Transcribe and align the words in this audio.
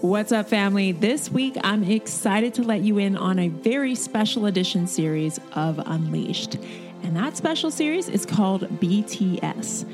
What's 0.00 0.30
up, 0.30 0.48
family? 0.48 0.92
This 0.92 1.28
week, 1.28 1.56
I'm 1.64 1.82
excited 1.82 2.54
to 2.54 2.62
let 2.62 2.82
you 2.82 2.98
in 2.98 3.16
on 3.16 3.40
a 3.40 3.48
very 3.48 3.96
special 3.96 4.46
edition 4.46 4.86
series 4.86 5.40
of 5.54 5.80
Unleashed. 5.84 6.54
And 7.02 7.16
that 7.16 7.36
special 7.36 7.72
series 7.72 8.08
is 8.08 8.24
called 8.24 8.62
BTS. 8.78 9.84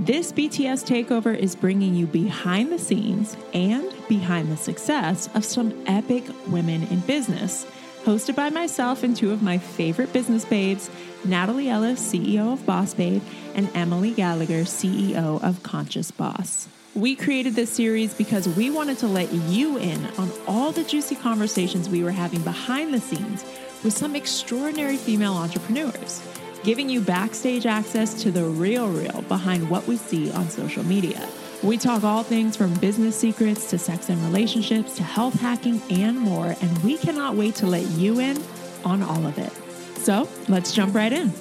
This 0.00 0.32
BTS 0.32 0.84
takeover 0.84 1.38
is 1.38 1.54
bringing 1.54 1.94
you 1.94 2.08
behind 2.08 2.72
the 2.72 2.78
scenes 2.78 3.36
and 3.54 3.94
behind 4.08 4.50
the 4.50 4.56
success 4.56 5.28
of 5.36 5.44
some 5.44 5.80
epic 5.86 6.24
women 6.48 6.82
in 6.88 6.98
business. 6.98 7.64
Hosted 8.02 8.34
by 8.34 8.50
myself 8.50 9.04
and 9.04 9.16
two 9.16 9.30
of 9.30 9.44
my 9.44 9.58
favorite 9.58 10.12
business 10.12 10.44
babes, 10.44 10.90
Natalie 11.24 11.68
Ellis, 11.68 12.00
CEO 12.00 12.52
of 12.52 12.66
Boss 12.66 12.94
Babe, 12.94 13.22
and 13.54 13.70
Emily 13.76 14.10
Gallagher, 14.10 14.64
CEO 14.64 15.40
of 15.40 15.62
Conscious 15.62 16.10
Boss. 16.10 16.66
We 16.94 17.16
created 17.16 17.54
this 17.54 17.70
series 17.70 18.12
because 18.12 18.46
we 18.46 18.68
wanted 18.68 18.98
to 18.98 19.06
let 19.06 19.32
you 19.32 19.78
in 19.78 20.04
on 20.18 20.30
all 20.46 20.72
the 20.72 20.84
juicy 20.84 21.14
conversations 21.14 21.88
we 21.88 22.04
were 22.04 22.10
having 22.10 22.42
behind 22.42 22.92
the 22.92 23.00
scenes 23.00 23.46
with 23.82 23.96
some 23.96 24.14
extraordinary 24.14 24.98
female 24.98 25.32
entrepreneurs, 25.32 26.20
giving 26.64 26.90
you 26.90 27.00
backstage 27.00 27.64
access 27.64 28.22
to 28.22 28.30
the 28.30 28.44
real, 28.44 28.88
real 28.88 29.22
behind 29.22 29.70
what 29.70 29.86
we 29.86 29.96
see 29.96 30.30
on 30.32 30.50
social 30.50 30.84
media. 30.84 31.26
We 31.62 31.78
talk 31.78 32.04
all 32.04 32.24
things 32.24 32.56
from 32.56 32.74
business 32.74 33.18
secrets 33.18 33.70
to 33.70 33.78
sex 33.78 34.10
and 34.10 34.22
relationships 34.24 34.94
to 34.96 35.02
health 35.02 35.40
hacking 35.40 35.80
and 35.88 36.18
more, 36.18 36.54
and 36.60 36.78
we 36.84 36.98
cannot 36.98 37.36
wait 37.36 37.54
to 37.56 37.66
let 37.66 37.86
you 37.92 38.20
in 38.20 38.36
on 38.84 39.02
all 39.02 39.26
of 39.26 39.38
it. 39.38 39.52
So 39.96 40.28
let's 40.46 40.72
jump 40.72 40.94
right 40.94 41.12
in. 41.12 41.32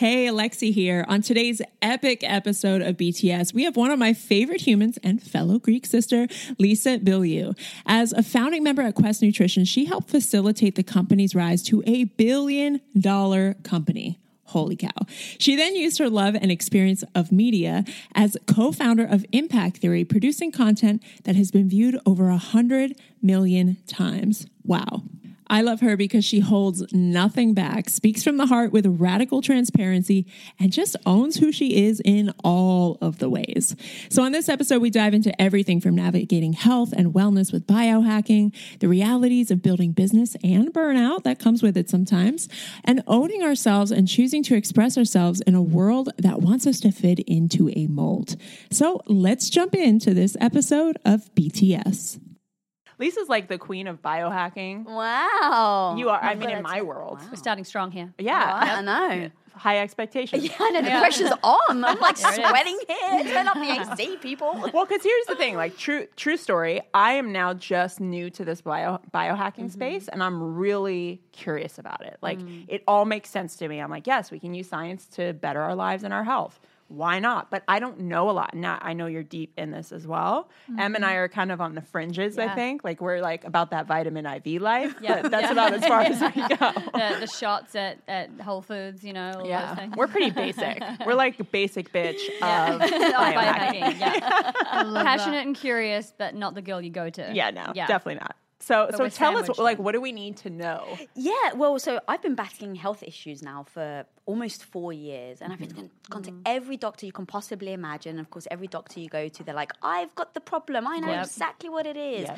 Hey, 0.00 0.28
Alexi 0.28 0.72
here. 0.72 1.04
On 1.08 1.20
today's 1.20 1.60
epic 1.82 2.20
episode 2.22 2.80
of 2.80 2.96
BTS, 2.96 3.52
we 3.52 3.64
have 3.64 3.76
one 3.76 3.90
of 3.90 3.98
my 3.98 4.14
favorite 4.14 4.62
humans 4.62 4.98
and 5.02 5.22
fellow 5.22 5.58
Greek 5.58 5.84
sister, 5.84 6.26
Lisa 6.58 6.98
Bilyeu. 6.98 7.54
As 7.84 8.14
a 8.14 8.22
founding 8.22 8.62
member 8.62 8.80
at 8.80 8.94
Quest 8.94 9.20
Nutrition, 9.20 9.66
she 9.66 9.84
helped 9.84 10.08
facilitate 10.08 10.76
the 10.76 10.82
company's 10.82 11.34
rise 11.34 11.62
to 11.64 11.82
a 11.86 12.04
billion 12.04 12.80
dollar 12.98 13.56
company. 13.62 14.18
Holy 14.44 14.74
cow. 14.74 14.88
She 15.38 15.54
then 15.54 15.76
used 15.76 15.98
her 15.98 16.08
love 16.08 16.34
and 16.34 16.50
experience 16.50 17.04
of 17.14 17.30
media 17.30 17.84
as 18.14 18.38
co 18.46 18.72
founder 18.72 19.04
of 19.04 19.26
Impact 19.32 19.76
Theory, 19.76 20.06
producing 20.06 20.50
content 20.50 21.02
that 21.24 21.36
has 21.36 21.50
been 21.50 21.68
viewed 21.68 22.00
over 22.06 22.28
a 22.28 22.40
100 22.40 22.96
million 23.20 23.76
times. 23.86 24.46
Wow. 24.64 25.02
I 25.50 25.62
love 25.62 25.80
her 25.80 25.96
because 25.96 26.24
she 26.24 26.38
holds 26.38 26.84
nothing 26.92 27.54
back, 27.54 27.90
speaks 27.90 28.22
from 28.22 28.36
the 28.36 28.46
heart 28.46 28.72
with 28.72 28.86
radical 28.86 29.42
transparency, 29.42 30.24
and 30.60 30.72
just 30.72 30.94
owns 31.04 31.38
who 31.38 31.50
she 31.50 31.86
is 31.86 32.00
in 32.04 32.32
all 32.44 32.98
of 33.02 33.18
the 33.18 33.28
ways. 33.28 33.74
So, 34.10 34.22
on 34.22 34.30
this 34.30 34.48
episode, 34.48 34.80
we 34.80 34.90
dive 34.90 35.12
into 35.12 35.38
everything 35.42 35.80
from 35.80 35.96
navigating 35.96 36.52
health 36.52 36.92
and 36.92 37.12
wellness 37.12 37.52
with 37.52 37.66
biohacking, 37.66 38.54
the 38.78 38.86
realities 38.86 39.50
of 39.50 39.60
building 39.60 39.90
business 39.90 40.36
and 40.44 40.72
burnout 40.72 41.24
that 41.24 41.40
comes 41.40 41.64
with 41.64 41.76
it 41.76 41.90
sometimes, 41.90 42.48
and 42.84 43.02
owning 43.08 43.42
ourselves 43.42 43.90
and 43.90 44.06
choosing 44.06 44.44
to 44.44 44.54
express 44.54 44.96
ourselves 44.96 45.40
in 45.40 45.56
a 45.56 45.62
world 45.62 46.10
that 46.16 46.40
wants 46.40 46.64
us 46.64 46.78
to 46.78 46.92
fit 46.92 47.18
into 47.20 47.68
a 47.74 47.88
mold. 47.88 48.36
So, 48.70 49.02
let's 49.06 49.50
jump 49.50 49.74
into 49.74 50.14
this 50.14 50.36
episode 50.40 50.96
of 51.04 51.34
BTS. 51.34 52.20
Lisa's 53.00 53.30
like 53.30 53.48
the 53.48 53.56
queen 53.56 53.86
of 53.86 54.02
biohacking. 54.02 54.84
Wow. 54.84 55.96
You 55.96 56.10
are, 56.10 56.20
I 56.22 56.34
mean, 56.34 56.50
in 56.50 56.62
my 56.62 56.82
world. 56.82 57.18
We're 57.30 57.36
starting 57.36 57.64
strong 57.64 57.90
here. 57.90 58.12
Yeah. 58.18 58.60
Oh, 58.62 58.76
I 58.76 58.82
know. 58.82 59.30
High 59.54 59.78
expectations. 59.78 60.44
Yeah, 60.44 60.52
I 60.60 60.70
know. 60.70 60.82
The 60.82 60.90
pressure's 60.90 61.32
on. 61.42 61.84
I'm 61.84 61.98
like 61.98 62.18
sweating 62.18 62.78
here. 62.86 63.24
Turn 63.24 63.48
up 63.48 63.54
the 63.54 64.02
AC, 64.02 64.18
people. 64.18 64.52
Well, 64.72 64.84
because 64.84 65.02
here's 65.02 65.26
the 65.26 65.34
thing, 65.34 65.56
like 65.56 65.76
true 65.76 66.06
true 66.16 66.36
story. 66.36 66.82
I 66.94 67.12
am 67.12 67.32
now 67.32 67.54
just 67.54 68.00
new 68.00 68.30
to 68.30 68.44
this 68.44 68.60
bio 68.60 69.00
biohacking 69.12 69.64
mm-hmm. 69.64 69.68
space, 69.68 70.08
and 70.08 70.22
I'm 70.22 70.56
really 70.56 71.20
curious 71.32 71.78
about 71.78 72.04
it. 72.04 72.18
Like 72.22 72.38
mm. 72.38 72.64
it 72.68 72.84
all 72.86 73.04
makes 73.04 73.30
sense 73.30 73.56
to 73.56 73.68
me. 73.68 73.80
I'm 73.80 73.90
like, 73.90 74.06
yes, 74.06 74.30
we 74.30 74.38
can 74.38 74.54
use 74.54 74.68
science 74.68 75.06
to 75.16 75.32
better 75.32 75.60
our 75.60 75.74
lives 75.74 76.04
and 76.04 76.12
our 76.14 76.24
health. 76.24 76.60
Why 76.90 77.20
not? 77.20 77.52
But 77.52 77.62
I 77.68 77.78
don't 77.78 78.00
know 78.00 78.28
a 78.30 78.32
lot. 78.32 78.52
Now 78.52 78.76
I 78.82 78.94
know 78.94 79.06
you're 79.06 79.22
deep 79.22 79.52
in 79.56 79.70
this 79.70 79.92
as 79.92 80.08
well. 80.08 80.48
Em 80.70 80.78
and 80.78 80.96
mm-hmm. 80.96 81.04
I 81.04 81.12
are 81.14 81.28
kind 81.28 81.52
of 81.52 81.60
on 81.60 81.76
the 81.76 81.82
fringes. 81.82 82.36
I 82.36 82.52
think 82.54 82.82
like 82.82 83.00
we're 83.00 83.20
like 83.20 83.44
about 83.44 83.70
that 83.70 83.86
vitamin 83.86 84.26
IV 84.26 84.60
life. 84.60 84.96
Yeah. 85.00 85.22
but 85.22 85.30
that's 85.30 85.44
Yeah. 85.44 85.52
about 85.52 85.72
as 85.72 85.86
far 85.86 86.00
as 86.10 86.20
we 86.20 86.48
go. 86.56 86.72
The, 87.00 87.16
the 87.20 87.26
shots 87.28 87.76
at, 87.76 87.98
at 88.08 88.28
Whole 88.40 88.60
Foods, 88.60 89.04
you 89.04 89.12
know, 89.12 89.30
all 89.38 89.46
Yeah, 89.46 89.76
things. 89.76 89.94
we're 89.96 90.08
pretty 90.08 90.30
basic. 90.44 90.82
We're 91.06 91.14
like 91.14 91.50
basic 91.52 91.92
bitch 91.92 92.18
Yeah. 92.40 92.74
of 92.74 92.82
Oh, 92.82 92.86
biohacking. 92.86 93.82
biohacking, 93.82 94.00
yeah. 94.00 95.02
Passionate 95.02 95.46
and 95.46 95.54
curious, 95.56 96.12
but 96.18 96.34
not 96.34 96.54
the 96.56 96.62
girl 96.62 96.80
you 96.82 96.90
go 96.90 97.08
to. 97.08 97.30
Yeah, 97.32 97.50
no, 97.50 97.72
Yeah. 97.74 97.86
definittle 97.86 98.20
not. 98.22 98.36
So, 98.62 98.88
But 98.90 98.96
so 98.96 99.08
tell 99.08 99.38
us, 99.38 99.58
like, 99.58 99.78
what 99.78 99.92
do 99.92 100.02
we 100.02 100.12
need 100.12 100.36
to 100.38 100.50
know? 100.50 100.98
Yeah, 101.14 101.54
well, 101.54 101.78
so 101.78 101.98
I've 102.06 102.20
been 102.20 102.34
battling 102.34 102.74
health 102.74 103.02
issues 103.02 103.42
now 103.42 103.64
for 103.64 104.04
almost 104.26 104.64
four 104.64 104.92
years, 104.92 105.40
and 105.40 105.50
I've 105.50 105.58
been 105.58 105.70
mm-hmm. 105.70 105.86
gone, 106.10 106.22
to 106.24 106.30
mm-hmm. 106.30 106.42
every 106.44 106.76
doctor 106.76 107.06
you 107.06 107.12
can 107.12 107.24
possibly 107.24 107.72
imagine. 107.72 108.18
Of 108.18 108.28
course, 108.28 108.46
every 108.50 108.66
doctor 108.66 109.00
you 109.00 109.08
go 109.08 109.28
to, 109.28 109.42
they're 109.42 109.54
like, 109.54 109.72
"I've 109.82 110.14
got 110.14 110.34
the 110.34 110.40
problem. 110.40 110.86
I 110.86 110.98
know 110.98 111.08
Yep. 111.08 111.24
exactly 111.24 111.70
what 111.70 111.86
it 111.86 111.96
is." 111.96 112.28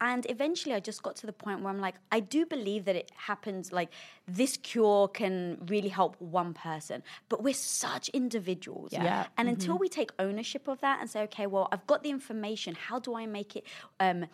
And 0.00 0.26
eventually, 0.28 0.74
I 0.74 0.80
just 0.80 1.02
got 1.02 1.16
to 1.16 1.26
the 1.26 1.32
point 1.32 1.62
where 1.62 1.72
I'm 1.72 1.80
like, 1.80 1.94
I 2.12 2.20
do 2.20 2.44
believe 2.44 2.84
that 2.84 2.96
it 2.96 3.10
happens. 3.16 3.72
Like 3.72 3.90
this 4.28 4.58
cure 4.58 5.08
can 5.08 5.58
really 5.66 5.88
help 5.88 6.20
one 6.20 6.52
person, 6.52 7.02
but 7.30 7.42
we're 7.42 7.54
such 7.54 8.10
individuals. 8.10 8.90
Yeah. 8.92 9.04
Yeah. 9.04 9.26
And 9.38 9.48
until 9.48 9.74
mm-hmm. 9.74 9.80
we 9.80 9.88
take 9.88 10.10
ownership 10.18 10.68
of 10.68 10.80
that 10.80 11.00
and 11.00 11.08
say, 11.08 11.22
okay, 11.22 11.46
well, 11.46 11.68
I've 11.72 11.86
got 11.86 12.02
the 12.02 12.10
information. 12.10 12.74
How 12.74 12.98
do 12.98 13.16
I 13.16 13.24
make 13.26 13.56
it? 13.56 13.64
Um, 13.98 14.26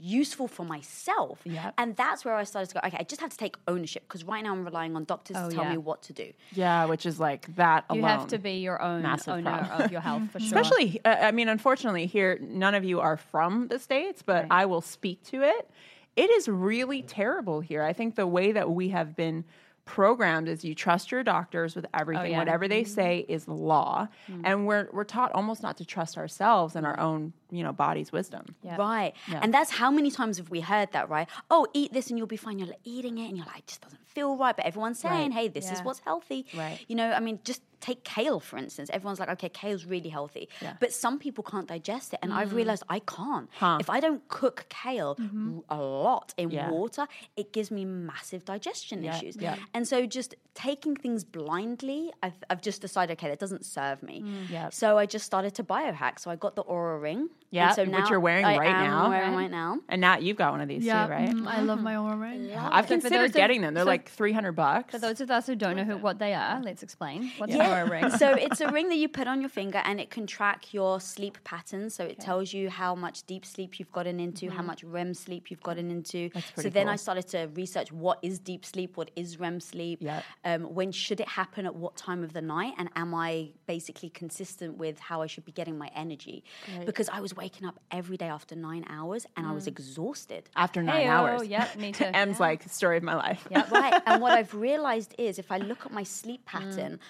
useful 0.00 0.48
for 0.48 0.64
myself 0.64 1.40
Yep. 1.44 1.74
and 1.78 1.96
that's 1.96 2.24
where 2.24 2.34
i 2.34 2.44
started 2.44 2.68
to 2.68 2.74
go 2.74 2.80
okay 2.86 2.96
i 3.00 3.02
just 3.02 3.20
have 3.20 3.30
to 3.30 3.36
take 3.36 3.56
ownership 3.66 4.02
because 4.06 4.24
right 4.24 4.42
now 4.44 4.52
i'm 4.52 4.64
relying 4.64 4.94
on 4.96 5.04
doctors 5.04 5.36
Oh, 5.38 5.48
to 5.48 5.54
tell 5.54 5.64
yeah. 5.64 5.72
me 5.72 5.78
what 5.78 6.02
to 6.02 6.12
do 6.12 6.32
Yeah, 6.52 6.84
which 6.86 7.04
is 7.06 7.18
like 7.20 7.54
that 7.56 7.84
You 7.92 8.00
alone. 8.00 8.10
have 8.10 8.26
to 8.28 8.38
be 8.38 8.52
your 8.58 8.80
own 8.80 9.02
Massive 9.02 9.34
owner 9.34 9.50
problem. 9.58 9.80
of 9.82 9.92
your 9.92 10.00
health 10.00 10.30
for 10.30 10.38
sure. 10.40 10.46
Especially, 10.58 11.00
uh, 11.04 11.16
I 11.20 11.32
mean, 11.32 11.48
unfortunately, 11.48 12.06
here, 12.06 12.38
none 12.40 12.74
of 12.74 12.84
you 12.84 13.00
are 13.00 13.16
from 13.16 13.68
the 13.68 13.78
States, 13.78 14.22
but 14.22 14.46
I 14.50 14.66
will 14.66 14.80
speak 14.80 15.22
to 15.24 15.42
it. 15.42 15.70
It 16.16 16.30
is 16.30 16.48
really 16.48 17.02
terrible 17.02 17.60
here. 17.60 17.82
I 17.82 17.92
think 17.92 18.14
the 18.16 18.26
way 18.26 18.52
that 18.52 18.70
we 18.70 18.88
have 18.88 19.14
been 19.14 19.44
programmed 19.88 20.48
is 20.48 20.64
you 20.64 20.74
trust 20.74 21.10
your 21.10 21.24
doctors 21.24 21.74
with 21.74 21.86
oh, 21.86 21.98
everything. 21.98 22.32
yeah. 22.32 22.38
Whatever 22.38 22.68
they 22.68 22.82
mm-hmm. 22.82 22.92
say 22.92 23.24
is 23.26 23.48
law. 23.48 24.06
Mm. 24.30 24.42
And 24.44 24.66
we're, 24.66 24.88
we're 24.92 25.04
taught 25.04 25.32
almost 25.32 25.62
not 25.62 25.78
to 25.78 25.84
trust 25.86 26.18
ourselves 26.18 26.76
and 26.76 26.86
our 26.86 27.00
own, 27.00 27.32
you 27.50 27.64
know, 27.64 27.72
body's 27.72 28.12
wisdom. 28.12 28.54
Yeah. 28.62 28.76
right 28.76 29.14
and 29.28 29.54
that's 29.54 29.70
how 29.70 29.90
many 29.90 30.10
times 30.10 30.38
have 30.38 30.50
we 30.50 30.60
heard 30.60 30.90
that 30.92 31.08
right 31.08 31.28
oh 31.50 31.66
eat 31.72 31.92
this 31.92 32.08
and 32.08 32.18
you'll 32.18 32.26
be 32.26 32.36
fine 32.36 32.58
you're 32.58 32.68
like 32.68 32.80
eating 32.84 33.18
it 33.18 33.28
and 33.28 33.36
you're 33.36 33.46
like 33.46 33.58
it 33.58 33.66
just 33.66 33.80
doesn't 33.80 34.00
feel 34.18 34.36
right 34.44 34.56
but 34.58 34.64
everyone's 34.70 34.98
saying 35.06 35.30
Right. 35.30 35.38
hey 35.38 35.46
this 35.48 35.70
is 35.74 35.78
what's 35.86 36.00
healthy 36.10 36.40
Right. 36.62 36.78
you 36.90 36.96
know 37.00 37.08
i 37.18 37.20
mean 37.26 37.38
just 37.50 37.62
take 37.88 38.00
kale 38.02 38.40
for 38.48 38.56
instance 38.64 38.88
everyone's 38.96 39.20
like 39.22 39.32
okay 39.36 39.48
kale's 39.60 39.84
really 39.94 40.08
healthy 40.18 40.44
Yeah. 40.60 40.72
but 40.82 40.90
some 41.04 41.16
people 41.24 41.42
can't 41.52 41.68
digest 41.74 42.08
it 42.14 42.18
and 42.22 42.30
i've 42.38 42.50
mm. 42.52 42.60
realized 42.60 42.82
i 42.96 43.00
can't 43.16 43.48
Huh. 43.62 43.78
if 43.84 43.88
i 43.96 43.98
don't 44.04 44.22
cook 44.38 44.58
kale 44.68 45.14
mm-hmm. 45.14 45.58
a 45.78 45.80
lot 46.06 46.28
in 46.42 46.50
Yeah. 46.50 46.70
water 46.70 47.04
it 47.42 47.48
gives 47.56 47.70
me 47.76 47.84
massive 47.84 48.42
digestion 48.44 48.96
Yeah, 49.04 49.16
issues 49.16 49.36
yeah. 49.36 49.56
and 49.74 49.86
so 49.92 49.96
just 50.18 50.30
taking 50.54 50.94
things 51.04 51.22
blindly 51.22 52.12
I've, 52.24 52.38
I've 52.50 52.60
just 52.68 52.80
decided 52.80 53.12
okay 53.18 53.28
that 53.28 53.38
doesn't 53.38 53.64
serve 53.64 54.02
me 54.02 54.22
mm. 54.22 54.50
Yep. 54.50 54.74
so 54.74 54.98
i 54.98 55.06
just 55.06 55.24
started 55.24 55.54
to 55.54 55.62
biohack 55.64 56.18
so 56.18 56.30
i 56.32 56.36
got 56.36 56.56
the 56.56 56.64
Oura 56.64 57.00
ring 57.00 57.28
Yeah, 57.50 57.72
so 57.72 57.84
which 57.84 58.10
you're 58.10 58.20
wearing 58.20 58.44
I 58.44 58.56
right 58.58 58.68
am 58.74 58.84
now. 58.90 59.08
wearing 59.08 59.30
Right. 59.34 59.42
right 59.42 59.50
now 59.50 59.78
And 59.88 60.00
Nat, 60.02 60.22
you've 60.22 60.36
got 60.36 60.50
one 60.52 60.60
of 60.60 60.68
these 60.68 60.84
Yeah, 60.84 61.06
too, 61.06 61.12
right? 61.12 61.30
mm, 61.30 61.46
I 61.46 61.60
love 61.62 61.80
my 61.80 61.94
Oura 61.94 62.20
ring. 62.20 62.44
Yeah. 62.44 62.68
I've 62.70 62.86
considered 62.86 63.32
getting 63.32 63.60
them. 63.62 63.72
They're 63.74 63.84
so- 63.84 63.96
like 63.96 64.07
300 64.08 64.52
bucks. 64.52 64.92
For 64.92 64.98
those 64.98 65.20
of 65.20 65.30
us 65.30 65.46
who 65.46 65.54
don't 65.54 65.76
know 65.76 65.84
who, 65.84 65.96
what 65.98 66.18
they 66.18 66.34
are, 66.34 66.60
let's 66.62 66.82
explain. 66.82 67.30
What's 67.38 67.54
Yeah. 67.54 67.82
an 67.82 67.88
Oura 67.88 67.90
ring? 67.90 68.10
so 68.10 68.32
it's 68.34 68.60
a 68.60 68.68
ring 68.70 68.88
that 68.88 68.96
you 68.96 69.08
put 69.08 69.26
on 69.28 69.40
your 69.40 69.48
finger 69.50 69.80
and 69.84 70.00
it 70.00 70.10
can 70.10 70.26
track 70.26 70.72
your 70.74 71.00
sleep 71.00 71.38
patterns. 71.44 71.94
So 71.94 72.04
it 72.04 72.18
tells 72.20 72.52
you 72.52 72.70
how 72.70 72.94
much 72.94 73.22
deep 73.24 73.44
sleep 73.46 73.78
you've 73.78 73.92
gotten 73.92 74.18
into, 74.20 74.50
how 74.50 74.62
much 74.62 74.82
REM 74.84 75.14
sleep 75.14 75.50
you've 75.50 75.62
gotten 75.62 75.90
into. 75.90 76.30
That's 76.34 76.46
so 76.46 76.52
pretty 76.54 76.68
then 76.70 76.88
I 76.88 76.96
started 76.96 77.28
to 77.28 77.48
research 77.54 77.92
what 77.92 78.18
is 78.22 78.38
deep 78.38 78.64
sleep, 78.64 78.96
what 78.96 79.10
is 79.16 79.38
REM 79.38 79.60
sleep, 79.60 79.98
Yeah. 80.02 80.22
um, 80.44 80.62
when 80.74 80.92
should 80.92 81.20
it 81.20 81.28
happen 81.28 81.66
at 81.66 81.74
what 81.74 81.96
time 81.96 82.22
of 82.24 82.32
the 82.32 82.42
night, 82.42 82.74
and 82.78 82.88
am 82.96 83.14
I 83.14 83.50
basically 83.66 84.10
consistent 84.10 84.76
with 84.78 84.98
how 84.98 85.22
I 85.22 85.26
should 85.26 85.44
be 85.44 85.52
getting 85.52 85.76
my 85.78 85.90
energy? 85.94 86.44
Because 86.86 87.08
I 87.08 87.20
was 87.20 87.34
waking 87.36 87.66
up 87.66 87.78
every 87.90 88.16
day 88.16 88.28
after 88.28 88.54
nine 88.56 88.84
hours 88.88 89.26
and 89.36 89.46
I 89.46 89.52
was 89.52 89.66
exhausted. 89.66 90.48
After 90.56 90.82
nine 90.82 91.06
Heyo, 91.06 91.08
hours. 91.10 91.48
yep, 91.48 91.76
me 91.76 91.92
too. 91.98 92.04
M's 92.04 92.38
like, 92.40 92.68
story 92.68 92.96
of 92.96 93.02
my 93.02 93.14
life. 93.14 93.46
Yeah, 93.50 93.64
right. 93.70 93.97
And 94.06 94.20
what 94.22 94.32
I've 94.38 94.54
realized 94.54 95.14
is 95.18 95.38
if 95.38 95.50
I 95.50 95.58
look 95.58 95.84
at 95.86 95.92
my 95.92 96.02
sleep 96.02 96.42
Mm. 96.42 96.46
pattern, 96.46 97.00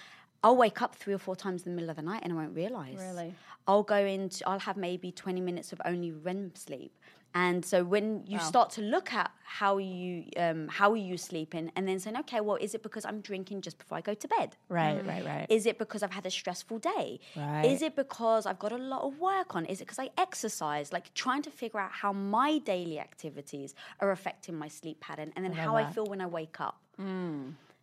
I'll 0.43 0.55
wake 0.55 0.81
up 0.81 0.95
three 0.95 1.13
or 1.13 1.17
four 1.17 1.35
times 1.35 1.65
in 1.65 1.71
the 1.71 1.75
middle 1.75 1.89
of 1.89 1.95
the 1.97 2.01
night 2.01 2.21
and 2.23 2.31
I 2.33 2.35
won't 2.35 2.55
realize. 2.55 2.97
Really? 2.97 3.33
I'll 3.67 3.83
go 3.83 3.97
into, 3.97 4.47
I'll 4.49 4.59
have 4.59 4.77
maybe 4.77 5.11
20 5.11 5.41
minutes 5.41 5.73
of 5.73 5.81
only 5.85 6.11
REM 6.11 6.51
sleep. 6.55 6.93
And 7.33 7.63
so 7.63 7.83
when 7.83 8.23
you 8.25 8.39
start 8.39 8.71
to 8.71 8.81
look 8.81 9.13
at 9.13 9.31
how 9.43 9.77
you 9.77 10.25
um, 10.37 10.67
how 10.67 10.91
are 10.91 10.97
you 10.97 11.17
sleeping, 11.17 11.71
and 11.75 11.87
then 11.87 11.99
saying, 11.99 12.17
okay, 12.17 12.39
well, 12.39 12.57
is 12.57 12.73
it 12.75 12.83
because 12.83 13.05
I'm 13.05 13.21
drinking 13.21 13.61
just 13.61 13.77
before 13.77 13.97
I 13.97 14.01
go 14.01 14.13
to 14.13 14.27
bed? 14.27 14.55
Right, 14.67 15.05
right, 15.05 15.25
right. 15.25 15.45
Is 15.49 15.65
it 15.65 15.77
because 15.77 16.01
I've 16.03 16.11
had 16.11 16.25
a 16.25 16.31
stressful 16.31 16.79
day? 16.79 17.19
Right. 17.35 17.65
Is 17.65 17.81
it 17.81 17.95
because 17.95 18.45
I've 18.45 18.59
got 18.59 18.71
a 18.71 18.77
lot 18.77 19.01
of 19.03 19.19
work 19.19 19.55
on? 19.55 19.65
Is 19.65 19.81
it 19.81 19.85
because 19.85 19.99
I 19.99 20.09
exercise? 20.17 20.91
Like 20.93 21.13
trying 21.13 21.41
to 21.43 21.51
figure 21.51 21.79
out 21.79 21.91
how 21.91 22.13
my 22.13 22.57
daily 22.59 22.99
activities 22.99 23.73
are 23.99 24.11
affecting 24.11 24.55
my 24.55 24.67
sleep 24.67 24.99
pattern 24.99 25.31
and 25.35 25.43
then 25.45 25.53
how 25.53 25.75
I 25.75 25.85
feel 25.91 26.05
when 26.05 26.21
I 26.21 26.27
wake 26.27 26.59
up. 26.59 26.77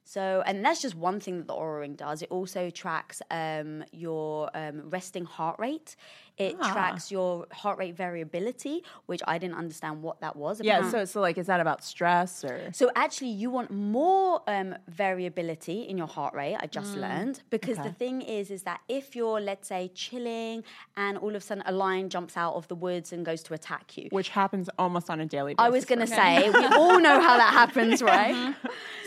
So, 0.08 0.43
and 0.47 0.64
that's 0.64 0.81
just 0.81 0.94
one 0.94 1.19
thing 1.19 1.38
that 1.38 1.49
the 1.49 1.55
Oura 1.55 1.81
Ring 1.81 1.97
does. 1.97 2.23
It 2.23 2.31
also 2.31 2.70
tracks 2.70 3.20
um, 3.29 3.82
your 3.93 4.49
um, 4.55 4.88
resting 4.88 5.25
heart 5.25 5.58
rate. 5.58 5.97
It 6.38 6.55
Ah. 6.61 6.73
tracks 6.73 7.11
your 7.11 7.47
heart 7.50 7.76
rate 7.79 7.97
variability, 7.97 8.85
which 9.06 9.20
I 9.26 9.38
didn't 9.38 9.56
understand 9.56 10.03
what 10.03 10.20
that 10.20 10.37
was. 10.37 10.61
Yeah, 10.62 10.88
so 10.91 11.05
so 11.06 11.20
like 11.20 11.38
is 11.38 11.47
that 11.47 11.61
about 11.61 11.82
stress 11.82 12.44
or 12.44 12.70
so 12.73 12.91
actually, 12.94 13.31
you 13.31 13.50
want 13.50 13.70
more 13.73 14.43
um, 14.47 14.76
variability 14.87 15.82
in 15.82 15.97
your 15.99 16.06
heart 16.06 16.35
rate. 16.35 16.56
I 16.61 16.67
just 16.67 16.94
learned 16.97 17.43
because 17.50 17.79
the 17.79 17.91
thing 17.93 18.20
is, 18.23 18.50
is 18.50 18.62
that 18.64 18.81
if 18.88 19.17
you're, 19.17 19.41
let's 19.41 19.67
say, 19.67 19.91
chilling 19.94 20.62
and 20.97 21.17
all 21.19 21.31
of 21.31 21.37
a 21.37 21.41
sudden 21.41 21.64
a 21.67 21.73
lion 21.73 22.11
jumps 22.11 22.37
out 22.37 22.55
of 22.55 22.69
the 22.69 22.75
woods 22.76 23.12
and 23.12 23.25
goes 23.26 23.43
to 23.44 23.55
attack 23.55 23.97
you. 23.97 24.06
which 24.11 24.29
happens 24.29 24.69
almost 24.79 25.08
on 25.11 25.20
a 25.20 25.26
daily 25.26 25.55
basis. 25.55 25.67
I 25.67 25.70
was 25.70 25.85
going 25.85 26.00
to 26.00 26.06
say, 26.06 26.50
we 26.50 26.64
all 26.81 27.00
know 27.00 27.19
how 27.20 27.37
that 27.38 27.53
happens, 27.53 28.03
right? 28.03 28.55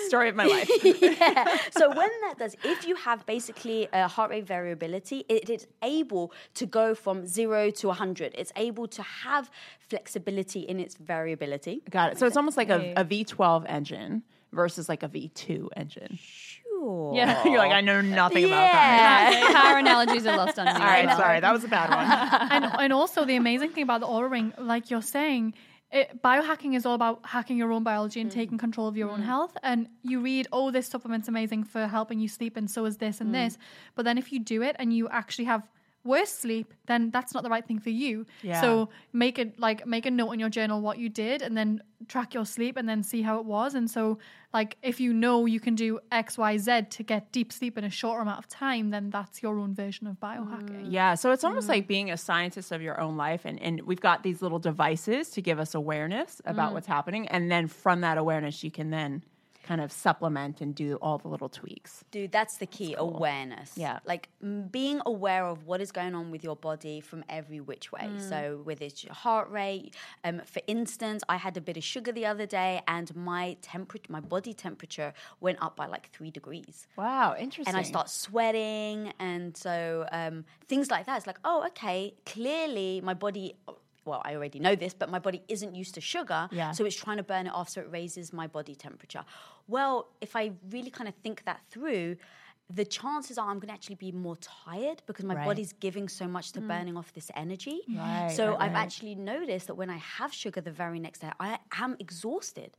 Story 0.10 0.30
of 0.30 0.36
my 0.36 0.46
life. 0.56 0.70
yeah. 0.84 1.58
So 1.72 1.88
when 1.90 2.10
that 2.24 2.36
does, 2.38 2.56
if 2.64 2.86
you 2.88 2.96
have 2.96 3.26
basically 3.26 3.88
a 3.94 4.08
heart 4.08 4.32
rate 4.32 4.46
variability, 4.46 5.24
it 5.30 5.50
is 5.50 5.68
able 5.84 6.34
to 6.56 6.66
go 6.66 6.94
from 6.96 7.26
zero 7.26 7.70
to 7.72 7.88
100. 7.88 8.36
It's 8.38 8.52
able 8.56 8.88
to 8.90 9.04
have 9.04 9.50
flexibility 9.80 10.62
in 10.62 10.80
its 10.80 10.96
variability. 10.96 11.82
Got 11.90 12.12
it. 12.14 12.20
So 12.20 12.26
it's 12.28 12.38
almost 12.38 12.58
like 12.58 12.70
a, 12.70 12.94
a 12.98 13.06
V12 13.06 13.66
engine 13.68 14.24
versus 14.52 14.90
like 14.90 15.04
a 15.04 15.10
V2 15.10 15.70
engine. 15.76 16.18
Sure. 16.22 17.14
Yeah. 17.16 17.44
You're 17.48 17.58
like, 17.58 17.72
I 17.72 17.82
know 17.82 18.02
nothing 18.02 18.46
about 18.46 18.72
that. 18.72 19.32
Yeah. 19.34 19.62
Car 19.62 19.78
analogies 19.78 20.26
are 20.26 20.38
lost 20.38 20.58
on 20.58 20.66
me. 20.66 20.72
All 20.72 20.80
right, 20.80 21.10
sorry, 21.18 21.40
that 21.40 21.52
was 21.54 21.64
a 21.64 21.68
bad 21.68 21.90
one. 21.90 22.52
and, 22.64 22.66
and 22.80 22.94
also 22.94 23.26
the 23.26 23.36
amazing 23.36 23.70
thing 23.72 23.84
about 23.84 24.00
the 24.02 24.08
Oura 24.08 24.30
ring, 24.32 24.54
like 24.58 24.90
you're 24.90 25.02
saying, 25.02 25.54
it, 25.91 26.21
biohacking 26.21 26.75
is 26.75 26.86
all 26.86 26.94
about 26.94 27.19
hacking 27.25 27.57
your 27.57 27.71
own 27.71 27.83
biology 27.83 28.21
and 28.21 28.30
mm. 28.30 28.33
taking 28.33 28.57
control 28.57 28.88
of 28.88 28.95
your 28.95 29.09
own 29.09 29.21
mm. 29.21 29.25
health. 29.25 29.57
And 29.63 29.88
you 30.03 30.19
read, 30.19 30.47
oh, 30.51 30.69
this 30.71 30.88
supplement's 30.88 31.27
amazing 31.27 31.63
for 31.63 31.88
helping 31.88 32.19
you 32.19 32.27
sleep, 32.27 32.57
and 32.57 32.69
so 32.69 32.86
is 32.86 32.97
this 32.97 33.21
and 33.21 33.30
mm. 33.30 33.33
this. 33.33 33.57
But 33.95 34.06
then 34.06 34.18
if 34.18 34.31
you 34.31 34.39
do 34.39 34.62
it 34.62 34.75
and 34.80 34.94
you 34.94 35.09
actually 35.09 35.45
have 35.45 35.68
worse 36.04 36.31
sleep, 36.31 36.74
then 36.88 37.12
that's 37.12 37.34
not 37.34 37.44
the 37.44 37.50
right 37.50 37.66
thing 37.66 37.80
for 37.80 37.90
you. 37.90 38.25
Yeah. 38.42 38.62
So 38.62 38.90
make 39.13 39.38
it 39.38 39.60
like 39.60 39.86
make 39.86 40.06
a 40.06 40.12
note 40.12 40.31
in 40.31 40.40
your 40.40 40.50
journal 40.50 40.81
what 40.81 40.98
you 40.98 41.10
did, 41.10 41.42
and 41.42 41.57
then 41.57 41.81
track 42.07 42.34
your 42.34 42.46
sleep, 42.46 42.78
and 42.78 42.88
then 42.88 43.04
see 43.04 43.22
how 43.22 43.40
it 43.40 43.46
was. 43.46 43.75
And 43.75 43.90
so, 43.90 44.18
like, 44.54 44.78
if 44.81 45.00
you 45.00 45.13
know 45.13 45.46
you 45.46 45.60
can 45.60 45.75
do 45.75 46.00
X, 46.12 46.38
Y, 46.38 46.57
Z 46.57 46.84
to 46.90 47.04
get 47.04 47.31
deep 47.31 47.51
sleep 47.51 47.78
in 47.78 47.84
a 47.84 47.90
shorter 47.90 48.22
amount 48.22 48.40
of 48.40 48.48
time, 48.48 48.90
then 48.90 49.10
that's 49.10 49.44
your 49.44 49.60
own 49.60 49.75
version 49.75 50.07
of 50.07 50.19
biohacking. 50.19 50.86
Mm. 50.86 50.92
Yeah, 50.92 51.16
so 51.16 51.31
it's 51.31 51.44
almost 51.44 51.68
mm. 51.68 51.72
like 51.72 51.88
being 51.88 52.12
a 52.12 52.18
scientist 52.18 52.72
of 52.72 52.81
your 52.81 53.00
own 53.00 53.18
life, 53.18 53.42
and, 53.46 53.62
and 53.62 53.81
we've 53.81 54.01
got 54.01 54.24
these 54.24 54.42
little 54.42 54.60
devices 54.60 55.30
to 55.31 55.42
give 55.42 55.60
us 55.60 55.75
awareness 55.75 56.42
about 56.46 56.72
mm. 56.72 56.74
what's 56.75 56.88
happening, 56.88 57.28
and 57.28 57.51
then 57.51 57.68
from 57.68 58.01
that 58.01 58.18
awareness, 58.18 58.63
you 58.63 58.72
can 58.72 58.90
then 58.90 59.24
kind 59.69 59.81
of 59.81 59.92
supplement 59.92 60.62
and 60.62 60.74
do 60.74 60.95
all 60.95 61.19
the 61.19 61.27
little 61.27 61.48
tweaks. 61.48 62.04
Dude, 62.10 62.31
that's 62.31 62.57
the 62.57 62.66
key 62.66 62.95
awareness. 62.98 63.74
Yeah. 63.75 64.00
Like 64.04 64.30
m- 64.42 64.63
being 64.63 65.00
aware 65.06 65.45
of 65.45 65.68
what 65.68 65.80
is 65.80 65.92
going 65.92 66.16
on 66.16 66.31
with 66.31 66.44
your 66.44 66.56
body 66.56 67.01
from 67.01 67.24
every 67.30 67.60
which 67.60 67.92
way. 67.92 68.07
Mm. 68.12 68.30
So, 68.30 68.62
whether 68.63 68.83
it's 68.86 69.04
your 69.04 69.13
heart 69.13 69.48
rate, 69.51 69.94
um, 70.24 70.42
for 70.44 70.63
instance, 70.66 71.21
I 71.30 71.38
had 71.38 71.56
a 71.56 71.62
bit 71.62 71.77
of 71.77 71.83
sugar 71.83 72.12
the 72.12 72.25
other 72.25 72.48
day 72.48 72.81
and 72.88 73.16
my 73.16 73.57
temperature, 73.62 74.12
my 74.12 74.21
body 74.21 74.56
temperature 74.56 75.13
went 75.39 75.60
up 75.62 75.75
by 75.75 75.86
like 75.86 76.10
three 76.10 76.31
degrees. 76.31 76.88
Wow, 76.98 77.36
interesting. 77.38 77.72
And 77.72 77.77
I 77.77 77.83
start 77.83 78.10
sweating. 78.10 79.13
And 79.19 79.56
so 79.56 80.07
um, 80.12 80.45
things 80.68 80.89
like 80.89 81.06
that. 81.06 81.18
It's 81.18 81.27
like, 81.27 81.42
oh, 81.45 81.63
okay, 81.68 82.15
clearly 82.25 83.01
my 83.04 83.13
body. 83.13 83.54
Well, 84.10 84.22
I 84.26 84.32
already 84.36 84.60
know 84.60 84.76
this, 84.76 84.94
but 85.02 85.08
my 85.10 85.20
body 85.28 85.42
isn't 85.48 85.74
used 85.82 85.94
to 85.96 86.02
sugar. 86.02 86.42
Yeah. 86.52 86.72
So 86.72 86.82
it's 86.88 86.96
trying 87.06 87.18
to 87.18 87.24
burn 87.24 87.46
it 87.50 87.54
off 87.60 87.70
so 87.70 87.82
it 87.82 87.90
raises 87.92 88.34
my 88.42 88.48
body 88.48 88.76
temperature. 88.76 89.24
Well, 89.68 89.94
if 90.20 90.36
I 90.36 90.44
really 90.72 90.92
kind 90.98 91.08
of 91.08 91.16
think 91.24 91.38
that 91.46 91.60
through, 91.70 92.18
the 92.72 92.86
chances 92.86 93.38
are 93.40 93.50
I'm 93.50 93.58
going 93.58 93.70
to 93.70 93.74
actually 93.74 93.96
be 93.96 94.12
more 94.12 94.38
tired 94.38 95.02
because 95.08 95.26
my 95.26 95.34
Right. 95.36 95.46
body's 95.46 95.74
giving 95.74 96.08
so 96.08 96.28
much 96.28 96.52
to 96.52 96.60
hmm. 96.60 96.68
burning 96.68 96.98
off 96.98 97.12
this 97.14 97.32
energy. 97.36 97.80
Right, 97.90 98.32
so 98.32 98.44
right, 98.52 98.62
I've 98.64 98.76
actually 98.86 99.16
noticed 99.16 99.66
that 99.68 99.76
when 99.82 99.90
I 99.90 99.98
have 99.98 100.32
sugar 100.32 100.62
the 100.62 100.72
very 100.84 101.00
next 101.00 101.20
day, 101.20 101.32
I 101.40 101.58
am 101.84 101.96
exhausted. 102.00 102.72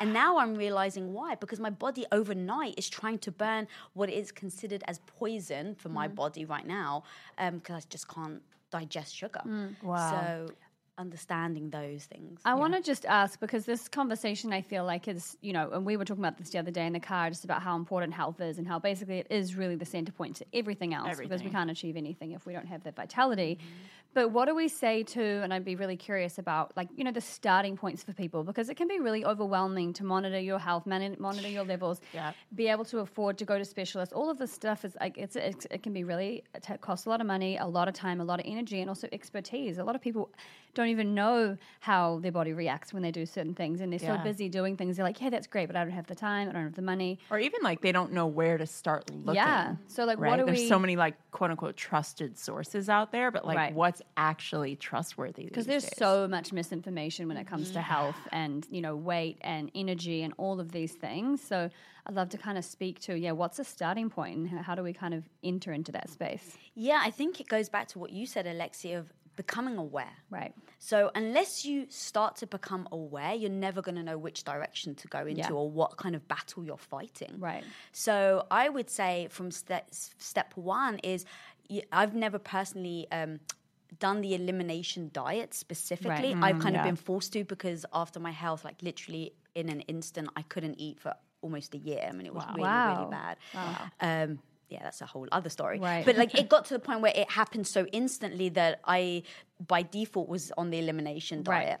And 0.00 0.12
now 0.12 0.30
I'm 0.36 0.54
realizing 0.54 1.14
why 1.14 1.34
because 1.34 1.60
my 1.68 1.70
body 1.70 2.04
overnight 2.12 2.74
is 2.76 2.88
trying 2.90 3.18
to 3.20 3.30
burn 3.32 3.68
what 3.94 4.10
is 4.10 4.30
considered 4.32 4.82
as 4.86 4.96
poison 5.18 5.74
for 5.80 5.88
Mm. 5.88 5.92
my 6.00 6.08
hmm. 6.08 6.14
body 6.22 6.44
right 6.44 6.66
now 6.66 6.92
um, 7.38 7.52
because 7.58 7.76
I 7.84 7.88
just 7.88 8.06
can't 8.14 8.42
digest 8.70 9.12
sugar. 9.16 9.40
Hmm. 9.40 9.68
Wow. 9.82 10.10
So 10.10 10.54
understanding 10.98 11.70
those 11.70 12.04
things. 12.04 12.40
I 12.44 12.54
want 12.54 12.74
to 12.74 12.82
just 12.82 13.06
ask 13.06 13.38
because 13.40 13.64
this 13.64 13.88
conversation 13.88 14.52
I 14.52 14.62
feel 14.62 14.84
like 14.84 15.08
is, 15.08 15.36
you 15.40 15.52
know, 15.52 15.70
and 15.72 15.86
we 15.86 15.96
were 15.96 16.04
talking 16.04 16.22
about 16.22 16.36
this 16.36 16.50
the 16.50 16.58
other 16.58 16.70
day 16.70 16.86
in 16.86 16.92
the 16.92 17.00
car 17.00 17.30
just 17.30 17.44
about 17.44 17.62
how 17.62 17.76
important 17.76 18.12
health 18.12 18.40
is 18.40 18.58
and 18.58 18.66
how 18.66 18.78
basically 18.78 19.18
it 19.18 19.28
is 19.30 19.54
really 19.54 19.76
the 19.76 19.84
center 19.84 20.12
point 20.12 20.36
to 20.36 20.46
everything 20.52 20.92
else 20.92 21.18
because 21.18 21.42
we 21.42 21.50
can't 21.50 21.70
achieve 21.70 21.96
anything 21.96 22.32
if 22.32 22.44
we 22.44 22.52
don't 22.52 22.66
have 22.66 22.82
that 22.84 22.96
vitality. 22.96 23.58
Mm-hmm. 23.60 23.74
But 24.18 24.32
what 24.32 24.46
do 24.48 24.54
we 24.56 24.66
say 24.66 25.04
to, 25.04 25.22
and 25.22 25.54
I'd 25.54 25.64
be 25.64 25.76
really 25.76 25.96
curious 25.96 26.38
about, 26.38 26.76
like, 26.76 26.88
you 26.96 27.04
know, 27.04 27.12
the 27.12 27.20
starting 27.20 27.76
points 27.76 28.02
for 28.02 28.12
people 28.12 28.42
because 28.42 28.68
it 28.68 28.74
can 28.76 28.88
be 28.88 28.98
really 28.98 29.24
overwhelming 29.24 29.92
to 29.92 30.02
monitor 30.04 30.40
your 30.40 30.58
health, 30.58 30.86
man- 30.86 31.14
monitor 31.20 31.46
your 31.46 31.62
levels, 31.62 32.00
Yeah. 32.12 32.32
be 32.52 32.66
able 32.66 32.84
to 32.86 32.98
afford 32.98 33.38
to 33.38 33.44
go 33.44 33.58
to 33.58 33.64
specialists. 33.64 34.12
All 34.12 34.28
of 34.28 34.38
this 34.38 34.50
stuff 34.52 34.84
is 34.84 34.96
like, 35.00 35.16
it's, 35.18 35.36
it's 35.36 35.68
it 35.70 35.84
can 35.84 35.92
be 35.92 36.02
really, 36.02 36.42
it 36.52 36.80
costs 36.80 37.06
a 37.06 37.10
lot 37.10 37.20
of 37.20 37.28
money, 37.28 37.58
a 37.58 37.66
lot 37.66 37.86
of 37.86 37.94
time, 37.94 38.20
a 38.20 38.24
lot 38.24 38.40
of 38.40 38.46
energy, 38.48 38.80
and 38.80 38.90
also 38.90 39.06
expertise. 39.12 39.78
A 39.78 39.84
lot 39.84 39.94
of 39.94 40.00
people 40.02 40.32
don't 40.74 40.88
even 40.88 41.14
know 41.14 41.56
how 41.80 42.18
their 42.18 42.30
body 42.32 42.52
reacts 42.52 42.92
when 42.92 43.02
they 43.04 43.10
do 43.12 43.24
certain 43.24 43.54
things, 43.54 43.80
and 43.80 43.92
they're 43.92 44.00
Yeah. 44.02 44.16
so 44.18 44.22
busy 44.24 44.48
doing 44.48 44.76
things. 44.76 44.96
They're 44.96 45.04
like, 45.06 45.20
yeah, 45.20 45.30
that's 45.30 45.46
great, 45.46 45.66
but 45.66 45.76
I 45.76 45.84
don't 45.84 45.92
have 45.92 46.08
the 46.08 46.14
time, 46.16 46.48
I 46.48 46.52
don't 46.52 46.64
have 46.64 46.74
the 46.74 46.82
money. 46.82 47.20
or 47.30 47.38
even 47.38 47.60
like 47.62 47.82
they 47.82 47.92
don't 47.92 48.12
know 48.12 48.26
where 48.26 48.58
to 48.58 48.66
start 48.66 49.10
looking. 49.14 49.36
Yeah. 49.36 49.76
So, 49.86 50.04
like, 50.04 50.18
what 50.18 50.24
right? 50.30 50.36
do 50.40 50.44
There's 50.46 50.58
we- 50.58 50.68
so 50.68 50.78
many 50.80 50.96
like 50.96 51.14
quote 51.30 51.52
unquote 51.52 51.76
trusted 51.76 52.36
sources 52.36 52.88
out 52.88 53.12
there, 53.12 53.30
but 53.30 53.44
like 53.46 53.56
Right. 53.56 53.74
what's 53.74 54.02
actually 54.16 54.76
trustworthy? 54.76 55.44
Because 55.44 55.66
there's 55.66 55.84
days? 55.84 55.98
so 55.98 56.26
much 56.28 56.52
misinformation 56.52 57.28
when 57.28 57.36
it 57.36 57.46
comes 57.46 57.70
to 57.72 57.80
health 57.80 58.16
and 58.32 58.66
you 58.70 58.80
know 58.80 58.96
weight 58.96 59.38
and 59.40 59.70
energy 59.74 60.22
and 60.22 60.34
all 60.36 60.60
of 60.60 60.72
these 60.72 60.92
things. 60.92 61.42
So 61.42 61.70
I'd 62.06 62.14
love 62.14 62.28
to 62.30 62.38
kind 62.38 62.58
of 62.58 62.64
speak 62.64 63.00
to 63.00 63.16
yeah, 63.18 63.32
what's 63.32 63.58
a 63.58 63.64
starting 63.64 64.10
point 64.10 64.36
and 64.50 64.60
how 64.60 64.74
do 64.74 64.82
we 64.82 64.92
kind 64.92 65.14
of 65.14 65.28
enter 65.42 65.72
into 65.72 65.92
that 65.92 66.10
space? 66.10 66.56
Yeah, 66.74 67.00
I 67.02 67.10
think 67.10 67.40
it 67.40 67.48
goes 67.48 67.68
back 67.68 67.88
to 67.88 67.98
what 67.98 68.10
you 68.10 68.26
said, 68.26 68.46
Alexia, 68.46 68.98
of 68.98 69.12
becoming 69.36 69.76
aware. 69.76 70.16
Right. 70.30 70.52
So 70.80 71.12
unless 71.14 71.64
you 71.64 71.86
start 71.90 72.34
to 72.36 72.46
become 72.46 72.88
aware, 72.90 73.34
you're 73.34 73.50
never 73.50 73.80
going 73.80 73.94
to 73.94 74.02
know 74.02 74.18
which 74.18 74.42
direction 74.42 74.96
to 74.96 75.06
go 75.08 75.20
into 75.20 75.42
Yeah. 75.42 75.50
or 75.50 75.70
what 75.70 75.96
kind 75.96 76.16
of 76.16 76.26
battle 76.26 76.64
you're 76.64 76.76
fighting. 76.76 77.36
Right. 77.38 77.62
So 77.92 78.46
I 78.50 78.68
would 78.68 78.90
say 78.90 79.28
from 79.30 79.52
step 79.52 79.88
step 79.90 80.52
one 80.56 80.98
is 80.98 81.24
I've 81.92 82.14
never 82.14 82.38
personally. 82.38 83.06
Um, 83.12 83.40
done 83.98 84.20
the 84.20 84.34
elimination 84.34 85.10
diet 85.12 85.54
specifically 85.54 86.34
i've 86.42 86.58
kind 86.58 86.76
of 86.76 86.82
been 86.82 86.96
forced 86.96 87.32
to 87.32 87.44
because 87.44 87.86
after 87.92 88.20
my 88.20 88.30
health 88.30 88.64
like 88.64 88.80
literally 88.82 89.32
in 89.54 89.68
an 89.68 89.80
instant 89.82 90.28
i 90.36 90.42
couldn't 90.42 90.74
eat 90.78 91.00
for 91.00 91.14
almost 91.40 91.74
a 91.74 91.78
year 91.78 92.04
i 92.08 92.12
mean 92.12 92.26
it 92.26 92.34
was 92.34 92.44
really 92.54 92.62
Wow. 92.68 92.88
really 92.98 93.10
bad 93.10 93.36
um, 94.00 94.38
yeah, 94.70 94.82
that's 94.82 95.00
a 95.00 95.06
whole 95.06 95.26
other 95.32 95.48
story. 95.48 95.78
Right. 95.78 96.04
But 96.04 96.16
like 96.18 96.38
it 96.38 96.50
got 96.50 96.66
to 96.66 96.74
the 96.74 96.78
point 96.78 97.00
where 97.00 97.12
it 97.16 97.30
happened 97.30 97.66
so 97.66 97.86
instantly 97.86 98.50
that 98.50 98.80
I 98.84 99.22
by 99.66 99.80
default 99.82 100.28
was 100.28 100.52
on 100.58 100.68
the 100.68 100.78
elimination 100.78 101.42
Right. 101.42 101.64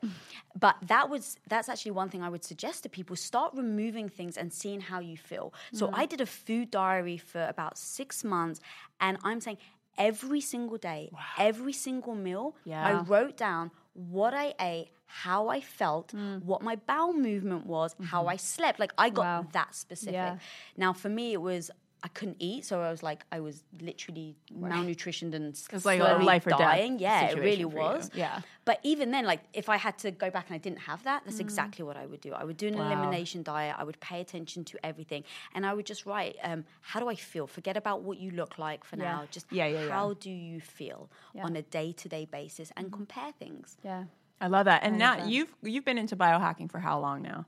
But 0.58 0.76
that 0.86 1.10
was 1.10 1.36
that's 1.46 1.68
actually 1.68 1.90
one 1.90 2.08
thing 2.08 2.22
I 2.22 2.30
would 2.30 2.44
suggest 2.44 2.84
to 2.84 2.88
people 2.88 3.14
start 3.14 3.52
removing 3.54 4.08
things 4.08 4.38
and 4.38 4.50
seeing 4.50 4.80
how 4.80 5.00
you 5.00 5.18
feel. 5.18 5.52
Mm. 5.74 5.78
So 5.78 5.90
I 5.92 6.06
did 6.06 6.22
a 6.22 6.26
food 6.26 6.70
diary 6.70 7.18
for 7.18 7.44
about 7.44 7.76
6 7.76 8.24
months 8.24 8.60
and 9.02 9.18
I'm 9.22 9.42
saying 9.42 9.58
every 9.98 10.40
single 10.40 10.78
day, 10.78 11.10
every 11.38 11.72
single 11.72 12.14
meal, 12.14 12.54
I 12.70 12.92
wrote 13.02 13.36
down 13.36 13.70
what 13.94 14.32
I 14.32 14.54
ate, 14.60 14.88
how 15.06 15.48
I 15.48 15.60
felt, 15.60 16.14
what 16.44 16.62
my 16.62 16.76
bowel 16.76 17.12
movement 17.14 17.66
was, 17.66 17.94
how 18.04 18.26
I 18.26 18.36
slept. 18.36 18.78
Like 18.78 18.92
I 18.96 19.10
got 19.10 19.24
Mm. 19.26 19.44
Wow. 19.44 19.46
that 19.52 19.74
specific. 19.74 20.14
Yeah. 20.14 20.38
Now 20.76 20.92
for 20.92 21.08
me 21.08 21.32
it 21.32 21.40
was 21.40 21.70
I 22.02 22.08
couldn't 22.08 22.36
eat, 22.38 22.64
so 22.64 22.80
I 22.80 22.90
was 22.90 23.02
like 23.02 23.24
I 23.32 23.40
was 23.40 23.64
literally 23.80 24.36
malnutritioned 24.52 25.34
and 25.34 25.46
It's 25.46 25.84
like 25.84 26.00
a 26.00 26.22
life 26.22 26.46
or 26.46 26.50
death 26.50 26.58
dying. 26.58 26.98
Yeah, 26.98 27.30
it 27.30 27.38
really 27.38 27.64
for 27.64 27.70
you. 27.70 27.76
was. 27.76 28.10
Yeah. 28.14 28.40
But 28.64 28.78
even 28.82 29.10
then, 29.10 29.24
like 29.24 29.40
if 29.52 29.68
I 29.68 29.76
had 29.76 29.98
to 29.98 30.10
go 30.10 30.30
back 30.30 30.46
and 30.48 30.54
I 30.54 30.58
didn't 30.58 30.78
have 30.80 31.02
that, 31.04 31.22
that's 31.24 31.40
exactly 31.40 31.84
what 31.84 31.96
I 31.96 32.06
would 32.06 32.20
do. 32.20 32.32
I 32.32 32.44
would 32.44 32.56
do 32.56 32.68
an 32.68 32.74
elimination 32.74 33.42
diet. 33.42 33.74
I 33.78 33.84
would 33.84 33.98
pay 34.00 34.20
attention 34.20 34.64
to 34.66 34.78
everything, 34.86 35.24
and 35.54 35.66
I 35.66 35.74
would 35.74 35.86
just 35.86 36.06
write, 36.06 36.36
um, 36.42 36.64
"How 36.82 37.00
do 37.00 37.08
I 37.08 37.16
feel?" 37.16 37.46
Forget 37.46 37.76
about 37.76 38.02
what 38.02 38.18
you 38.18 38.30
look 38.30 38.58
like 38.58 38.84
for 38.84 38.96
now. 38.96 39.26
Just 39.30 39.46
Yeah, 39.50 39.66
yeah, 39.66 39.84
yeah. 39.84 39.90
how 39.90 40.14
do 40.14 40.30
you 40.30 40.60
feel 40.60 41.10
on 41.42 41.56
a 41.56 41.62
day 41.62 41.92
to 41.92 42.08
day 42.08 42.24
basis, 42.26 42.72
and 42.76 42.92
compare 42.92 43.32
things. 43.32 43.76
Yeah. 43.84 44.04
I 44.40 44.46
love 44.46 44.66
that. 44.66 44.84
And 44.84 44.98
now 44.98 45.24
you've 45.26 45.52
you've 45.62 45.84
been 45.84 45.98
into 45.98 46.16
biohacking 46.16 46.70
for 46.70 46.78
how 46.78 47.00
long 47.00 47.22
now? 47.22 47.46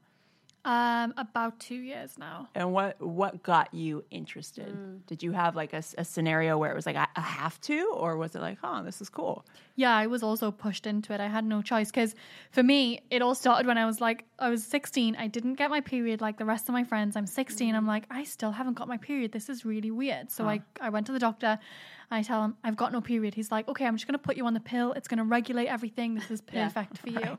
Um, 0.63 1.15
about 1.17 1.59
two 1.59 1.77
years 1.77 2.19
now. 2.19 2.49
And 2.55 2.73
what 2.73 3.01
what 3.01 3.43
got 3.43 3.73
you 3.73 4.05
interested? 4.11 5.07
Did 5.07 5.23
you 5.23 5.33
have 5.33 5.57
like 5.57 5.73
a 5.73 6.05
scenario 6.05 6.59
where 6.59 6.71
it 6.71 6.75
was 6.75 6.85
like 6.85 6.97
I, 6.97 7.07
I 7.17 7.21
have 7.23 7.59
to, 7.63 7.93
or 7.97 8.19
was 8.19 8.35
it 8.35 8.43
like, 8.43 8.59
oh, 8.63 8.85
this 8.85 9.01
is 9.01 9.09
cool? 9.09 9.47
Yeah, 9.77 9.97
I 9.97 10.07
was 10.07 10.23
also 10.23 10.51
pushed 10.51 10.87
into 10.87 11.15
it. 11.15 11.21
I 11.21 11.29
had 11.29 11.47
no 11.47 11.63
choice 11.63 11.91
because 11.91 12.15
for 12.51 12.63
me, 12.63 13.01
it 13.11 13.23
all 13.23 13.35
started 13.35 13.67
when 13.67 13.79
I 13.79 13.87
was 13.87 14.03
like, 14.03 14.27
I 14.39 14.51
was 14.51 14.63
16. 14.65 15.17
I 15.17 15.29
didn't 15.29 15.55
get 15.55 15.71
my 15.71 15.81
period 15.81 16.21
like 16.21 16.37
the 16.37 16.45
rest 16.45 16.69
of 16.69 16.75
my 16.75 16.85
friends. 16.85 17.17
I'm 17.17 17.27
16. 17.27 17.75
I'm 17.75 17.87
like, 17.87 18.05
I 18.11 18.25
still 18.25 18.51
haven't 18.53 18.75
got 18.75 18.87
my 18.87 18.99
period. 18.99 19.33
This 19.33 19.49
is 19.49 19.65
really 19.65 19.91
weird. 19.91 20.31
So 20.31 20.47
I, 20.47 20.61
I 20.79 20.91
went 20.91 21.07
to 21.07 21.13
the 21.13 21.19
doctor. 21.19 21.59
I 22.11 22.23
tell 22.23 22.45
him, 22.45 22.57
I've 22.65 22.77
got 22.77 22.93
no 22.93 23.01
period. 23.01 23.35
He's 23.35 23.51
like, 23.51 23.69
okay, 23.69 23.87
I'm 23.87 23.97
just 23.97 24.07
going 24.07 24.19
to 24.19 24.19
put 24.19 24.37
you 24.37 24.45
on 24.45 24.53
the 24.53 24.61
pill. 24.61 24.93
It's 24.93 25.09
going 25.09 25.19
to 25.19 25.25
regulate 25.25 25.69
everything. 25.69 26.17
This 26.17 26.31
is 26.31 26.41
perfect 26.43 26.99
for 26.99 27.09
you. 27.09 27.39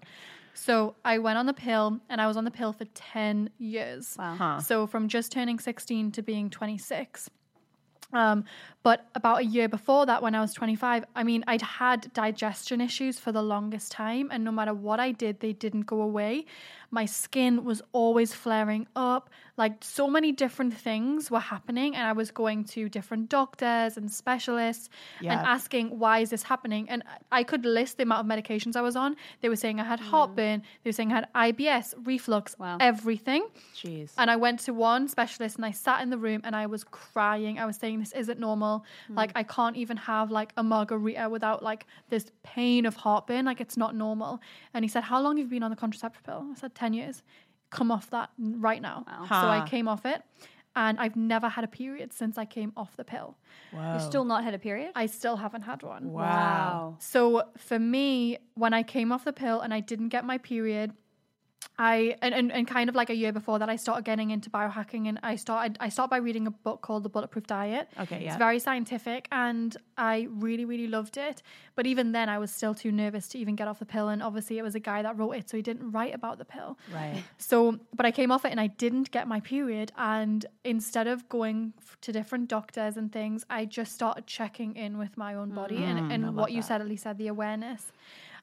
So 0.54 0.96
I 1.06 1.18
went 1.20 1.38
on 1.38 1.46
the 1.46 1.54
pill 1.54 2.00
and 2.10 2.22
I 2.22 2.28
was 2.28 2.38
on 2.38 2.44
the 2.44 2.52
pill 2.52 2.74
for 2.74 2.86
10 2.86 3.50
years. 3.58 4.16
Wow. 4.18 4.60
So 4.60 4.88
from 4.88 5.08
just 5.08 5.32
turning 5.32 5.60
16 5.60 6.12
to 6.12 6.22
being 6.22 6.50
26. 6.50 7.30
Um, 8.14 8.44
but 8.84 9.08
about 9.16 9.40
a 9.40 9.46
year 9.46 9.70
before 9.70 10.06
that, 10.06 10.22
when 10.22 10.36
I 10.36 10.42
was 10.42 10.54
25, 10.54 11.06
I 11.16 11.24
mean, 11.24 11.44
I'd 11.48 11.62
had 11.62 12.12
digestion 12.14 12.82
issues 12.82 13.20
for 13.20 13.32
the 13.32 13.42
longest 13.42 13.92
time, 13.92 14.30
and 14.32 14.44
no 14.44 14.52
matter 14.52 14.74
what 14.74 15.00
I 15.00 15.12
did, 15.12 15.40
they 15.40 15.54
didn't 15.54 15.84
go 15.84 16.02
away. 16.02 16.46
My 16.92 17.06
skin 17.06 17.64
was 17.64 17.82
always 17.94 18.34
flaring 18.34 18.88
up. 18.96 19.30
Like, 19.58 19.74
so 19.82 20.08
many 20.08 20.32
different 20.32 20.74
things 20.74 21.30
were 21.30 21.40
happening, 21.40 21.96
and 21.96 22.08
I 22.08 22.14
was 22.14 22.32
going 22.32 22.64
to 22.66 22.90
different 22.90 23.30
doctors 23.30 23.98
and 23.98 24.12
specialists 24.12 24.90
and 25.20 25.30
asking, 25.30 26.00
why 26.00 26.20
is 26.20 26.30
this 26.32 26.44
happening? 26.44 26.90
And 26.90 27.04
I 27.32 27.44
could 27.44 27.66
list 27.66 27.98
the 27.98 28.04
amount 28.04 28.22
of 28.22 28.38
medications 28.38 28.76
I 28.76 28.82
was 28.82 28.96
on. 28.96 29.16
They 29.42 29.50
were 29.50 29.56
saying 29.56 29.80
I 29.80 29.84
had 29.84 30.00
mm. 30.00 30.04
heartburn, 30.04 30.64
they 30.84 30.88
were 30.90 30.94
saying 30.94 31.12
I 31.12 31.16
had 31.16 31.28
IBS, 31.34 31.94
reflux, 32.06 32.58
Wow. 32.58 32.78
everything. 32.80 33.48
Jeez. 33.76 34.12
And 34.18 34.32
I 34.32 34.36
went 34.36 34.62
to 34.62 34.74
one 34.74 35.08
specialist 35.08 35.56
and 35.58 35.66
I 35.66 35.72
sat 35.72 36.02
in 36.02 36.10
the 36.10 36.18
room 36.18 36.42
and 36.44 36.56
I 36.56 36.66
was 36.66 36.84
crying. 36.84 37.60
I 37.60 37.66
was 37.66 37.78
saying, 37.78 38.00
This 38.00 38.14
isn't 38.14 38.40
normal. 38.40 38.86
Hmm. 39.08 39.16
Like, 39.16 39.32
I 39.36 39.44
can't 39.44 39.78
even 39.78 39.98
have 39.98 40.32
like 40.32 40.54
a 40.58 40.64
margarita 40.64 41.30
without 41.30 41.64
like 41.64 41.86
this 42.10 42.32
pain 42.44 42.86
of 42.86 42.96
heartburn. 42.96 43.46
Like, 43.46 43.62
it's 43.62 43.78
not 43.78 43.96
normal. 43.96 44.40
And 44.74 44.84
he 44.84 44.90
said, 44.90 45.04
How 45.04 45.22
long 45.22 45.38
have 45.38 45.46
you 45.46 45.50
been 45.50 45.64
on 45.64 45.72
the 45.72 45.78
contraceptive 45.78 46.24
pill? 46.24 46.48
I 46.52 46.56
said, 46.56 46.74
10 46.82 46.94
years. 46.94 47.24
Come 47.70 47.92
off 47.92 48.10
that 48.10 48.30
right 48.40 48.82
now. 48.82 49.06
So 49.30 49.36
I 49.58 49.66
came 49.68 49.88
off 49.88 50.06
it 50.06 50.22
and 50.76 51.00
I've 51.00 51.16
never 51.16 51.48
had 51.48 51.64
a 51.64 51.68
period 51.68 52.12
since 52.14 52.38
I 52.38 52.46
came 52.46 52.72
off 52.76 52.96
the 52.98 53.04
pill. 53.04 53.38
Whoa. 53.72 53.94
You've 53.94 54.02
still 54.02 54.26
not 54.26 54.44
had 54.44 54.54
a 54.54 54.60
period? 54.60 54.92
I 54.96 55.06
still 55.06 55.38
haven't 55.38 55.64
had 55.72 55.84
one. 55.84 56.12
wow. 56.12 56.96
So 57.00 57.44
for 57.58 57.80
me, 57.80 58.38
when 58.56 58.74
I 58.74 58.84
came 58.84 59.12
off 59.12 59.24
the 59.26 59.34
pill 59.34 59.62
and 59.62 59.74
I 59.74 59.80
didn't 59.80 60.10
get 60.10 60.26
my 60.26 60.38
period, 60.38 60.94
I 61.78 62.16
and, 62.22 62.34
and, 62.34 62.52
and 62.52 62.68
kind 62.68 62.90
of 62.90 62.96
like 62.96 63.10
a 63.10 63.16
year 63.16 63.32
before 63.32 63.58
that 63.60 63.70
I 63.70 63.76
started 63.76 64.06
getting 64.06 64.30
into 64.30 64.50
biohacking 64.50 65.08
and 65.08 65.20
I 65.24 65.36
started 65.36 65.78
I 65.80 65.90
started 65.90 66.10
by 66.12 66.18
reading 66.18 66.46
a 66.46 66.52
book 66.52 66.82
called 66.82 67.04
The 67.04 67.10
Bulletproof 67.10 67.48
Diet. 67.48 67.90
Okay, 68.00 68.24
yeah. 68.24 68.30
It's 68.30 68.38
very 68.38 68.60
scientific 68.60 69.28
and 69.32 69.76
I 69.98 70.28
really, 70.30 70.66
really 70.66 70.88
loved 70.88 71.18
it. 71.18 71.42
But 71.76 71.88
even 71.88 72.12
then 72.12 72.30
I 72.30 72.38
was 72.38 72.52
still 72.52 72.76
too 72.76 72.92
nervous 72.92 73.28
to 73.30 73.40
even 73.40 73.56
get 73.56 73.68
off 73.68 73.80
the 73.80 73.86
pill 73.86 74.10
and 74.10 74.22
obviously 74.22 74.60
it 74.60 74.64
was 74.64 74.76
a 74.76 74.80
guy 74.80 75.02
that 75.02 75.18
wrote 75.18 75.32
it, 75.32 75.50
so 75.50 75.58
he 75.58 75.64
didn't 75.64 75.92
write 75.92 76.14
about 76.14 76.38
the 76.38 76.46
pill. 76.46 76.78
Right. 76.94 77.24
So, 77.38 77.80
but 77.96 78.06
I 78.06 78.12
came 78.12 78.32
off 78.32 78.46
it 78.46 78.52
and 78.52 78.60
I 78.60 78.68
didn't 78.68 79.10
get 79.12 79.28
my 79.28 79.40
period. 79.40 79.92
And 79.98 80.46
instead 80.64 81.08
of 81.08 81.28
going 81.30 81.74
f- 81.80 81.98
to 82.02 82.12
different 82.12 82.48
doctors 82.48 82.98
and 82.98 83.12
things, 83.12 83.46
I 83.50 83.66
just 83.66 83.94
started 83.94 84.28
checking 84.28 84.76
in 84.76 84.98
with 84.98 85.18
my 85.18 85.34
own 85.34 85.50
body 85.52 85.84
and, 85.84 86.12
and 86.12 86.36
what 86.36 86.52
you 86.52 86.62
said, 86.62 86.82
at 86.82 86.88
least 86.88 87.04
said, 87.04 87.18
the 87.18 87.28
awareness. 87.28 87.92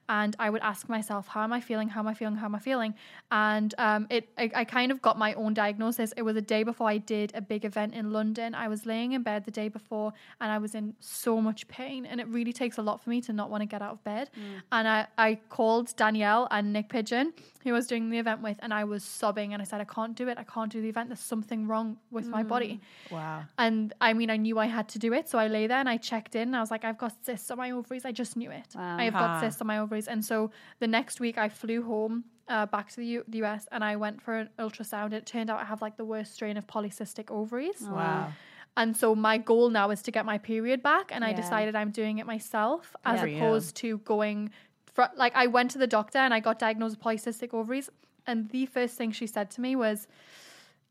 And 0.09 0.35
I 0.39 0.49
would 0.49 0.61
ask 0.61 0.89
myself, 0.89 1.27
how 1.27 1.43
am 1.43 1.53
I 1.53 1.61
feeling? 1.61 1.87
How 1.87 2.01
am 2.01 2.07
I 2.07 2.15
feeling? 2.15 2.35
How 2.35 2.45
am 2.45 2.55
I 2.55 2.59
feeling? 2.59 2.95
And 3.31 3.75
um, 3.77 4.07
it, 4.09 4.27
I, 4.37 4.51
I 4.55 4.63
kind 4.65 4.91
of 4.91 5.01
got 5.01 5.19
my 5.19 5.33
own 5.35 5.53
diagnosis. 5.53 6.13
It 6.17 6.23
was 6.23 6.35
a 6.35 6.41
day 6.41 6.63
before 6.63 6.89
I 6.89 6.97
did 6.97 7.31
a 7.35 7.41
big 7.41 7.63
event 7.63 7.93
in 7.93 8.11
London. 8.11 8.55
I 8.55 8.67
was 8.67 8.87
laying 8.87 9.11
in 9.11 9.21
bed 9.21 9.45
the 9.45 9.51
day 9.51 9.69
before, 9.69 10.11
and 10.41 10.51
I 10.51 10.57
was 10.57 10.73
in 10.73 10.95
so 10.99 11.39
much 11.39 11.67
pain. 11.67 12.07
And 12.07 12.19
it 12.19 12.27
really 12.27 12.51
takes 12.51 12.79
a 12.79 12.81
lot 12.81 13.01
for 13.03 13.11
me 13.11 13.21
to 13.21 13.31
not 13.33 13.51
want 13.51 13.61
to 13.61 13.67
get 13.67 13.81
out 13.83 13.91
of 13.91 14.03
bed. 14.03 14.31
And 14.71 14.87
I, 14.87 15.07
I 15.17 15.39
called 15.49 15.95
Danielle 15.95 16.47
and 16.49 16.73
Nick 16.73 16.89
Pigeon, 16.89 17.33
who 17.63 17.69
I 17.69 17.73
was 17.73 17.85
doing 17.85 18.09
the 18.09 18.17
event 18.17 18.41
with, 18.41 18.57
and 18.61 18.73
I 18.73 18.85
was 18.85 19.03
sobbing. 19.03 19.53
And 19.53 19.61
I 19.61 19.65
said, 19.65 19.79
I 19.79 19.83
can't 19.85 20.15
do 20.15 20.27
it. 20.27 20.39
I 20.39 20.43
can't 20.43 20.71
do 20.71 20.81
the 20.81 20.89
event. 20.89 21.09
There's 21.09 21.19
something 21.19 21.67
wrong 21.67 21.97
with 22.09 22.25
my 22.25 22.41
body. 22.41 22.81
Wow. 23.11 23.43
And 23.59 23.93
I 24.01 24.13
mean, 24.13 24.31
I 24.31 24.37
knew 24.37 24.57
I 24.57 24.65
had 24.65 24.89
to 24.89 24.99
do 24.99 25.13
it. 25.13 25.29
So 25.29 25.37
I 25.37 25.47
lay 25.47 25.67
there 25.67 25.77
and 25.77 25.89
I 25.89 25.97
checked 25.97 26.35
in. 26.35 26.49
And 26.49 26.55
I 26.55 26.61
was 26.61 26.71
like, 26.71 26.83
I've 26.83 26.97
got 26.97 27.13
cysts 27.23 27.51
on 27.51 27.57
my 27.59 27.71
ovaries. 27.71 28.05
I 28.05 28.11
just 28.11 28.35
knew 28.35 28.49
it. 28.49 28.69
Wow. 28.73 28.97
I 28.97 29.03
have 29.03 29.13
got 29.13 29.41
cysts 29.41 29.61
on 29.61 29.67
my 29.67 29.77
ovaries. 29.77 29.98
And 30.07 30.23
so 30.23 30.51
the 30.79 30.87
next 30.87 31.19
week 31.19 31.37
I 31.37 31.49
flew 31.49 31.83
home 31.83 32.25
uh, 32.47 32.65
back 32.65 32.89
to 32.89 32.97
the, 32.97 33.05
U- 33.05 33.23
the 33.27 33.43
US 33.43 33.67
and 33.71 33.83
I 33.83 33.95
went 33.95 34.21
for 34.21 34.35
an 34.35 34.49
ultrasound. 34.57 35.13
It 35.13 35.25
turned 35.25 35.49
out 35.49 35.59
I 35.59 35.65
have 35.65 35.81
like 35.81 35.97
the 35.97 36.05
worst 36.05 36.33
strain 36.33 36.57
of 36.57 36.65
polycystic 36.67 37.29
ovaries. 37.31 37.81
Wow. 37.81 38.33
And 38.77 38.95
so 38.95 39.13
my 39.13 39.37
goal 39.37 39.69
now 39.69 39.89
is 39.91 40.01
to 40.03 40.11
get 40.11 40.25
my 40.25 40.37
period 40.37 40.81
back. 40.81 41.11
And 41.13 41.25
I 41.25 41.33
decided 41.33 41.75
I'm 41.75 41.91
doing 41.91 42.19
it 42.19 42.25
myself 42.25 42.95
as 43.05 43.19
for 43.19 43.27
you. 43.27 43.37
opposed 43.37 43.75
to 43.77 43.97
going 43.99 44.51
for, 44.93 45.09
like, 45.17 45.35
I 45.35 45.47
went 45.47 45.71
to 45.71 45.77
the 45.77 45.87
doctor 45.87 46.17
and 46.17 46.33
I 46.33 46.39
got 46.39 46.59
diagnosed 46.59 46.97
with 46.97 47.03
polycystic 47.03 47.53
ovaries. 47.53 47.89
And 48.25 48.49
the 48.49 48.65
first 48.67 48.95
thing 48.95 49.11
she 49.11 49.27
said 49.27 49.51
to 49.51 49.61
me 49.61 49.75
was, 49.75 50.07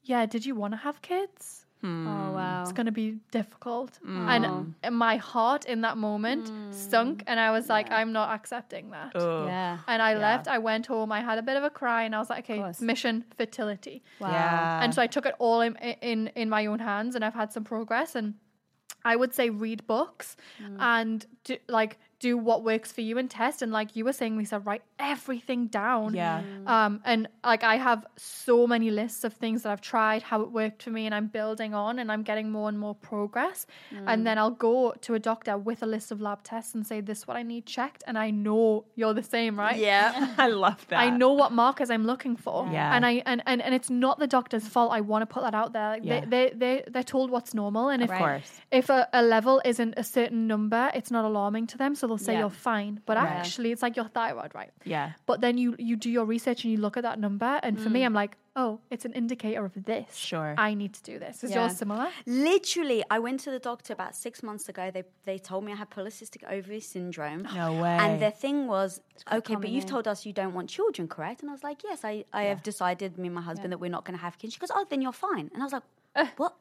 Yeah, 0.02 0.26
did 0.26 0.44
you 0.44 0.54
want 0.54 0.72
to 0.74 0.78
have 0.78 1.00
kids? 1.02 1.66
Oh, 1.82 1.86
hmm. 1.86 2.32
wow. 2.34 2.62
It's 2.62 2.72
going 2.72 2.86
to 2.86 2.92
be 2.92 3.18
difficult. 3.30 3.98
Oh. 4.06 4.10
And, 4.10 4.74
and 4.82 4.96
my 4.96 5.16
heart 5.16 5.64
in 5.66 5.82
that 5.82 5.96
moment 5.96 6.50
Mm. 6.50 6.74
sunk. 6.74 7.24
And 7.26 7.38
I 7.38 7.50
was 7.50 7.68
like, 7.68 7.90
I'm 7.90 8.12
not 8.12 8.34
accepting 8.34 8.90
that. 8.90 9.12
Ugh. 9.14 9.46
Yeah. 9.46 9.78
And 9.86 10.00
I 10.02 10.14
left, 10.14 10.48
I 10.48 10.58
went 10.58 10.86
home, 10.86 11.12
I 11.12 11.20
had 11.20 11.38
a 11.38 11.42
bit 11.42 11.56
of 11.56 11.64
a 11.64 11.70
cry, 11.70 12.02
and 12.04 12.14
I 12.14 12.18
was 12.18 12.30
like, 12.30 12.50
okay, 12.50 12.72
mission 12.80 13.24
fertility. 13.36 14.02
Wow. 14.20 14.30
Yeah. 14.30 14.82
And 14.82 14.94
so 14.94 15.02
I 15.02 15.06
took 15.06 15.26
it 15.26 15.34
all 15.38 15.60
in, 15.60 15.76
in 15.76 16.28
in 16.34 16.48
my 16.48 16.66
own 16.66 16.78
hands, 16.78 17.14
and 17.14 17.24
I've 17.24 17.34
had 17.34 17.52
some 17.52 17.64
progress. 17.64 18.14
And 18.14 18.34
I 19.04 19.16
would 19.16 19.34
say 19.34 19.50
read 19.50 19.86
books 19.86 20.36
hmm. 20.58 20.76
and 20.80 21.26
do, 21.44 21.56
like 21.68 21.98
do 22.20 22.36
what 22.36 22.64
works 22.64 22.90
for 22.90 23.00
you 23.00 23.16
and 23.18 23.30
test. 23.30 23.62
And 23.62 23.70
like 23.70 23.94
you 23.94 24.04
were 24.04 24.12
saying, 24.12 24.36
Lisa, 24.36 24.58
write 24.58 24.82
everything 24.98 25.66
down. 25.68 26.14
Yeah. 26.14 26.42
Um, 26.66 27.00
and 27.04 27.28
like 27.44 27.62
I 27.62 27.76
have 27.76 28.04
so 28.16 28.66
many 28.66 28.90
lists 28.90 29.22
of 29.24 29.32
things 29.34 29.62
that 29.62 29.70
I've 29.70 29.80
tried, 29.80 30.22
how 30.22 30.40
it 30.42 30.50
worked 30.50 30.82
for 30.82 30.90
me, 30.90 31.06
and 31.06 31.14
I'm 31.14 31.28
building 31.28 31.74
on, 31.74 31.98
and 31.98 32.10
I'm 32.10 32.22
getting 32.24 32.50
more 32.50 32.68
and 32.68 32.78
more 32.78 32.94
progress. 32.94 33.66
And 34.06 34.26
then 34.26 34.36
I'll 34.38 34.50
go 34.50 34.92
to 35.02 35.14
a 35.14 35.18
doctor 35.18 35.56
with 35.56 35.82
a 35.82 35.86
list 35.86 36.10
of 36.10 36.20
lab 36.20 36.42
tests 36.42 36.74
and 36.74 36.86
say, 36.86 37.00
"This 37.00 37.18
is 37.18 37.26
what 37.28 37.36
I 37.36 37.42
need 37.42 37.66
checked," 37.66 38.02
and 38.06 38.18
I 38.18 38.30
know 38.30 38.84
you're 38.96 39.14
the 39.14 39.22
same, 39.22 39.58
right? 39.58 39.76
Yeah. 39.78 40.34
I 40.38 40.48
love 40.48 40.84
that. 40.88 40.98
I 40.98 41.10
know 41.10 41.32
what 41.34 41.52
markers 41.52 41.90
I'm 41.90 42.04
looking 42.04 42.36
for. 42.36 42.68
Yeah. 42.72 42.94
And 42.94 43.06
I 43.06 43.22
and, 43.26 43.42
and, 43.46 43.62
and 43.62 43.74
it's 43.74 43.90
not 43.90 44.18
the 44.18 44.26
doctor's 44.26 44.66
fault. 44.66 44.92
I 44.92 45.02
want 45.02 45.22
to 45.22 45.26
put 45.26 45.42
that 45.44 45.54
out 45.54 45.72
there. 45.72 45.90
Like 45.90 46.04
Yeah. 46.04 46.20
they, 46.24 46.50
they 46.50 46.54
they 46.56 46.84
they're 46.88 47.02
told 47.04 47.30
what's 47.30 47.54
normal. 47.54 47.88
And 47.90 48.02
if 48.02 48.10
Of 48.10 48.18
course. 48.18 48.50
if 48.72 48.88
a, 48.90 49.08
a 49.12 49.22
level 49.22 49.62
isn't 49.64 49.94
a 49.96 50.02
certain 50.04 50.46
number, 50.48 50.90
it's 50.94 51.10
not 51.10 51.24
alarming 51.24 51.68
to 51.68 51.78
them. 51.78 51.94
So 51.94 52.07
they'll 52.08 52.18
say 52.18 52.32
Yeah. 52.34 52.40
you're 52.40 52.50
fine. 52.72 53.00
But 53.06 53.16
Right. 53.16 53.28
actually 53.28 53.70
it's 53.72 53.82
like 53.82 53.94
your 53.96 54.08
thyroid, 54.08 54.54
right? 54.54 54.72
Yeah. 54.84 55.12
But 55.26 55.40
then 55.40 55.56
you 55.58 55.76
you 55.78 55.94
do 55.96 56.10
your 56.10 56.24
research 56.24 56.64
and 56.64 56.72
you 56.72 56.78
look 56.78 56.96
at 56.96 57.02
that 57.04 57.18
number. 57.18 57.60
And 57.62 57.78
for 57.80 57.90
me, 57.90 58.02
I'm 58.04 58.14
like, 58.14 58.36
oh, 58.56 58.80
it's 58.90 59.04
an 59.04 59.12
indicator 59.12 59.64
of 59.64 59.72
this. 59.90 60.16
Sure. 60.16 60.54
I 60.58 60.74
need 60.74 60.92
to 60.94 61.02
do 61.12 61.18
this. 61.24 61.44
Is 61.44 61.50
Yeah. 61.50 61.60
yours 61.60 61.76
similar? 61.76 62.08
Literally, 62.26 63.00
I 63.10 63.18
went 63.18 63.38
to 63.46 63.50
the 63.50 63.58
doctor 63.70 63.92
about 63.92 64.14
six 64.16 64.42
months 64.42 64.68
ago. 64.68 64.90
They 64.90 65.04
they 65.24 65.38
told 65.38 65.60
me 65.64 65.70
I 65.72 65.76
had 65.76 65.90
polycystic 65.90 66.42
ovary 66.56 66.80
syndrome. 66.80 67.42
No 67.54 67.68
way. 67.82 67.96
And 68.04 68.12
the 68.20 68.30
thing 68.30 68.66
was, 68.66 69.00
okay, 69.38 69.54
but 69.56 69.68
you've 69.70 69.84
yeah. 69.84 69.90
told 69.94 70.08
us 70.08 70.24
you 70.26 70.32
don't 70.32 70.54
want 70.54 70.68
children, 70.70 71.06
correct? 71.08 71.38
And 71.42 71.50
I 71.50 71.52
was 71.58 71.64
like, 71.70 71.78
yes, 71.84 72.04
I, 72.04 72.24
I 72.32 72.42
have 72.44 72.62
decided, 72.62 73.18
me 73.18 73.26
and 73.28 73.34
my 73.34 73.42
husband, 73.50 73.72
that 73.72 73.78
we're 73.78 73.90
not 73.98 74.04
going 74.06 74.16
to 74.18 74.24
have 74.28 74.38
kids. 74.38 74.54
She 74.54 74.60
goes, 74.60 74.70
oh, 74.74 74.84
then 74.90 75.00
you're 75.02 75.12
fine. 75.28 75.50
And 75.52 75.62
I 75.62 75.64
was 75.68 75.72
like, 75.78 75.82
what? 76.38 76.54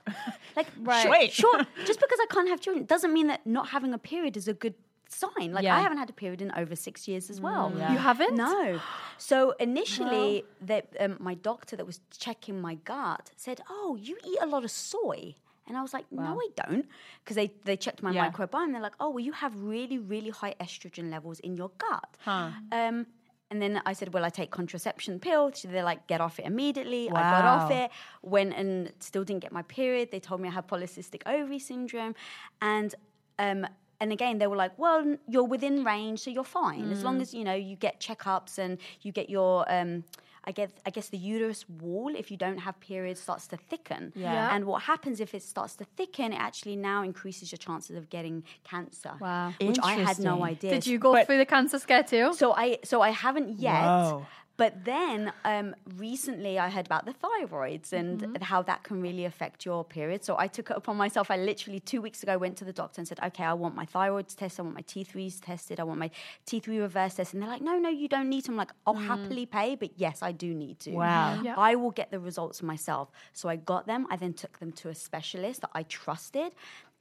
like, 0.55 0.67
Right. 0.79 1.01
sure, 1.03 1.11
Wait. 1.11 1.31
sure. 1.31 1.59
Just 1.85 1.99
because 1.99 2.19
I 2.21 2.27
can't 2.33 2.49
have 2.49 2.59
children 2.61 2.85
doesn't 2.85 3.13
mean 3.13 3.27
that 3.27 3.41
not 3.45 3.69
having 3.69 3.93
a 3.93 3.97
period 3.97 4.35
is 4.37 4.47
a 4.47 4.53
good 4.53 4.75
sign. 5.09 5.51
Like, 5.53 5.63
Yeah. 5.63 5.75
I 5.77 5.81
haven't 5.81 5.97
had 5.97 6.09
a 6.09 6.13
period 6.13 6.41
in 6.41 6.51
over 6.55 6.75
six 6.75 7.07
years 7.07 7.29
as 7.29 7.39
well. 7.41 7.73
yeah. 7.75 7.91
You 7.91 7.97
haven't? 7.97 8.35
No. 8.35 8.79
So 9.19 9.51
initially, 9.59 10.43
that 10.61 10.85
um, 10.99 11.17
my 11.19 11.33
doctor 11.33 11.75
that 11.75 11.85
was 11.85 11.99
checking 12.19 12.61
my 12.61 12.75
gut 12.75 13.31
said, 13.35 13.61
"Oh, 13.67 13.97
you 13.99 14.15
eat 14.23 14.37
a 14.41 14.45
lot 14.45 14.63
of 14.63 14.69
soy." 14.71 15.33
And 15.67 15.75
I 15.75 15.81
was 15.81 15.91
like, 15.93 16.05
no, 16.11 16.39
I 16.39 16.47
don't. 16.55 16.85
Because 17.23 17.35
they, 17.35 17.51
they 17.65 17.75
checked 17.75 18.01
my 18.01 18.11
Yeah. 18.11 18.29
microbiome. 18.31 18.71
They're 18.71 18.79
like, 18.81 18.93
oh, 19.01 19.09
well, 19.09 19.19
you 19.19 19.33
have 19.33 19.53
really, 19.61 19.97
really 19.97 20.29
high 20.29 20.55
estrogen 20.61 21.09
levels 21.11 21.41
in 21.41 21.57
your 21.57 21.71
gut. 21.77 22.15
Huh. 22.19 22.51
Um, 22.71 23.05
and 23.51 23.61
then 23.61 23.81
I 23.85 23.91
said, 23.91 24.13
well, 24.13 24.23
I 24.23 24.29
take 24.29 24.49
contraception 24.49 25.19
pills. 25.19 25.59
So 25.59 25.67
they're 25.67 25.83
like, 25.83 26.07
get 26.07 26.21
off 26.21 26.39
it 26.39 26.45
immediately. 26.45 27.09
I 27.09 27.13
got 27.35 27.43
off 27.43 27.69
it, 27.71 27.91
went 28.21 28.53
and 28.53 28.93
still 28.99 29.25
didn't 29.25 29.41
get 29.41 29.51
my 29.51 29.63
period. 29.63 30.09
They 30.09 30.21
told 30.21 30.39
me 30.39 30.47
I 30.47 30.53
had 30.53 30.69
polycystic 30.69 31.23
ovary 31.25 31.59
syndrome. 31.59 32.15
And 32.61 32.95
um, 33.37 33.67
and 33.99 34.11
again, 34.11 34.37
they 34.37 34.47
were 34.47 34.55
like, 34.55 34.77
well, 34.77 35.17
you're 35.27 35.43
within 35.43 35.83
range, 35.83 36.19
so 36.21 36.29
you're 36.29 36.43
fine. 36.43 36.91
As 36.91 37.03
long 37.03 37.21
as, 37.21 37.33
you 37.33 37.43
know, 37.43 37.55
you 37.55 37.75
get 37.75 37.99
checkups 37.99 38.57
and 38.57 38.77
you 39.01 39.11
get 39.11 39.29
your... 39.29 39.71
Um, 39.71 40.03
I 40.49 40.51
guess 40.51 40.69
I 40.85 40.91
guess 40.91 41.09
the 41.09 41.17
uterus 41.17 41.67
wall, 41.67 42.15
if 42.15 42.31
you 42.31 42.37
don't 42.37 42.59
have 42.59 42.79
periods, 42.79 43.19
starts 43.19 43.47
to 43.47 43.57
thicken. 43.57 44.13
Yeah. 44.15 44.55
And 44.55 44.63
what 44.63 44.83
happens 44.83 45.19
if 45.19 45.35
it 45.35 45.43
starts 45.43 45.75
to 45.75 45.83
thicken? 45.83 46.31
It 46.31 46.39
actually 46.39 46.77
now 46.77 47.03
increases 47.03 47.51
your 47.51 47.57
chances 47.57 47.97
of 47.97 48.09
getting 48.09 48.45
cancer. 48.63 49.11
Wow. 49.19 49.53
Which 49.59 49.77
I 49.83 49.95
had 49.95 50.19
no 50.19 50.45
idea. 50.45 50.71
Did 50.71 50.87
you 50.87 50.99
go 50.99 51.21
through 51.25 51.39
the 51.39 51.45
cancer 51.45 51.79
scare 51.79 52.03
too? 52.03 52.33
So 52.33 52.53
I 52.53 52.77
so 52.85 53.01
I 53.01 53.09
haven't 53.09 53.59
yet. 53.59 53.83
Whoa. 53.83 54.25
But 54.57 54.83
then 54.85 55.31
um, 55.45 55.75
recently 55.97 56.57
I 56.57 56.69
heard 56.69 56.87
about 56.87 57.05
the 57.05 57.13
thyroids 57.13 57.93
and 57.93 58.07
Mm-hmm. 58.21 58.41
how 58.43 58.63
that 58.63 58.83
can 58.83 59.01
really 59.01 59.25
affect 59.25 59.65
your 59.65 59.83
period. 59.85 60.23
So 60.23 60.35
I 60.37 60.47
took 60.47 60.71
it 60.71 60.77
upon 60.77 60.97
myself. 60.97 61.29
I 61.29 61.37
literally 61.37 61.79
two 61.79 62.01
weeks 62.01 62.23
ago 62.23 62.37
went 62.37 62.57
to 62.57 62.65
the 62.65 62.73
doctor 62.73 62.99
and 62.99 63.07
said, 63.07 63.19
okay, 63.23 63.43
I 63.43 63.53
want 63.53 63.75
my 63.75 63.85
thyroids 63.85 64.35
tested. 64.35 64.59
I 64.59 64.63
want 64.63 64.75
my 64.75 64.81
T3s 64.81 65.39
tested. 65.45 65.79
I 65.79 65.83
want 65.83 65.99
my 65.99 66.09
T3 66.47 66.79
reverse 66.79 67.13
test. 67.15 67.33
And 67.33 67.41
they're 67.43 67.49
like, 67.49 67.61
no, 67.61 67.77
no, 67.77 67.89
you 67.89 68.07
don't 68.07 68.29
need 68.29 68.45
to. 68.45 68.51
I'm 68.51 68.57
like, 68.57 68.71
I'll 68.87 68.95
Mm. 68.95 69.05
happily 69.07 69.45
pay, 69.45 69.75
but 69.75 69.91
yes, 69.95 70.23
I 70.23 70.31
do 70.31 70.53
need 70.55 70.79
to. 70.81 70.91
Wow. 70.91 71.39
Yeah. 71.43 71.53
I 71.57 71.75
will 71.75 71.91
get 71.91 72.09
the 72.09 72.19
results 72.19 72.63
myself. 72.63 73.11
So 73.33 73.47
I 73.49 73.57
got 73.57 73.85
them. 73.85 74.07
I 74.09 74.15
then 74.15 74.33
took 74.33 74.57
them 74.59 74.71
to 74.73 74.89
a 74.89 74.95
specialist 74.95 75.61
that 75.61 75.69
I 75.75 75.83
trusted. 75.83 76.53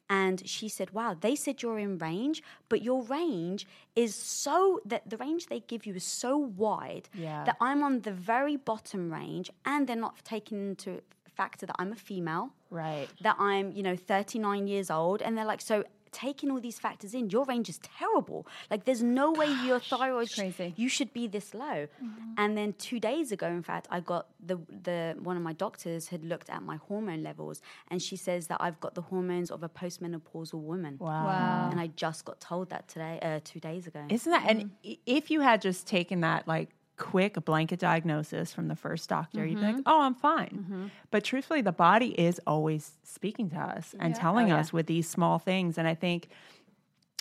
And 0.08 0.46
she 0.48 0.68
said, 0.68 0.90
Wow, 0.92 1.16
they 1.18 1.34
said 1.34 1.62
you're 1.62 1.78
in 1.78 1.98
range, 1.98 2.42
but 2.68 2.82
your 2.82 3.02
range 3.02 3.66
is 3.96 4.14
so 4.14 4.80
that 4.84 5.08
the 5.10 5.16
range 5.16 5.46
they 5.46 5.60
give 5.60 5.84
you 5.86 5.94
is 5.94 6.04
so 6.04 6.36
wide 6.36 7.08
Yeah. 7.14 7.44
that 7.44 7.56
I'm 7.60 7.82
on 7.82 8.00
the 8.02 8.12
very 8.12 8.56
bottom 8.56 9.12
range 9.12 9.50
and 9.64 9.86
they're 9.86 9.96
not 9.96 10.16
taking 10.24 10.58
into 10.68 11.02
factor 11.34 11.66
that 11.66 11.76
I'm 11.78 11.92
a 11.92 11.96
female, 11.96 12.50
Right. 12.70 13.08
that 13.20 13.36
I'm, 13.38 13.72
you 13.72 13.82
know, 13.82 13.96
39 13.96 14.66
years 14.68 14.90
old. 14.90 15.20
And 15.22 15.36
they're 15.36 15.44
like, 15.44 15.60
So 15.60 15.84
taking 16.16 16.50
all 16.50 16.60
these 16.68 16.78
factors 16.86 17.12
in, 17.18 17.28
your 17.30 17.44
range 17.44 17.68
is 17.68 17.78
terrible. 17.98 18.40
Like, 18.70 18.84
there's 18.86 19.02
no 19.02 19.26
way 19.40 19.48
your 19.64 19.80
thyroid, 19.92 20.30
sh- 20.30 20.38
crazy. 20.40 20.72
you 20.76 20.88
should 20.88 21.12
be 21.12 21.24
this 21.36 21.48
low. 21.54 21.78
And 22.38 22.56
then 22.58 22.68
two 22.88 22.98
days 23.10 23.32
ago, 23.36 23.48
in 23.48 23.62
fact, 23.62 23.86
I 23.90 24.00
got 24.00 24.24
the 24.50 24.56
the 24.88 25.00
one 25.28 25.36
of 25.36 25.42
my 25.42 25.52
doctors 25.52 26.08
had 26.08 26.22
looked 26.24 26.48
at 26.56 26.62
my 26.62 26.76
hormone 26.88 27.22
levels, 27.22 27.60
and 27.90 27.98
she 28.00 28.16
says 28.16 28.46
that 28.50 28.58
I've 28.60 28.80
got 28.80 28.94
the 28.94 29.02
hormones 29.12 29.50
of 29.50 29.62
a 29.62 29.68
postmenopausal 29.68 30.60
woman. 30.72 30.96
Wow. 30.98 31.26
Wow. 31.26 31.68
And 31.70 31.78
I 31.84 31.88
just 31.88 32.24
got 32.24 32.40
told 32.40 32.70
that 32.70 32.88
today, 32.88 33.18
uh, 33.22 33.40
two 33.44 33.60
days 33.60 33.86
ago. 33.86 34.02
Isn't 34.08 34.32
that 34.32 34.44
and 34.50 34.70
if 35.16 35.30
you 35.30 35.40
had 35.42 35.60
just 35.60 35.86
taken 35.86 36.20
that 36.20 36.48
like 36.48 36.70
quick 36.96 37.44
blanket 37.44 37.78
diagnosis 37.78 38.52
from 38.52 38.68
the 38.68 38.76
first 38.76 39.08
doctor, 39.08 39.44
you'd 39.44 39.56
be 39.56 39.62
like, 39.62 39.74
mm-hmm. 39.76 39.82
"Oh, 39.86 40.02
I'm 40.02 40.14
fine." 40.14 40.64
Mm-hmm. 40.64 40.86
But 41.10 41.24
truthfully, 41.24 41.60
the 41.60 41.72
body 41.72 42.08
is 42.18 42.40
always 42.46 42.92
speaking 43.02 43.50
to 43.50 43.56
us 43.56 43.94
and 43.98 44.14
telling 44.14 44.52
oh, 44.52 44.56
us 44.56 44.72
with 44.72 44.86
these 44.86 45.08
small 45.08 45.38
things. 45.38 45.78
And 45.78 45.86
I 45.86 45.94
think, 45.94 46.28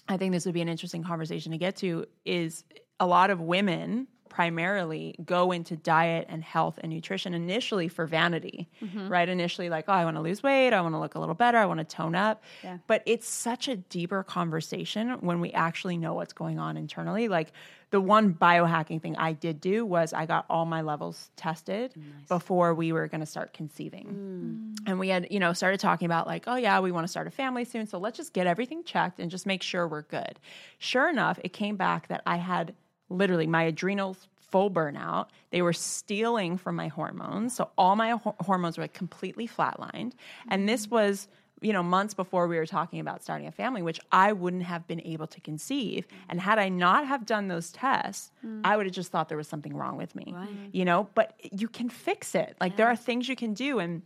I 0.08 0.18
think 0.18 0.34
this 0.34 0.46
would 0.46 0.54
be 0.54 0.62
an 0.62 0.70
interesting 0.70 1.04
conversation 1.04 1.52
to 1.52 1.58
get 1.58 1.76
to. 1.78 2.06
Is 2.26 2.64
a 3.00 3.08
lot 3.08 3.30
of 3.30 3.42
women 3.42 4.08
primarily 4.36 5.16
go 5.24 5.54
into 5.54 5.78
diet 5.78 6.26
and 6.28 6.44
health 6.44 6.78
and 6.84 6.92
nutrition 6.92 7.34
initially 7.34 7.88
for 7.88 8.06
vanity, 8.06 8.68
mm-hmm. 8.84 9.08
right? 9.08 9.30
Initially, 9.30 9.70
like, 9.70 9.86
oh, 9.88 9.94
I 9.94 10.04
want 10.04 10.18
to 10.18 10.22
lose 10.22 10.44
weight, 10.44 10.74
I 10.74 10.82
want 10.82 10.94
to 10.94 11.00
look 11.00 11.16
a 11.16 11.20
little 11.20 11.36
better, 11.36 11.58
I 11.58 11.66
want 11.66 11.78
to 11.78 11.86
tone 11.86 12.16
up. 12.16 12.44
Yeah. 12.62 12.80
But 12.86 13.02
it's 13.06 13.30
such 13.30 13.70
a 13.70 13.78
deeper 13.78 14.24
conversation 14.24 15.22
when 15.22 15.40
we 15.40 15.54
actually 15.54 15.96
know 15.96 16.14
what's 16.16 16.34
going 16.34 16.60
on 16.60 16.76
internally. 16.76 17.30
Like 17.30 17.54
the 17.92 18.02
one 18.02 18.34
biohacking 18.34 19.02
thing 19.02 19.16
I 19.16 19.32
did 19.32 19.62
do 19.62 19.86
was 19.86 20.12
I 20.12 20.26
got 20.26 20.46
all 20.50 20.66
my 20.66 20.82
levels 20.82 21.30
tested 21.38 21.94
before 22.28 22.74
we 22.74 22.92
were 22.92 23.08
going 23.08 23.22
to 23.22 23.26
start 23.26 23.54
conceiving. 23.54 24.76
Mm. 24.84 24.90
And 24.90 25.00
we 25.00 25.08
had, 25.08 25.28
you 25.32 25.40
know, 25.40 25.54
started 25.54 25.80
talking 25.80 26.08
about 26.08 26.28
like, 26.28 26.44
oh 26.48 26.58
yeah, 26.58 26.82
we 26.82 26.92
want 26.92 27.06
to 27.06 27.08
start 27.10 27.26
a 27.26 27.32
family 27.32 27.64
soon, 27.64 27.88
so 27.88 28.00
let's 28.00 28.18
just 28.18 28.34
get 28.34 28.48
everything 28.48 28.84
checked 28.84 29.22
and 29.22 29.32
just 29.32 29.46
make 29.46 29.64
sure 29.64 29.88
we're 29.88 30.02
good. 30.02 30.42
Sure 30.78 31.10
enough, 31.10 31.40
it 31.42 31.54
came 31.54 31.78
back 31.78 32.10
that 32.10 32.22
I 32.26 32.36
had 32.36 32.74
literally 33.10 33.48
my 33.48 33.64
adrenals 33.64 34.28
full 34.56 34.72
burnout. 34.72 35.28
They 35.52 35.62
were 35.62 35.74
stealing 35.74 36.58
from 36.58 36.76
my 36.76 36.88
hormones. 36.88 37.56
So 37.56 37.70
all 37.78 37.96
my 37.96 38.12
ho- 38.12 38.36
hormones 38.40 38.78
were 38.78 38.84
like 38.84 38.94
completely 38.94 39.48
flatlined. 39.48 40.14
And 40.48 40.70
this 40.70 40.86
mm-hmm. 40.86 40.96
was, 40.96 41.28
you 41.62 41.74
know, 41.74 41.84
months 41.84 42.14
before 42.14 42.48
we 42.48 42.58
were 42.58 42.66
talking 42.66 43.00
about 43.00 43.24
starting 43.24 43.48
a 43.48 43.52
family, 43.52 43.82
which 43.82 44.00
I 44.12 44.34
wouldn't 44.34 44.64
have 44.64 44.88
been 44.88 45.02
able 45.02 45.28
to 45.28 45.42
conceive. 45.42 46.08
Mm-hmm. 46.08 46.18
And 46.30 46.42
had 46.42 46.60
I 46.60 46.70
not 46.70 47.08
have 47.08 47.26
done 47.26 47.48
those 47.48 47.72
tests, 47.72 48.32
mm. 48.46 48.62
I 48.64 48.78
would 48.78 48.86
have 48.86 48.96
just 48.96 49.12
thought 49.12 49.30
there 49.30 49.38
was 49.38 49.48
something 49.48 49.76
wrong 49.76 49.98
with 49.98 50.16
me. 50.16 50.34
You 50.72 50.86
know, 50.86 51.10
but 51.16 51.34
you 51.52 51.68
can 51.68 51.90
fix 51.90 52.36
it. 52.36 52.56
Like 52.62 52.78
there 52.78 52.88
are 52.88 52.96
things 52.96 53.28
you 53.28 53.36
can 53.36 53.54
do 53.54 53.80
and 53.80 54.04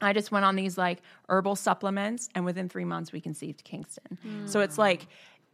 I 0.00 0.12
just 0.12 0.30
went 0.30 0.44
on 0.44 0.54
these 0.54 0.78
like 0.78 1.02
herbal 1.28 1.56
supplements, 1.56 2.28
and 2.34 2.44
within 2.44 2.68
three 2.68 2.84
months, 2.84 3.10
we 3.10 3.20
conceived 3.20 3.64
Kingston. 3.64 4.46
So 4.46 4.60
it's 4.60 4.78
like, 4.78 5.02
mm. 5.02 5.06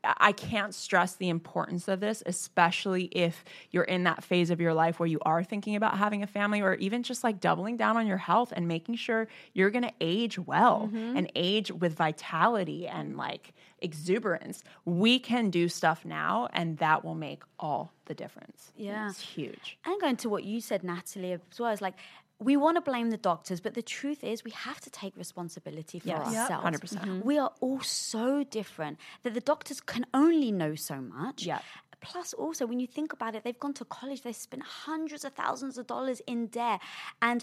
I 0.04 0.32
can't 0.32 0.74
stress 0.74 1.14
the 1.14 1.28
importance 1.28 1.88
of 1.88 2.00
this, 2.00 2.22
especially 2.26 3.04
if 3.04 3.44
you're 3.70 3.84
in 3.84 4.04
that 4.04 4.22
phase 4.22 4.50
of 4.50 4.60
your 4.60 4.74
life 4.74 4.98
where 4.98 5.06
you 5.06 5.18
are 5.22 5.42
thinking 5.42 5.76
about 5.76 5.98
having 5.98 6.22
a 6.22 6.26
family 6.26 6.60
or 6.60 6.74
even 6.74 7.02
just 7.02 7.24
like 7.24 7.40
doubling 7.40 7.76
down 7.76 7.96
on 7.96 8.06
your 8.06 8.16
health 8.16 8.52
and 8.54 8.68
making 8.68 8.96
sure 8.96 9.28
you're 9.52 9.70
going 9.70 9.84
to 9.84 9.92
age 10.00 10.38
well 10.38 10.90
mm-hmm. 10.92 11.16
and 11.16 11.30
age 11.34 11.72
with 11.72 11.94
vitality 11.94 12.86
and 12.86 13.16
like 13.16 13.54
exuberance. 13.80 14.62
We 14.84 15.18
can 15.18 15.50
do 15.50 15.68
stuff 15.68 16.04
now, 16.04 16.48
and 16.52 16.78
that 16.78 17.04
will 17.04 17.14
make 17.14 17.42
all 17.58 17.92
the 18.06 18.14
difference. 18.14 18.72
Yeah. 18.76 19.08
It's 19.08 19.20
huge. 19.20 19.78
and 19.84 20.00
going 20.00 20.16
to 20.16 20.28
what 20.28 20.44
you 20.44 20.60
said, 20.60 20.82
Natalie, 20.82 21.32
as 21.32 21.40
well, 21.58 21.72
is 21.72 21.80
like 21.80 21.94
we 22.40 22.56
want 22.56 22.76
to 22.76 22.80
blame 22.80 23.10
the 23.10 23.16
doctors, 23.16 23.60
but 23.60 23.74
the 23.74 23.82
truth 23.82 24.24
is 24.24 24.44
we 24.44 24.50
have 24.50 24.80
to 24.80 24.90
take 24.90 25.16
responsibility 25.16 25.98
for 26.00 26.08
Yes. 26.08 26.32
Yep. 26.32 26.50
ourselves. 26.50 26.78
100%. 26.78 26.80
percent 26.80 27.02
mm-hmm. 27.04 27.20
We 27.26 27.38
are 27.38 27.52
all 27.60 27.80
so 27.80 28.44
different 28.44 28.98
that 29.22 29.34
the 29.34 29.40
doctors 29.40 29.80
can 29.80 30.06
only 30.12 30.50
know 30.50 30.74
so 30.74 31.00
much. 31.00 31.46
Yep. 31.46 31.62
Plus, 32.00 32.34
also, 32.34 32.66
when 32.66 32.80
you 32.80 32.86
think 32.86 33.12
about 33.12 33.34
it, 33.34 33.44
they've 33.44 33.58
gone 33.58 33.72
to 33.74 33.84
college, 33.84 34.22
they've 34.22 34.36
spent 34.36 34.62
hundreds 34.62 35.24
of 35.24 35.32
thousands 35.32 35.78
of 35.78 35.86
dollars 35.86 36.20
in 36.26 36.48
debt. 36.48 36.80
And 37.22 37.42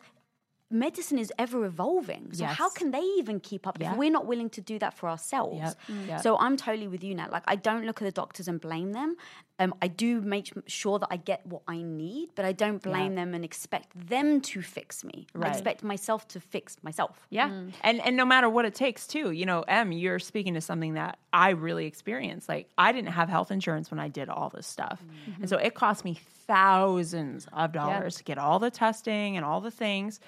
medicine 0.70 1.18
is 1.18 1.34
ever 1.40 1.66
evolving. 1.66 2.32
So, 2.34 2.46
how 2.46 2.70
can 2.70 2.92
they 2.92 3.02
even 3.02 3.40
keep 3.40 3.66
up 3.66 3.78
Yeah. 3.80 3.92
if 3.92 3.98
we're 3.98 4.12
not 4.12 4.26
willing 4.28 4.50
to 4.52 4.62
do 4.62 4.78
that 4.80 4.94
for 4.94 5.10
ourselves? 5.10 5.58
Yep. 5.58 6.08
Yep. 6.08 6.22
So, 6.22 6.38
I'm 6.38 6.58
totally 6.58 6.88
with 6.88 7.04
you 7.04 7.16
now. 7.16 7.28
Like, 7.32 7.44
I 7.48 7.56
don't 7.56 7.86
look 7.86 8.02
at 8.02 8.06
the 8.06 8.12
doctors 8.12 8.48
and 8.48 8.62
blame 8.62 8.94
them. 8.94 9.16
Um, 9.62 9.76
I 9.80 9.88
do 9.88 10.22
make 10.22 10.52
sure 10.66 10.98
that 10.98 11.08
I 11.12 11.18
get 11.18 11.46
what 11.46 11.62
I 11.68 11.84
need, 11.84 12.30
but 12.34 12.46
I 12.46 12.52
don't 12.52 12.82
blame 12.82 13.14
them 13.14 13.36
and 13.36 13.46
expect 13.46 13.92
them 13.96 14.42
to 14.42 14.62
fix 14.62 15.04
me. 15.04 15.28
I 15.40 15.50
expect 15.50 15.84
myself 15.84 16.28
to 16.30 16.40
fix 16.40 16.78
myself. 16.82 17.28
Yeah. 17.30 17.50
And 17.82 18.02
and 18.02 18.18
no 18.18 18.26
matter 18.26 18.50
what 18.50 18.66
it 18.66 18.74
takes 18.74 19.06
too, 19.06 19.30
you 19.32 19.46
know, 19.46 19.62
Em, 19.68 19.92
you're 19.92 20.18
speaking 20.18 20.56
to 20.56 20.62
something 20.62 20.96
that 20.96 21.20
I 21.32 21.52
really 21.52 21.86
experienced. 21.86 22.50
Like 22.50 22.70
I 22.78 22.92
didn't 22.92 23.12
have 23.12 23.30
health 23.30 23.52
insurance 23.52 23.92
when 23.92 24.00
I 24.00 24.08
did 24.08 24.30
all 24.30 24.50
this 24.50 24.66
stuff. 24.66 25.04
And 25.40 25.48
so 25.48 25.58
it 25.58 25.76
cost 25.76 26.04
me 26.04 26.20
thousands 26.48 27.48
of 27.54 27.72
dollars 27.72 28.16
to 28.16 28.24
get 28.24 28.38
all 28.40 28.58
the 28.58 28.72
testing 28.72 29.38
and 29.38 29.46
all 29.46 29.62
the 29.62 29.72
things. 29.72 30.20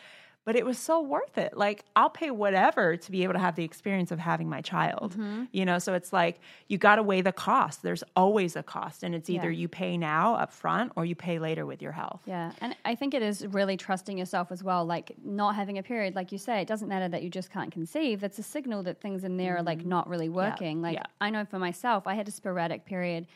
But 0.46 0.58
it 0.58 0.66
was 0.66 0.78
so 0.78 1.02
worth 1.02 1.38
it. 1.38 1.56
Like 1.56 1.86
I'll 1.96 2.10
pay 2.10 2.30
whatever 2.30 2.98
to 2.98 3.12
be 3.12 3.24
able 3.24 3.34
to 3.34 3.40
have 3.40 3.56
the 3.56 3.64
experience 3.64 4.12
of 4.12 4.20
having 4.20 4.50
my 4.50 4.62
child. 4.62 5.14
Mm-hmm. 5.14 5.44
You 5.52 5.66
know, 5.66 5.80
so 5.80 5.94
it's 5.94 6.12
like 6.12 6.40
you 6.68 6.78
got 6.78 6.98
to 6.98 7.04
weigh 7.04 7.22
the 7.22 7.32
cost. 7.32 7.82
There's 7.82 8.04
always 8.16 8.56
a 8.56 8.64
cost, 8.64 9.04
and 9.04 9.16
it's 9.16 9.30
either 9.30 9.50
Yeah. 9.50 9.62
you 9.62 9.68
pay 9.68 9.98
now 9.98 10.36
up 10.36 10.52
front 10.52 10.92
or 10.96 11.06
you 11.06 11.16
pay 11.16 11.40
later 11.40 11.66
with 11.66 11.82
your 11.82 11.94
health. 11.94 12.22
Yeah, 12.26 12.52
and 12.60 12.76
I 12.84 12.96
think 12.96 13.14
it 13.14 13.22
is 13.22 13.48
really 13.48 13.78
trusting 13.78 14.18
yourself 14.18 14.52
as 14.52 14.64
well. 14.64 14.86
Like 14.86 15.14
not 15.24 15.56
having 15.56 15.78
a 15.78 15.84
period, 15.84 16.16
like 16.16 16.32
you 16.32 16.38
say, 16.38 16.62
it 16.62 16.68
doesn't 16.68 16.90
matter 16.90 17.08
that 17.08 17.24
you 17.24 17.30
just 17.30 17.50
can't 17.50 17.72
conceive. 17.72 18.20
That's 18.20 18.40
a 18.40 18.44
signal 18.44 18.84
that 18.84 19.00
things 19.00 19.24
in 19.24 19.38
there 19.38 19.58
are 19.58 19.64
like 19.64 19.80
mm-hmm. 19.80 19.90
not 19.90 20.10
really 20.10 20.30
working. 20.30 20.82
Like 20.82 20.96
yeah. 20.96 21.04
I 21.22 21.30
know 21.30 21.46
for 21.46 21.60
myself, 21.60 22.06
I 22.06 22.16
had 22.16 22.28
a 22.28 22.32
sporadic 22.32 22.86
period, 22.86 23.28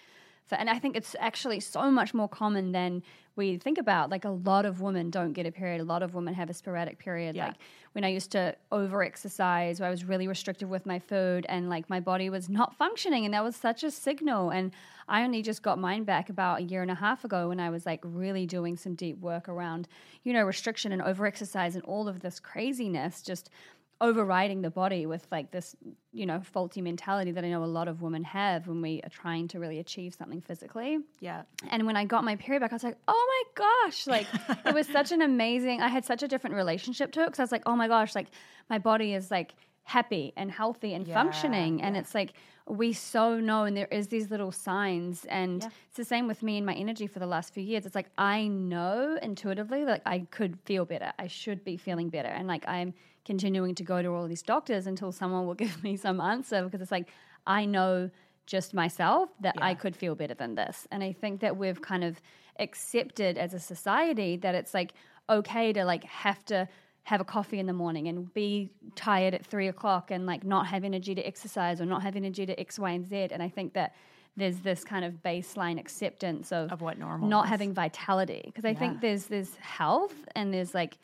for, 0.47 0.55
and 0.55 0.69
I 0.69 0.79
think 0.79 0.95
it's 0.95 1.15
actually 1.19 1.59
so 1.59 1.91
much 1.91 2.13
more 2.13 2.27
common 2.27 2.71
than 2.71 3.03
we 3.35 3.57
think 3.57 3.77
about. 3.77 4.09
Like 4.09 4.25
a 4.25 4.29
lot 4.29 4.65
of 4.65 4.81
women 4.81 5.09
don't 5.09 5.33
get 5.33 5.45
a 5.45 5.51
period. 5.51 5.79
A 5.79 5.83
lot 5.83 6.01
of 6.01 6.15
women 6.15 6.33
have 6.33 6.49
a 6.49 6.53
sporadic 6.53 6.97
period. 6.97 7.35
Yeah. 7.35 7.47
Like 7.47 7.55
when 7.93 8.03
I 8.03 8.09
used 8.09 8.31
to 8.31 8.55
over 8.71 9.03
exercise, 9.03 9.79
where 9.79 9.87
I 9.87 9.91
was 9.91 10.03
really 10.03 10.27
restrictive 10.27 10.69
with 10.69 10.85
my 10.85 10.99
food, 10.99 11.45
and 11.47 11.69
like 11.69 11.89
my 11.89 11.99
body 11.99 12.29
was 12.29 12.49
not 12.49 12.75
functioning, 12.75 13.25
and 13.25 13.33
that 13.33 13.43
was 13.43 13.55
such 13.55 13.83
a 13.83 13.91
signal. 13.91 14.49
And 14.49 14.71
I 15.07 15.23
only 15.23 15.41
just 15.41 15.61
got 15.61 15.79
mine 15.79 16.03
back 16.03 16.29
about 16.29 16.59
a 16.59 16.63
year 16.63 16.81
and 16.81 16.91
a 16.91 16.95
half 16.95 17.23
ago 17.23 17.49
when 17.49 17.59
I 17.59 17.69
was 17.69 17.85
like 17.85 18.01
really 18.03 18.45
doing 18.45 18.75
some 18.75 18.95
deep 18.95 19.19
work 19.19 19.47
around, 19.47 19.87
you 20.23 20.33
know, 20.33 20.43
restriction 20.43 20.91
and 20.91 21.01
over 21.01 21.25
exercise 21.25 21.75
and 21.75 21.83
all 21.85 22.07
of 22.07 22.19
this 22.21 22.39
craziness, 22.39 23.21
just 23.21 23.49
overriding 23.99 24.61
the 24.61 24.69
body 24.69 25.05
with 25.05 25.25
like 25.31 25.51
this, 25.51 25.75
you 26.13 26.25
know, 26.25 26.39
faulty 26.41 26.81
mentality 26.81 27.31
that 27.31 27.43
I 27.43 27.49
know 27.49 27.63
a 27.63 27.65
lot 27.65 27.87
of 27.87 28.01
women 28.01 28.23
have 28.23 28.67
when 28.67 28.81
we 28.81 29.01
are 29.03 29.09
trying 29.09 29.47
to 29.49 29.59
really 29.59 29.79
achieve 29.79 30.13
something 30.13 30.41
physically. 30.41 30.99
Yeah. 31.19 31.43
And 31.69 31.85
when 31.85 31.95
I 31.95 32.05
got 32.05 32.23
my 32.23 32.35
period 32.35 32.61
back, 32.61 32.71
I 32.71 32.75
was 32.75 32.83
like, 32.83 32.97
oh 33.07 33.45
my 33.55 33.65
gosh, 33.65 34.05
like 34.05 34.27
it 34.65 34.73
was 34.73 34.87
such 34.87 35.11
an 35.11 35.21
amazing, 35.21 35.81
I 35.81 35.87
had 35.87 36.05
such 36.05 36.21
a 36.21 36.27
different 36.27 36.55
relationship 36.55 37.11
to 37.13 37.21
it 37.21 37.25
because 37.27 37.39
I 37.39 37.43
was 37.43 37.51
like, 37.51 37.63
oh 37.65 37.75
my 37.75 37.87
gosh, 37.87 38.13
like 38.13 38.27
my 38.69 38.77
body 38.77 39.13
is 39.13 39.31
like 39.31 39.55
happy 39.83 40.33
and 40.35 40.51
healthy 40.51 40.93
and 40.93 41.07
functioning. 41.07 41.81
And 41.81 41.97
it's 41.97 42.13
like, 42.13 42.33
we 42.67 42.91
so 42.91 43.39
know, 43.39 43.63
and 43.63 43.77
there 43.77 43.87
is 43.89 44.09
these 44.09 44.29
little 44.29 44.51
signs. 44.51 45.25
And 45.29 45.63
it's 45.63 45.95
the 45.95 46.03
same 46.03 46.27
with 46.27 46.43
me 46.43 46.57
and 46.57 46.65
my 46.65 46.73
energy 46.73 47.07
for 47.07 47.19
the 47.19 47.25
last 47.25 47.53
few 47.53 47.63
years. 47.63 47.85
It's 47.85 47.95
like, 47.95 48.09
I 48.17 48.47
know 48.47 49.17
intuitively, 49.21 49.85
like 49.85 50.01
I 50.05 50.27
could 50.29 50.59
feel 50.65 50.83
better. 50.83 51.13
I 51.17 51.27
should 51.27 51.63
be 51.63 51.77
feeling 51.77 52.09
better. 52.09 52.27
And 52.27 52.47
like, 52.47 52.67
I'm 52.67 52.93
continuing 53.27 53.75
to 53.75 53.83
go 53.83 54.01
to 54.01 54.07
all 54.07 54.27
these 54.27 54.41
doctors 54.41 54.87
until 54.87 55.11
someone 55.11 55.45
will 55.45 55.53
give 55.65 55.83
me 55.83 55.95
some 55.97 56.19
answer 56.19 56.63
because 56.63 56.81
it's 56.81 56.91
like, 56.91 57.09
I 57.45 57.65
know 57.65 58.09
just 58.47 58.73
myself 58.73 59.29
that 59.41 59.55
I 59.61 59.73
could 59.73 59.95
feel 59.95 60.15
better 60.15 60.33
than 60.33 60.55
this. 60.55 60.87
And 60.91 61.03
I 61.03 61.11
think 61.11 61.41
that 61.41 61.57
we've 61.57 61.81
kind 61.81 62.03
of 62.03 62.19
accepted 62.59 63.37
as 63.37 63.53
a 63.53 63.59
society 63.59 64.37
that 64.37 64.55
it's 64.55 64.73
like 64.73 64.93
okay 65.29 65.73
to 65.73 65.83
like 65.83 66.03
have 66.05 66.43
to 66.45 66.67
have 67.03 67.21
a 67.21 67.25
coffee 67.25 67.59
in 67.59 67.67
the 67.67 67.73
morning 67.73 68.07
and 68.07 68.33
be 68.33 68.69
tired 68.95 69.33
at 69.33 69.45
three 69.45 69.67
o'clock 69.67 70.11
and 70.11 70.25
like 70.25 70.43
not 70.43 70.67
have 70.67 70.83
energy 70.83 71.13
to 71.15 71.21
exercise 71.21 71.79
or 71.81 71.85
not 71.85 72.01
have 72.03 72.15
energy 72.15 72.45
to 72.45 72.57
X, 72.59 72.79
Y, 72.79 72.91
and 72.91 73.05
Z. 73.07 73.29
And 73.31 73.43
I 73.43 73.49
think 73.49 73.73
that 73.73 73.95
there's 74.35 74.59
this 74.59 74.83
kind 74.83 75.03
of 75.03 75.13
baseline 75.23 75.79
acceptance 75.79 76.51
of, 76.51 76.71
Of 76.71 76.81
what 76.81 76.97
normal 76.99 77.27
not 77.27 77.45
is. 77.45 77.49
having 77.49 77.73
vitality. 77.73 78.43
Because 78.45 78.65
I 78.65 78.73
think 78.73 79.01
there's 79.01 79.25
there's 79.27 79.55
health 79.55 80.15
and 80.35 80.53
there's 80.53 80.73
like 80.73 80.97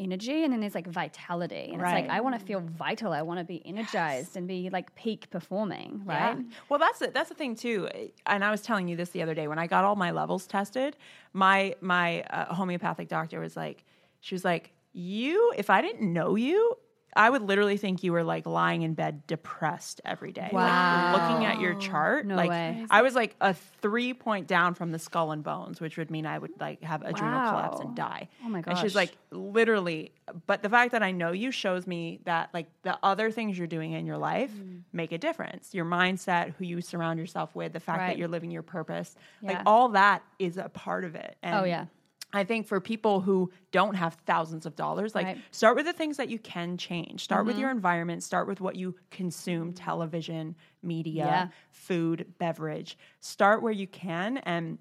energy 0.00 0.42
and 0.42 0.52
then 0.52 0.60
there's 0.60 0.74
like 0.74 0.86
vitality. 0.86 1.70
And 1.72 1.80
it's 1.80 1.92
like 1.92 2.08
I 2.08 2.20
want 2.20 2.38
to 2.38 2.44
feel 2.44 2.60
vital. 2.60 3.12
I 3.12 3.22
want 3.22 3.38
to 3.38 3.44
be 3.44 3.64
energized 3.66 4.36
and 4.36 4.48
be 4.48 4.70
like 4.70 4.94
peak 4.94 5.28
performing, 5.30 6.02
right? 6.04 6.36
Yeah. 6.36 6.42
Well, 6.68 6.80
that's 6.80 6.98
the, 6.98 7.10
that's 7.12 7.28
the 7.28 7.34
thing 7.34 7.54
too. 7.54 7.88
And 8.26 8.44
I 8.44 8.50
was 8.50 8.62
telling 8.62 8.88
you 8.88 8.96
this 8.96 9.10
the 9.10 9.22
other 9.22 9.34
day 9.34 9.46
when 9.46 9.58
I 9.58 9.66
got 9.66 9.84
all 9.84 9.96
my 9.96 10.10
levels 10.10 10.46
tested. 10.46 10.96
My 11.32 11.74
my 11.80 12.22
uh, 12.22 12.54
homeopathic 12.54 13.08
doctor 13.08 13.38
was 13.38 13.56
like, 13.56 13.84
she 14.20 14.34
was 14.34 14.44
like, 14.44 14.72
you. 14.92 15.52
If 15.56 15.70
I 15.70 15.82
didn't 15.82 16.12
know 16.12 16.34
you. 16.34 16.76
I 17.16 17.28
would 17.28 17.42
literally 17.42 17.76
think 17.76 18.02
you 18.04 18.12
were 18.12 18.22
like 18.22 18.46
lying 18.46 18.82
in 18.82 18.94
bed 18.94 19.26
depressed 19.26 20.00
every 20.04 20.32
day. 20.32 20.48
Wow. 20.52 21.12
Like 21.12 21.22
looking 21.30 21.44
at 21.46 21.60
your 21.60 21.74
chart. 21.74 22.24
No 22.26 22.36
like 22.36 22.50
way. 22.50 22.86
I 22.90 23.02
was 23.02 23.14
like 23.14 23.34
a 23.40 23.52
three 23.52 24.14
point 24.14 24.46
down 24.46 24.74
from 24.74 24.92
the 24.92 24.98
skull 24.98 25.32
and 25.32 25.42
bones, 25.42 25.80
which 25.80 25.96
would 25.96 26.10
mean 26.10 26.24
I 26.26 26.38
would 26.38 26.52
like 26.60 26.82
have 26.82 27.02
adrenal 27.02 27.50
collapse 27.50 27.80
and 27.80 27.96
die. 27.96 28.28
Oh 28.44 28.48
my 28.48 28.60
gosh. 28.60 28.72
And 28.72 28.78
she's 28.80 28.94
like, 28.94 29.16
literally, 29.30 30.12
but 30.46 30.62
the 30.62 30.68
fact 30.68 30.92
that 30.92 31.02
I 31.02 31.10
know 31.10 31.32
you 31.32 31.50
shows 31.50 31.86
me 31.86 32.20
that 32.24 32.50
like 32.54 32.66
the 32.82 32.98
other 33.02 33.30
things 33.30 33.58
you're 33.58 33.66
doing 33.66 33.92
in 33.92 34.06
your 34.06 34.18
life 34.18 34.50
Mm. 34.50 34.82
make 34.92 35.12
a 35.12 35.18
difference. 35.18 35.74
Your 35.74 35.84
mindset, 35.84 36.54
who 36.56 36.64
you 36.64 36.80
surround 36.80 37.18
yourself 37.18 37.54
with, 37.54 37.72
the 37.72 37.80
fact 37.80 37.98
Right. 38.00 38.06
that 38.08 38.18
you're 38.18 38.28
living 38.28 38.50
your 38.50 38.62
purpose, 38.62 39.14
like 39.42 39.58
all 39.66 39.90
that 39.90 40.22
is 40.38 40.56
a 40.56 40.68
part 40.68 41.04
of 41.04 41.14
it. 41.14 41.36
And 41.42 41.54
Oh, 41.56 41.64
yeah. 41.64 41.86
I 42.32 42.44
think 42.44 42.66
for 42.66 42.80
people 42.80 43.20
who 43.20 43.50
don't 43.72 43.94
have 43.94 44.14
thousands 44.26 44.66
of 44.66 44.76
dollars, 44.76 45.14
like 45.14 45.26
Right. 45.26 45.36
Mm-hmm. 45.36 45.44
start 45.50 45.76
with 45.76 45.86
the 45.86 45.92
things 45.92 46.16
that 46.18 46.28
you 46.28 46.38
can 46.38 46.76
change. 46.76 47.24
Start 47.24 47.44
with 47.46 47.58
your 47.58 47.70
environment. 47.70 48.22
Start 48.22 48.46
with 48.46 48.60
what 48.60 48.76
you 48.76 48.94
consume 49.10 49.72
television, 49.72 50.54
media, 50.82 51.24
Yeah. 51.24 51.48
food, 51.72 52.34
beverage. 52.38 52.96
Start 53.20 53.62
where 53.62 53.72
you 53.72 53.86
can 53.86 54.38
and 54.38 54.78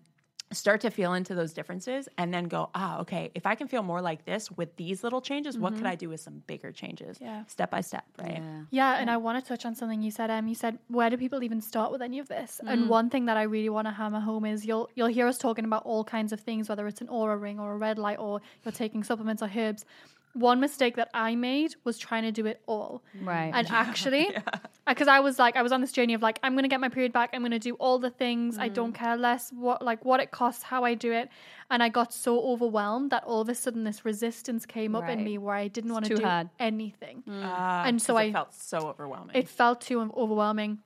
start 0.52 0.82
to 0.82 0.90
feel 0.90 1.14
into 1.14 1.36
those 1.36 1.54
differences 1.54 2.10
and 2.18 2.34
then 2.34 2.46
go, 2.46 2.70
ah, 2.74 3.00
okay, 3.02 3.30
if 3.36 3.46
I 3.46 3.54
can 3.54 3.68
feel 3.68 3.84
more 3.84 4.02
like 4.02 4.26
this 4.26 4.50
with 4.52 4.76
these 4.78 5.04
little 5.04 5.22
changes, 5.22 5.58
what 5.60 5.76
could 5.76 5.86
I 5.86 5.96
do 5.96 6.10
with 6.10 6.22
some 6.22 6.42
bigger 6.48 6.72
changes? 6.72 7.18
Yeah. 7.22 7.46
Step 7.46 7.70
by 7.70 7.82
step, 7.82 8.06
right? 8.18 8.42
Yeah. 8.42 8.62
Yeah, 8.72 8.98
and 9.00 9.12
I 9.12 9.18
want 9.18 9.44
to 9.44 9.48
touch 9.48 9.66
on 9.66 9.76
something 9.76 10.02
you 10.02 10.12
said. 10.12 10.32
Um, 10.32 10.48
you 10.48 10.56
said 10.56 10.80
where 10.88 11.10
do 11.10 11.18
people 11.18 11.44
even 11.44 11.62
start 11.62 11.92
with 11.92 12.02
any 12.02 12.18
of 12.20 12.28
this? 12.28 12.60
And 12.66 12.90
one 12.90 13.10
thing 13.10 13.26
that 13.26 13.38
I 13.38 13.44
really 13.44 13.70
want 13.70 13.88
to 13.88 13.92
hammer 13.92 14.20
home 14.20 14.46
is 14.46 14.66
you'll 14.66 14.90
you'll 14.96 15.08
hear 15.08 15.28
us 15.28 15.38
talking 15.38 15.66
about 15.66 15.84
all 15.86 16.04
kinds 16.04 16.34
of 16.34 16.40
things, 16.40 16.68
whether 16.68 16.88
it's 16.88 17.02
an 17.02 17.08
Oura 17.08 17.40
ring 17.40 17.60
or 17.60 17.74
a 17.74 17.78
red 17.78 18.00
light, 18.00 18.18
or 18.20 18.42
you're 18.64 18.72
taking 18.72 19.04
supplements 19.04 19.44
or 19.44 19.52
herbs. 19.56 19.86
One 20.34 20.60
mistake 20.60 20.96
that 20.98 21.10
I 21.14 21.36
made 21.36 21.76
was 21.84 21.98
trying 21.98 22.24
to 22.24 22.32
do 22.32 22.46
it 22.46 22.62
all. 22.68 23.04
Right. 23.22 23.52
And 23.54 23.68
actually, 23.72 24.30
because 24.88 25.08
I 25.08 25.20
was 25.22 25.40
like, 25.40 25.56
I 25.56 25.62
was 25.62 25.72
on 25.72 25.82
this 25.82 25.92
journey 25.92 26.14
of 26.14 26.22
like, 26.22 26.40
I'm 26.44 26.56
gonna 26.56 26.68
get 26.68 26.80
my 26.80 26.90
period 26.90 27.12
back. 27.12 27.32
I'm 27.34 27.42
gonna 27.42 27.60
do 27.60 27.74
all 27.76 28.00
the 28.00 28.10
things. 28.10 28.58
I 28.58 28.68
don't 28.70 28.94
care 28.94 29.18
less 29.18 29.52
what 29.52 29.82
like 29.82 30.06
what 30.06 30.20
it 30.20 30.32
costs, 30.32 30.64
how 30.64 30.84
I 30.84 30.94
do 30.94 31.12
it. 31.12 31.30
And 31.72 31.82
I 31.84 31.90
got 31.90 32.14
so 32.14 32.40
overwhelmed 32.42 33.12
that 33.12 33.24
all 33.26 33.42
of 33.42 33.50
a 33.50 33.56
sudden 33.56 33.84
this 33.84 34.06
resistance 34.06 34.66
came 34.66 34.96
up 34.96 35.08
in 35.10 35.24
me 35.24 35.38
where 35.38 35.56
I 35.56 35.68
didn't 35.68 35.94
want 35.94 36.06
to 36.06 36.16
do 36.16 36.24
hard. 36.24 36.50
anything. 36.60 37.24
Ah, 37.30 37.84
And 37.86 38.02
so 38.02 38.16
I- 38.18 38.32
felt 38.32 38.54
so 38.54 38.78
overwhelming. 38.88 39.36
It 39.36 39.48
felt 39.50 39.82
too 39.82 40.00
overwhelming. 40.16 40.80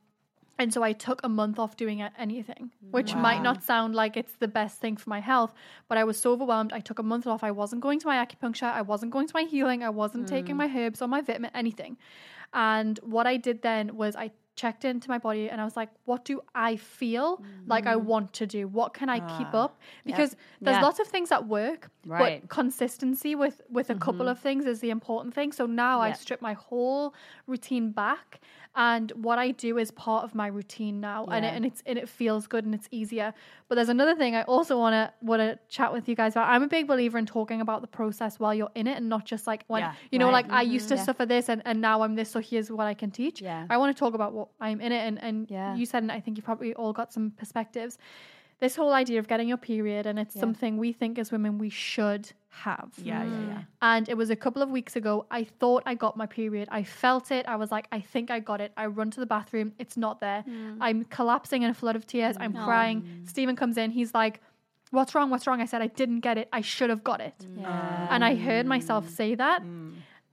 And 0.60 0.72
so 0.72 0.84
I 0.84 0.94
took 0.94 1.22
a 1.24 1.30
month 1.30 1.58
off 1.58 1.76
doing 1.76 2.04
anything, 2.18 2.72
which 2.92 3.16
might 3.16 3.42
not 3.42 3.64
sound 3.64 3.96
like 3.96 4.16
it's 4.16 4.36
the 4.36 4.48
best 4.48 4.80
thing 4.80 4.98
for 4.98 5.10
my 5.10 5.20
health, 5.20 5.54
but 5.88 5.98
I 5.98 6.04
was 6.04 6.18
so 6.18 6.32
overwhelmed. 6.32 6.74
I 6.74 6.80
took 6.80 7.00
a 7.00 7.04
month 7.04 7.26
off. 7.26 7.44
I 7.44 7.52
wasn't 7.52 7.82
going 7.82 8.00
to 8.02 8.08
my 8.08 8.24
acupuncture. 8.24 8.72
I 8.72 8.84
wasn't 8.84 9.12
going 9.12 9.28
to 9.28 9.34
my 9.34 9.44
healing. 9.44 9.84
I 9.84 9.90
wasn't 9.90 10.28
taking 10.28 10.56
mm. 10.56 10.60
my 10.60 10.72
herbs 10.78 11.02
or 11.02 11.08
my 11.08 11.22
vitamin, 11.22 11.52
anything. 11.56 11.98
And 12.54 13.00
what 13.00 13.26
I 13.26 13.38
did 13.38 13.64
then 13.64 13.96
was 13.96 14.16
I 14.16 14.32
checked 14.56 14.86
into 14.86 15.10
my 15.10 15.18
body 15.18 15.50
and 15.50 15.60
I 15.60 15.64
was 15.64 15.76
like, 15.76 15.90
what 16.06 16.26
do 16.26 16.42
I 16.54 16.76
feel 16.76 17.44
like 17.66 17.88
I 17.88 17.96
mm. 17.96 18.04
want 18.04 18.34
to 18.34 18.46
do? 18.46 18.68
What 18.68 18.94
can 18.94 19.10
I 19.10 19.20
keep 19.38 19.48
ah, 19.54 19.64
up? 19.64 19.80
Because 20.06 20.36
there's 20.62 20.78
Yeah. 20.78 20.82
lots 20.84 21.00
of 21.00 21.08
things 21.08 21.30
that 21.30 21.48
work, 21.48 21.90
Right. 22.06 22.42
but 22.42 22.50
consistency 22.50 23.34
with 23.34 23.62
with 23.70 23.90
a 23.90 23.96
couple 23.96 24.26
mm-hmm. 24.26 24.30
of 24.30 24.40
things 24.40 24.66
is 24.66 24.80
the 24.80 24.92
important 24.92 25.34
thing. 25.34 25.52
So 25.52 25.66
now 25.66 26.02
I 26.02 26.12
strip 26.14 26.42
my 26.42 26.54
whole 26.54 27.16
routine 27.48 27.92
back 27.92 28.42
and 28.76 29.12
what 29.12 29.38
I 29.38 29.52
do 29.52 29.78
is 29.78 29.92
part 29.92 30.24
of 30.24 30.34
my 30.34 30.48
routine 30.48 31.00
now 31.00 31.26
and, 31.26 31.46
it, 31.46 31.54
and 31.54 31.66
it's 31.66 31.84
and 31.86 31.98
it 32.00 32.10
feels 32.10 32.48
good 32.48 32.66
and 32.66 32.74
it's 32.74 32.88
easier. 32.92 33.34
But 33.68 33.76
there's 33.76 33.90
another 33.90 34.16
thing 34.16 34.36
I 34.36 34.44
also 34.44 34.78
want 34.78 34.94
to 34.94 35.14
want 35.22 35.42
to 35.42 35.60
chat 35.70 35.94
with 35.94 36.10
you 36.10 36.16
guys 36.16 36.34
about. 36.34 36.50
I'm 36.50 36.64
a 36.64 36.68
big 36.68 36.88
believer 36.88 37.18
in 37.18 37.26
talking 37.26 37.62
about 37.62 37.82
the 37.82 37.88
process 37.88 38.40
while 38.40 38.54
you're 38.54 38.72
in 38.74 38.88
it 38.88 38.98
and 38.98 39.10
not 39.10 39.26
just 39.26 39.46
like 39.46 39.64
when 39.68 39.82
Yeah. 39.82 39.94
you 40.12 40.18
know 40.18 40.26
Right. 40.26 40.48
like 40.48 40.52
I 40.52 40.64
used 40.64 40.88
to 40.90 40.96
mm-hmm. 40.96 41.02
Yeah. 41.02 41.06
suffer 41.06 41.26
this 41.26 41.50
and, 41.50 41.62
and 41.66 41.82
now 41.82 42.02
I'm 42.02 42.16
this 42.16 42.32
so 42.32 42.40
here's 42.40 42.72
what 42.72 42.88
I 42.88 42.96
can 42.96 43.12
teach. 43.12 43.42
Yeah. 43.42 43.68
I 43.70 43.78
want 43.78 43.96
to 43.96 44.00
talk 44.00 44.16
about 44.16 44.34
what 44.34 44.48
I'm 44.60 44.82
in 44.82 44.92
it 44.92 45.06
and 45.08 45.22
and 45.22 45.50
Yeah. 45.52 45.76
you 45.76 45.86
said 45.86 46.02
and 46.04 46.12
I 46.12 46.20
think 46.20 46.38
you 46.38 46.44
probably 46.44 46.74
all 46.74 46.94
got 46.94 47.14
some 47.14 47.32
perspectives. 47.32 47.98
This 48.64 48.78
whole 48.78 48.94
idea 48.94 49.20
of 49.20 49.28
getting 49.28 49.50
your 49.50 49.58
period 49.58 50.06
and 50.06 50.18
it's 50.18 50.40
something 50.40 50.78
we 50.78 50.94
think 50.94 51.20
as 51.20 51.34
women 51.34 51.58
we 51.58 51.70
should 51.70 52.32
have. 52.48 52.92
yeah, 52.98 53.22
yeah, 53.22 53.30
mm. 53.30 53.48
yeah. 53.50 53.62
And 53.82 54.08
it 54.08 54.16
was 54.16 54.30
a 54.30 54.38
couple 54.38 54.62
of 54.62 54.70
weeks 54.70 54.96
ago. 54.96 55.26
I 55.30 55.44
thought 55.44 55.84
I 55.86 55.96
got 55.96 56.16
my 56.16 56.28
period. 56.28 56.70
I 56.72 56.84
felt 56.84 57.30
it. 57.30 57.46
I 57.46 57.58
was 57.58 57.74
like, 57.74 57.88
I 57.92 58.00
think 58.00 58.32
I 58.32 58.40
got 58.40 58.62
it. 58.62 58.72
I 58.78 58.86
run 58.86 59.12
to 59.12 59.20
the 59.20 59.26
bathroom. 59.26 59.74
It's 59.80 59.98
not 59.98 60.22
there. 60.22 60.46
Mm. 60.48 60.78
I'm 60.80 61.04
collapsing 61.04 61.64
in 61.64 61.72
a 61.72 61.74
flood 61.74 61.98
of 61.98 62.08
tears. 62.08 62.38
I'm 62.40 62.54
mm. 62.54 62.64
crying. 62.64 63.26
Stephen 63.28 63.58
comes 63.58 63.78
in. 63.78 63.92
He's 63.92 64.14
like, 64.14 64.40
What's 64.92 65.14
wrong? 65.14 65.30
What's 65.30 65.46
wrong? 65.46 65.60
I 65.60 65.66
said, 65.66 65.82
I 65.82 65.88
didn't 65.88 66.22
get 66.22 66.38
it. 66.38 66.48
I 66.54 66.62
should 66.62 66.90
have 66.90 67.04
got 67.04 67.20
it. 67.20 67.36
Yeah. 67.58 68.08
And 68.12 68.24
I 68.24 68.36
heard 68.36 68.66
myself 68.66 69.10
say 69.10 69.36
that. 69.36 69.62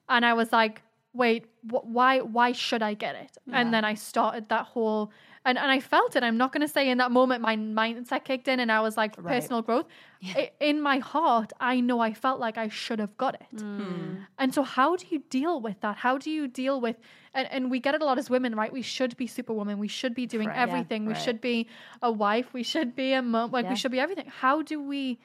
And 0.08 0.24
I 0.30 0.34
was 0.34 0.52
like, 0.52 0.82
Wait, 1.12 1.46
wh- 1.68 1.84
why? 1.84 2.20
Why 2.20 2.52
should 2.52 2.82
I 2.82 2.94
get 2.94 3.16
it? 3.16 3.32
And 3.52 3.74
then 3.74 3.84
I 3.84 3.94
started 3.94 4.48
that 4.50 4.66
whole, 4.66 5.10
and, 5.44 5.57
and 5.59 5.70
I 5.70 5.81
felt 5.81 6.16
it. 6.16 6.22
I'm 6.22 6.37
not 6.37 6.53
going 6.53 6.61
to 6.61 6.68
say 6.68 6.90
in 6.90 6.98
that 6.98 7.11
moment 7.11 7.40
my 7.42 7.57
mindset 7.57 8.24
kicked 8.24 8.46
in, 8.48 8.61
and 8.61 8.70
I 8.70 8.81
was 8.81 8.96
like, 8.96 9.14
Right. 9.16 9.35
personal 9.35 9.62
growth. 9.62 9.87
I, 10.22 10.50
in 10.61 10.83
my 10.83 10.98
heart, 10.98 11.53
I 11.61 11.81
know 11.81 12.00
I 12.00 12.12
felt 12.12 12.38
like 12.40 12.59
I 12.59 12.68
should 12.68 12.98
have 12.98 13.16
got 13.16 13.35
it. 13.37 13.46
Hmm. 13.59 14.16
And 14.38 14.55
so, 14.55 14.62
how 14.62 14.96
do 14.96 15.07
you 15.09 15.20
deal 15.31 15.61
with 15.61 15.81
that? 15.81 15.96
How 15.96 16.18
do 16.18 16.31
you 16.31 16.46
deal 16.46 16.81
with, 16.81 16.96
and, 17.33 17.48
and 17.50 17.70
we 17.70 17.81
get 17.81 17.94
it 17.94 18.03
a 18.03 18.05
lot 18.05 18.18
as 18.18 18.29
women, 18.29 18.55
right? 18.55 18.72
We 18.72 18.83
should 18.83 19.16
be 19.16 19.26
superwoman. 19.26 19.79
We 19.79 19.88
should 19.88 20.14
be 20.14 20.26
doing 20.26 20.48
Right. 20.48 20.57
Yeah, 20.57 20.62
everything. 20.64 21.07
we 21.07 21.14
right. 21.14 21.22
should 21.22 21.40
be 21.40 21.68
a 22.03 22.12
wife. 22.12 22.53
We 22.53 22.62
should 22.62 22.94
be 22.94 23.12
a 23.14 23.22
mom. 23.22 23.50
Like, 23.50 23.64
Yeah. 23.64 23.70
we 23.70 23.76
should 23.76 23.92
be 23.92 24.00
everything. 24.00 24.26
How 24.29 24.61
do 24.62 24.83
we 24.83 25.18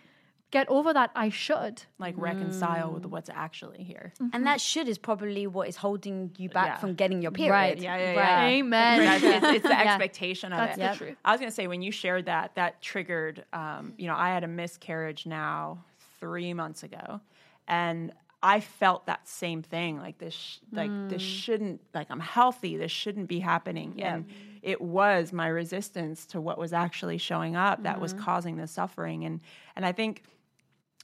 get 0.52 0.70
over 0.70 0.94
that? 0.94 1.12
I 1.16 1.30
should. 1.30 1.84
Like 2.00 2.16
reconcile 2.18 2.92
with 2.92 3.04
mm. 3.04 3.10
what's 3.10 3.30
actually 3.30 3.84
here. 3.84 4.14
And 4.34 4.46
that 4.46 4.62
should 4.62 4.88
is 4.88 4.98
probably 4.98 5.48
what 5.48 5.68
is 5.68 5.76
holding 5.76 6.32
you 6.38 6.50
back 6.50 6.68
Yeah. 6.68 6.78
from 6.78 6.94
getting 6.96 7.22
your 7.22 7.32
period. 7.32 7.52
Right. 7.52 7.78
Yeah, 7.78 7.98
yeah, 7.98 8.20
Right. 8.20 8.48
Amen. 8.58 9.00
Right, 9.00 9.24
It's, 9.24 9.46
it's 9.46 9.68
the 9.68 9.80
expectation 9.88 10.54
of 10.54 10.60
That's 10.60 10.78
it. 10.78 10.80
the 10.80 10.86
Yep. 10.86 10.98
truth. 10.98 11.18
I 11.26 11.32
was 11.32 11.40
going 11.40 11.50
to 11.50 11.56
say 11.56 11.68
when 11.68 11.82
you 11.82 11.92
shared 11.92 12.26
that, 12.26 12.56
that 12.56 12.82
triggered. 12.82 13.46
Um, 13.54 13.94
you 13.98 14.08
know, 14.08 14.16
I 14.16 14.30
had 14.30 14.44
a 14.44 14.48
miscarriage 14.48 15.26
now 15.26 15.84
three 16.20 16.54
months 16.54 16.84
ago, 16.84 17.22
and 17.68 18.14
I 18.42 18.60
felt 18.60 19.08
that 19.08 19.28
same 19.28 19.64
thing. 19.64 19.98
Like 19.98 20.20
this, 20.20 20.34
sh- 20.34 20.58
like 20.72 20.92
this 21.10 21.22
mm. 21.22 21.26
shouldn't. 21.44 21.82
Like 21.94 22.08
I'm 22.12 22.20
healthy. 22.20 22.78
This 22.78 22.92
shouldn't 22.92 23.28
be 23.28 23.40
happening. 23.40 24.02
And 24.02 24.26
it 24.62 24.82
was 24.82 25.34
my 25.34 25.48
resistance 25.48 26.26
to 26.28 26.42
what 26.42 26.58
was 26.58 26.74
actually 26.74 27.18
showing 27.18 27.56
up 27.56 27.84
that 27.84 28.00
was 28.00 28.14
mm-hmm. 28.14 28.24
causing 28.24 28.58
the 28.58 28.68
suffering. 28.68 29.24
And 29.26 29.42
and 29.76 29.86
I 29.86 29.92
think 29.92 30.24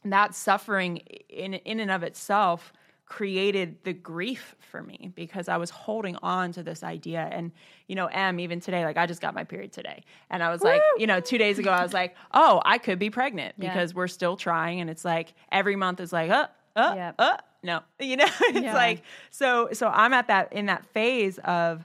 that 0.06 0.34
suffering 0.36 0.98
in 1.30 1.54
in 1.54 1.80
and 1.80 1.92
of 1.92 2.04
itself 2.04 2.74
created 3.06 3.76
the 3.84 3.92
grief 3.92 4.56
for 4.60 4.82
me 4.82 5.12
because 5.16 5.50
I 5.50 5.58
was 5.58 5.70
holding 5.70 6.16
on 6.24 6.54
to 6.54 6.64
this 6.64 6.82
idea 6.82 7.28
and 7.30 7.52
you 7.88 7.96
know 7.96 8.06
M, 8.06 8.40
even 8.40 8.62
today 8.62 8.86
like 8.86 8.96
I 8.96 9.06
just 9.06 9.20
got 9.22 9.34
my 9.36 9.44
period 9.44 9.74
today 9.74 10.04
and 10.30 10.42
I 10.42 10.50
was 10.50 10.62
like 10.62 10.82
you 10.98 11.08
know 11.08 11.20
2 11.20 11.38
days 11.38 11.60
ago 11.60 11.72
I 11.72 11.84
was 11.84 11.92
like 11.94 12.16
oh 12.34 12.62
I 12.64 12.78
could 12.78 13.00
be 13.00 13.10
pregnant 13.10 13.56
Yeah. 13.58 13.68
because 13.70 13.94
we're 13.94 14.08
still 14.08 14.38
trying 14.38 14.80
and 14.80 14.90
it's 14.90 15.04
like 15.04 15.34
every 15.52 15.76
month 15.76 16.00
is 16.00 16.14
like 16.14 16.32
uh 16.32 16.48
uh 16.78 16.94
Yep. 16.96 17.16
uh 17.20 17.38
no 17.64 17.82
you 18.00 18.16
know 18.16 18.26
it's 18.44 18.62
Yeah. 18.62 18.74
like 18.76 19.04
so 19.30 19.70
so 19.74 19.90
I'm 19.90 20.14
at 20.14 20.28
that 20.28 20.54
in 20.54 20.68
that 20.68 20.86
phase 20.86 21.38
of 21.40 21.84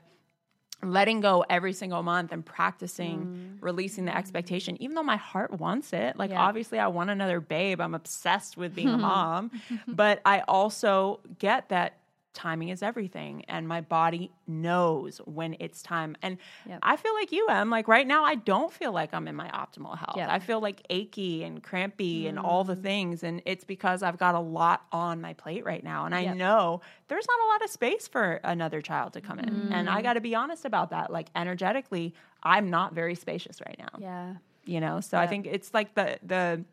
letting 0.83 1.21
go 1.21 1.45
every 1.49 1.73
single 1.73 2.03
month 2.03 2.33
and 2.33 2.45
practicing 2.45 3.19
mm. 3.59 3.63
releasing 3.63 4.05
the 4.05 4.17
expectation 4.17 4.81
even 4.81 4.95
though 4.95 5.03
my 5.03 5.17
heart 5.17 5.51
wants 5.53 5.93
it. 5.93 6.17
Like 6.17 6.31
Yeah. 6.31 6.41
obviously 6.43 6.79
i 6.79 6.87
want 6.87 7.11
another 7.11 7.41
babe. 7.41 7.81
I'm 7.81 7.95
obsessed 7.95 8.57
with 8.57 8.75
being 8.75 8.89
a 8.89 8.99
mom. 9.11 9.51
But 9.89 10.21
i 10.25 10.41
also 10.47 11.21
get 11.39 11.69
that 11.71 11.95
timing 12.37 12.69
is 12.69 12.83
everything 12.83 13.45
and 13.49 13.67
my 13.67 13.81
body 13.81 14.31
knows 14.47 15.19
when 15.25 15.57
it's 15.59 15.83
time. 15.83 16.17
And 16.23 16.37
Yep. 16.67 16.79
i 16.83 16.97
feel 16.97 17.15
like 17.15 17.33
you 17.33 17.47
am 17.49 17.71
like 17.71 17.89
right 17.89 18.07
now 18.07 18.25
i 18.25 18.35
don't 18.35 18.73
feel 18.73 18.93
like 18.93 19.15
i'm 19.15 19.27
in 19.27 19.35
my 19.35 19.49
optimal 19.49 19.97
health. 19.99 20.17
Yeah. 20.17 20.33
i 20.33 20.39
feel 20.39 20.61
like 20.61 20.83
achy 20.91 21.43
and 21.45 21.63
crampy 21.63 22.27
and 22.29 22.39
all 22.39 22.63
the 22.63 22.77
mm. 22.77 22.83
things 22.83 23.23
and 23.23 23.41
it's 23.47 23.65
because 23.65 24.03
i've 24.03 24.19
got 24.19 24.35
a 24.35 24.41
lot 24.41 24.85
on 24.93 25.21
my 25.21 25.33
plate 25.33 25.65
right 25.65 25.83
now. 25.83 26.05
And 26.07 26.15
i 26.15 26.21
Yep. 26.21 26.37
know 26.37 26.81
there's 27.09 27.27
not 27.27 27.41
a 27.47 27.49
lot 27.53 27.65
of 27.65 27.71
space 27.71 28.07
for 28.07 28.41
another 28.45 28.81
child 28.83 29.15
to 29.15 29.21
come 29.21 29.39
in. 29.39 29.73
And 29.73 29.89
i 29.89 30.01
mm. 30.01 30.03
got 30.03 30.15
to 30.15 30.21
be 30.21 30.35
honest 30.35 30.65
about 30.65 30.91
that. 30.91 31.11
Like 31.11 31.29
energetically 31.35 32.15
i'm 32.43 32.69
not 32.71 32.95
very 32.95 33.15
spacious 33.15 33.61
right 33.67 33.79
now. 33.79 33.99
Yeah. 33.99 34.35
you 34.65 34.81
know? 34.81 35.01
So 35.01 35.17
i 35.19 35.27
think 35.27 35.47
it's 35.47 35.73
like 35.73 35.95
the 35.95 36.19
the 36.23 36.65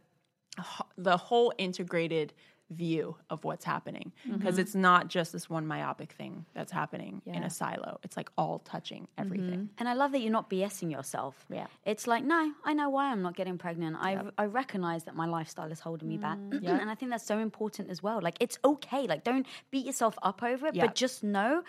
the 0.98 1.18
whole 1.18 1.54
integrated 1.58 2.34
view 2.74 3.16
of 3.30 3.44
what's 3.44 3.66
happening 3.66 4.12
mm-hmm. 4.28 4.38
because 4.38 4.58
it's 4.58 4.76
not 4.76 5.08
just 5.08 5.32
this 5.32 5.50
one 5.50 5.66
myopic 5.66 6.12
thing 6.14 6.46
that's 6.54 6.72
happening 6.72 7.22
in 7.26 7.44
a 7.44 7.50
silo 7.50 8.00
it's 8.04 8.18
like 8.18 8.30
all 8.38 8.60
touching 8.60 9.04
mm-hmm. 9.04 9.22
everything 9.22 9.70
And 9.78 9.90
I 9.90 9.94
love 9.94 10.12
that 10.12 10.22
you're 10.22 10.32
not 10.32 10.50
BSing 10.50 10.92
yourself. 10.92 11.46
Yeah. 11.50 11.68
It's 11.86 12.08
like, 12.08 12.24
no, 12.24 12.52
I 12.64 12.74
know 12.74 12.90
why 12.90 13.12
I'm 13.12 13.22
not 13.22 13.36
getting 13.36 13.58
pregnant. 13.58 13.98
I, 14.00 14.22
I 14.38 14.46
recognize 14.46 15.04
that 15.06 15.16
my 15.16 15.26
lifestyle 15.26 15.72
is 15.72 15.80
holding 15.80 16.08
me 16.08 16.18
back. 16.18 16.38
Mm. 16.38 16.68
and 16.82 16.90
I 16.90 16.96
think 16.96 17.12
that's 17.12 17.26
so 17.26 17.40
important 17.40 17.90
as 17.90 18.02
well. 18.02 18.20
Like, 18.22 18.38
it's 18.40 18.58
okay. 18.64 19.08
Like, 19.08 19.24
don't 19.24 19.46
beat 19.72 19.86
yourself 19.86 20.18
up 20.24 20.44
over 20.44 20.68
it, 20.68 20.76
Yeah. 20.76 20.86
but 20.86 20.96
just 20.96 21.24
know 21.24 21.64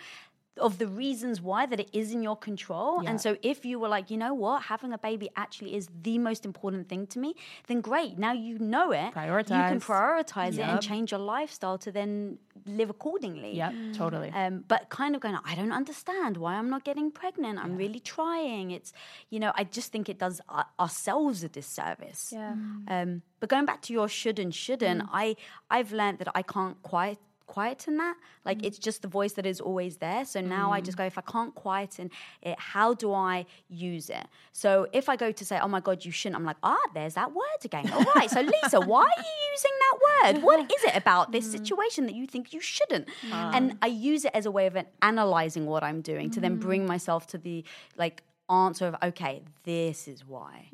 of 0.59 0.77
the 0.77 0.87
reasons 0.87 1.41
why 1.41 1.65
that 1.65 1.79
it 1.79 1.89
is 1.91 2.13
in 2.13 2.21
your 2.23 2.37
control. 2.37 3.03
Yeah. 3.03 3.09
And 3.09 3.19
so 3.21 3.35
if 3.41 3.65
you 3.65 3.77
were 3.79 3.89
like, 3.89 4.09
you 4.09 4.17
know 4.17 4.33
what, 4.33 4.63
having 4.63 4.93
a 4.93 4.97
baby 4.97 5.29
actually 5.35 5.75
is 5.75 5.89
the 6.01 6.17
most 6.17 6.45
important 6.45 6.87
thing 6.87 7.07
to 7.07 7.19
me, 7.19 7.35
then 7.67 7.81
great. 7.81 8.17
Now 8.17 8.31
you 8.31 8.57
know 8.59 8.91
it. 8.91 9.05
You 9.07 9.11
can 9.11 9.29
Prioritize. 9.29 9.81
prioritize 9.81 10.53
it 10.53 10.59
and 10.61 10.81
change 10.81 11.11
your 11.11 11.19
lifestyle 11.19 11.77
to 11.79 11.91
then 11.91 12.37
live 12.65 12.89
accordingly. 12.89 13.51
Yeah, 13.55 13.71
totally 13.93 14.29
Um, 14.31 14.63
but 14.67 14.89
kind 14.89 15.13
of 15.15 15.21
going, 15.21 15.37
I 15.43 15.55
don't 15.55 15.73
understand 15.73 16.37
why 16.37 16.55
I'm 16.55 16.69
not 16.69 16.83
getting 16.85 17.11
pregnant. 17.11 17.59
I'm 17.59 17.75
really 17.75 17.99
trying. 17.99 18.71
It's, 18.71 18.93
you 19.29 19.39
know, 19.39 19.51
I 19.55 19.65
just 19.65 19.91
think 19.91 20.07
it 20.09 20.17
does 20.19 20.39
our- 20.47 20.67
ourselves 20.79 21.43
a 21.43 21.49
disservice. 21.49 22.31
Yeah. 22.33 22.55
Um, 22.87 23.21
but 23.41 23.49
going 23.49 23.65
back 23.65 23.81
to 23.83 23.93
your 23.93 24.07
should 24.07 24.39
and 24.39 24.55
shouldn't, 24.55 25.03
I 25.11 25.35
I've 25.69 25.91
learned 25.91 26.19
that 26.19 26.29
I 26.33 26.41
can't 26.43 26.81
quiet 26.81 27.19
quieten 27.47 27.97
that. 27.97 28.15
Like 28.43 28.59
mm. 28.59 28.65
it's 28.65 28.77
just 28.77 29.01
the 29.01 29.07
voice 29.07 29.33
that 29.33 29.45
is 29.45 29.59
always 29.59 29.97
there. 29.97 30.25
So 30.25 30.41
now 30.41 30.71
I 30.71 30.81
just 30.81 30.95
mm. 30.95 30.99
go, 30.99 31.05
if 31.05 31.17
I 31.17 31.21
can't 31.21 31.53
quieten 31.55 32.11
it, 32.41 32.59
how 32.59 32.93
do 32.93 33.13
I 33.13 33.45
use 33.69 34.09
it? 34.09 34.27
So 34.51 34.87
if 34.93 35.09
I 35.09 35.15
go 35.15 35.31
to 35.31 35.45
say, 35.45 35.59
oh 35.59 35.67
my 35.67 35.79
God, 35.79 36.05
you 36.05 36.11
shouldn't, 36.11 36.37
I'm 36.37 36.45
like, 36.45 36.57
ah, 36.63 36.77
there's 36.93 37.13
that 37.15 37.33
word 37.33 37.61
again. 37.63 37.91
All 37.91 38.05
right. 38.15 38.29
So 38.29 38.41
Lisa, 38.41 38.81
why 38.81 39.03
are 39.03 39.23
you 39.23 39.51
using 39.51 39.71
that 39.79 40.33
word? 40.33 40.43
What 40.43 40.59
is 40.59 40.83
it 40.83 40.95
about 40.95 41.31
this 41.31 41.47
mm. 41.47 41.51
situation 41.51 42.05
that 42.05 42.15
you 42.15 42.27
think 42.27 42.53
you 42.53 42.61
shouldn't? 42.61 43.07
And 43.31 43.77
I 43.81 43.87
use 43.87 44.25
it 44.25 44.31
as 44.33 44.45
a 44.45 44.51
way 44.51 44.67
of 44.67 44.75
an- 44.75 44.87
analyzing 45.01 45.65
what 45.65 45.83
I'm 45.83 46.01
doing 46.01 46.29
to 46.31 46.39
then 46.39 46.57
bring 46.57 46.85
myself 46.85 47.27
to 47.27 47.37
the 47.37 47.63
like 47.97 48.23
answer 48.49 48.87
of, 48.87 48.95
okay, 49.01 49.41
this 49.63 50.07
is 50.07 50.25
why. 50.25 50.69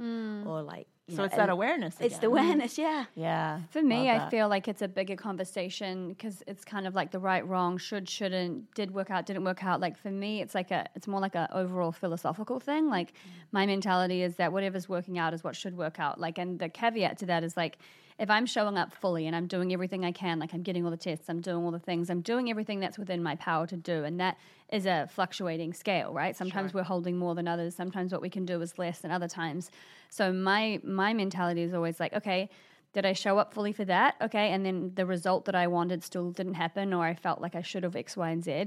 Or 0.46 0.62
like, 0.62 0.88
so 1.16 1.18
know, 1.18 1.24
it's 1.26 1.36
that 1.36 1.44
and- 1.44 1.52
awareness 1.52 1.96
It's 2.00 2.18
the 2.18 2.28
awareness, 2.28 2.78
yeah. 2.78 3.06
yeah 3.16 3.62
For 3.70 3.82
me, 3.82 4.10
I 4.10 4.30
feel 4.30 4.48
like 4.48 4.68
it's 4.68 4.82
a 4.82 4.88
bigger 4.88 5.16
conversation 5.16 6.10
because 6.10 6.44
it's 6.48 6.64
kind 6.64 6.88
of 6.88 6.96
like 6.96 7.12
the 7.12 7.20
right, 7.20 7.46
wrong, 7.48 7.78
should, 7.78 8.10
shouldn't, 8.10 8.74
did 8.74 8.92
work 8.92 9.12
out, 9.12 9.26
didn't 9.26 9.44
work 9.44 9.64
out. 9.64 9.80
Like 9.80 9.98
for 9.98 10.12
me, 10.12 10.42
it's 10.42 10.56
like 10.56 10.72
a, 10.72 10.88
it's 10.96 11.08
more 11.08 11.20
like 11.20 11.36
a 11.36 11.48
overall 11.54 11.92
philosophical 11.92 12.60
thing. 12.60 12.90
Like 12.90 13.12
mm. 13.12 13.16
my 13.52 13.66
mentality 13.66 14.24
is 14.24 14.36
that 14.36 14.52
whatever's 14.52 14.88
working 14.90 15.18
out 15.18 15.34
is 15.34 15.44
what 15.44 15.56
should 15.56 15.78
work 15.78 16.00
out. 16.00 16.20
Like, 16.20 16.38
and 16.38 16.60
the 16.60 16.70
caveat 16.70 17.18
to 17.20 17.26
that 17.28 17.44
is 17.44 17.56
like, 17.56 17.78
if 18.22 18.30
I'm 18.30 18.46
showing 18.46 18.78
up 18.78 18.94
fully 18.94 19.26
and 19.26 19.36
I'm 19.36 19.48
doing 19.48 19.74
everything 19.74 20.06
I 20.06 20.12
can, 20.12 20.38
like 20.38 20.54
I'm 20.54 20.62
getting 20.62 20.86
all 20.86 20.92
the 20.92 20.96
tests, 20.98 21.28
I'm 21.28 21.42
doing 21.42 21.66
all 21.66 21.72
the 21.72 21.80
things, 21.80 22.08
I'm 22.12 22.22
doing 22.22 22.52
everything 22.52 22.80
that's 22.80 23.00
within 23.00 23.24
my 23.24 23.36
power 23.38 23.66
to 23.66 23.76
do, 23.76 24.04
and 24.04 24.20
that 24.20 24.38
is 24.72 24.86
a 24.86 25.10
fluctuating 25.12 25.74
scale, 25.74 26.14
right? 26.14 26.38
Sometimes 26.38 26.72
we're 26.72 26.84
holding 26.84 27.18
more 27.18 27.34
than 27.34 27.48
others. 27.48 27.76
Sometimes 27.76 28.12
what 28.12 28.22
we 28.22 28.30
can 28.30 28.46
do 28.46 28.62
is 28.62 28.78
less 28.78 29.00
than 29.00 29.10
other 29.10 29.28
times. 29.28 29.72
So 30.10 30.32
my 30.32 30.80
my 30.84 31.14
mentality 31.14 31.64
is 31.64 31.74
always 31.74 32.00
like, 32.00 32.14
okay, 32.14 32.50
did 32.94 33.08
I 33.08 33.14
show 33.14 33.40
up 33.40 33.56
fully 33.56 33.74
for 33.74 33.86
that? 33.86 34.16
Okay, 34.22 34.52
and 34.52 34.64
then 34.64 34.92
the 34.94 35.08
result 35.08 35.46
that 35.46 35.56
I 35.56 35.66
wanted 35.66 36.04
still 36.04 36.30
didn't 36.30 36.54
happen, 36.54 36.94
or 36.94 37.04
I 37.04 37.16
felt 37.16 37.42
like 37.42 37.56
I 37.56 37.64
should 37.64 37.82
have 37.82 37.96
X, 37.96 38.16
Y, 38.16 38.30
and 38.30 38.44
Z. 38.44 38.66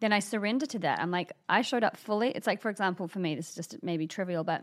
Then 0.00 0.14
I 0.14 0.20
surrender 0.20 0.64
to 0.66 0.78
that. 0.80 1.00
I'm 1.00 1.10
like, 1.10 1.32
I 1.50 1.60
showed 1.60 1.84
up 1.84 1.98
fully. 1.98 2.30
It's 2.30 2.46
like, 2.46 2.62
for 2.62 2.70
example, 2.70 3.08
for 3.08 3.18
me, 3.18 3.34
this 3.34 3.50
is 3.50 3.54
just 3.54 3.82
maybe 3.82 4.06
trivial, 4.06 4.42
but 4.42 4.62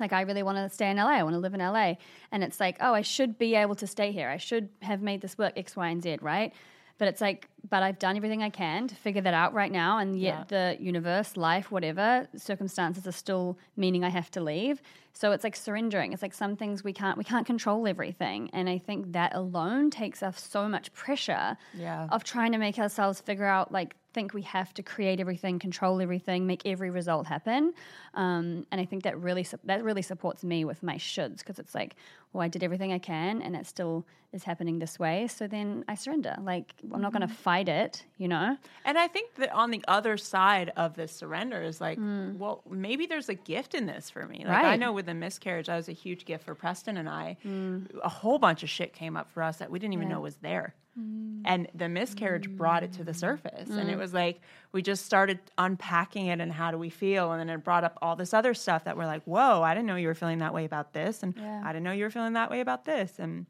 like 0.00 0.12
I 0.12 0.22
really 0.22 0.42
want 0.42 0.58
to 0.58 0.68
stay 0.74 0.90
in 0.90 0.96
LA. 0.96 1.08
I 1.18 1.22
want 1.22 1.34
to 1.34 1.40
live 1.40 1.54
in 1.54 1.60
LA. 1.60 1.94
And 2.30 2.42
it's 2.44 2.60
like, 2.60 2.76
oh, 2.80 2.94
I 2.94 3.02
should 3.02 3.38
be 3.38 3.54
able 3.54 3.74
to 3.76 3.86
stay 3.86 4.12
here. 4.12 4.28
I 4.28 4.36
should 4.36 4.68
have 4.82 5.02
made 5.02 5.20
this 5.20 5.36
work 5.38 5.52
X, 5.56 5.76
Y, 5.76 5.88
and 5.88 6.02
Z, 6.02 6.18
right? 6.20 6.52
But 6.98 7.08
it's 7.08 7.20
like, 7.20 7.48
but 7.68 7.82
I've 7.82 7.98
done 7.98 8.16
everything 8.16 8.42
I 8.44 8.50
can 8.50 8.86
to 8.86 8.94
figure 8.94 9.22
that 9.22 9.34
out 9.34 9.54
right 9.54 9.72
now. 9.72 9.98
And 9.98 10.16
yet 10.20 10.48
the 10.48 10.76
universe, 10.78 11.36
life, 11.36 11.72
whatever, 11.72 12.28
circumstances 12.36 13.06
are 13.08 13.12
still 13.12 13.58
meaning 13.76 14.04
I 14.04 14.08
have 14.10 14.30
to 14.32 14.40
leave. 14.40 14.80
So 15.12 15.32
it's 15.32 15.42
like 15.42 15.56
surrendering. 15.56 16.12
It's 16.12 16.22
like 16.22 16.34
some 16.34 16.54
things 16.56 16.84
we 16.84 16.92
can't 16.92 17.18
we 17.18 17.24
can't 17.24 17.44
control 17.46 17.88
everything. 17.88 18.50
And 18.52 18.68
I 18.68 18.78
think 18.78 19.12
that 19.12 19.34
alone 19.34 19.90
takes 19.90 20.22
off 20.22 20.38
so 20.38 20.68
much 20.68 20.92
pressure 20.92 21.56
Yeah. 21.74 22.06
of 22.12 22.22
trying 22.24 22.52
to 22.52 22.58
make 22.58 22.78
ourselves 22.78 23.20
figure 23.20 23.46
out 23.46 23.72
like 23.72 23.96
think 24.12 24.34
we 24.34 24.42
have 24.42 24.72
to 24.74 24.82
create 24.82 25.20
everything, 25.20 25.58
control 25.58 26.00
everything, 26.00 26.46
make 26.46 26.66
every 26.66 26.90
result 26.90 27.26
happen. 27.26 27.72
Um, 28.14 28.66
and 28.70 28.80
I 28.80 28.84
think 28.84 29.02
that 29.04 29.18
really 29.18 29.46
that 29.64 29.82
really 29.82 30.02
supports 30.02 30.44
me 30.44 30.64
with 30.64 30.82
my 30.82 30.96
shoulds 30.96 31.38
because 31.38 31.58
it's 31.58 31.74
like, 31.74 31.96
well, 32.32 32.42
I 32.42 32.48
did 32.48 32.62
everything 32.62 32.92
I 32.92 32.98
can, 32.98 33.42
and 33.42 33.56
it 33.56 33.66
still 33.66 34.06
is 34.32 34.44
happening 34.44 34.78
this 34.78 34.98
way. 34.98 35.26
So 35.28 35.46
then 35.46 35.84
I 35.88 35.94
surrender. 35.94 36.36
Like 36.42 36.74
I'm 36.92 37.02
not 37.02 37.12
going 37.12 37.20
to 37.20 37.26
mm-hmm. 37.26 37.36
fight 37.36 37.68
it, 37.68 38.04
you 38.16 38.28
know. 38.28 38.56
And 38.84 38.98
I 38.98 39.08
think 39.08 39.34
that 39.36 39.52
on 39.52 39.70
the 39.70 39.84
other 39.86 40.16
side 40.16 40.72
of 40.76 40.94
this 40.94 41.12
surrender 41.12 41.62
is 41.62 41.80
like, 41.80 41.98
mm. 41.98 42.36
well, 42.38 42.62
maybe 42.68 43.06
there's 43.06 43.28
a 43.28 43.34
gift 43.34 43.74
in 43.74 43.86
this 43.86 44.08
for 44.10 44.26
me. 44.26 44.44
Like 44.46 44.64
I 44.64 44.76
know 44.76 44.92
with 44.92 45.06
the 45.06 45.14
miscarriage, 45.14 45.66
that 45.66 45.76
was 45.76 45.88
a 45.88 45.92
huge 45.92 46.24
gift 46.24 46.44
for 46.44 46.54
Preston 46.54 46.96
and 46.96 47.08
I. 47.08 47.36
Mm. 47.44 47.88
A 48.02 48.08
whole 48.08 48.38
bunch 48.38 48.62
of 48.62 48.70
shit 48.70 48.92
came 48.94 49.16
up 49.16 49.30
for 49.30 49.42
us 49.42 49.58
that 49.58 49.70
we 49.70 49.78
didn't 49.78 49.94
even 49.94 50.08
know 50.08 50.20
was 50.20 50.36
there. 50.36 50.74
Mm. 50.98 51.42
And 51.44 51.68
the 51.74 51.88
miscarriage 51.88 52.48
brought 52.50 52.82
it 52.82 52.92
to 52.94 53.04
the 53.04 53.14
surface. 53.14 53.70
And 53.70 53.90
it 53.90 53.96
was 53.96 54.12
like 54.12 54.40
we 54.72 54.82
just 54.82 55.04
started 55.04 55.38
unpacking 55.58 56.26
it 56.26 56.40
and 56.40 56.52
how 56.52 56.70
do 56.70 56.78
we 56.78 56.90
feel? 56.90 57.32
And 57.32 57.40
then 57.40 57.54
it 57.54 57.64
brought 57.64 57.84
up 57.84 57.98
all 58.00 58.16
this 58.16 58.32
other 58.32 58.54
stuff 58.54 58.84
that 58.84 58.96
we're 58.96 59.06
like, 59.06 59.22
whoa, 59.24 59.62
I 59.62 59.74
didn't 59.74 59.86
know 59.86 59.96
you 59.96 60.08
were 60.08 60.14
feeling 60.14 60.38
that 60.38 60.54
way 60.54 60.64
about 60.64 60.92
this. 60.92 61.22
And 61.22 61.34
Yeah. 61.36 61.62
I 61.64 61.68
didn't 61.72 61.84
know 61.84 61.92
you 61.92 62.04
were 62.04 62.10
feeling 62.10 62.34
that 62.34 62.50
way 62.50 62.60
about 62.60 62.84
this. 62.84 63.18
And 63.18 63.46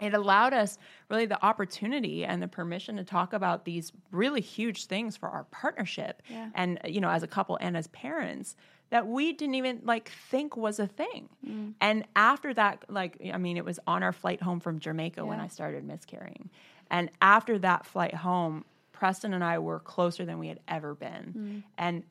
it 0.00 0.12
allowed 0.14 0.52
us 0.52 0.78
really 1.08 1.26
the 1.26 1.42
opportunity 1.44 2.24
and 2.24 2.42
the 2.42 2.48
permission 2.48 2.96
to 2.96 3.04
talk 3.04 3.32
about 3.32 3.64
these 3.64 3.92
really 4.10 4.40
huge 4.40 4.86
things 4.86 5.16
for 5.16 5.28
our 5.28 5.44
partnership 5.50 6.22
Yeah. 6.28 6.50
and 6.54 6.78
you 6.86 7.00
know 7.00 7.10
as 7.10 7.22
a 7.22 7.28
couple 7.28 7.56
and 7.60 7.76
as 7.76 7.86
parents 7.88 8.56
that 8.90 9.06
we 9.06 9.32
didn't 9.32 9.54
even 9.56 9.80
like 9.84 10.10
think 10.30 10.56
was 10.56 10.78
a 10.78 10.86
thing. 10.86 11.28
Mm. 11.44 11.74
And 11.80 12.04
after 12.14 12.52
that 12.54 12.84
like 12.88 13.18
i 13.32 13.38
mean 13.38 13.56
it 13.56 13.64
was 13.64 13.78
on 13.86 14.02
our 14.02 14.12
flight 14.12 14.40
home 14.42 14.60
from 14.60 14.78
jamaica 14.78 15.24
when 15.24 15.40
i 15.40 15.48
started 15.48 15.84
miscarrying. 15.84 16.50
And 16.90 17.10
after 17.22 17.58
that 17.60 17.86
flight 17.86 18.14
home 18.14 18.64
preston 18.92 19.34
and 19.34 19.42
i 19.42 19.58
were 19.58 19.80
closer 19.80 20.24
than 20.24 20.38
we 20.38 20.48
had 20.48 20.60
ever 20.68 20.94
been. 20.94 21.34
Mm. 21.36 21.62
And 21.78 22.02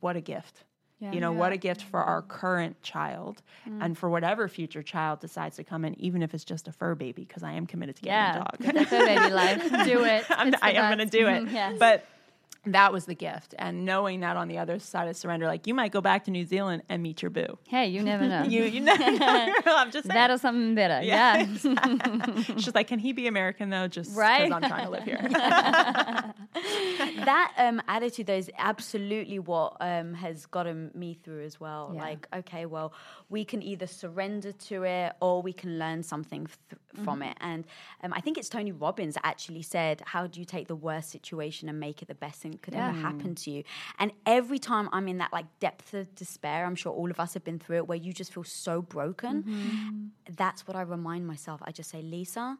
what 0.00 0.16
a 0.16 0.20
gift 0.20 0.64
Yeah. 1.00 1.12
you 1.12 1.20
know 1.20 1.30
what 1.32 1.52
a 1.52 1.56
gift 1.56 1.82
for 1.82 2.00
our 2.02 2.22
current 2.22 2.82
child 2.82 3.40
and 3.80 3.96
for 3.96 4.08
whatever 4.10 4.48
future 4.48 4.82
child 4.82 5.20
decides 5.20 5.54
to 5.56 5.64
come 5.64 5.84
in 5.84 5.94
even 6.00 6.22
if 6.22 6.34
it's 6.34 6.42
just 6.44 6.66
a 6.66 6.72
fur 6.72 6.94
baby 6.96 7.22
because 7.24 7.42
i 7.44 7.52
am 7.52 7.66
committed 7.66 7.94
to 7.96 8.02
getting 8.02 8.14
Yeah, 8.16 8.34
a 8.34 8.38
dog 8.38 8.74
that's 8.74 8.92
a 8.92 8.98
baby 9.06 9.32
life. 9.32 9.62
Do 9.86 10.04
it. 10.14 10.24
I'm, 10.28 10.48
It's 10.48 10.58
the 10.58 10.64
I 10.64 10.70
am 10.70 10.96
going 10.96 11.08
to 11.08 11.18
do 11.18 11.26
it. 11.28 11.44
Mhm, 11.44 11.52
yes. 11.52 11.76
But 11.78 12.04
that 12.74 12.92
was 12.92 13.04
the 13.06 13.14
gift. 13.14 13.54
And 13.58 13.84
knowing 13.84 14.20
that 14.20 14.36
on 14.36 14.48
the 14.48 14.58
other 14.58 14.78
side 14.78 15.08
of 15.08 15.16
surrender, 15.16 15.46
like 15.46 15.66
you 15.66 15.74
might 15.74 15.92
go 15.92 16.00
back 16.00 16.24
to 16.24 16.30
New 16.30 16.44
Zealand 16.44 16.82
and 16.88 17.02
meet 17.02 17.22
your 17.22 17.30
boo. 17.30 17.58
hey, 17.68 17.86
you 17.88 18.02
never 18.02 18.26
know. 18.28 18.42
You, 18.44 18.64
you 18.64 18.80
know, 18.88 18.94
I'm 18.98 19.90
just 19.90 20.06
saying. 20.06 20.14
that 20.14 20.30
or 20.30 20.38
something 20.38 20.74
better. 20.74 21.04
Yeah. 21.04 21.46
She's 22.58 22.74
like, 22.74 22.86
can 22.88 22.98
he 22.98 23.12
be 23.12 23.26
American 23.26 23.70
though? 23.70 23.88
Just 23.88 24.10
because 24.10 24.18
Right? 24.18 24.52
I'm 24.52 24.62
trying 24.62 24.84
to 24.84 24.90
live 24.90 25.04
here. 25.04 25.18
that 27.24 27.52
um, 27.58 27.80
attitude 27.88 28.26
though 28.26 28.34
is 28.34 28.50
absolutely 28.58 29.38
what 29.38 29.76
um, 29.80 30.14
has 30.14 30.46
gotten 30.46 30.90
me 30.94 31.14
through 31.22 31.44
as 31.44 31.60
well. 31.60 31.92
Yeah. 31.94 32.00
Like, 32.00 32.28
okay, 32.34 32.66
well, 32.66 32.92
we 33.28 33.44
can 33.44 33.62
either 33.62 33.86
surrender 33.86 34.52
to 34.52 34.82
it 34.84 35.12
or 35.20 35.42
we 35.42 35.52
can 35.52 35.78
learn 35.78 36.02
something 36.02 36.46
th- 36.46 37.04
from 37.04 37.18
Mm-hmm. 37.18 37.22
it. 37.30 37.36
And 37.40 37.64
um, 38.02 38.12
I 38.12 38.20
think 38.20 38.38
it's 38.38 38.48
Tony 38.48 38.72
Robbins 38.72 39.16
actually 39.24 39.62
said, 39.62 40.02
"How 40.04 40.26
do 40.26 40.40
you 40.40 40.46
take 40.46 40.68
the 40.68 40.76
worst 40.76 41.10
situation 41.10 41.68
and 41.68 41.78
make 41.80 42.02
it 42.02 42.08
the 42.08 42.14
best 42.14 42.40
thing 42.42 42.57
that 42.58 42.62
could 42.62 42.74
ever 42.74 42.96
Yeah. 42.96 43.02
happen 43.02 43.34
to 43.34 43.50
you?" 43.50 43.62
And 43.98 44.12
every 44.26 44.58
time 44.58 44.88
I'm 44.92 45.06
in 45.08 45.18
that 45.18 45.32
like 45.32 45.46
depth 45.60 45.94
of 45.94 46.14
despair, 46.14 46.66
I'm 46.66 46.74
sure 46.74 46.92
all 46.92 47.10
of 47.10 47.18
us 47.20 47.34
have 47.34 47.44
been 47.44 47.58
through 47.58 47.76
it, 47.76 47.86
where 47.88 47.98
you 47.98 48.12
just 48.12 48.32
feel 48.34 48.44
so 48.44 48.82
broken. 48.82 49.42
Mm-hmm. 49.42 50.34
That's 50.36 50.66
what 50.66 50.76
I 50.76 50.82
remind 50.82 51.26
myself. 51.26 51.60
I 51.64 51.70
just 51.72 51.90
say, 51.90 52.02
Lisa, 52.02 52.58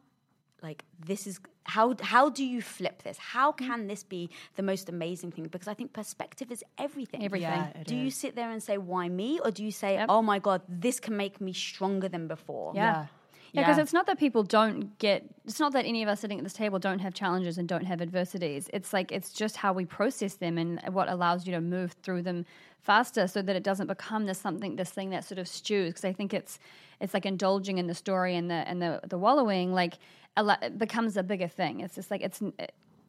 like 0.61 0.83
this 1.05 1.25
is 1.27 1.39
how 1.63 1.95
how 2.01 2.29
do 2.29 2.43
you 2.43 2.61
flip 2.61 3.03
this 3.03 3.17
how 3.17 3.49
can 3.51 3.87
this 3.87 4.03
be 4.03 4.29
the 4.55 4.63
most 4.63 4.89
amazing 4.89 5.31
thing 5.31 5.45
because 5.45 5.69
i 5.69 5.73
think 5.73 5.93
perspective 5.93 6.51
is 6.51 6.63
everything 6.77 7.23
Everything. 7.23 7.47
Yeah, 7.61 7.67
it 7.81 7.87
do 7.87 7.95
you 7.95 8.09
sit 8.11 8.35
there 8.35 8.49
and 8.51 8.61
say 8.61 8.77
why 8.77 9.07
me 9.07 9.39
or 9.45 9.51
do 9.51 9.63
you 9.63 9.71
say 9.71 9.93
Yep. 9.93 10.07
oh 10.09 10.21
my 10.21 10.39
god 10.39 10.61
this 10.67 10.99
can 10.99 11.15
make 11.15 11.39
me 11.39 11.53
stronger 11.53 12.09
than 12.09 12.27
before 12.27 12.73
Yeah. 12.75 12.83
Yeah, 12.83 13.05
because 13.53 13.77
Yeah. 13.77 13.83
it's 13.83 13.93
not 13.93 14.05
that 14.07 14.17
people 14.19 14.43
don't 14.43 14.97
get. 14.99 15.23
It's 15.45 15.59
not 15.59 15.73
that 15.73 15.85
any 15.85 16.03
of 16.03 16.09
us 16.09 16.19
sitting 16.19 16.37
at 16.37 16.43
this 16.43 16.53
table 16.53 16.79
don't 16.79 16.99
have 16.99 17.13
challenges 17.13 17.57
and 17.57 17.67
don't 17.67 17.85
have 17.85 18.01
adversities. 18.01 18.69
It's 18.73 18.93
like 18.93 19.11
it's 19.11 19.31
just 19.33 19.57
how 19.57 19.73
we 19.73 19.85
process 19.85 20.35
them 20.35 20.57
and 20.57 20.79
what 20.93 21.09
allows 21.09 21.45
you 21.47 21.53
to 21.53 21.61
move 21.61 21.93
through 22.03 22.21
them 22.23 22.45
faster, 22.81 23.27
so 23.27 23.41
that 23.41 23.55
it 23.55 23.63
doesn't 23.63 23.87
become 23.87 24.25
this 24.25 24.39
something, 24.39 24.75
this 24.75 24.91
thing 24.91 25.09
that 25.09 25.23
sort 25.23 25.39
of 25.39 25.47
stews. 25.47 25.89
Because 25.89 26.05
I 26.05 26.13
think 26.13 26.33
it's 26.33 26.59
it's 26.99 27.13
like 27.13 27.25
indulging 27.25 27.77
in 27.77 27.87
the 27.87 27.95
story 27.95 28.35
and 28.35 28.49
the 28.49 28.67
and 28.67 28.81
the 28.81 28.99
the 29.07 29.17
wallowing. 29.17 29.73
Like 29.73 29.95
it 30.37 30.77
becomes 30.77 31.17
a 31.17 31.23
bigger 31.23 31.47
thing. 31.47 31.81
It's 31.81 31.95
just 31.95 32.11
like 32.11 32.21
it's 32.21 32.41
uh, 32.41 32.49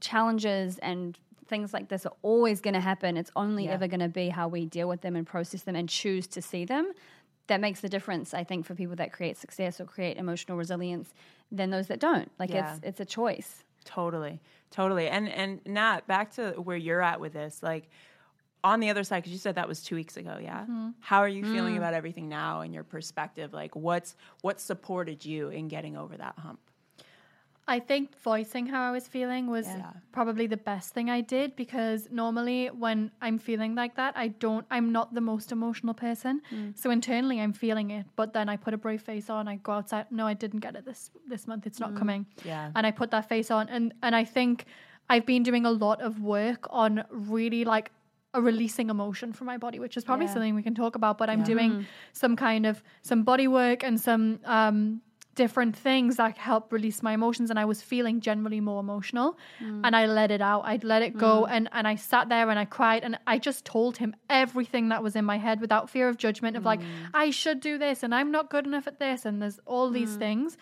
challenges 0.01 0.79
and 0.79 1.19
things 1.47 1.73
like 1.75 1.89
this 1.89 2.07
are 2.07 2.13
always 2.23 2.61
going 2.61 2.75
to 2.75 2.81
happen. 2.81 3.17
It's 3.17 3.31
only 3.35 3.69
ever 3.69 3.89
going 3.89 4.01
to 4.01 4.09
be 4.09 4.29
how 4.29 4.47
we 4.47 4.67
deal 4.67 4.89
with 4.89 5.01
them 5.01 5.17
and 5.17 5.27
process 5.27 5.63
them 5.63 5.75
and 5.75 5.89
choose 5.89 6.27
to 6.29 6.41
see 6.41 6.65
them 6.65 6.93
that 7.51 7.61
makes 7.61 7.81
the 7.81 7.89
difference 7.89 8.33
i 8.33 8.43
think 8.43 8.65
for 8.65 8.75
people 8.75 8.97
that 8.97 9.13
create 9.13 9.37
success 9.37 9.81
or 9.81 9.85
create 9.85 10.17
emotional 10.17 10.57
resilience 10.57 11.13
than 11.53 11.71
those 11.71 11.87
that 11.89 12.01
don't 12.01 12.31
like 12.39 12.51
Yeah. 12.51 12.75
it's 12.75 12.87
it's 12.87 13.01
a 13.01 13.05
choice 13.05 13.65
Totally, 13.85 14.41
totally. 14.71 15.09
And 15.09 15.29
and 15.29 15.61
Nat, 15.67 16.07
back 16.07 16.33
to 16.35 16.53
where 16.53 16.77
you're 16.77 17.03
at 17.03 17.21
with 17.21 17.33
this, 17.33 17.63
like 17.63 17.89
on 18.63 18.81
the 18.81 18.91
other 18.91 19.05
side, 19.05 19.21
because 19.21 19.33
you 19.33 19.39
said 19.39 19.55
that 19.55 19.69
was 19.69 19.83
two 19.83 19.95
weeks 19.95 20.17
ago, 20.17 20.39
yeah. 20.41 20.63
Mm-hmm. 20.63 20.91
How 21.01 21.19
are 21.19 21.29
you 21.29 21.45
feeling 21.45 21.75
mm. 21.75 21.79
about 21.79 21.95
everything 21.95 22.29
now 22.29 22.61
and 22.61 22.75
your 22.75 22.85
perspective? 22.85 23.53
Like, 23.53 23.75
what's 23.75 24.17
what 24.43 24.61
supported 24.61 25.25
you 25.25 25.49
in 25.49 25.69
getting 25.69 25.97
over 25.97 26.17
that 26.17 26.39
hump? 26.39 26.61
I 27.71 27.79
think 27.79 28.19
voicing 28.19 28.67
how 28.67 28.83
I 28.89 28.91
was 28.91 29.07
feeling 29.07 29.47
was 29.47 29.67
Yeah. 29.69 29.93
probably 30.11 30.47
the 30.49 30.57
best 30.57 30.93
thing 30.93 31.09
I 31.09 31.21
did 31.21 31.55
because 31.55 32.09
normally 32.11 32.67
when 32.85 33.13
I'm 33.23 33.39
feeling 33.39 33.77
like 33.77 33.95
that, 33.95 34.13
I 34.17 34.27
don't, 34.45 34.67
I'm 34.73 34.91
not 34.91 35.15
the 35.15 35.21
most 35.21 35.53
emotional 35.53 35.95
person. 35.95 36.43
Mm. 36.53 36.77
So 36.77 36.91
internally 36.91 37.39
I'm 37.41 37.53
feeling 37.53 37.93
it, 37.99 38.07
but 38.17 38.33
then 38.33 38.49
I 38.49 38.57
put 38.57 38.75
a 38.75 38.81
brave 38.87 39.03
face 39.03 39.31
on, 39.31 39.47
I 39.47 39.57
go 39.69 39.73
outside. 39.79 40.07
No, 40.11 40.27
I 40.27 40.35
didn't 40.35 40.63
get 40.67 40.75
it 40.75 40.85
this, 40.85 41.13
this 41.29 41.47
month. 41.47 41.65
It's 41.65 41.79
not 41.79 41.93
mm. 41.93 41.99
coming. 41.99 42.27
Yeah. 42.45 42.73
And 42.75 42.85
I 42.89 42.91
put 42.91 43.13
that 43.13 43.29
face 43.29 43.53
on. 43.53 43.69
And, 43.69 43.95
and 44.03 44.17
I 44.17 44.25
think 44.25 44.65
I've 45.09 45.27
been 45.27 45.45
doing 45.45 45.65
a 45.65 45.71
lot 45.71 46.01
of 46.01 46.21
work 46.21 46.67
on 46.71 47.05
really 47.11 47.65
like 47.65 47.93
a 48.35 48.41
releasing 48.41 48.91
emotion 48.91 49.33
from 49.33 49.47
my 49.47 49.59
body, 49.59 49.79
which 49.79 49.97
is 49.97 50.03
probably 50.05 50.27
Yeah. 50.27 50.35
something 50.35 50.57
we 50.57 50.65
can 50.65 50.75
talk 50.75 50.97
about, 50.97 51.19
but 51.19 51.31
I'm 51.31 51.45
doing 51.45 51.71
mm. 51.73 51.87
some 52.13 52.35
kind 52.35 52.67
of, 52.67 52.83
some 53.03 53.23
body 53.23 53.47
work 53.47 53.85
and 53.85 54.01
some, 54.01 54.41
um, 54.45 55.03
different 55.35 55.77
things 55.77 56.17
that 56.17 56.37
help 56.37 56.73
release 56.73 57.03
my 57.03 57.13
emotions 57.13 57.51
and 57.51 57.59
I 57.59 57.65
was 57.65 57.81
feeling 57.81 58.21
generally 58.21 58.61
more 58.61 58.81
emotional 58.81 59.39
mm. 59.63 59.81
and 59.85 59.95
I 59.95 60.07
let 60.07 60.31
it 60.31 60.41
out. 60.41 60.63
I'd 60.65 60.85
let 60.85 61.03
it 61.03 61.17
go 61.17 61.47
mm. 61.49 61.51
and, 61.51 61.69
and 61.73 61.87
I 61.87 61.95
sat 61.95 62.29
there 62.29 62.51
and 62.51 62.59
I 62.59 62.65
cried 62.65 63.05
and 63.05 63.19
I 63.27 63.39
just 63.39 63.65
told 63.65 63.97
him 63.97 64.15
everything 64.29 64.89
that 64.89 65.03
was 65.03 65.15
in 65.17 65.25
my 65.25 65.39
head 65.39 65.61
without 65.61 65.89
fear 65.89 66.09
of 66.09 66.17
judgment 66.17 66.57
of 66.57 66.65
like, 66.65 66.81
mm. 66.81 66.87
I 67.15 67.31
should 67.31 67.61
do 67.61 67.79
this 67.79 68.03
and 68.03 68.15
I'm 68.15 68.31
not 68.31 68.51
good 68.51 68.67
enough 68.67 68.87
at 68.87 68.99
this 68.99 69.25
and 69.25 69.41
there's 69.41 69.61
all 69.67 69.91
these 69.91 70.17
things. 70.17 70.57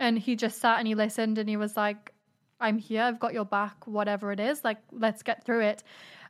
And 0.00 0.18
he 0.18 0.36
just 0.36 0.60
sat 0.60 0.78
and 0.78 0.88
he 0.88 0.94
listened 0.94 1.38
and 1.38 1.48
he 1.48 1.56
was 1.56 1.76
like, 1.76 2.12
I'm 2.60 2.78
here, 2.78 3.02
I've 3.02 3.20
got 3.20 3.34
your 3.34 3.44
back, 3.44 3.86
whatever 3.86 4.32
it 4.32 4.40
is, 4.40 4.64
like 4.64 4.78
let's 4.90 5.22
get 5.22 5.44
through 5.44 5.60
it. 5.60 5.82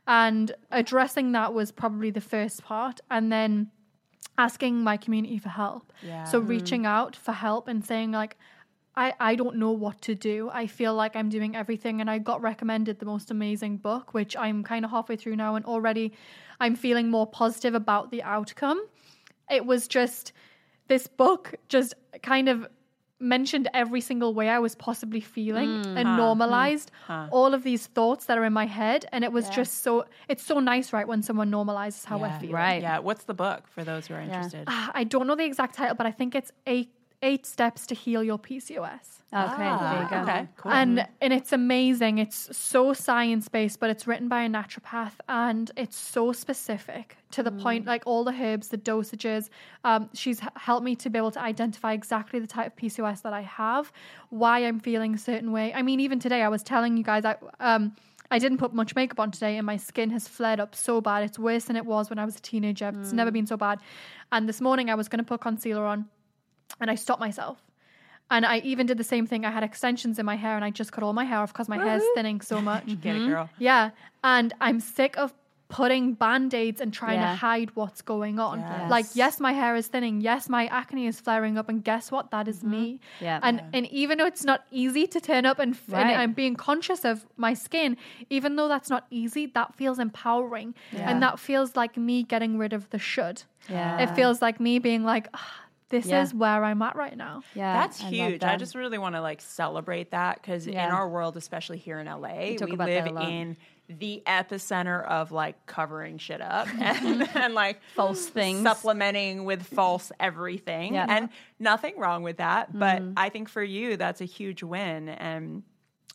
And 0.07 0.51
addressing 0.69 1.31
that 1.31 1.53
was 1.53 1.71
probably 1.71 2.11
the 2.11 2.21
first 2.21 2.63
part. 2.63 2.99
And 3.09 3.31
then 3.31 3.71
asking 4.37 4.83
my 4.83 4.97
community 4.97 5.37
for 5.37 5.49
help. 5.49 5.93
Yeah. 6.01 6.23
So 6.25 6.39
mm-hmm. 6.39 6.49
reaching 6.49 6.85
out 6.85 7.15
for 7.15 7.31
help 7.31 7.67
and 7.67 7.83
saying 7.85 8.11
like 8.11 8.37
I, 8.97 9.13
I 9.19 9.35
don't 9.35 9.57
know 9.57 9.71
what 9.71 10.01
to 10.03 10.15
do. 10.15 10.49
I 10.53 10.67
feel 10.67 10.93
like 10.93 11.15
I'm 11.15 11.29
doing 11.29 11.55
everything 11.55 11.99
and 11.99 12.09
I 12.09 12.17
got 12.17 12.41
recommended 12.41 12.99
the 12.99 13.05
most 13.05 13.29
amazing 13.29 13.77
book, 13.77 14.13
which 14.13 14.37
I'm 14.37 14.63
kind 14.63 14.85
of 14.85 14.91
halfway 14.91 15.17
through 15.17 15.35
now 15.35 15.55
and 15.55 15.65
already 15.65 16.13
I'm 16.59 16.75
feeling 16.75 17.09
more 17.09 17.27
positive 17.27 17.75
about 17.75 18.11
the 18.11 18.23
outcome. 18.23 18.81
It 19.49 19.65
was 19.65 19.87
just 19.87 20.31
this 20.87 21.07
book 21.07 21.55
just 21.67 21.93
kind 22.23 22.47
of 22.47 22.67
mentioned 23.25 23.67
every 23.73 24.01
single 24.01 24.33
way 24.33 24.47
I 24.49 24.59
was 24.59 24.75
possibly 24.75 25.19
feeling 25.19 25.85
and 25.97 26.03
normalized 26.17 26.91
all 27.09 27.53
of 27.53 27.63
these 27.63 27.87
thoughts 27.87 28.25
that 28.27 28.37
are 28.37 28.45
in 28.45 28.53
my 28.53 28.65
head. 28.65 29.05
And 29.11 29.23
it 29.23 29.31
was 29.31 29.49
just 29.49 29.83
so, 29.83 30.05
it's 30.29 30.43
so 30.43 30.59
nice, 30.59 30.93
right, 30.93 31.07
when 31.07 31.21
someone 31.21 31.51
normalizes 31.51 32.05
how 32.05 32.17
we're 32.17 32.27
Yeah. 32.27 32.39
feeling. 32.39 32.55
Right. 32.55 32.81
Yeah. 32.81 32.99
What's 32.99 33.25
the 33.25 33.33
book 33.33 33.67
for 33.67 33.83
those 33.83 34.07
who 34.07 34.13
are 34.13 34.21
interested? 34.21 34.63
Ah, 34.67 34.91
I 34.93 35.03
don't 35.03 35.27
know 35.27 35.35
the 35.35 35.45
exact 35.45 35.75
title, 35.75 35.95
but 35.95 36.05
I 36.05 36.11
think 36.11 36.35
it's 36.35 36.51
eight 36.67 36.89
eight 37.21 37.45
steps 37.45 37.85
to 37.87 37.95
heal 37.95 38.23
your 38.23 38.37
PCOS. 38.37 39.21
okay 39.33 39.57
there 39.57 40.01
you 40.03 40.09
go 40.09 40.21
Okay. 40.23 40.47
Cool. 40.57 40.71
And 40.71 41.07
and 41.21 41.33
it's 41.33 41.51
amazing. 41.51 42.19
It's 42.19 42.55
so 42.55 42.93
science 42.93 43.47
based, 43.49 43.79
but 43.79 43.89
it's 43.89 44.05
written 44.07 44.27
by 44.27 44.43
a 44.43 44.49
naturopath 44.49 45.13
and 45.27 45.71
it's 45.75 45.97
so 45.97 46.31
specific 46.31 47.17
to 47.31 47.43
the 47.43 47.51
point. 47.51 47.85
Like 47.85 48.03
all 48.05 48.23
the 48.23 48.31
herbs, 48.33 48.69
the 48.69 48.77
dosages. 48.77 49.49
Um, 49.83 50.09
she's 50.13 50.39
helped 50.55 50.85
me 50.85 50.95
to 50.97 51.09
be 51.09 51.17
able 51.17 51.31
to 51.31 51.41
identify 51.41 51.93
exactly 51.93 52.39
the 52.39 52.47
type 52.47 52.67
of 52.67 52.75
PCOS 52.75 53.21
that 53.23 53.33
I 53.33 53.41
have, 53.41 53.91
why 54.29 54.59
I'm 54.65 54.79
feeling 54.79 55.13
a 55.15 55.17
certain 55.17 55.51
way. 55.51 55.73
I 55.73 55.81
mean, 55.81 55.99
even 55.99 56.19
today, 56.19 56.41
I 56.43 56.49
was 56.49 56.63
telling 56.63 56.97
you 56.97 57.03
guys, 57.03 57.25
I 57.25 57.35
um. 57.59 57.95
I 58.31 58.39
didn't 58.39 58.57
put 58.57 58.73
much 58.73 58.95
makeup 58.95 59.19
on 59.19 59.29
today, 59.29 59.55
and 59.57 59.67
my 59.67 59.77
skin 59.77 60.09
has 60.09 60.27
flared 60.27 60.59
up 60.59 60.73
so 60.73 60.99
bad. 60.99 61.21
It's 61.21 61.37
worse 61.37 61.65
than 61.65 61.75
it 61.75 61.85
was 61.85 62.09
when 62.09 62.17
I 62.17 62.25
was 62.25 62.35
a 62.35 62.41
teenager. 62.41 62.91
It's 62.99 63.13
never 63.13 63.29
been 63.29 63.45
so 63.45 63.55
bad. 63.55 63.77
And 64.31 64.49
this 64.49 64.59
morning, 64.59 64.89
I 64.89 64.95
was 64.95 65.07
going 65.07 65.19
to 65.19 65.23
put 65.23 65.41
concealer 65.41 65.85
on, 65.85 66.05
and 66.79 66.89
I 66.91 66.95
stopped 66.95 67.19
myself. 67.19 67.61
And 68.31 68.43
I 68.45 68.57
even 68.59 68.87
did 68.87 68.97
the 68.97 69.03
same 69.03 69.27
thing. 69.27 69.45
I 69.45 69.51
had 69.51 69.61
extensions 69.63 70.17
in 70.17 70.25
my 70.25 70.35
hair 70.35 70.55
and 70.55 70.65
I 70.65 70.71
just 70.71 70.91
cut 70.91 71.03
all 71.03 71.13
my 71.13 71.25
hair 71.25 71.39
off 71.39 71.53
because 71.53 71.69
my 71.69 71.77
hair 71.77 71.97
is 71.97 72.03
thinning 72.15 72.41
so 72.41 72.59
much. 72.71 72.85
Get 73.01 73.15
it, 73.15 73.27
girl. 73.27 73.49
yeah. 73.59 73.91
And 74.23 74.51
I'm 74.59 74.79
sick 74.79 75.15
of 75.17 75.31
putting 75.67 76.13
band-aids 76.13 76.79
and 76.81 76.91
trying 76.93 77.19
Yeah. 77.19 77.31
to 77.31 77.35
hide 77.35 77.75
what's 77.75 78.01
going 78.01 78.39
on. 78.39 78.59
Yes. 78.59 78.89
Like, 78.89 79.05
yes, 79.13 79.39
my 79.39 79.51
hair 79.51 79.75
is 79.75 79.87
thinning. 79.87 80.21
Yes, 80.21 80.47
my 80.49 80.67
acne 80.67 81.05
is 81.07 81.19
flaring 81.19 81.57
up. 81.57 81.69
And 81.69 81.83
guess 81.83 82.11
what? 82.11 82.31
That 82.31 82.47
is 82.47 82.63
me. 82.63 82.99
Yeah. 83.19 83.39
And 83.43 83.61
and 83.73 83.85
even 83.91 84.17
though 84.17 84.25
it's 84.27 84.43
not 84.43 84.65
easy 84.71 85.05
to 85.07 85.19
turn 85.19 85.45
up 85.45 85.59
and, 85.59 85.73
f- 85.75 85.93
and 85.93 86.09
I'm 86.09 86.33
being 86.33 86.55
conscious 86.55 87.03
of 87.05 87.25
my 87.37 87.53
skin, 87.53 87.97
even 88.29 88.55
though 88.55 88.67
that's 88.67 88.89
not 88.89 89.05
easy, 89.11 89.47
that 89.47 89.75
feels 89.75 89.99
empowering. 89.99 90.73
And 90.93 91.21
that 91.21 91.39
feels 91.39 91.75
like 91.75 91.95
me 91.97 92.23
getting 92.23 92.57
rid 92.57 92.73
of 92.73 92.89
the 92.91 92.99
should. 92.99 93.43
Yeah. 93.69 93.99
It 93.99 94.15
feels 94.15 94.41
like 94.41 94.59
me 94.59 94.77
being 94.79 95.03
like, 95.03 95.27
"Ah, 95.33 95.61
this 95.89 96.05
Yeah. 96.07 96.21
is 96.23 96.33
where 96.33 96.63
I'm 96.63 96.81
at 96.81 96.95
right 96.95 97.15
now. 97.15 97.43
yeah 97.53 97.73
That's 97.81 98.01
I 98.01 98.05
love 98.05 98.13
huge. 98.13 98.43
I 98.43 98.57
just 98.57 98.75
really 98.75 98.97
want 98.97 99.15
to 99.15 99.21
like 99.21 99.41
celebrate 99.41 100.11
that 100.11 100.41
because 100.41 100.67
in 100.67 100.75
our 100.77 101.07
world, 101.07 101.37
especially 101.37 101.77
here 101.77 101.99
in 101.99 102.07
LA, 102.07 102.49
we, 102.49 102.55
talk 102.55 102.69
about 102.69 102.87
that 102.87 103.13
live 103.13 103.29
in 103.29 103.57
the 103.87 104.23
epicenter 104.25 105.05
of 105.05 105.31
like 105.31 105.63
covering 105.67 106.17
shit 106.17 106.41
up 106.41 106.67
and, 106.79 107.29
and 107.35 107.53
like 107.53 107.81
False 107.93 108.25
things. 108.25 108.63
supplementing 108.63 109.45
with 109.45 109.61
false 109.61 110.11
everything. 110.19 110.95
Yeah. 110.95 111.05
And 111.07 111.29
nothing 111.59 111.93
wrong 111.99 112.23
with 112.23 112.37
that. 112.37 112.77
But 112.77 113.01
mm-hmm. 113.03 113.13
I 113.15 113.29
think 113.29 113.47
for 113.47 113.63
you, 113.63 113.95
that's 113.95 114.21
a 114.21 114.25
huge 114.25 114.63
win. 114.63 115.09
And 115.09 115.61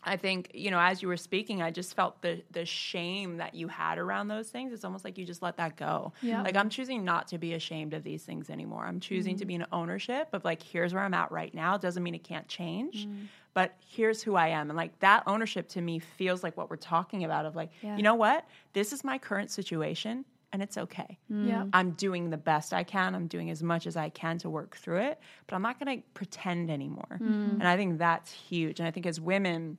I 0.02 0.16
think, 0.16 0.50
you 0.54 0.70
know, 0.70 0.80
as 0.80 1.02
you 1.02 1.08
were 1.08 1.16
speaking, 1.16 1.60
I 1.62 1.70
just 1.70 1.94
felt 1.94 2.22
the 2.22 2.42
the 2.50 2.64
shame 2.64 3.36
that 3.36 3.54
you 3.54 3.68
had 3.68 3.98
around 3.98 4.28
those 4.28 4.48
things. 4.48 4.72
It's 4.72 4.84
almost 4.84 5.04
like 5.04 5.18
you 5.18 5.24
just 5.24 5.42
let 5.42 5.56
that 5.58 5.76
go. 5.76 6.12
Yeah. 6.22 6.42
Like 6.42 6.56
I'm 6.56 6.70
choosing 6.70 7.04
not 7.04 7.28
to 7.28 7.38
be 7.38 7.54
ashamed 7.54 7.92
of 7.92 8.02
these 8.02 8.22
things 8.22 8.50
anymore. 8.50 8.84
I'm 8.86 9.00
choosing 9.00 9.36
to 9.36 9.42
mm-hmm. 9.42 9.48
be 9.48 9.54
in 9.56 9.66
ownership 9.72 10.28
of 10.32 10.44
like 10.44 10.62
here's 10.62 10.94
where 10.94 11.02
I'm 11.02 11.14
at 11.14 11.30
right 11.30 11.54
now. 11.54 11.74
It 11.74 11.82
Doesn't 11.82 12.02
mean 12.02 12.14
it 12.14 12.24
can't 12.24 12.48
change. 12.48 13.06
Mm. 13.06 13.26
But 13.52 13.74
here's 13.86 14.22
who 14.22 14.36
I 14.36 14.48
am. 14.48 14.70
And 14.70 14.76
like 14.76 14.98
that 15.00 15.24
ownership 15.26 15.68
to 15.70 15.80
me 15.80 15.98
feels 15.98 16.42
like 16.42 16.56
what 16.56 16.70
we're 16.70 16.76
talking 16.76 17.24
about 17.24 17.46
of 17.46 17.56
like, 17.56 17.70
Yeah. 17.82 17.96
you 17.96 18.02
know 18.02 18.14
what? 18.14 18.46
This 18.72 18.92
is 18.92 19.04
my 19.04 19.18
current 19.18 19.50
situation 19.50 20.24
and 20.52 20.62
it's 20.62 20.76
okay. 20.76 21.18
Mm. 21.30 21.48
Yeah. 21.48 21.64
I'm 21.72 21.92
doing 21.92 22.30
the 22.30 22.36
best 22.36 22.72
I 22.72 22.84
can. 22.84 23.14
I'm 23.14 23.26
doing 23.26 23.50
as 23.50 23.62
much 23.62 23.86
as 23.86 23.96
I 23.96 24.08
can 24.08 24.38
to 24.38 24.50
work 24.50 24.76
through 24.76 24.98
it, 24.98 25.20
but 25.46 25.54
I'm 25.54 25.62
not 25.62 25.78
going 25.78 26.00
to 26.00 26.06
pretend 26.14 26.70
anymore. 26.70 27.18
Mm. 27.20 27.52
And 27.52 27.68
I 27.68 27.76
think 27.76 27.98
that's 27.98 28.32
huge. 28.32 28.80
And 28.80 28.86
I 28.86 28.90
think 28.90 29.06
as 29.06 29.20
women, 29.20 29.78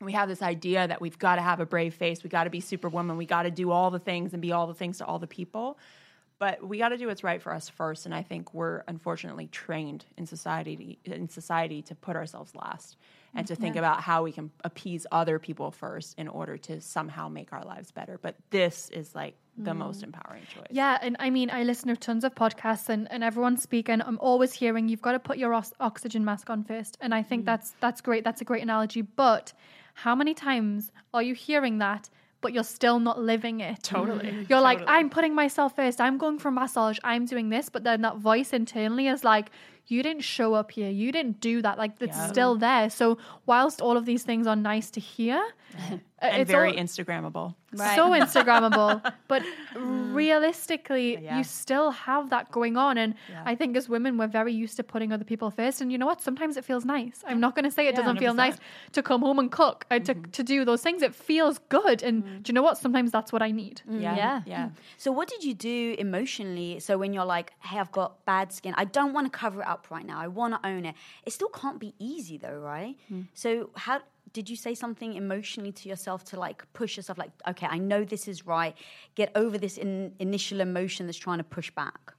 we 0.00 0.12
have 0.12 0.28
this 0.28 0.42
idea 0.42 0.88
that 0.88 1.00
we've 1.00 1.18
got 1.18 1.36
to 1.36 1.42
have 1.42 1.60
a 1.60 1.66
brave 1.66 1.94
face, 1.94 2.22
we 2.22 2.30
got 2.30 2.44
to 2.44 2.50
be 2.50 2.60
superwoman, 2.60 3.16
we 3.16 3.26
got 3.26 3.42
to 3.42 3.50
do 3.50 3.70
all 3.70 3.90
the 3.90 3.98
things 3.98 4.32
and 4.32 4.40
be 4.40 4.52
all 4.52 4.66
the 4.66 4.74
things 4.74 4.98
to 4.98 5.04
all 5.04 5.18
the 5.18 5.26
people. 5.26 5.78
But 6.38 6.66
we 6.66 6.78
got 6.78 6.88
to 6.88 6.96
do 6.96 7.08
what's 7.08 7.22
right 7.22 7.42
for 7.42 7.52
us 7.52 7.68
first, 7.68 8.06
and 8.06 8.14
I 8.14 8.22
think 8.22 8.54
we're 8.54 8.82
unfortunately 8.88 9.46
trained 9.48 10.06
in 10.16 10.26
society 10.26 10.98
to, 11.04 11.14
in 11.14 11.28
society 11.28 11.82
to 11.82 11.94
put 11.94 12.16
ourselves 12.16 12.54
last 12.54 12.96
and 13.34 13.46
to 13.46 13.54
think 13.54 13.76
about 13.76 14.00
how 14.00 14.24
we 14.24 14.32
can 14.32 14.50
appease 14.64 15.06
other 15.12 15.38
people 15.38 15.70
first 15.70 16.18
in 16.18 16.28
order 16.28 16.56
to 16.56 16.80
somehow 16.80 17.28
make 17.28 17.52
our 17.52 17.62
lives 17.64 17.92
better. 17.92 18.18
But 18.20 18.36
this 18.48 18.88
is 18.88 19.14
like 19.14 19.34
the 19.56 19.74
most 19.74 20.00
mm. 20.00 20.04
empowering 20.04 20.42
choice. 20.52 20.66
Yeah, 20.70 20.98
and 21.00 21.16
I 21.18 21.30
mean, 21.30 21.50
I 21.50 21.62
listen 21.64 21.88
to 21.88 21.96
tons 21.96 22.24
of 22.24 22.34
podcasts, 22.34 22.88
and, 22.88 23.10
and 23.12 23.22
everyone's 23.22 23.62
speaking. 23.62 24.00
I'm 24.00 24.18
always 24.18 24.54
hearing 24.54 24.88
you've 24.88 25.02
got 25.02 25.12
to 25.12 25.18
put 25.18 25.38
your 25.38 25.52
oxygen 25.78 26.24
mask 26.24 26.48
on 26.48 26.64
first, 26.64 26.96
and 27.00 27.14
I 27.14 27.22
think 27.22 27.42
mm. 27.42 27.46
that's 27.46 27.74
that's 27.80 28.00
great. 28.00 28.24
That's 28.24 28.40
a 28.40 28.44
great 28.44 28.62
analogy. 28.62 29.02
But 29.02 29.52
how 30.02 30.14
many 30.14 30.32
times 30.32 30.90
are 31.12 31.22
you 31.22 31.34
hearing 31.34 31.78
that, 31.78 32.08
but 32.40 32.54
you're 32.54 32.64
still 32.64 32.98
not 32.98 33.20
living 33.20 33.60
it? 33.60 33.82
Totally. 33.82 34.46
You're 34.48 34.62
like, 34.62 34.80
I'm 34.86 35.10
putting 35.10 35.34
myself 35.34 35.76
first. 35.76 36.00
I'm 36.00 36.16
going 36.16 36.38
for 36.38 36.50
massage. 36.50 36.98
I'm 37.04 37.26
doing 37.26 37.50
this, 37.50 37.68
but 37.68 37.84
then 37.84 38.00
that 38.00 38.16
voice 38.16 38.54
internally 38.54 39.08
is 39.08 39.24
like, 39.24 39.50
you 39.90 40.02
didn't 40.02 40.22
show 40.22 40.54
up 40.54 40.70
here. 40.70 40.90
You 40.90 41.10
didn't 41.12 41.40
do 41.40 41.62
that. 41.62 41.78
Like 41.78 41.92
it's 42.00 42.16
Yeah. 42.16 42.26
still 42.28 42.56
there. 42.56 42.90
So 42.90 43.18
whilst 43.46 43.80
all 43.80 43.96
of 43.96 44.04
these 44.06 44.22
things 44.22 44.46
are 44.46 44.56
nice 44.56 44.90
to 44.92 45.00
hear, 45.00 45.36
uh, 45.90 45.96
and 46.20 46.42
it's 46.42 46.50
very 46.50 46.70
all- 46.76 46.82
Instagrammable. 46.84 47.54
Right. 47.72 47.94
so 47.94 48.10
Instagrammable. 48.24 49.00
but 49.28 49.42
realistically, 50.20 51.08
Yeah. 51.18 51.38
you 51.38 51.44
still 51.44 51.90
have 51.92 52.30
that 52.30 52.50
going 52.50 52.76
on. 52.76 52.98
And 52.98 53.14
I 53.44 53.54
think 53.54 53.76
as 53.76 53.88
women, 53.88 54.18
we're 54.18 54.26
very 54.40 54.52
used 54.52 54.76
to 54.76 54.82
putting 54.82 55.12
other 55.12 55.24
people 55.24 55.50
first. 55.50 55.80
And 55.80 55.90
you 55.92 55.98
know 55.98 56.06
what? 56.06 56.20
Sometimes 56.20 56.56
it 56.56 56.64
feels 56.64 56.84
nice. 56.84 57.22
I'm 57.26 57.40
not 57.40 57.54
going 57.54 57.64
to 57.64 57.70
say 57.70 57.86
it 57.86 57.94
Yeah, 57.94 58.00
doesn't 58.00 58.18
feel 58.18 58.32
100%. 58.34 58.36
nice 58.36 58.56
to 58.92 59.02
come 59.02 59.20
home 59.22 59.38
and 59.38 59.50
cook, 59.50 59.86
uh, 59.90 59.98
to, 60.00 60.14
to 60.14 60.42
do 60.42 60.64
those 60.64 60.82
things. 60.82 61.02
It 61.02 61.14
feels 61.14 61.58
good. 61.68 62.02
And 62.02 62.42
do 62.42 62.50
you 62.50 62.54
know 62.54 62.62
what? 62.62 62.76
Sometimes 62.78 63.10
that's 63.12 63.32
what 63.32 63.42
I 63.42 63.50
need. 63.50 63.82
Yeah. 63.88 64.16
Yeah. 64.16 64.42
Yeah. 64.46 64.68
So, 64.96 65.12
what 65.12 65.28
did 65.28 65.44
you 65.44 65.54
do 65.54 65.94
emotionally? 65.98 66.80
So, 66.80 66.98
when 66.98 67.12
you're 67.12 67.24
like, 67.36 67.52
hey, 67.60 67.78
I've 67.78 67.92
got 67.92 68.24
bad 68.24 68.52
skin, 68.52 68.74
I 68.76 68.84
don't 68.84 69.12
want 69.12 69.26
to 69.32 69.38
cover 69.38 69.60
it 69.62 69.68
up 69.68 69.79
right 69.88 70.04
now. 70.04 70.18
I 70.20 70.28
want 70.28 70.54
to 70.54 70.68
own 70.68 70.84
it. 70.84 70.94
It 71.24 71.32
still 71.32 71.48
can't 71.48 71.78
be 71.78 71.94
easy, 71.98 72.36
though, 72.38 72.58
right? 72.58 72.96
Hmm. 73.08 73.22
So, 73.34 73.70
how 73.76 74.00
did 74.32 74.50
you 74.50 74.56
say 74.56 74.74
something 74.74 75.14
emotionally 75.14 75.72
to 75.72 75.88
yourself 75.88 76.24
to 76.24 76.38
like 76.38 76.64
push 76.72 76.96
yourself, 76.96 77.18
like, 77.18 77.30
okay, 77.48 77.66
I 77.66 77.78
know 77.78 78.04
this 78.04 78.28
is 78.28 78.46
right, 78.46 78.74
get 79.14 79.32
over 79.34 79.58
this 79.58 79.78
in, 79.78 80.12
initial 80.18 80.60
emotion 80.60 81.06
that's 81.06 81.18
trying 81.18 81.38
to 81.38 81.44
push 81.44 81.70
back? 81.70 82.14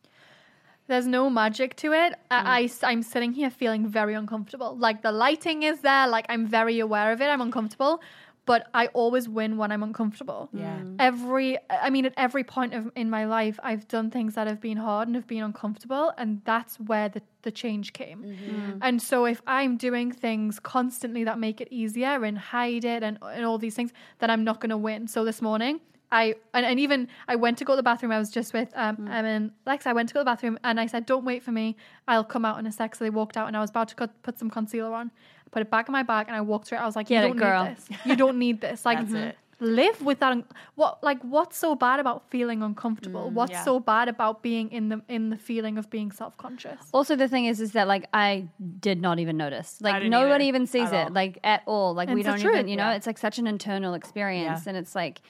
There's 0.87 1.07
no 1.07 1.29
magic 1.29 1.75
to 1.77 1.93
it. 1.93 2.13
I, 2.29 2.63
hmm. 2.63 2.85
I, 2.85 2.91
am 2.91 3.03
sitting 3.03 3.33
here 3.33 3.49
feeling 3.49 3.87
very 3.87 4.13
uncomfortable. 4.13 4.75
Like 4.77 5.01
the 5.01 5.11
lighting 5.11 5.63
is 5.63 5.81
there. 5.81 6.07
Like 6.07 6.25
I'm 6.27 6.47
very 6.47 6.79
aware 6.79 7.11
of 7.11 7.21
it. 7.21 7.27
I'm 7.27 7.41
uncomfortable. 7.41 8.01
But 8.47 8.67
I 8.73 8.87
always 8.87 9.29
win 9.29 9.57
when 9.57 9.71
I'm 9.71 9.83
uncomfortable. 9.83 10.49
Yeah. 10.51 10.79
Mm. 10.79 10.95
Every, 10.97 11.59
I 11.69 11.91
mean, 11.91 12.05
at 12.05 12.13
every 12.17 12.43
point 12.43 12.73
of 12.73 12.91
in 12.95 13.09
my 13.09 13.25
life, 13.25 13.59
I've 13.61 13.87
done 13.87 14.09
things 14.09 14.33
that 14.33 14.47
have 14.47 14.59
been 14.59 14.77
hard 14.77 15.07
and 15.07 15.15
have 15.15 15.27
been 15.27 15.43
uncomfortable, 15.43 16.11
and 16.17 16.41
that's 16.43 16.79
where 16.79 17.07
the, 17.07 17.21
the 17.43 17.51
change 17.51 17.93
came. 17.93 18.23
Mm-hmm. 18.23 18.71
Mm. 18.71 18.77
And 18.81 19.01
so, 19.01 19.25
if 19.25 19.41
I'm 19.45 19.77
doing 19.77 20.11
things 20.11 20.59
constantly 20.59 21.23
that 21.23 21.37
make 21.37 21.61
it 21.61 21.67
easier 21.71 22.23
and 22.23 22.37
hide 22.37 22.83
it 22.83 23.03
and, 23.03 23.19
and 23.21 23.45
all 23.45 23.59
these 23.59 23.75
things, 23.75 23.91
then 24.19 24.31
I'm 24.31 24.43
not 24.43 24.59
going 24.59 24.71
to 24.71 24.77
win. 24.77 25.07
So 25.07 25.23
this 25.23 25.41
morning, 25.41 25.79
I 26.11 26.35
and, 26.53 26.65
and 26.65 26.79
even 26.79 27.07
I 27.27 27.35
went 27.37 27.57
to 27.59 27.65
go 27.65 27.73
to 27.73 27.77
the 27.77 27.83
bathroom. 27.83 28.11
I 28.11 28.19
was 28.19 28.29
just 28.29 28.53
with 28.53 28.69
um 28.75 28.97
mm. 28.97 29.09
Em 29.09 29.25
and 29.25 29.51
Lex. 29.65 29.87
I 29.87 29.93
went 29.93 30.09
to 30.09 30.13
go 30.13 30.19
to 30.19 30.23
the 30.23 30.31
bathroom 30.31 30.59
and 30.63 30.79
I 30.79 30.85
said, 30.85 31.05
"Don't 31.05 31.23
wait 31.23 31.41
for 31.41 31.51
me. 31.51 31.77
I'll 32.07 32.23
come 32.23 32.43
out 32.43 32.59
in 32.59 32.67
a 32.67 32.71
sec." 32.71 32.95
So 32.95 33.05
they 33.05 33.09
walked 33.09 33.37
out 33.37 33.47
and 33.47 33.55
I 33.55 33.61
was 33.61 33.69
about 33.69 33.87
to 33.89 33.95
cut, 33.95 34.21
put 34.21 34.37
some 34.37 34.49
concealer 34.49 34.93
on. 34.93 35.11
I 35.51 35.53
put 35.53 35.61
it 35.61 35.69
back 35.69 35.87
in 35.89 35.91
my 35.91 36.03
bag 36.03 36.27
and 36.27 36.35
I 36.35 36.41
walked 36.41 36.67
through 36.67 36.77
it. 36.77 36.81
I 36.81 36.85
was 36.85 36.95
like, 36.95 37.07
Get 37.07 37.21
"You 37.23 37.29
don't 37.29 37.37
girl." 37.37 37.63
need 37.65 37.75
this. 37.77 37.87
You 38.05 38.15
don't 38.15 38.39
need 38.39 38.61
this. 38.61 38.85
Like, 38.89 38.99
That's 38.99 39.13
it. 39.13 39.37
live 39.59 40.01
with 40.01 40.19
that. 40.19 40.31
un- 40.31 40.45
What 40.75 41.03
like 41.03 41.21
what's 41.21 41.57
so 41.57 41.75
bad 41.75 41.99
about 41.99 42.23
feeling 42.29 42.63
uncomfortable? 42.63 43.29
Mm, 43.29 43.33
what's 43.33 43.51
yeah. 43.51 43.63
so 43.63 43.79
bad 43.79 44.07
about 44.07 44.41
being 44.41 44.71
in 44.71 44.89
the 44.89 45.01
in 45.07 45.29
the 45.29 45.37
feeling 45.37 45.77
of 45.77 45.89
being 45.89 46.11
self 46.11 46.37
conscious? 46.37 46.79
Also, 46.93 47.15
the 47.15 47.27
thing 47.27 47.45
is, 47.45 47.59
is 47.61 47.73
that 47.73 47.87
like 47.87 48.05
I 48.13 48.47
did 48.79 49.01
not 49.01 49.19
even 49.19 49.37
notice. 49.37 49.77
Like 49.81 50.03
nobody 50.03 50.45
either, 50.45 50.49
even 50.57 50.67
sees 50.67 50.89
it, 50.91 50.95
all. 50.95 51.09
like 51.11 51.37
at 51.43 51.61
all. 51.65 51.93
Like 51.93 52.09
we 52.09 52.23
don't 52.23 52.39
even, 52.39 52.67
you 52.67 52.75
know, 52.75 52.89
Yeah. 52.89 52.95
it's 52.95 53.05
like 53.07 53.17
such 53.19 53.37
an 53.39 53.45
internal 53.45 53.93
experience, 53.93 54.61
Yeah. 54.65 54.69
and 54.69 54.77
it's 54.77 54.95
like 54.95 55.21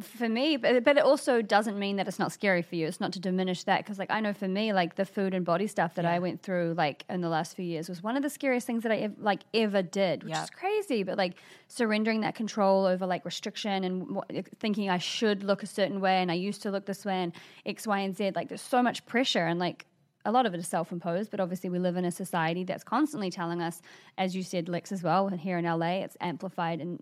for 0.00 0.28
me, 0.28 0.56
but 0.56 0.82
but 0.82 0.96
it 0.96 1.04
also 1.04 1.40
doesn't 1.42 1.78
mean 1.78 1.96
that 1.96 2.08
it's 2.08 2.18
not 2.18 2.32
scary 2.32 2.60
for 2.62 2.74
you. 2.74 2.86
It's 2.86 2.98
not 3.00 3.12
to 3.12 3.20
diminish 3.20 3.62
that 3.64 3.78
because 3.84 3.98
like 3.98 4.10
I 4.10 4.18
know 4.20 4.32
for 4.32 4.48
me, 4.48 4.72
like 4.72 4.96
the 4.96 5.04
food 5.04 5.32
and 5.32 5.44
body 5.44 5.66
stuff 5.68 5.94
that 5.94 6.04
I 6.04 6.18
went 6.18 6.42
through 6.42 6.74
like 6.76 7.04
in 7.08 7.20
the 7.20 7.28
last 7.28 7.54
few 7.54 7.64
years 7.64 7.88
was 7.88 8.02
one 8.02 8.16
of 8.16 8.22
the 8.22 8.30
scariest 8.30 8.66
things 8.66 8.82
that 8.82 8.90
I 8.90 8.96
ev- 8.96 9.14
like 9.18 9.42
ever 9.54 9.82
did, 9.82 10.24
which 10.24 10.30
Yeah. 10.32 10.42
is 10.42 10.50
crazy. 10.50 11.02
But 11.04 11.16
like 11.18 11.34
surrendering 11.68 12.22
that 12.22 12.34
control 12.34 12.84
over 12.84 13.06
like 13.06 13.24
restriction 13.24 13.84
and 13.84 14.10
what, 14.16 14.30
thinking 14.58 14.90
I 14.90 14.98
should 14.98 15.44
look 15.44 15.62
a 15.62 15.66
certain 15.66 16.00
way 16.00 16.20
and 16.20 16.30
I 16.30 16.34
used 16.34 16.62
to 16.62 16.70
look 16.72 16.86
this 16.86 17.04
way 17.04 17.22
and 17.22 17.32
X, 17.64 17.86
Y, 17.86 17.98
and 18.00 18.16
Z. 18.16 18.32
Like 18.34 18.48
there's 18.48 18.62
so 18.62 18.82
much 18.82 19.06
pressure 19.06 19.46
and 19.46 19.60
like 19.60 19.86
a 20.24 20.32
lot 20.32 20.44
of 20.46 20.52
it 20.54 20.58
is 20.58 20.66
self-imposed, 20.66 21.30
but 21.30 21.38
obviously 21.38 21.70
we 21.70 21.78
live 21.78 21.96
in 21.96 22.04
a 22.04 22.10
society 22.10 22.64
that's 22.64 22.82
constantly 22.82 23.30
telling 23.30 23.62
us, 23.62 23.80
as 24.18 24.34
you 24.34 24.42
said, 24.42 24.68
Lex, 24.68 24.90
as 24.90 25.04
well. 25.04 25.28
And 25.28 25.38
here 25.38 25.56
in 25.58 25.64
LA, 25.64 26.02
it's 26.02 26.16
amplified 26.20 26.80
Times 26.80 27.00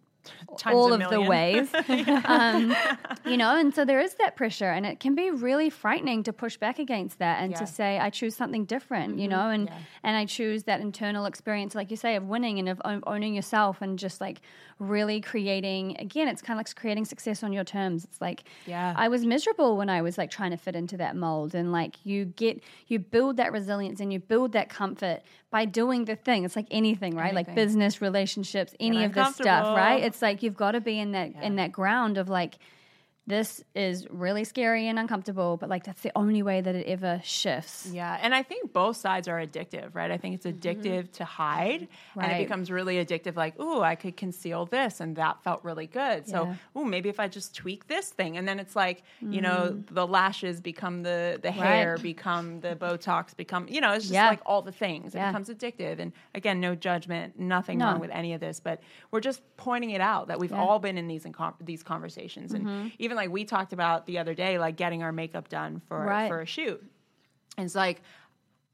all 0.67 0.93
of 0.93 1.11
the 1.11 1.21
ways, 1.21 1.69
um, 2.25 2.75
you 3.27 3.37
know. 3.37 3.57
And 3.57 3.75
so 3.75 3.85
there 3.85 4.01
is 4.01 4.15
that 4.15 4.37
pressure, 4.37 4.71
and 4.71 4.85
it 4.87 5.01
can 5.01 5.15
be 5.15 5.31
really 5.31 5.71
frightening 5.71 6.23
to 6.25 6.33
push 6.33 6.57
back 6.57 6.79
against 6.79 7.19
that 7.19 7.43
and 7.43 7.51
Yeah. 7.53 7.57
Mm-hmm. 7.59 7.67
to 7.67 7.73
say, 7.73 7.99
I 7.99 8.11
choose 8.11 8.35
something 8.37 8.65
different, 8.65 9.19
you 9.19 9.29
know, 9.29 9.49
and 9.51 9.71
and 10.03 10.17
I 10.17 10.25
choose 10.27 10.65
that 10.65 10.81
internal 10.81 11.27
experience, 11.27 11.75
like 11.75 11.91
you 11.91 11.97
say, 11.97 12.17
of 12.17 12.25
winning 12.29 12.59
and 12.59 12.69
of 12.69 12.81
owning 13.07 13.35
yourself, 13.35 13.83
and 13.83 13.99
just 13.99 14.21
like 14.21 14.41
really 14.79 15.21
creating. 15.21 15.97
Again, 16.01 16.27
it's 16.29 16.43
kind 16.43 16.57
of 16.59 16.61
like 16.67 16.75
creating 16.75 17.05
success 17.05 17.43
on 17.43 17.53
your 17.53 17.65
terms. 17.65 18.05
It's 18.05 18.21
like, 18.21 18.45
Yeah. 18.67 18.93
I 18.97 19.09
was 19.09 19.25
miserable 19.25 19.77
when 19.77 19.89
I 19.89 20.03
was 20.03 20.19
like 20.19 20.31
trying 20.31 20.51
to 20.51 20.57
fit 20.57 20.75
into 20.75 20.97
that 20.97 21.15
mold. 21.15 21.55
And 21.55 21.71
like 21.71 22.05
you 22.05 22.25
get, 22.25 22.63
you 22.89 22.99
build 22.99 23.37
that 23.37 23.53
resilience 23.53 24.01
and 24.01 24.13
you 24.13 24.19
build 24.19 24.53
that 24.53 24.69
comfort 24.69 25.21
by 25.55 25.65
doing 25.65 26.05
the 26.05 26.17
thing. 26.17 26.43
It's 26.45 26.57
like 26.57 26.67
anything, 26.73 27.15
right? 27.15 27.33
Like 27.33 27.55
business, 27.55 28.03
relationships, 28.03 28.75
any 28.81 29.05
of 29.05 29.15
this 29.15 29.37
stuff, 29.37 29.77
right? 29.77 30.03
It's 30.03 30.21
like 30.21 30.43
you've 30.43 30.57
got 30.57 30.73
to 30.73 30.81
be 30.81 30.99
in 30.99 31.13
that 31.13 31.31
in 31.41 31.55
that 31.57 31.71
ground 31.71 32.19
of 32.19 32.29
like, 32.29 32.55
this 33.27 33.63
is 33.75 34.07
really 34.11 34.45
scary 34.45 34.87
and 34.87 34.99
uncomfortable, 34.99 35.57
but 35.57 35.69
like 35.71 35.85
that's 35.85 36.03
the 36.03 36.13
only 36.15 36.43
way 36.43 36.61
that 36.61 36.75
it 36.75 36.87
ever 36.87 37.21
shifts. 37.25 37.89
Yeah, 37.91 38.19
and 38.21 38.35
I 38.35 38.43
think 38.43 38.73
both 38.73 38.97
sides 38.99 39.29
are 39.29 39.39
addictive, 39.41 39.95
right? 39.95 40.11
I 40.11 40.19
think 40.19 40.35
it's 40.35 40.47
addictive 40.47 41.11
to 41.13 41.25
hide, 41.25 41.89
and 42.21 42.33
it 42.33 42.39
becomes 42.39 42.71
really 42.71 42.97
addictive. 43.05 43.35
Like, 43.37 43.59
ooh, 43.61 43.81
I 43.81 43.95
could 43.95 44.17
conceal 44.17 44.67
this, 44.67 45.01
and 45.01 45.17
that 45.17 45.43
felt 45.43 45.65
really 45.65 45.87
good. 45.87 46.29
So, 46.29 46.45
Yeah. 46.45 46.81
ooh, 46.81 46.85
maybe 46.85 47.09
if 47.09 47.19
I 47.19 47.29
just 47.29 47.55
tweak 47.55 47.87
this 47.87 48.11
thing, 48.11 48.37
and 48.37 48.47
then 48.47 48.61
it's 48.61 48.77
like, 48.77 49.03
you 49.21 49.41
know, 49.41 49.83
the 49.91 50.07
lashes 50.07 50.61
become 50.61 51.03
the 51.03 51.39
the 51.43 51.51
hair, 51.51 51.93
Right. 51.95 52.03
become 52.03 52.61
the 52.61 52.77
Botox, 52.77 53.35
become, 53.37 53.67
you 53.69 53.81
know, 53.81 53.93
it's 53.93 54.05
just 54.05 54.15
Yeah. 54.15 54.29
like 54.29 54.41
all 54.47 54.63
the 54.63 54.73
things. 54.73 55.15
It 55.15 55.19
Yeah. 55.19 55.31
becomes 55.31 55.49
addictive, 55.49 55.99
and 55.99 56.13
again, 56.35 56.61
no 56.61 56.75
judgment, 56.75 57.39
nothing 57.39 57.79
No. 57.79 57.87
wrong 57.87 58.01
with 58.01 58.11
any 58.11 58.35
of 58.35 58.41
this, 58.41 58.61
but 58.61 58.81
we're 59.11 59.21
just 59.21 59.41
pointing 59.57 59.91
it 59.91 60.01
out 60.01 60.29
that 60.29 60.39
we've. 60.39 60.51
Mm-hmm. 60.55 60.61
all 60.65 60.79
been 60.79 60.97
in 60.99 61.09
these 61.09 61.25
in 61.27 61.35
these 61.63 61.83
conversations, 61.83 62.55
and 62.55 62.93
even 62.99 63.14
like 63.17 63.31
we 63.31 63.45
talked 63.45 63.73
about 63.73 64.07
the 64.07 64.19
other 64.19 64.35
day, 64.35 64.59
like 64.59 64.77
getting 64.77 65.03
our 65.03 65.13
makeup 65.13 65.49
done 65.49 65.81
for 65.89 65.99
Right. 66.05 66.29
for 66.29 66.41
a 66.41 66.47
shoot. 66.47 66.83
And 67.57 67.65
it's 67.67 67.75
like 67.75 68.03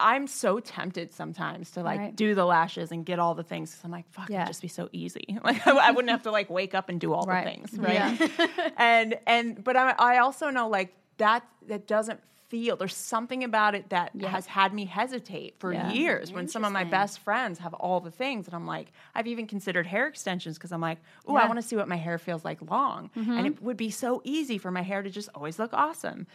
I'm 0.02 0.26
so 0.26 0.60
tempted 0.60 1.12
sometimes 1.12 1.72
to 1.72 1.82
like 1.82 1.98
Right. 2.00 2.16
do 2.16 2.34
the 2.34 2.46
lashes 2.46 2.90
and 2.90 3.04
get 3.04 3.18
all 3.18 3.34
the 3.34 3.42
things. 3.42 3.74
'cause 3.74 3.84
I'm 3.84 3.90
like, 3.90 4.08
fuck, 4.10 4.30
Yeah. 4.30 4.38
it'd 4.38 4.48
just 4.48 4.62
be 4.62 4.68
so 4.68 4.88
easy. 4.92 5.38
Like 5.44 5.66
I, 5.66 5.72
I 5.72 5.90
wouldn't 5.90 6.10
have 6.10 6.22
to 6.22 6.30
like 6.30 6.48
wake 6.48 6.74
up 6.74 6.88
and 6.88 6.98
do 6.98 7.12
all 7.12 7.26
Right. 7.26 7.44
the 7.44 7.50
things, 7.50 7.78
right? 7.78 8.72
and 8.78 9.18
and 9.26 9.62
but 9.62 9.76
I, 9.76 9.90
I 9.98 10.18
also 10.18 10.48
know 10.50 10.68
like 10.68 10.94
that 11.18 11.44
that 11.68 11.86
doesn't 11.86 12.20
feel. 12.50 12.76
There's 12.76 12.94
something 12.94 13.44
about 13.44 13.74
it 13.74 13.88
that 13.90 14.14
has 14.20 14.44
had 14.44 14.74
me 14.74 14.84
hesitate 14.84 15.54
for 15.58 15.72
Yeah. 15.72 15.90
years. 15.90 16.32
When 16.32 16.48
some 16.48 16.64
of 16.64 16.72
my 16.72 16.84
best 16.84 17.20
friends 17.20 17.60
have 17.60 17.72
all 17.74 18.00
the 18.00 18.10
things, 18.10 18.46
and 18.46 18.54
I'm 18.54 18.66
like, 18.66 18.92
I've 19.14 19.28
even 19.28 19.46
considered 19.46 19.86
hair 19.86 20.06
extensions 20.06 20.58
because 20.58 20.72
I'm 20.72 20.80
like, 20.80 20.98
oh, 21.26 21.36
I 21.36 21.46
want 21.46 21.56
to 21.56 21.62
see 21.66 21.76
what 21.76 21.88
my 21.88 21.96
hair 21.96 22.18
feels 22.18 22.44
like 22.44 22.60
long, 22.68 23.10
mm-hmm. 23.16 23.32
and 23.32 23.46
it 23.46 23.62
would 23.62 23.76
be 23.76 23.90
so 23.90 24.20
easy 24.24 24.58
for 24.58 24.70
my 24.70 24.82
hair 24.82 25.02
to 25.02 25.08
just 25.10 25.28
always 25.34 25.58
look 25.58 25.72
awesome. 25.72 26.26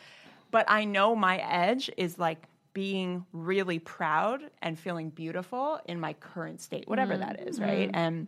But 0.52 0.66
I 0.70 0.86
know 0.86 1.16
my 1.16 1.38
edge 1.38 1.92
is 1.98 2.18
like 2.18 2.48
being 2.74 3.26
really 3.34 3.80
proud 3.80 4.50
and 4.62 4.78
feeling 4.80 5.10
beautiful 5.10 5.80
in 5.86 6.00
my 6.00 6.14
current 6.14 6.62
state, 6.62 6.88
whatever 6.88 7.18
that 7.18 7.40
mm-hmm. 7.40 7.50
is, 7.50 7.60
right? 7.60 7.88
Mm-hmm. 7.88 7.96
And 7.96 8.28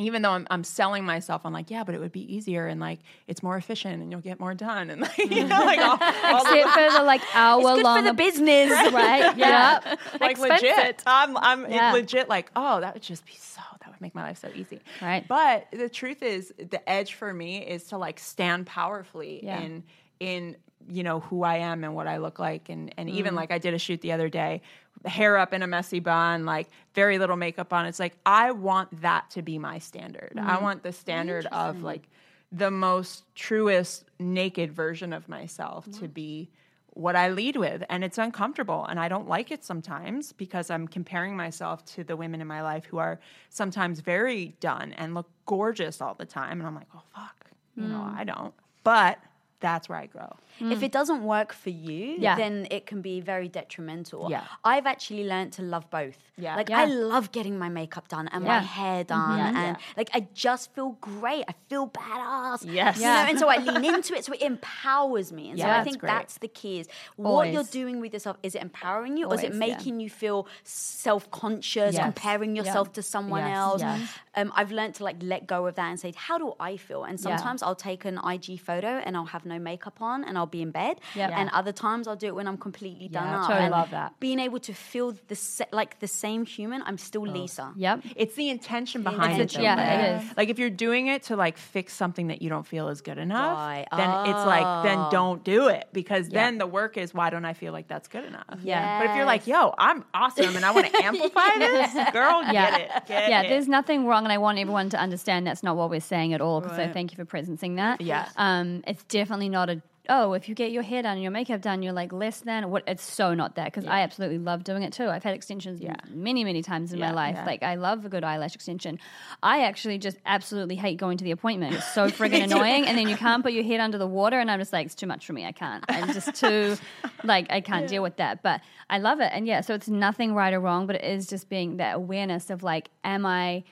even 0.00 0.22
though 0.22 0.30
I'm, 0.30 0.46
I'm 0.50 0.64
selling 0.64 1.04
myself, 1.04 1.42
I'm 1.44 1.52
like, 1.52 1.70
yeah, 1.70 1.84
but 1.84 1.94
it 1.94 1.98
would 2.00 2.12
be 2.12 2.34
easier 2.34 2.66
and 2.66 2.80
like 2.80 3.00
it's 3.26 3.42
more 3.42 3.56
efficient 3.56 4.02
and 4.02 4.10
you'll 4.10 4.20
get 4.20 4.38
more 4.40 4.54
done 4.54 4.90
and 4.90 5.00
like, 5.02 5.18
you 5.18 5.44
know, 5.46 5.64
like 5.64 5.78
all, 5.80 5.98
all 6.24 6.44
the- 6.44 6.58
Except 6.58 6.70
for 6.92 6.98
the 6.98 7.04
like 7.04 7.22
hour 7.34 7.60
It's 7.60 7.76
good 7.76 7.84
long 7.84 7.98
for 8.02 8.08
the 8.08 8.14
business. 8.14 8.70
right? 8.92 9.36
Yeah. 9.36 9.96
like 10.20 10.32
Expense 10.32 10.62
legit. 10.62 11.02
I'm 11.06 11.36
I'm 11.36 11.70
Yeah. 11.70 11.92
legit 11.92 12.28
like, 12.28 12.50
oh, 12.56 12.80
that 12.80 12.94
would 12.94 13.02
just 13.02 13.24
be 13.26 13.32
so 13.38 13.60
that 13.80 13.90
would 13.90 14.00
make 14.00 14.14
my 14.14 14.22
life 14.22 14.38
so 14.38 14.48
easy. 14.54 14.80
Right. 15.02 15.26
But 15.26 15.66
the 15.72 15.88
truth 15.88 16.22
is 16.22 16.52
the 16.58 16.86
edge 16.88 17.14
for 17.14 17.32
me 17.32 17.58
is 17.66 17.84
to 17.84 17.98
like 17.98 18.18
stand 18.18 18.66
powerfully 18.66 19.40
Yeah. 19.44 19.60
in 19.60 19.82
in 20.20 20.56
you 20.90 21.02
know 21.02 21.20
who 21.20 21.42
I 21.42 21.56
am 21.58 21.84
and 21.84 21.94
what 21.94 22.06
I 22.06 22.16
look 22.16 22.38
like 22.38 22.68
and 22.70 22.94
and 22.96 23.10
even 23.10 23.34
Mm. 23.34 23.36
like 23.36 23.50
I 23.50 23.58
did 23.58 23.74
a 23.74 23.78
shoot 23.78 24.00
the 24.00 24.12
other 24.12 24.28
day, 24.28 24.62
hair 25.04 25.36
up 25.36 25.52
in 25.52 25.62
a 25.62 25.66
messy 25.66 26.00
bun, 26.00 26.44
like 26.44 26.68
very 26.94 27.18
little 27.18 27.36
makeup 27.36 27.72
on. 27.72 27.86
It's 27.86 28.00
like 28.00 28.16
I 28.24 28.50
want 28.52 29.02
that 29.02 29.30
to 29.30 29.42
be 29.42 29.58
my 29.58 29.78
standard. 29.78 30.32
Mm. 30.36 30.46
I 30.46 30.60
want 30.60 30.82
the 30.82 30.92
standard 30.92 31.46
of 31.46 31.82
like 31.82 32.08
the 32.50 32.70
most 32.70 33.24
truest 33.34 34.04
naked 34.18 34.72
version 34.72 35.12
of 35.12 35.28
myself 35.28 35.90
to 35.98 36.08
be 36.08 36.50
what 36.98 37.14
I 37.14 37.28
lead 37.28 37.56
with. 37.56 37.84
And 37.88 38.02
it's 38.02 38.18
uncomfortable. 38.18 38.84
And 38.86 38.98
I 38.98 39.08
don't 39.08 39.28
like 39.28 39.52
it 39.52 39.64
sometimes 39.64 40.32
because 40.32 40.68
I'm 40.68 40.88
comparing 40.88 41.36
myself 41.36 41.84
to 41.94 42.02
the 42.02 42.16
women 42.16 42.40
in 42.40 42.46
my 42.46 42.62
life 42.62 42.86
who 42.86 42.98
are 42.98 43.20
sometimes 43.50 44.00
very 44.00 44.56
done 44.60 44.92
and 44.94 45.14
look 45.14 45.30
gorgeous 45.46 46.00
all 46.00 46.14
the 46.14 46.26
time. 46.26 46.58
And 46.58 46.66
I'm 46.66 46.74
like, 46.74 46.88
oh, 46.96 47.02
fuck, 47.14 47.50
you 47.76 47.84
know, 47.84 48.12
I 48.16 48.24
don't. 48.24 48.52
But 48.82 49.18
that's 49.60 49.88
where 49.88 49.98
I 49.98 50.06
grow. 50.06 50.36
If 50.60 50.82
it 50.82 50.90
doesn't 50.90 51.22
work 51.22 51.52
for 51.52 51.70
you, 51.70 52.16
Yeah. 52.18 52.34
then 52.34 52.66
it 52.70 52.84
can 52.84 53.00
be 53.00 53.20
very 53.20 53.48
detrimental. 53.48 54.28
Yeah. 54.28 54.42
I've 54.64 54.86
actually 54.86 55.24
learned 55.24 55.52
to 55.54 55.62
love 55.62 55.88
both. 55.88 56.18
Yeah. 56.36 56.56
Like 56.56 56.68
Yeah. 56.68 56.80
I 56.80 56.84
love 56.86 57.30
getting 57.30 57.58
my 57.58 57.68
makeup 57.68 58.08
done 58.08 58.26
and 58.32 58.44
my 58.44 58.58
hair 58.58 59.04
done 59.04 59.38
Yeah. 59.38 59.60
and 59.68 59.76
like 59.96 60.10
I 60.14 60.26
just 60.34 60.72
feel 60.74 60.96
great. 61.00 61.44
I 61.48 61.54
feel 61.68 61.86
badass. 61.88 62.64
Yes. 62.72 62.98
You 62.98 63.04
know, 63.04 63.26
and 63.30 63.38
so 63.38 63.48
I 63.48 63.56
lean 63.78 63.94
into 63.94 64.14
it 64.14 64.24
so 64.24 64.32
it 64.32 64.42
empowers 64.42 65.32
me. 65.32 65.50
And 65.50 65.60
so 65.60 65.68
I 65.68 65.84
think 65.84 65.98
great. 65.98 66.10
that's 66.10 66.38
the 66.38 66.48
key 66.48 66.80
is 66.80 66.88
what 67.16 67.52
you're 67.52 67.62
doing 67.64 68.00
with 68.00 68.12
yourself. 68.12 68.36
Is 68.42 68.54
it 68.56 68.62
empowering 68.62 69.16
you 69.16 69.26
or 69.26 69.34
is 69.34 69.42
it 69.44 69.52
Always, 69.52 69.58
making 69.60 70.00
you 70.00 70.10
feel 70.10 70.48
self-conscious, 70.64 71.94
Yes. 71.94 72.02
comparing 72.02 72.56
yourself 72.56 72.92
to 72.94 73.02
someone 73.02 73.42
Yes. 73.46 73.56
else? 73.56 73.82
Yes. 73.82 74.08
Um, 74.34 74.52
I've 74.54 74.72
learned 74.72 74.94
to 74.96 75.04
like 75.04 75.16
let 75.22 75.46
go 75.46 75.66
of 75.66 75.74
that 75.76 75.88
and 75.88 75.98
say, 76.00 76.12
how 76.16 76.36
do 76.38 76.54
I 76.60 76.76
feel? 76.76 77.04
And 77.04 77.18
sometimes 77.20 77.62
I'll 77.62 77.74
take 77.90 78.04
an 78.04 78.18
IG 78.24 78.58
photo 78.60 78.88
and 79.04 79.16
I'll 79.16 79.26
have 79.26 79.46
no 79.48 79.58
makeup 79.58 80.00
on 80.00 80.24
and 80.24 80.36
I'll 80.38 80.46
be 80.46 80.62
in 80.62 80.70
bed. 80.70 81.00
Yep. 81.14 81.30
And 81.34 81.50
other 81.50 81.72
times 81.72 82.06
I'll 82.06 82.16
do 82.16 82.26
it 82.28 82.34
when 82.34 82.46
I'm 82.46 82.58
completely 82.58 83.08
done 83.08 83.26
Yeah, 83.26 83.40
up. 83.40 83.46
totally 83.48 83.64
and 83.66 83.72
love 83.72 83.90
that. 83.90 84.18
Being 84.20 84.38
able 84.38 84.60
to 84.60 84.72
feel 84.72 85.14
the 85.28 85.34
se- 85.36 85.68
like 85.72 85.98
the 86.00 86.08
same 86.08 86.44
human, 86.46 86.82
I'm 86.86 86.98
still 86.98 87.22
Lisa. 87.22 87.72
Yep. 87.76 88.02
It's 88.16 88.34
the 88.36 88.48
intention 88.50 89.02
behind 89.02 89.40
It's 89.40 89.54
it. 89.54 89.58
though, 89.58 89.62
yeah, 89.62 89.76
right? 89.76 90.20
it 90.20 90.22
is. 90.30 90.36
Like 90.36 90.48
if 90.48 90.58
you're 90.58 90.70
doing 90.70 91.08
it 91.08 91.24
to 91.24 91.36
like 91.36 91.56
fix 91.58 91.92
something 91.94 92.28
that 92.28 92.42
you 92.42 92.48
don't 92.48 92.66
feel 92.66 92.88
is 92.88 93.00
good 93.00 93.18
enough, 93.18 93.56
Right. 93.58 93.86
then 93.96 94.10
it's 94.30 94.44
like 94.46 94.84
then 94.84 94.98
Oh. 94.98 95.08
don't 95.10 95.44
do 95.44 95.68
it 95.68 95.88
because 95.92 96.28
then 96.28 96.58
the 96.58 96.66
work 96.66 96.96
is 96.96 97.14
why 97.14 97.30
don't 97.30 97.44
I 97.44 97.52
feel 97.54 97.72
like 97.72 97.88
that's 97.88 98.08
good 98.08 98.24
enough? 98.24 98.58
Yeah. 98.62 98.98
But 99.00 99.10
if 99.10 99.16
you're 99.16 99.24
like, 99.24 99.46
yo, 99.46 99.74
I'm 99.78 100.04
awesome 100.14 100.56
and 100.56 100.64
I 100.64 100.70
want 100.72 100.86
to 100.92 100.96
amplify 101.04 101.58
this, 101.58 101.94
girl, 102.12 102.42
Yeah. 102.42 102.52
get 102.52 102.80
it. 102.80 102.90
Get 103.06 103.30
yeah, 103.30 103.42
it. 103.42 103.48
there's 103.48 103.68
nothing 103.68 104.06
wrong, 104.06 104.24
and 104.24 104.32
I 104.32 104.38
want 104.38 104.58
everyone 104.58 104.90
to 104.90 104.98
understand 104.98 105.46
that's 105.46 105.62
not 105.62 105.76
what 105.76 105.88
we're 105.90 106.00
saying 106.00 106.34
at 106.34 106.40
all. 106.40 106.62
So 106.62 106.90
thank 106.92 107.12
you 107.12 107.16
for 107.16 107.24
presencing 107.24 107.76
that. 107.76 108.00
Yeah. 108.00 108.28
um, 108.36 108.82
it's 108.86 109.04
definitely 109.04 109.37
not 109.46 109.70
a. 109.70 109.82
Oh, 110.10 110.32
if 110.32 110.48
you 110.48 110.54
get 110.54 110.72
your 110.72 110.82
hair 110.82 111.02
done 111.02 111.12
and 111.12 111.22
your 111.22 111.30
makeup 111.30 111.60
done, 111.60 111.82
you're 111.82 111.92
like 111.92 112.14
less 112.14 112.40
than. 112.40 112.70
What? 112.70 112.82
It's 112.86 113.02
so 113.02 113.34
not 113.34 113.56
that 113.56 113.66
because 113.66 113.84
I 113.84 114.00
absolutely 114.00 114.38
love 114.38 114.64
doing 114.64 114.82
it 114.82 114.94
too. 114.94 115.06
I've 115.06 115.22
had 115.22 115.34
extensions 115.34 115.82
yeah. 115.82 115.96
many, 116.08 116.44
many 116.44 116.62
times 116.62 116.94
in 116.94 116.98
my 116.98 117.10
life. 117.10 117.36
yeah. 117.36 117.44
Like 117.44 117.62
I 117.62 117.74
love 117.74 118.06
a 118.06 118.08
good 118.08 118.24
eyelash 118.24 118.54
extension. 118.54 118.98
I 119.42 119.64
actually 119.64 119.98
just 119.98 120.16
absolutely 120.24 120.76
hate 120.76 120.96
going 120.96 121.18
to 121.18 121.24
the 121.24 121.30
appointment. 121.30 121.74
It's 121.74 121.92
so 121.92 122.06
friggin' 122.08 122.42
annoying, 122.42 122.86
and 122.86 122.96
then 122.96 123.06
you 123.06 123.16
can't 123.16 123.44
put 123.44 123.52
your 123.52 123.64
head 123.64 123.80
under 123.80 123.98
the 123.98 124.06
water, 124.06 124.40
and 124.40 124.50
I'm 124.50 124.58
just 124.58 124.72
like, 124.72 124.86
it's 124.86 124.94
too 124.94 125.06
much 125.06 125.26
for 125.26 125.34
me. 125.34 125.44
I 125.44 125.52
can't. 125.52 125.84
I'm 125.90 126.14
just 126.14 126.34
too, 126.34 126.78
like, 127.24 127.46
I 127.50 127.60
can't 127.60 127.86
deal 127.86 128.02
with 128.02 128.16
that. 128.16 128.42
But 128.42 128.62
I 128.88 128.98
love 128.98 129.20
it, 129.20 129.30
and 129.34 129.46
yeah, 129.46 129.60
so 129.60 129.74
it's 129.74 129.88
nothing 129.88 130.34
right 130.34 130.54
or 130.54 130.60
wrong, 130.60 130.86
but 130.86 130.96
it 130.96 131.04
is 131.04 131.26
just 131.26 131.50
being 131.50 131.76
that 131.76 131.96
awareness 131.96 132.48
of 132.48 132.62
like, 132.62 132.88
am 133.04 133.26
I 133.26 133.62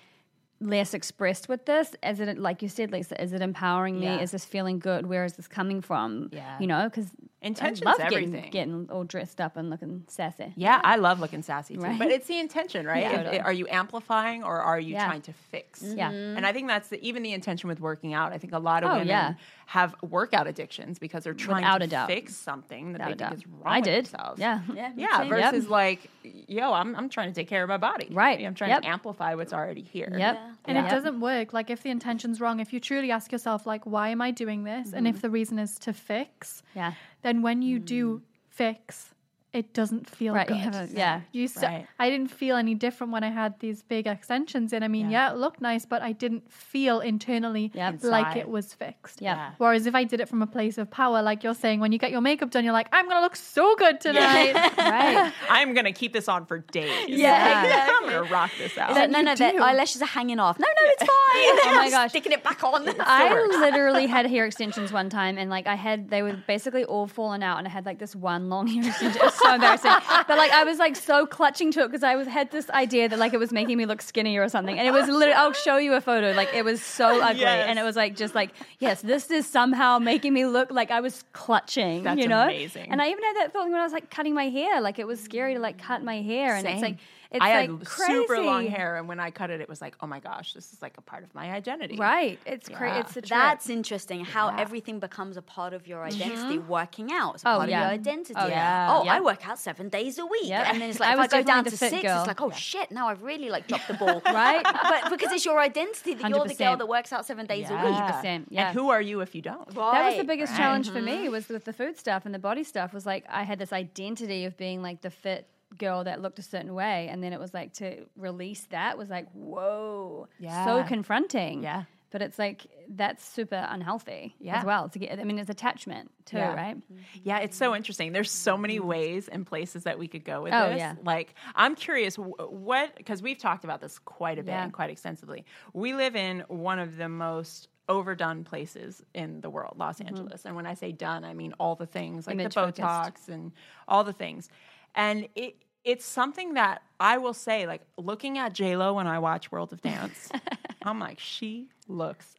less 0.60 0.94
expressed 0.94 1.48
with 1.48 1.66
this? 1.66 1.94
Is 2.02 2.20
it 2.20 2.38
like 2.38 2.62
you 2.62 2.68
said, 2.68 2.90
Lisa? 2.90 3.20
Is 3.22 3.32
it 3.32 3.42
empowering 3.42 4.00
me? 4.00 4.06
Yeah. 4.06 4.20
Is 4.20 4.30
this 4.30 4.44
feeling 4.44 4.78
good? 4.78 5.06
Where 5.06 5.24
is 5.24 5.34
this 5.34 5.46
coming 5.48 5.80
from? 5.82 6.30
Yeah. 6.32 6.58
you 6.58 6.66
know, 6.66 6.84
because 6.88 7.08
Intention's 7.42 7.86
I 7.86 7.90
love 7.90 8.00
everything. 8.00 8.32
Getting, 8.32 8.50
getting 8.50 8.90
all 8.90 9.04
dressed 9.04 9.40
up 9.40 9.56
and 9.56 9.70
looking 9.70 10.04
sassy. 10.08 10.52
Yeah, 10.56 10.80
I 10.82 10.96
love 10.96 11.20
looking 11.20 11.42
sassy 11.42 11.74
too. 11.74 11.80
Right? 11.82 11.98
But 11.98 12.08
it's 12.08 12.26
the 12.26 12.38
intention, 12.40 12.86
right? 12.86 13.02
Yeah. 13.02 13.42
Are 13.44 13.52
you 13.52 13.66
amplifying 13.70 14.42
or 14.42 14.58
are 14.58 14.80
you 14.80 14.94
Yeah. 14.94 15.04
trying 15.06 15.22
to 15.22 15.32
fix? 15.32 15.82
Yeah. 15.82 16.10
And 16.10 16.44
I 16.46 16.52
think 16.52 16.66
that's 16.68 16.88
the, 16.88 17.00
even 17.06 17.22
the 17.22 17.32
intention 17.32 17.68
with 17.68 17.78
working 17.78 18.14
out. 18.14 18.32
I 18.32 18.38
think 18.38 18.52
a 18.52 18.58
lot 18.58 18.82
of 18.82 18.90
Oh, 18.90 18.92
women. 18.94 19.36
Have 19.66 19.96
workout 20.00 20.46
addictions 20.46 20.98
because 20.98 21.24
they're 21.24 21.34
trying 21.34 21.64
Without 21.80 22.08
to 22.08 22.14
fix 22.14 22.36
something 22.36 22.92
that 22.92 23.00
Without 23.00 23.04
they 23.04 23.10
think 23.10 23.18
doubt. 23.18 23.34
is 23.34 23.46
wrong 23.48 23.62
I 23.64 23.78
with 23.78 23.84
did. 23.84 24.04
themselves. 24.06 24.40
Yeah. 24.40 24.60
Yeah. 24.72 24.92
Yeah, 24.96 25.18
same. 25.18 25.32
Yep. 25.32 25.52
versus 25.52 25.68
like, 25.68 26.08
yo, 26.22 26.72
I'm, 26.72 26.94
I'm 26.94 27.08
trying 27.08 27.30
to 27.30 27.34
take 27.34 27.48
care 27.48 27.64
of 27.64 27.68
my 27.68 27.76
body. 27.76 28.08
Right. 28.12 28.40
I'm 28.44 28.54
trying 28.54 28.70
Yep. 28.70 28.82
to 28.82 28.88
amplify 28.88 29.34
what's 29.34 29.52
already 29.52 29.82
here. 29.82 30.14
Yep. 30.16 30.40
And 30.66 30.76
Yeah. 30.76 30.86
it 30.86 30.90
doesn't 30.90 31.20
work. 31.20 31.52
Like 31.52 31.68
if 31.68 31.82
the 31.82 31.90
intention's 31.90 32.40
wrong, 32.40 32.60
if 32.60 32.72
you 32.72 32.78
truly 32.78 33.10
ask 33.10 33.32
yourself, 33.32 33.66
like, 33.66 33.84
why 33.84 34.10
am 34.10 34.22
I 34.22 34.30
doing 34.30 34.62
this? 34.62 34.92
And 34.92 35.08
if 35.08 35.16
mm-hmm. 35.16 35.22
the 35.22 35.30
reason 35.30 35.58
is 35.58 35.78
to 35.80 35.92
fix, 35.92 36.62
Yeah. 36.76 36.92
then 37.22 37.42
when 37.42 37.60
you 37.62 37.80
do 37.80 38.18
mm-hmm. 38.18 38.24
fix, 38.50 39.14
it 39.56 39.72
doesn't 39.72 40.08
feel 40.08 40.34
Right. 40.34 40.46
good. 40.46 40.56
You 40.58 40.62
have 40.62 40.74
a, 40.74 40.88
yeah. 40.92 41.20
You 41.32 41.48
st- 41.48 41.64
Right. 41.64 41.86
I 41.98 42.10
didn't 42.10 42.30
feel 42.30 42.56
any 42.56 42.74
different 42.74 43.12
when 43.12 43.24
I 43.24 43.30
had 43.30 43.58
these 43.60 43.82
big 43.82 44.06
extensions 44.06 44.72
in. 44.72 44.82
I 44.82 44.88
mean, 44.88 45.10
yeah, 45.10 45.32
it 45.32 45.36
looked 45.38 45.60
nice, 45.60 45.86
but 45.86 46.02
I 46.02 46.12
didn't 46.12 46.50
feel 46.52 47.00
internally 47.00 47.70
Yep. 47.74 48.04
like 48.04 48.26
Inside. 48.26 48.36
it 48.38 48.48
was 48.48 48.74
fixed. 48.74 49.20
Yeah. 49.22 49.34
Yeah. 49.36 49.50
Whereas 49.58 49.86
if 49.86 49.94
I 49.94 50.04
did 50.04 50.20
it 50.20 50.28
from 50.28 50.42
a 50.42 50.46
place 50.46 50.76
of 50.78 50.90
power, 50.90 51.22
like 51.22 51.42
you're 51.42 51.54
saying, 51.54 51.80
when 51.80 51.90
you 51.92 51.98
get 51.98 52.10
your 52.10 52.20
makeup 52.20 52.50
done, 52.50 52.64
you're 52.64 52.72
like, 52.72 52.88
I'm 52.92 53.08
gonna 53.08 53.20
look 53.22 53.36
so 53.36 53.74
good 53.76 54.00
tonight. 54.00 54.54
Right. 54.78 55.32
I'm 55.50 55.72
going 55.74 55.84
to 55.86 55.92
keep 55.92 56.12
this 56.12 56.28
on 56.28 56.46
for 56.46 56.58
days. 56.58 57.08
Yeah, 57.08 57.88
I'm 57.96 58.08
going 58.08 58.24
to 58.26 58.32
rock 58.32 58.50
this 58.58 58.76
out. 58.78 58.90
It's 58.90 58.98
like, 58.98 59.10
no, 59.10 59.20
no, 59.20 59.34
the 59.34 59.52
do. 59.52 59.62
eyelashes 59.62 60.00
are 60.02 60.06
hanging 60.06 60.38
off. 60.38 60.58
No, 60.58 60.66
no, 60.66 60.90
it's 60.92 61.02
oh 61.08 61.60
fine. 61.62 61.72
Oh 61.72 61.74
my 61.76 61.84
I'm 61.86 61.90
gosh. 61.90 62.10
Sticking 62.10 62.32
it 62.32 62.44
back 62.44 62.62
on. 62.62 62.84
I 63.00 63.34
literally 63.60 64.06
had 64.06 64.26
hair 64.26 64.44
extensions 64.46 64.92
one 64.92 65.08
time, 65.10 65.38
and 65.38 65.50
like 65.50 65.66
I 65.66 65.74
had, 65.74 66.08
they 66.10 66.22
were 66.22 66.34
basically 66.46 66.84
all 66.84 67.06
fallen 67.06 67.42
out, 67.42 67.58
and 67.58 67.66
I 67.66 67.70
had 67.70 67.84
like 67.86 67.98
this 67.98 68.14
one 68.14 68.48
long 68.48 68.66
hair 68.68 68.86
extension. 68.86 69.22
So 69.46 69.54
embarrassing, 69.54 69.90
but 70.28 70.36
like 70.38 70.50
I 70.52 70.64
was 70.64 70.78
like 70.78 70.96
so 70.96 71.26
clutching 71.26 71.70
to 71.72 71.80
it 71.82 71.88
because 71.88 72.02
I 72.02 72.16
was 72.16 72.26
had 72.26 72.50
this 72.50 72.68
idea 72.70 73.08
that 73.08 73.18
like 73.18 73.32
it 73.34 73.38
was 73.38 73.52
making 73.52 73.76
me 73.78 73.86
look 73.86 74.02
skinnier 74.02 74.42
or 74.42 74.48
something, 74.48 74.78
and 74.78 74.86
it 74.86 74.90
was 74.92 75.08
literally. 75.08 75.32
I'll 75.34 75.52
show 75.52 75.76
you 75.76 75.94
a 75.94 76.00
photo. 76.00 76.32
Like 76.32 76.52
it 76.54 76.64
was 76.64 76.82
so 76.82 77.20
ugly, 77.22 77.40
Yes. 77.40 77.66
and 77.68 77.78
it 77.78 77.82
was 77.82 77.96
like 77.96 78.16
just 78.16 78.34
like 78.34 78.50
yes, 78.78 79.00
this 79.02 79.30
is 79.30 79.46
somehow 79.46 79.98
making 79.98 80.32
me 80.34 80.46
look 80.46 80.70
like 80.70 80.90
I 80.90 81.00
was 81.00 81.24
clutching. 81.32 82.02
That's 82.02 82.20
you 82.20 82.28
know, 82.28 82.42
amazing. 82.44 82.90
And 82.90 83.00
I 83.00 83.08
even 83.10 83.22
had 83.24 83.36
that 83.36 83.52
feeling 83.52 83.70
when 83.72 83.80
I 83.80 83.84
was 83.84 83.92
like 83.92 84.10
cutting 84.10 84.34
my 84.34 84.48
hair. 84.48 84.80
Like 84.80 84.98
it 84.98 85.06
was 85.06 85.20
scary 85.20 85.54
to 85.54 85.60
like 85.60 85.78
cut 85.78 86.02
my 86.02 86.20
hair, 86.22 86.54
and 86.56 86.66
it's 86.66 86.82
like 86.82 86.96
it's 87.30 87.42
I 87.44 87.60
like 87.60 87.70
had 87.70 87.84
crazy. 87.84 88.12
super 88.12 88.40
long 88.40 88.66
hair, 88.66 88.96
and 88.96 89.08
when 89.08 89.18
I 89.20 89.30
cut 89.30 89.50
it, 89.50 89.60
it 89.60 89.68
was 89.68 89.80
like, 89.80 89.96
oh 90.00 90.06
my 90.06 90.20
gosh, 90.20 90.52
this 90.52 90.72
is 90.72 90.80
like 90.82 90.96
a 90.98 91.00
part 91.00 91.24
of 91.24 91.34
my 91.34 91.50
identity. 91.50 91.96
Right. 91.96 92.38
It's 92.46 92.68
crazy. 92.68 92.94
Yeah. 92.94 93.00
It's 93.00 93.14
the 93.14 93.22
trip. 93.22 93.30
That's 93.30 93.68
interesting. 93.68 94.24
How 94.24 94.48
Yeah. 94.50 94.60
everything 94.60 95.00
becomes 95.00 95.36
a 95.36 95.42
part 95.42 95.72
of 95.72 95.86
your 95.86 96.04
mm-hmm. 96.04 96.22
identity. 96.22 96.58
Working 96.58 97.12
out 97.12 97.36
is 97.36 97.44
a 97.44 97.48
Oh, 97.48 97.56
part 97.58 97.68
yeah. 97.70 97.78
of 97.78 97.84
your 97.84 97.92
identity. 98.00 98.34
Oh, 98.36 98.46
yeah. 98.46 98.88
Oh, 98.90 99.06
I 99.08 99.20
work 99.20 99.46
out 99.48 99.58
seven 99.58 99.88
days 99.88 100.18
a 100.18 100.26
week, 100.26 100.48
Yep. 100.48 100.66
and 100.68 100.80
then 100.80 100.90
it's 100.90 101.00
like 101.04 101.10
I 101.10 101.12
if 101.14 101.18
was 101.18 101.32
I 101.32 101.40
go 101.42 101.46
down 101.46 101.64
to 101.64 101.70
six, 101.76 102.02
girl. 102.02 102.18
it's 102.18 102.26
like, 102.28 102.40
oh 102.40 102.50
shit, 102.50 102.90
now 102.90 103.08
I've 103.08 103.22
really 103.22 103.50
like 103.50 103.66
dropped 103.66 103.88
the 103.88 103.94
ball, 104.02 104.22
Right. 104.24 104.62
but 104.64 105.10
because 105.10 105.32
it's 105.32 105.44
your 105.44 105.58
identity 105.60 106.14
that 106.14 106.30
you're 106.30 106.46
the 106.46 106.54
girl 106.54 106.76
that 106.76 106.86
works 106.88 107.12
out 107.12 107.26
seven 107.26 107.46
days 107.46 107.68
a 107.70 107.74
week. 107.74 107.82
100%, 107.94 108.44
yeah. 108.50 108.68
And 108.68 108.78
who 108.78 108.90
are 108.90 109.00
you 109.02 109.20
if 109.20 109.34
you 109.34 109.42
don't? 109.42 109.66
That 109.74 110.06
was 110.06 110.16
the 110.16 110.24
biggest 110.24 110.52
Right. 110.52 110.58
challenge 110.58 110.90
for 110.90 111.00
me 111.00 111.24
mm-hmm. 111.24 111.32
was 111.32 111.48
with 111.48 111.64
the 111.64 111.72
food 111.72 111.98
stuff 111.98 112.24
and 112.24 112.34
the 112.34 112.38
body 112.38 112.62
stuff 112.64 112.92
was 112.92 113.04
like 113.06 113.24
I 113.28 113.42
had 113.42 113.58
this 113.58 113.72
identity 113.72 114.44
of 114.44 114.56
being 114.56 114.82
like 114.82 115.00
the 115.02 115.10
fit 115.10 115.48
girl 115.78 116.04
that 116.04 116.22
looked 116.22 116.38
a 116.38 116.42
certain 116.42 116.74
way 116.74 117.08
and 117.10 117.22
then 117.22 117.32
it 117.32 117.40
was 117.40 117.52
like 117.52 117.72
to 117.74 118.06
release 118.16 118.66
that 118.70 118.96
was 118.96 119.08
like 119.10 119.26
whoa 119.32 120.28
yeah. 120.38 120.64
so 120.64 120.82
confronting 120.84 121.62
Yeah. 121.62 121.84
but 122.10 122.22
it's 122.22 122.38
like 122.38 122.66
that's 122.88 123.24
super 123.26 123.66
unhealthy 123.68 124.34
Yeah. 124.38 124.58
as 124.60 124.64
well 124.64 124.88
to 124.88 124.98
get 124.98 125.18
I 125.18 125.24
mean 125.24 125.38
it's 125.38 125.50
attachment 125.50 126.10
too 126.24 126.36
Yeah. 126.38 126.54
right 126.54 126.76
Yeah, 127.24 127.38
it's 127.40 127.56
so 127.56 127.74
interesting. 127.74 128.12
There's 128.12 128.30
so 128.30 128.56
many 128.56 128.78
ways 128.80 129.28
and 129.28 129.44
places 129.44 129.84
that 129.84 129.98
we 129.98 130.06
could 130.08 130.24
go 130.24 130.42
with 130.42 130.52
Oh, 130.54 130.68
this. 130.70 130.78
yeah. 130.78 130.94
Like, 131.02 131.34
I'm 131.54 131.74
curious 131.74 132.14
what 132.16 132.94
because 132.96 133.20
we've 133.22 133.38
talked 133.38 133.64
about 133.64 133.80
this 133.80 133.98
quite 133.98 134.38
a 134.38 134.42
bit 134.44 134.52
Yeah. 134.52 134.64
and 134.64 134.72
quite 134.72 134.90
extensively. 134.90 135.44
We 135.72 135.94
live 135.94 136.14
in 136.16 136.44
one 136.48 136.78
of 136.78 136.96
the 136.96 137.08
most 137.08 137.68
overdone 137.88 138.42
places 138.44 139.02
in 139.14 139.40
the 139.40 139.50
world, 139.50 139.74
Los 139.78 140.00
Angeles. 140.00 140.44
And 140.44 140.56
when 140.56 140.66
I 140.66 140.74
say 140.74 140.90
done, 140.92 141.24
I 141.24 141.34
mean 141.34 141.54
all 141.60 141.74
the 141.76 141.86
things 141.86 142.26
like 142.26 142.34
Mm-hmm. 142.34 142.40
Image 142.40 142.54
the 142.54 142.60
focused. 142.60 142.80
Botox 142.80 143.28
and 143.28 143.52
all 143.88 144.04
the 144.04 144.12
things. 144.12 144.48
And 144.96 145.28
it 145.34 145.56
it's 145.84 146.04
something 146.04 146.54
that 146.54 146.82
I 146.98 147.18
will 147.18 147.34
say, 147.34 147.66
like 147.66 147.82
looking 147.96 148.38
at 148.38 148.52
J 148.52 148.76
Lo 148.76 148.94
when 148.94 149.06
I 149.06 149.20
watch 149.20 149.52
World 149.52 149.72
of 149.72 149.80
Dance, 149.82 150.30
I'm 150.82 150.98
like, 150.98 151.20
she 151.20 151.68
looks 151.86 152.34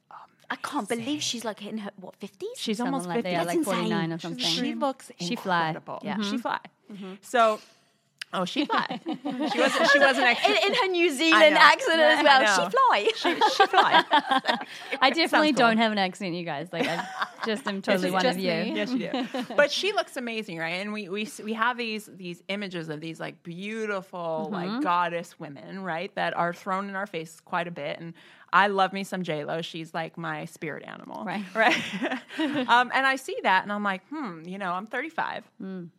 I 0.49 0.55
can't 0.55 0.87
believe 0.87 1.21
she's 1.21 1.43
like 1.43 1.65
in 1.65 1.77
her 1.79 1.91
what 1.97 2.15
fifties. 2.15 2.49
She's 2.55 2.77
Something 2.77 2.93
almost 2.93 3.09
like 3.09 3.23
50. 3.23 3.31
that, 3.31 3.45
That's 3.45 3.57
like 3.57 3.65
49 3.65 4.13
or 4.13 4.19
something 4.19 4.39
She 4.43 4.73
looks 4.75 5.11
She 5.19 5.35
fly. 5.35 5.69
incredible. 5.69 5.99
Yeah. 6.03 6.15
she 6.17 6.21
mm-hmm. 6.21 6.37
fly. 6.37 6.59
Mm-hmm. 6.91 7.13
So, 7.21 7.59
oh, 8.33 8.45
she 8.45 8.65
fly. 8.65 8.99
she 9.05 9.59
wasn't. 9.59 9.89
She 9.91 9.99
wasn't 9.99 10.17
in, 10.19 10.23
actually. 10.23 10.55
in 10.67 10.73
her 10.73 10.87
New 10.87 11.09
Zealand 11.11 11.53
know. 11.55 11.59
accent 11.61 11.99
as 11.99 12.23
well. 12.23 12.69
She 12.69 12.71
fly. 12.71 13.09
She, 13.15 13.55
she 13.55 13.65
fly. 13.67 14.03
I 15.01 15.09
definitely 15.09 15.53
cool. 15.53 15.59
don't 15.59 15.77
have 15.77 15.91
an 15.91 15.97
accent 15.97 16.33
you 16.35 16.43
guys 16.43 16.67
like 16.71 16.87
I 16.87 17.05
just 17.45 17.65
am 17.67 17.81
totally 17.81 18.11
one 18.11 18.21
just 18.21 18.37
of 18.37 18.43
you 18.43 18.51
me. 18.51 18.73
yes, 18.75 18.91
you 18.91 19.09
do. 19.11 19.53
But 19.55 19.71
she 19.71 19.93
looks 19.93 20.17
amazing, 20.17 20.57
right? 20.57 20.75
And 20.81 20.93
we 20.93 21.09
we 21.09 21.27
we 21.43 21.53
have 21.53 21.77
these 21.77 22.09
these 22.15 22.43
images 22.47 22.89
of 22.89 23.01
these 23.01 23.19
like 23.19 23.43
beautiful 23.43 24.49
Mm-hmm. 24.51 24.53
like 24.53 24.83
goddess 24.83 25.39
women, 25.39 25.83
right? 25.83 26.13
That 26.15 26.35
are 26.35 26.53
thrown 26.53 26.89
in 26.89 26.95
our 26.95 27.07
face 27.07 27.39
quite 27.39 27.67
a 27.67 27.71
bit. 27.71 27.99
And 27.99 28.13
I 28.53 28.67
love 28.67 28.93
me 28.93 29.03
some 29.03 29.23
J 29.23 29.43
Lo. 29.45 29.61
She's 29.61 29.93
like 29.93 30.17
my 30.17 30.45
spirit 30.45 30.83
animal, 30.85 31.23
Right. 31.25 31.43
Right. 31.53 31.75
um, 32.39 32.91
and 32.93 33.05
I 33.05 33.15
see 33.17 33.35
that, 33.43 33.63
and 33.63 33.71
I'm 33.73 33.83
like, 33.83 34.01
hmm, 34.09 34.41
you 34.45 34.57
know, 34.57 34.71
I'm 34.71 34.85
35. 34.87 35.43
Mm. 35.61 35.89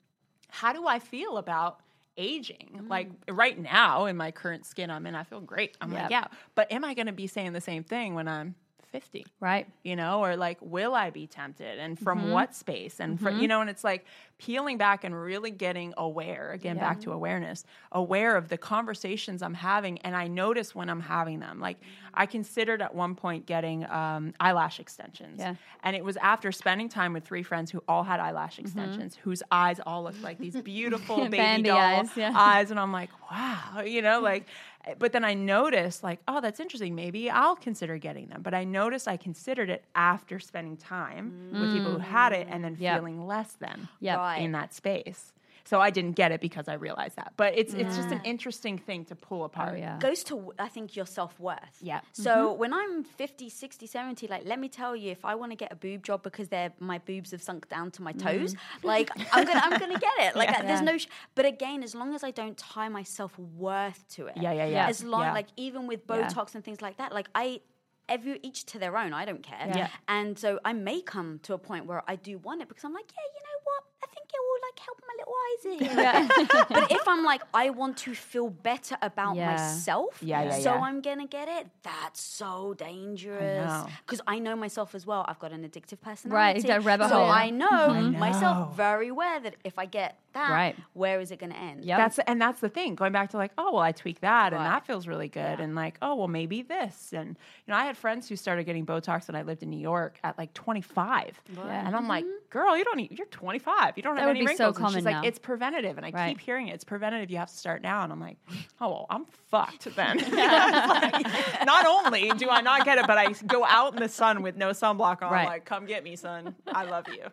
How 0.51 0.73
do 0.73 0.87
I 0.87 0.99
feel 0.99 1.37
about? 1.37 1.81
Aging. 2.19 2.81
Mm. 2.83 2.91
Like 2.91 3.11
right 3.29 3.59
now 3.59 4.07
in 4.07 4.17
my 4.17 4.31
current 4.33 4.67
skin 4.67 4.91
I'm 4.91 5.07
in, 5.07 5.15
I 5.15 5.23
feel 5.23 5.41
great. 5.41 5.77
I'm 5.81 5.93
like, 5.93 6.11
yeah, 6.11 6.27
but 6.55 6.71
am 6.71 6.85
I 6.85 6.95
going 6.95 7.07
to 7.07 7.13
be 7.13 7.27
saying 7.29 7.53
the 7.53 7.61
same 7.61 7.85
thing 7.85 8.15
when 8.15 8.29
I'm 8.29 8.57
50? 8.91 9.27
Right. 9.41 9.67
you 9.83 9.97
know, 9.97 10.21
or 10.21 10.37
like, 10.37 10.59
will 10.61 10.95
I 10.95 11.11
be 11.11 11.27
tempted 11.27 11.79
and 11.79 11.99
from 11.99 12.19
Mm-hmm. 12.19 12.33
what 12.33 12.55
space? 12.55 13.01
And 13.01 13.21
for, 13.21 13.31
you 13.31 13.47
know, 13.49 13.61
and 13.61 13.71
it's 13.71 13.85
like 13.85 14.05
peeling 14.39 14.79
back 14.79 15.05
and 15.05 15.15
really 15.21 15.51
getting 15.51 15.93
aware, 15.97 16.53
again, 16.53 16.79
back 16.79 17.01
to 17.03 17.13
awareness, 17.13 17.65
aware 17.93 18.37
of 18.37 18.49
the 18.49 18.57
conversations 18.57 19.43
I'm 19.43 19.55
having. 19.55 19.99
And 19.99 20.15
I 20.17 20.29
notice 20.29 20.75
when 20.75 20.89
I'm 20.89 21.01
having 21.01 21.41
them. 21.41 21.61
Like, 21.61 21.77
I 22.15 22.27
considered 22.27 22.81
at 22.83 22.95
one 22.95 23.15
point 23.15 23.47
getting 23.47 23.85
um, 23.91 24.33
eyelash 24.41 24.81
extensions. 24.81 25.39
Yeah. 25.39 25.55
And 25.83 25.95
it 25.95 26.05
was 26.05 26.17
after 26.19 26.51
spending 26.53 26.89
time 26.89 27.13
with 27.13 27.25
three 27.25 27.43
friends 27.43 27.71
who 27.71 27.83
all 27.89 28.05
had 28.05 28.21
eyelash 28.21 28.59
extensions, 28.59 29.17
whose 29.17 29.43
eyes 29.51 29.81
all 29.85 30.05
looked 30.05 30.23
like 30.23 30.39
these 30.39 30.57
beautiful 30.63 31.29
baby 31.29 31.63
doll 31.65 31.77
eyes, 31.79 32.09
yeah. 32.17 32.33
eyes. 32.35 32.71
And 32.71 32.81
I'm 32.81 32.93
like, 32.93 33.11
wow, 33.31 33.83
you 33.85 34.03
know, 34.03 34.21
like, 34.21 34.47
Eh, 34.89 34.95
but 34.99 35.13
then 35.13 35.25
I 35.25 35.35
noticed, 35.35 36.03
like, 36.03 36.21
oh, 36.27 36.41
that's 36.41 36.61
interesting. 36.61 36.95
Maybe 36.95 37.31
I'll 37.31 37.57
consider 37.57 37.99
getting 37.99 38.29
them. 38.29 38.43
But 38.43 38.55
I 38.55 38.65
noticed 38.65 39.07
I 39.07 39.17
considered 39.17 39.71
it 39.71 39.85
after 39.95 40.39
spending 40.39 40.77
time 40.77 41.51
with 41.53 41.73
people 41.73 41.93
who 41.93 41.99
had 41.99 42.33
it 42.33 42.49
mm. 42.49 42.51
and 42.53 42.65
then 42.65 42.77
Yep. 42.79 42.99
feeling 42.99 43.27
less 43.27 43.53
than 43.55 43.89
Yep. 44.01 44.39
In 44.39 44.53
that 44.53 44.75
space. 44.75 45.33
So 45.69 45.81
I 45.81 45.91
didn't 45.91 46.17
get 46.23 46.33
it 46.33 46.41
because 46.41 46.67
I 46.69 46.75
realized 46.75 47.17
that. 47.17 47.35
But 47.37 47.51
it's 47.59 47.75
it's 47.75 47.95
just 47.97 48.11
an 48.11 48.23
interesting 48.25 48.79
thing 48.79 49.05
to 49.07 49.15
pull 49.15 49.43
oh, 49.43 49.45
apart. 49.45 49.75
Oh, 49.75 49.77
yeah. 49.77 49.99
goes 49.99 50.23
to 50.25 50.53
i 50.59 50.69
think 50.69 50.97
your 50.97 51.07
self-worth 51.07 51.77
Yeah. 51.81 52.01
so 52.13 52.31
mm-hmm. 52.31 52.61
when 52.61 52.73
i'm 52.73 53.05
50 53.05 53.49
60 53.51 53.87
70 53.87 54.27
like 54.29 54.45
let 54.47 54.59
me 54.59 54.69
tell 54.69 54.95
you 54.97 55.11
if 55.11 55.25
i 55.25 55.35
want 55.35 55.53
to 55.53 55.57
get 55.57 55.73
a 55.73 55.77
boob 55.77 56.03
job 56.03 56.23
because 56.23 56.49
they're 56.49 56.73
my 56.79 56.99
boobs 56.99 57.31
have 57.33 57.43
sunk 57.43 57.69
down 57.69 57.91
to 57.93 58.03
my 58.03 58.13
mm-hmm. 58.13 58.29
toes 58.29 58.55
like 58.83 59.11
i'm 59.33 59.45
gonna 59.45 59.61
i'm 59.63 59.79
gonna 59.79 59.99
get 59.99 60.13
it 60.21 60.37
like 60.37 60.49
Yeah. 60.51 60.63
there's 60.63 60.81
Yeah. 60.81 60.93
no 60.93 60.99
sh- 60.99 61.09
but 61.35 61.45
again 61.45 61.83
as 61.83 61.95
long 61.95 62.15
as 62.15 62.25
i 62.25 62.31
don't 62.31 62.57
tie 62.57 62.89
my 62.89 63.03
self-worth 63.03 64.01
to 64.17 64.27
it 64.27 64.37
Yeah, 64.37 64.53
yeah, 64.53 64.67
yeah. 64.67 64.89
as 64.89 65.03
long 65.05 65.23
Yeah. 65.23 65.33
like 65.33 65.49
even 65.57 65.87
with 65.87 66.01
Yeah. 66.09 66.29
botox 66.29 66.55
and 66.55 66.65
things 66.65 66.81
like 66.81 66.97
that 66.99 67.13
like 67.13 67.29
i 67.35 67.61
every 68.09 68.41
each 68.43 68.65
to 68.67 68.79
their 68.79 68.97
own 68.97 69.13
i 69.13 69.25
don't 69.25 69.43
care 69.43 69.71
Yeah. 69.75 69.89
and 70.09 70.39
so 70.39 70.59
i 70.65 70.73
may 70.73 71.01
come 71.03 71.41
to 71.43 71.55
a 71.55 71.59
point 71.59 71.87
where 71.87 72.03
i 72.09 72.17
do 72.17 72.39
want 72.39 72.63
it 72.63 72.69
because 72.69 72.85
i'm 72.85 72.95
like 72.95 73.11
yeah 73.17 73.29
you 73.37 73.43
know 73.49 73.59
what 73.65 73.83
i 74.29 74.31
think 74.31 74.35
it 74.35 74.45
will 74.49 74.63
like 74.69 74.79
help 74.87 74.99
my 75.11 75.15
little 75.21 75.37
eyes 75.47 75.63
here 75.79 76.67
but 76.81 76.93
if 76.93 77.09
i'm 77.09 77.25
like 77.25 77.43
i 77.55 77.71
want 77.71 77.97
to 77.97 78.15
feel 78.15 78.49
better 78.51 78.97
about 79.03 79.37
Yeah. 79.37 79.53
myself 79.53 80.19
Yeah, 80.23 80.43
yeah, 80.43 80.51
so 80.59 80.75
yeah. 80.75 80.81
i'm 80.81 81.01
gonna 81.01 81.27
get 81.27 81.49
it 81.49 81.67
that's 81.83 82.21
so 82.21 82.75
dangerous 82.75 83.85
because 84.07 84.21
I, 84.27 84.39
know 84.39 84.57
myself 84.57 84.95
as 84.95 85.07
well 85.07 85.25
i've 85.29 85.39
got 85.39 85.53
an 85.53 85.63
addictive 85.69 85.99
Right, 86.05 86.15
personality 86.17 86.69
that 86.69 86.85
rabbit 86.85 87.09
so 87.09 87.17
hole. 87.17 87.31
i 87.31 87.51
know 87.51 87.69
mm-hmm. 87.69 88.13
know. 88.13 88.19
myself 88.19 88.77
very 88.77 89.11
well 89.11 89.41
that 89.41 89.55
if 89.65 89.79
i 89.79 89.87
get 89.87 90.19
that 90.39 90.51
Right. 90.51 90.77
where 90.95 91.21
is 91.21 91.31
it 91.31 91.39
gonna 91.39 91.55
end 91.55 91.85
Yep. 91.85 91.99
That's 91.99 92.19
and 92.21 92.41
that's 92.41 92.61
the 92.61 92.69
thing. 92.69 92.95
Going 92.95 93.13
back 93.13 93.31
to 93.31 93.37
like, 93.37 93.53
oh 93.59 93.73
well, 93.73 93.83
I 93.83 93.93
tweak 93.93 94.21
that 94.21 94.53
and 94.53 94.63
that 94.65 94.87
feels 94.87 95.07
really 95.07 95.29
good, 95.29 95.61
and 95.61 95.75
like, 95.75 95.99
oh 96.03 96.15
well, 96.15 96.29
maybe 96.29 96.63
this. 96.63 97.13
And 97.13 97.31
you 97.31 97.73
know, 97.73 97.77
I 97.77 97.85
had 97.85 97.97
friends 97.97 98.29
who 98.29 98.37
started 98.37 98.65
getting 98.65 98.87
Botox 98.87 99.29
when 99.29 99.37
I 99.37 99.43
lived 99.43 99.63
in 99.63 99.71
New 99.71 99.79
York 99.81 100.19
at 100.25 100.39
like 100.39 100.55
25, 100.55 101.41
and 101.59 101.95
I'm 101.97 102.09
like, 102.09 102.25
mm-hmm. 102.25 102.49
girl, 102.51 102.77
you 102.77 102.85
don't, 102.85 102.97
need, 102.97 103.17
you're 103.17 103.27
25, 103.29 103.95
you 103.97 104.03
don't 104.03 104.15
That 104.17 104.21
have 104.23 104.29
would 104.29 104.37
any 104.37 104.47
be 104.47 104.57
so 104.57 104.67
wrinkles. 104.67 104.77
and 104.77 104.85
common 104.87 104.99
she's 104.99 105.05
like, 105.05 105.25
it's 105.27 105.39
preventative, 105.39 105.97
and 105.97 106.07
I 106.07 106.11
Right. 106.11 106.29
keep 106.31 106.41
hearing 106.41 106.69
it. 106.69 106.75
It's 106.75 106.85
preventative. 106.85 107.31
You 107.31 107.39
have 107.39 107.51
to 107.51 107.57
start 107.57 107.83
now, 107.83 108.03
and 108.03 108.13
I'm 108.13 108.21
like, 108.21 108.39
oh 108.81 108.89
well, 108.89 109.07
I'm 109.11 109.27
fucked 109.51 109.95
then. 109.95 110.19
Like, 110.99 111.65
not 111.67 111.87
only 111.87 112.31
do 112.31 112.49
I 112.49 112.61
not 112.61 112.85
get 112.85 112.99
it, 112.99 113.07
but 113.07 113.19
I 113.19 113.33
go 113.47 113.65
out 113.65 113.95
in 113.95 114.01
the 114.01 114.09
sun 114.09 114.43
with 114.43 114.57
no 114.57 114.71
sunblock 114.71 115.23
on. 115.23 115.33
Right. 115.33 115.43
I'm 115.43 115.47
like, 115.47 115.65
come 115.65 115.87
get 115.87 116.03
me, 116.05 116.17
son. 116.17 116.55
I 116.67 116.85
love 116.85 117.07
you. 117.09 117.25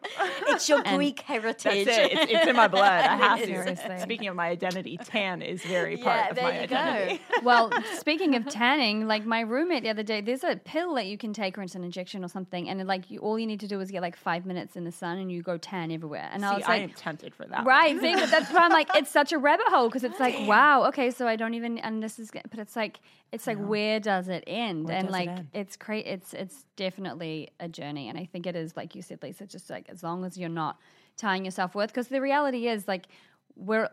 it's 0.47 0.68
your 0.70 0.82
greek 0.84 1.20
heritage 1.22 1.86
That's 1.86 1.97
it. 1.97 2.12
It's, 2.14 2.32
it's 2.32 2.47
in 2.47 2.56
my 2.56 2.68
blood. 2.68 2.86
I 2.96 3.16
have 3.16 3.43
to. 3.43 4.00
Speaking 4.02 4.28
of 4.28 4.36
my 4.36 4.48
identity, 4.48 4.98
tan 4.98 5.41
is 5.41 5.62
very 5.64 5.98
yeah 5.98 6.04
part 6.04 6.32
of 6.32 6.38
my 6.38 6.52
there 6.52 6.62
you 6.62 6.68
go 6.68 6.76
identity. 6.76 7.22
well, 7.43 7.72
speaking 7.98 8.36
of 8.36 8.48
tanning, 8.50 9.08
like 9.08 9.26
my 9.26 9.41
roommate 9.41 9.84
the 9.84 9.89
other 9.89 10.04
day, 10.04 10.22
there's 10.22 10.43
a 10.43 10.56
pill 10.56 10.96
that 10.96 11.08
you 11.08 11.18
can 11.18 11.34
take 11.34 11.58
or 11.58 11.62
it's 11.64 11.76
an 11.76 11.84
injection 11.84 12.24
or 12.24 12.28
something, 12.28 12.70
and 12.70 12.86
like 12.88 13.10
you, 13.10 13.20
all 13.20 13.38
you 13.38 13.48
need 13.48 13.60
to 13.60 13.68
do 13.68 13.80
is 13.80 13.91
get 13.91 14.02
like 14.02 14.16
five 14.16 14.46
minutes 14.46 14.76
in 14.76 14.84
the 14.84 14.91
sun 14.91 15.18
and 15.18 15.32
you 15.32 15.41
go 15.41 15.58
tan 15.58 15.91
everywhere. 15.91 16.30
And 16.32 16.46
I 16.46 16.56
See, 16.56 16.62
like, 16.62 16.70
I 16.70 16.76
am 16.78 16.89
tempted 16.91 17.36
for 17.36 17.46
that. 17.46 17.66
Right, 17.66 18.00
see, 18.00 18.14
but 18.16 18.30
that's 18.30 18.52
why 18.52 18.62
I'm 18.62 18.72
like, 18.72 18.89
it's 18.96 19.12
such 19.12 19.32
a 19.32 19.38
rabbit 19.38 19.68
hole 19.68 19.88
because 19.88 20.04
it's 20.04 20.20
like, 20.20 20.48
wow, 20.48 20.86
okay, 20.88 21.12
so 21.12 21.28
I 21.28 21.36
don't 21.36 21.54
even, 21.54 21.78
and 21.80 22.02
this 22.02 22.20
is, 22.20 22.32
but 22.32 22.60
it's 22.60 22.76
like, 22.76 23.00
it's 23.32 23.48
like, 23.48 23.58
where 23.58 24.00
does 24.00 24.30
it 24.30 24.43
end? 24.48 24.86
Where 24.86 24.96
and 24.96 25.08
does 25.08 25.16
it 25.16 25.20
like, 25.20 25.30
end? 25.30 25.48
it's 25.54 25.76
great, 25.76 26.06
it's 26.06 26.34
it's 26.34 26.66
definitely 26.76 27.50
a 27.60 27.68
journey, 27.68 28.10
and 28.10 28.18
I 28.18 28.26
think 28.26 28.48
it 28.48 28.56
is, 28.56 28.76
like 28.78 28.96
you 28.96 29.02
said, 29.02 29.22
Lisa, 29.22 29.46
just 29.46 29.70
like 29.70 29.89
as 29.89 30.04
long 30.04 30.24
as 30.26 30.38
you're 30.38 30.50
not 30.50 30.78
tying 31.18 31.45
yourself 31.45 31.76
worth, 31.76 31.89
because 31.89 32.07
the 32.07 32.22
reality 32.22 32.68
is, 32.68 32.88
like, 32.88 33.07
we're, 33.55 33.89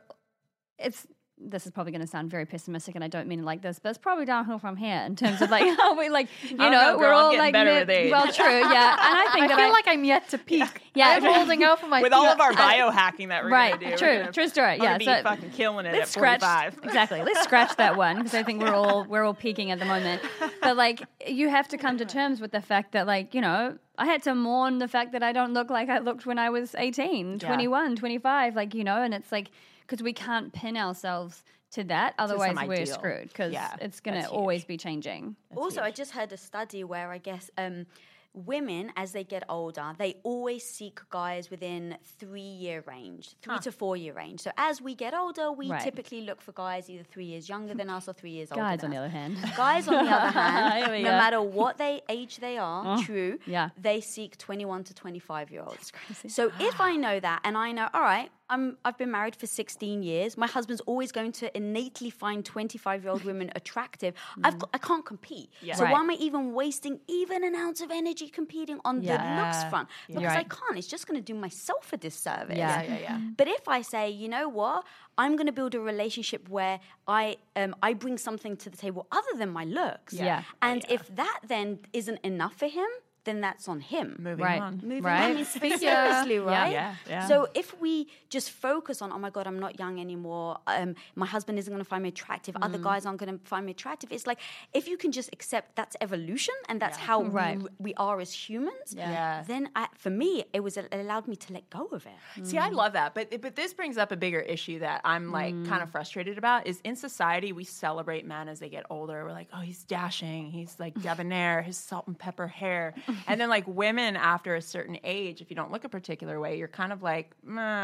it's. 0.79 1.07
This 1.45 1.67
is 1.67 1.73
probably 1.73 1.93
going 1.93 2.01
to 2.03 2.07
sound 2.07 2.31
very 2.31 2.47
pessimistic, 2.47 2.95
and 2.95 3.03
I 3.05 3.09
don't 3.09 3.27
mean 3.29 3.41
it 3.41 3.45
like 3.45 3.63
this, 3.63 3.79
but 3.79 3.91
it's 3.91 3.99
probably 3.99 4.25
downhill 4.25 4.59
from 4.59 4.77
here 4.77 5.03
in 5.07 5.17
terms 5.17 5.43
of 5.43 5.51
like 5.51 5.65
how 5.79 5.99
we 5.99 6.09
like, 6.09 6.29
you 6.49 6.57
oh, 6.59 6.71
know, 6.71 6.71
know, 6.71 6.99
we're 6.99 7.13
all 7.13 7.37
like, 7.37 7.53
mid- 7.53 8.11
well, 8.11 8.31
true, 8.33 8.45
yeah, 8.47 8.93
and 8.93 9.19
I 9.19 9.31
think 9.33 9.45
I 9.45 9.49
that 9.49 9.57
feel 9.57 9.67
I, 9.67 9.71
like 9.71 9.89
I'm 9.89 10.05
yet 10.05 10.29
to 10.31 10.39
peak. 10.39 10.83
Yeah. 10.95 11.09
I'm 11.09 11.23
holding 11.35 11.65
out 11.65 11.81
for 11.81 11.87
my 11.89 12.03
With 12.03 12.13
all 12.13 12.27
of 12.27 12.41
our 12.41 12.53
biohacking 12.53 13.29
that 13.29 13.45
we're 13.45 13.51
Right, 13.51 13.79
do, 13.79 13.97
true, 13.97 14.27
true 14.33 14.49
story, 14.49 14.77
yeah, 14.77 14.85
gonna 14.85 14.99
be 14.99 15.05
so 15.07 15.23
fucking 15.23 15.51
killing 15.51 15.87
it 15.87 15.95
at 15.95 16.09
scratch 16.09 16.41
45. 16.41 16.81
exactly 16.85 17.23
let's 17.23 17.43
scratch 17.43 17.77
that 17.77 17.97
one 17.97 18.17
because 18.19 18.35
i 18.35 18.43
think 18.43 18.61
we're 18.63 18.75
all 18.75 19.05
we're 19.05 19.25
all 19.25 19.35
peaking 19.35 19.71
at 19.71 19.79
the 19.79 19.85
moment 19.85 20.23
but 20.61 20.77
like 20.77 21.03
you 21.27 21.49
have 21.49 21.69
to 21.69 21.79
come 21.79 21.97
to 21.99 22.05
terms 22.05 22.41
with 22.41 22.53
the 22.53 22.61
fact 22.61 22.93
that 22.93 23.07
like 23.07 23.35
you 23.35 23.41
know 23.41 23.77
i 23.99 24.07
had 24.07 24.23
to 24.23 24.35
mourn 24.35 24.79
the 24.79 24.89
fact 24.89 25.13
that 25.13 25.23
i 25.23 25.33
don't 25.33 25.53
look 25.55 25.71
like 25.71 25.89
i 25.89 25.99
looked 25.99 26.27
when 26.27 26.39
i 26.39 26.51
was 26.51 26.75
18 26.77 27.39
Yeah. 27.41 27.47
21 27.47 27.97
25 27.97 28.55
like 28.57 28.75
you 28.75 28.85
know 28.85 29.03
and 29.03 29.15
it's 29.15 29.33
like 29.33 29.51
because 29.87 30.03
we 30.03 30.13
can't 30.13 30.53
pin 30.53 30.77
ourselves 30.77 31.45
to 31.73 31.85
that 31.85 32.15
otherwise 32.19 32.55
some 32.57 32.69
we're 32.69 32.85
screwed 32.87 33.29
because 33.29 33.53
Yeah, 33.53 33.75
it's 33.81 34.01
going 34.01 34.21
to 34.23 34.29
always 34.29 34.65
be 34.65 34.77
changing 34.77 35.37
also, 35.57 35.81
I 35.83 35.91
just 35.91 36.13
heard 36.13 36.33
a 36.33 36.37
study 36.37 36.85
where 36.85 37.11
I 37.11 37.19
guess 37.19 37.51
um, 37.57 37.87
women, 38.35 38.91
as 38.97 39.13
they 39.13 39.25
get 39.25 39.43
older, 39.49 39.93
they 39.99 40.17
always 40.23 40.65
seek 40.65 41.01
guys 41.11 41.51
within 41.51 41.97
three 42.19 42.41
year 42.41 42.83
range, 42.87 43.35
three 43.43 43.59
to 43.59 43.71
four 43.73 43.95
year 43.97 44.15
range. 44.15 44.41
So 44.41 44.51
as 44.57 44.81
we 44.81 44.95
get 44.95 45.13
older, 45.15 45.53
we 45.53 45.71
Right. 45.71 45.83
typically 45.83 46.23
look 46.23 46.41
for 46.41 46.53
guys 46.53 46.89
either 46.89 47.05
three 47.05 47.27
years 47.27 47.49
younger 47.49 47.75
than 47.75 47.91
us 47.91 48.09
or 48.09 48.13
three 48.15 48.31
years 48.31 48.51
older. 48.51 48.63
guys 48.63 48.85
on 48.85 48.91
the 48.91 48.97
other 48.97 49.09
hand 49.11 49.37
Guys, 49.57 49.87
on 49.89 50.05
the 50.05 50.11
other 50.11 50.31
hand, 50.39 50.93
no 51.03 51.11
go. 51.11 51.17
matter 51.17 51.43
what 51.43 51.77
they 51.79 52.01
age 52.09 52.39
they 52.39 52.57
are, 52.59 52.99
true, 53.03 53.39
yeah. 53.47 53.69
they 53.79 54.01
seek 54.01 54.37
21 54.39 54.85
to 54.85 54.95
25 54.95 55.51
year 55.51 55.63
olds. 55.63 55.93
So 56.29 56.51
if 56.59 56.81
I 56.81 56.97
know 56.97 57.21
that 57.21 57.41
and 57.45 57.57
I 57.57 57.73
know, 57.73 57.89
all 57.93 58.01
right, 58.03 58.31
I'm, 58.51 58.77
I've 58.85 58.99
been 58.99 59.11
married 59.11 59.35
for 59.37 59.47
16 59.47 60.03
years, 60.03 60.37
my 60.37 60.47
husband's 60.47 60.83
always 60.83 61.11
going 61.13 61.33
to 61.33 61.57
innately 61.57 62.11
find 62.11 62.45
25 62.45 63.03
year 63.03 63.11
old 63.13 63.25
women 63.25 63.51
attractive, 63.57 64.15
I've 64.45 64.59
got, 64.59 64.71
I 64.75 64.79
can't 64.79 65.05
compete. 65.07 65.51
Yeah. 65.63 65.75
So 65.77 65.85
Right. 65.85 65.93
why 65.93 66.01
am 66.01 66.11
I 66.11 66.15
even 66.15 66.53
wasting 66.53 67.01
even 67.09 67.45
an 67.45 67.55
ounce 67.55 67.81
of 67.81 67.91
energy 67.91 68.29
competing 68.29 68.79
on 68.85 69.01
the 69.01 69.13
looks 69.13 69.65
front? 69.71 69.89
Because 70.07 70.25
I 70.25 70.45
can't. 70.45 70.77
It's 70.77 70.87
just 70.87 71.07
going 71.07 71.19
to 71.19 71.25
do 71.33 71.39
myself 71.39 71.93
a 71.93 71.97
disservice. 71.97 72.57
Yeah. 72.57 72.83
yeah, 72.83 72.99
yeah. 72.99 73.21
But 73.37 73.49
if 73.49 73.69
I 73.69 73.83
say, 73.83 74.11
you 74.11 74.29
know 74.29 74.49
what, 74.49 74.85
I'm 75.19 75.37
going 75.37 75.47
to 75.47 75.53
build 75.53 75.75
a 75.75 75.81
relationship 75.81 76.49
where 76.49 76.81
I 77.07 77.37
um, 77.57 77.75
I 77.83 77.93
bring 77.95 78.19
something 78.19 78.57
to 78.59 78.71
the 78.71 78.77
table 78.77 79.07
other 79.13 79.39
than 79.39 79.51
my 79.51 79.65
looks. 79.65 80.15
Yeah. 80.15 80.43
And 80.61 80.85
if 80.89 81.15
that 81.17 81.41
then 81.47 81.81
isn't 81.93 82.21
enough 82.23 82.55
for 82.57 82.67
him, 82.67 82.89
then 83.25 83.41
that's 83.41 83.69
on 83.69 83.81
him. 83.81 84.17
Moving 84.19 84.45
Right. 84.45 84.61
on. 84.61 84.81
Moving 84.83 85.03
Right. 85.05 85.25
on. 85.25 85.31
I 85.31 85.35
mean, 85.35 85.45
seriously, 85.45 86.39
right? 86.39 86.73
Yeah, 86.73 86.95
yeah. 87.09 87.29
So 87.29 87.49
if 87.55 87.79
we 87.81 88.09
just 88.31 88.51
focus 88.51 89.01
on, 89.03 89.13
oh 89.13 89.19
my 89.19 89.31
God, 89.31 89.47
I'm 89.47 89.59
not 89.61 89.79
young 89.79 90.01
anymore. 90.01 90.59
Um, 90.67 90.95
my 91.15 91.27
husband 91.27 91.59
isn't 91.59 91.73
going 91.73 91.83
to 91.85 91.89
find 91.89 92.03
me 92.03 92.09
attractive. 92.09 92.57
Other 92.61 92.79
Mm. 92.79 92.83
guys 92.85 93.07
aren't 93.07 93.19
going 93.21 93.39
to 93.39 93.45
find 93.45 93.65
me 93.67 93.73
attractive. 93.73 94.11
It's 94.13 94.27
like 94.27 94.39
if 94.73 94.89
you 94.89 94.97
can 94.97 95.13
just 95.13 95.31
accept 95.33 95.77
that's 95.77 95.97
evolution 96.01 96.55
and 96.69 96.81
that's 96.81 96.97
how 96.99 97.23
Right. 97.43 97.59
we, 97.63 97.69
we 97.79 97.95
are 97.95 98.21
as 98.21 98.33
humans. 98.33 98.95
Yeah. 98.95 99.45
Then 99.47 99.69
I, 99.77 99.89
for 99.95 100.11
me, 100.11 100.45
it 100.53 100.61
was 100.61 100.77
it 100.77 100.89
allowed 100.93 101.29
me 101.29 101.37
to 101.37 101.53
let 101.53 101.69
go 101.71 101.87
of 101.93 102.07
it. 102.07 102.47
See, 102.47 102.59
I 102.59 102.69
love 102.71 102.93
that, 102.95 103.15
but 103.15 103.41
but 103.41 103.55
this 103.57 103.73
brings 103.73 103.97
up 103.99 104.11
a 104.13 104.17
bigger 104.17 104.41
issue 104.41 104.81
that 104.81 105.01
I'm 105.05 105.31
like 105.31 105.55
kind 105.67 105.83
of 105.83 105.91
frustrated 105.91 106.39
about. 106.39 106.67
Is 106.67 106.81
in 106.85 106.97
society 106.97 107.53
we 107.53 107.65
celebrate 107.65 108.27
men 108.27 108.49
as 108.49 108.59
they 108.61 108.69
get 108.69 108.85
older. 108.91 109.25
We're 109.25 109.33
like, 109.33 109.49
oh, 109.53 109.61
he's 109.61 109.85
dashing, 109.85 110.51
he's 110.51 110.79
like 110.81 110.95
debonair, 111.03 111.63
his 111.63 111.77
salt 111.77 112.07
and 112.07 112.19
pepper 112.19 112.47
hair, 112.49 112.95
and 113.27 113.41
then 113.41 113.49
like 113.49 113.67
women 113.67 114.17
after 114.17 114.55
a 114.55 114.63
certain 114.63 114.99
age, 115.05 115.41
if 115.41 115.51
you 115.51 115.57
don't 115.57 115.71
look 115.73 115.85
a 115.85 115.89
particular 115.89 116.41
way, 116.41 116.59
you're 116.59 116.69
kind 116.69 116.93
of 116.93 117.03
like 117.03 117.33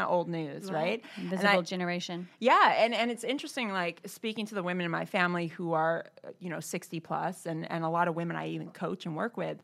old 0.07 0.29
news, 0.29 0.71
right? 0.71 1.03
And 1.15 1.23
I- 1.23 1.35
invisible 1.35 1.63
generation 1.63 2.27
yeah, 2.39 2.73
and, 2.77 2.93
and 2.93 3.11
it's 3.11 3.23
interesting, 3.23 3.71
like 3.71 4.01
speaking 4.05 4.45
to 4.47 4.55
the 4.55 4.63
women 4.63 4.85
in 4.85 4.91
my 4.91 5.05
family 5.05 5.47
who 5.47 5.73
are, 5.73 6.05
you 6.39 6.49
know, 6.49 6.59
60 6.59 6.99
plus, 6.99 7.45
and, 7.45 7.69
and 7.71 7.83
a 7.83 7.89
lot 7.89 8.07
of 8.07 8.15
women 8.15 8.35
I 8.37 8.49
even 8.49 8.69
coach 8.71 9.05
and 9.05 9.15
work 9.15 9.37
with, 9.37 9.61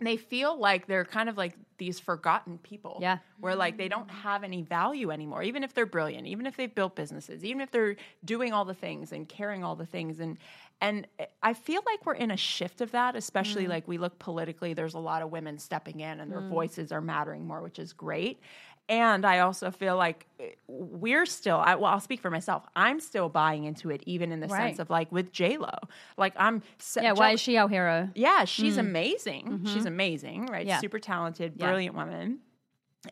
they 0.00 0.16
feel 0.16 0.58
like 0.58 0.86
they're 0.86 1.04
kind 1.04 1.28
of 1.28 1.36
like 1.36 1.54
these 1.78 1.98
forgotten 1.98 2.58
people. 2.58 2.98
Yeah. 3.00 3.18
Where 3.40 3.56
like 3.56 3.76
they 3.76 3.88
don't 3.88 4.10
have 4.10 4.44
any 4.44 4.62
value 4.62 5.10
anymore, 5.10 5.42
even 5.42 5.64
if 5.64 5.74
they're 5.74 5.86
brilliant, 5.86 6.26
even 6.26 6.46
if 6.46 6.56
they've 6.56 6.72
built 6.72 6.94
businesses, 6.94 7.44
even 7.44 7.60
if 7.60 7.70
they're 7.70 7.96
doing 8.24 8.52
all 8.52 8.64
the 8.64 8.74
things 8.74 9.12
and 9.12 9.28
carrying 9.28 9.64
all 9.64 9.76
the 9.76 9.86
things. 9.86 10.20
And 10.20 10.38
and 10.80 11.06
eh, 11.18 11.26
I 11.42 11.54
feel 11.54 11.82
like 11.86 12.06
we're 12.06 12.14
in 12.14 12.30
a 12.30 12.36
shift 12.36 12.80
of 12.80 12.90
that, 12.92 13.16
especially 13.16 13.66
mm. 13.66 13.70
like 13.70 13.88
we 13.88 13.98
look 13.98 14.18
politically, 14.18 14.74
there's 14.74 14.94
a 14.94 14.98
lot 14.98 15.22
of 15.22 15.30
women 15.30 15.58
stepping 15.58 16.00
in 16.00 16.20
and 16.20 16.30
their 16.30 16.40
mm. 16.40 16.48
voices 16.50 16.92
are 16.92 17.00
mattering 17.00 17.46
more, 17.46 17.62
which 17.62 17.78
is 17.78 17.92
great. 17.92 18.38
and 18.90 19.26
I 19.26 19.40
also 19.40 19.70
feel 19.70 19.96
like 19.98 20.26
eh, 20.40 20.50
we're 20.66 21.26
still. 21.26 21.56
I, 21.58 21.74
well, 21.74 21.92
I'll 21.92 22.00
speak 22.00 22.20
for 22.20 22.30
myself. 22.30 22.64
I'm 22.74 23.00
still 23.00 23.28
buying 23.28 23.64
into 23.64 23.90
it, 23.90 24.02
even 24.06 24.32
in 24.32 24.40
the 24.40 24.46
Right. 24.46 24.68
sense 24.68 24.78
of 24.78 24.88
like 24.88 25.12
with 25.12 25.30
J 25.32 25.58
Lo. 25.58 25.74
Like 26.16 26.32
I'm. 26.36 26.62
se- 26.78 27.02
Yeah, 27.02 27.12
why 27.12 27.30
J- 27.30 27.34
is 27.34 27.40
she 27.40 27.56
our 27.58 27.68
hero? 27.68 28.04
Uh? 28.04 28.06
yeah, 28.14 28.44
she's 28.46 28.76
mm. 28.76 28.80
amazing. 28.80 29.60
She's 29.66 29.78
mm-hmm. 29.78 29.86
amazing, 29.88 30.46
right? 30.46 30.60
Mm-hmm. 30.60 30.68
Yeah. 30.68 30.80
Super 30.80 30.98
talented, 30.98 31.54
Yeah. 31.56 31.66
brilliant 31.66 31.96
woman. 31.96 32.38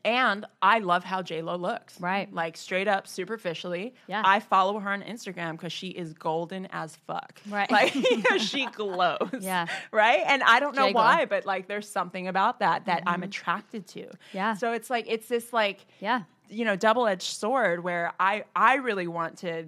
And 0.05 0.45
I 0.61 0.81
love 0.81 1.05
how 1.05 1.23
J 1.23 1.43
Lo 1.43 1.57
looks. 1.57 2.01
Right. 2.01 2.33
Like 2.33 2.57
straight 2.57 2.89
up, 2.89 3.07
superficially. 3.07 3.95
Yeah. 4.09 4.23
I 4.25 4.41
follow 4.41 4.79
her 4.81 4.91
on 4.91 5.03
Instagram 5.03 5.53
because 5.53 5.73
she 5.73 5.89
is 5.89 6.13
golden 6.13 6.67
as 6.73 6.97
fuck. 7.07 7.41
Right. 7.49 7.71
Like 7.71 7.95
she 8.39 8.67
glows. 8.67 9.31
Yeah. 9.41 9.67
Right. 9.93 10.23
And 10.27 10.43
I 10.43 10.59
don't 10.61 10.75
know 10.75 10.87
J-Glow. 10.87 11.01
why, 11.01 11.25
but 11.27 11.47
like 11.47 11.69
there's 11.69 11.89
something 11.89 12.27
about 12.29 12.59
that 12.61 12.87
that 12.87 13.05
I'm 13.07 13.23
attracted 13.23 13.87
to. 13.89 14.01
Mm-hmm. 14.01 14.37
Yeah. 14.37 14.55
So 14.55 14.73
it's 14.73 14.91
like 14.91 15.07
it's 15.09 15.29
this 15.29 15.53
like 15.53 15.87
Yeah. 16.01 16.23
you 16.49 16.65
know 16.65 16.75
double 16.77 17.07
edged 17.07 17.23
sword 17.23 17.85
where 17.85 18.13
I 18.19 18.45
I 18.57 18.77
really 18.77 19.07
want 19.07 19.39
to 19.39 19.67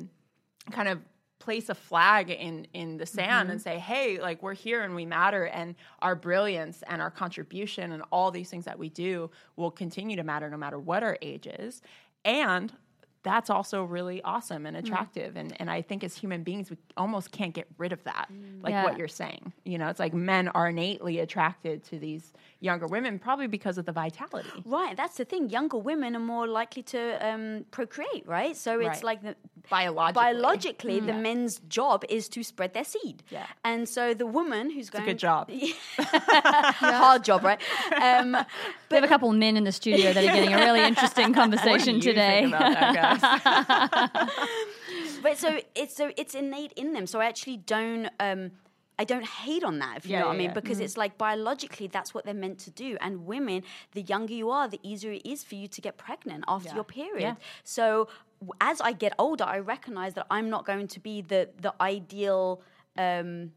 kind 0.73 0.89
of 0.89 0.99
place 1.49 1.71
a 1.71 1.75
flag 1.75 2.29
in 2.29 2.67
in 2.75 2.99
the 2.99 3.07
sand 3.07 3.49
and 3.49 3.59
mm-hmm. 3.59 3.71
say 3.71 3.79
hey 3.79 4.21
like 4.21 4.43
we're 4.43 4.53
here 4.53 4.83
and 4.83 4.95
we 4.95 5.07
matter 5.07 5.47
and 5.47 5.75
our 6.03 6.15
brilliance 6.15 6.83
and 6.89 7.01
our 7.01 7.11
contribution 7.11 7.93
and 7.93 8.03
all 8.13 8.31
these 8.31 8.51
things 8.51 8.67
that 8.67 8.79
we 8.79 8.91
do 8.91 9.31
will 9.57 9.71
continue 9.71 10.15
to 10.15 10.23
matter 10.23 10.51
no 10.51 10.59
matter 10.59 10.79
what 10.79 11.03
our 11.03 11.17
age 11.23 11.47
is. 11.47 11.81
And 12.23 12.71
that's 13.23 13.49
also 13.49 13.83
really 13.83 14.21
awesome 14.25 14.67
and 14.67 14.77
mm. 14.77 14.81
attractive 14.81 15.39
and 15.39 15.59
and 15.59 15.71
I 15.71 15.81
think 15.81 16.05
as 16.05 16.15
human 16.15 16.43
beings 16.43 16.69
we 16.69 16.77
almost 16.99 17.33
can't 17.33 17.55
get 17.55 17.67
rid 17.79 17.95
of 17.95 18.05
that 18.05 18.29
like 18.61 18.73
Yeah. 18.73 18.85
what 18.85 18.99
you're 18.99 19.09
saying. 19.09 19.55
You 19.65 19.79
know 19.79 19.89
it's 19.89 19.99
like 19.99 20.13
men 20.13 20.49
are 20.49 20.69
innately 20.69 21.19
attracted 21.21 21.83
to 21.85 21.99
these 21.99 22.35
younger 22.61 22.87
women 22.87 23.19
probably 23.19 23.47
because 23.47 23.79
of 23.79 23.85
the 23.87 23.93
vitality 23.93 24.63
Right, 24.65 24.97
that's 24.97 25.17
the 25.17 25.25
thing. 25.25 25.49
Younger 25.49 25.79
women 25.79 26.17
are 26.17 26.21
more 26.37 26.47
likely 26.49 26.83
to 26.85 27.01
um, 27.27 27.65
procreate, 27.71 28.27
right? 28.27 28.57
So 28.57 28.81
it's 28.81 28.89
Right. 28.89 29.05
like 29.05 29.23
the 29.23 29.37
biologically 29.71 30.23
biologically, 30.23 31.01
the 31.01 31.13
men's 31.13 31.61
job 31.69 32.05
is 32.09 32.29
to 32.31 32.43
spread 32.43 32.73
their 32.75 32.85
seed. 32.85 33.23
Yeah. 33.31 33.47
And 33.65 33.89
so 33.89 34.13
the 34.15 34.27
woman 34.27 34.71
who's 34.71 34.91
going 34.91 35.05
It's 35.09 35.09
a 35.09 35.13
good 35.13 35.19
job. 35.19 35.51
A 35.99 36.73
hard 36.73 37.23
job, 37.25 37.45
right? 37.45 37.61
Um, 38.03 38.37
We 38.91 38.95
have 38.97 39.05
a 39.05 39.09
couple 39.09 39.31
of 39.31 39.37
men 39.37 39.57
in 39.57 39.65
the 39.65 39.73
studio 39.73 40.13
that 40.13 40.25
are 40.25 40.35
getting 40.35 40.53
a 40.55 40.57
really 40.59 40.83
interesting 40.91 41.27
What 41.33 41.35
do 41.35 41.41
conversation 41.41 41.95
you 41.97 42.01
today. 42.03 42.41
think 42.43 42.55
about 42.55 42.73
that, 42.73 42.95
guys? 43.21 44.29
but 45.23 45.39
so 45.39 45.59
it's 45.75 45.95
so 45.97 46.11
it's 46.17 46.35
innate 46.35 46.73
in 46.73 46.93
them. 46.93 47.07
So 47.07 47.21
I 47.21 47.27
actually 47.27 47.59
don't 47.59 48.09
um 48.21 48.51
I 48.99 49.05
don't 49.05 49.25
hate 49.25 49.63
on 49.65 49.79
that, 49.79 49.99
if 49.99 50.07
you 50.07 50.13
Yeah, 50.13 50.21
know 50.21 50.27
what 50.27 50.33
yeah, 50.33 50.39
I 50.39 50.39
mean, 50.39 50.51
yeah. 50.51 50.55
because 50.55 50.81
it's 50.81 50.97
like 50.97 51.17
biologically 51.17 51.87
that's 51.87 52.13
what 52.15 52.25
they're 52.25 52.35
meant 52.35 52.59
to 52.61 52.71
do. 52.71 52.97
And 53.01 53.27
women, 53.27 53.63
the 53.93 54.03
younger 54.03 54.35
you 54.35 54.51
are, 54.51 54.69
the 54.69 54.81
easier 54.83 55.13
it 55.13 55.25
is 55.25 55.45
for 55.45 55.55
you 55.55 55.69
to 55.69 55.81
get 55.81 55.97
pregnant 55.97 56.45
after 56.49 56.75
your 56.75 56.85
period. 56.85 57.37
So 57.65 58.09
as 58.61 58.81
I 58.81 58.93
get 58.93 59.13
older, 59.19 59.45
I 59.45 59.59
recognize 59.59 60.15
that 60.15 60.27
I'm 60.31 60.51
not 60.51 60.65
going 60.65 60.89
to 60.89 61.01
be 61.01 61.23
the 61.23 61.49
the 61.61 61.75
ideal 61.81 62.63
um, 62.97 63.53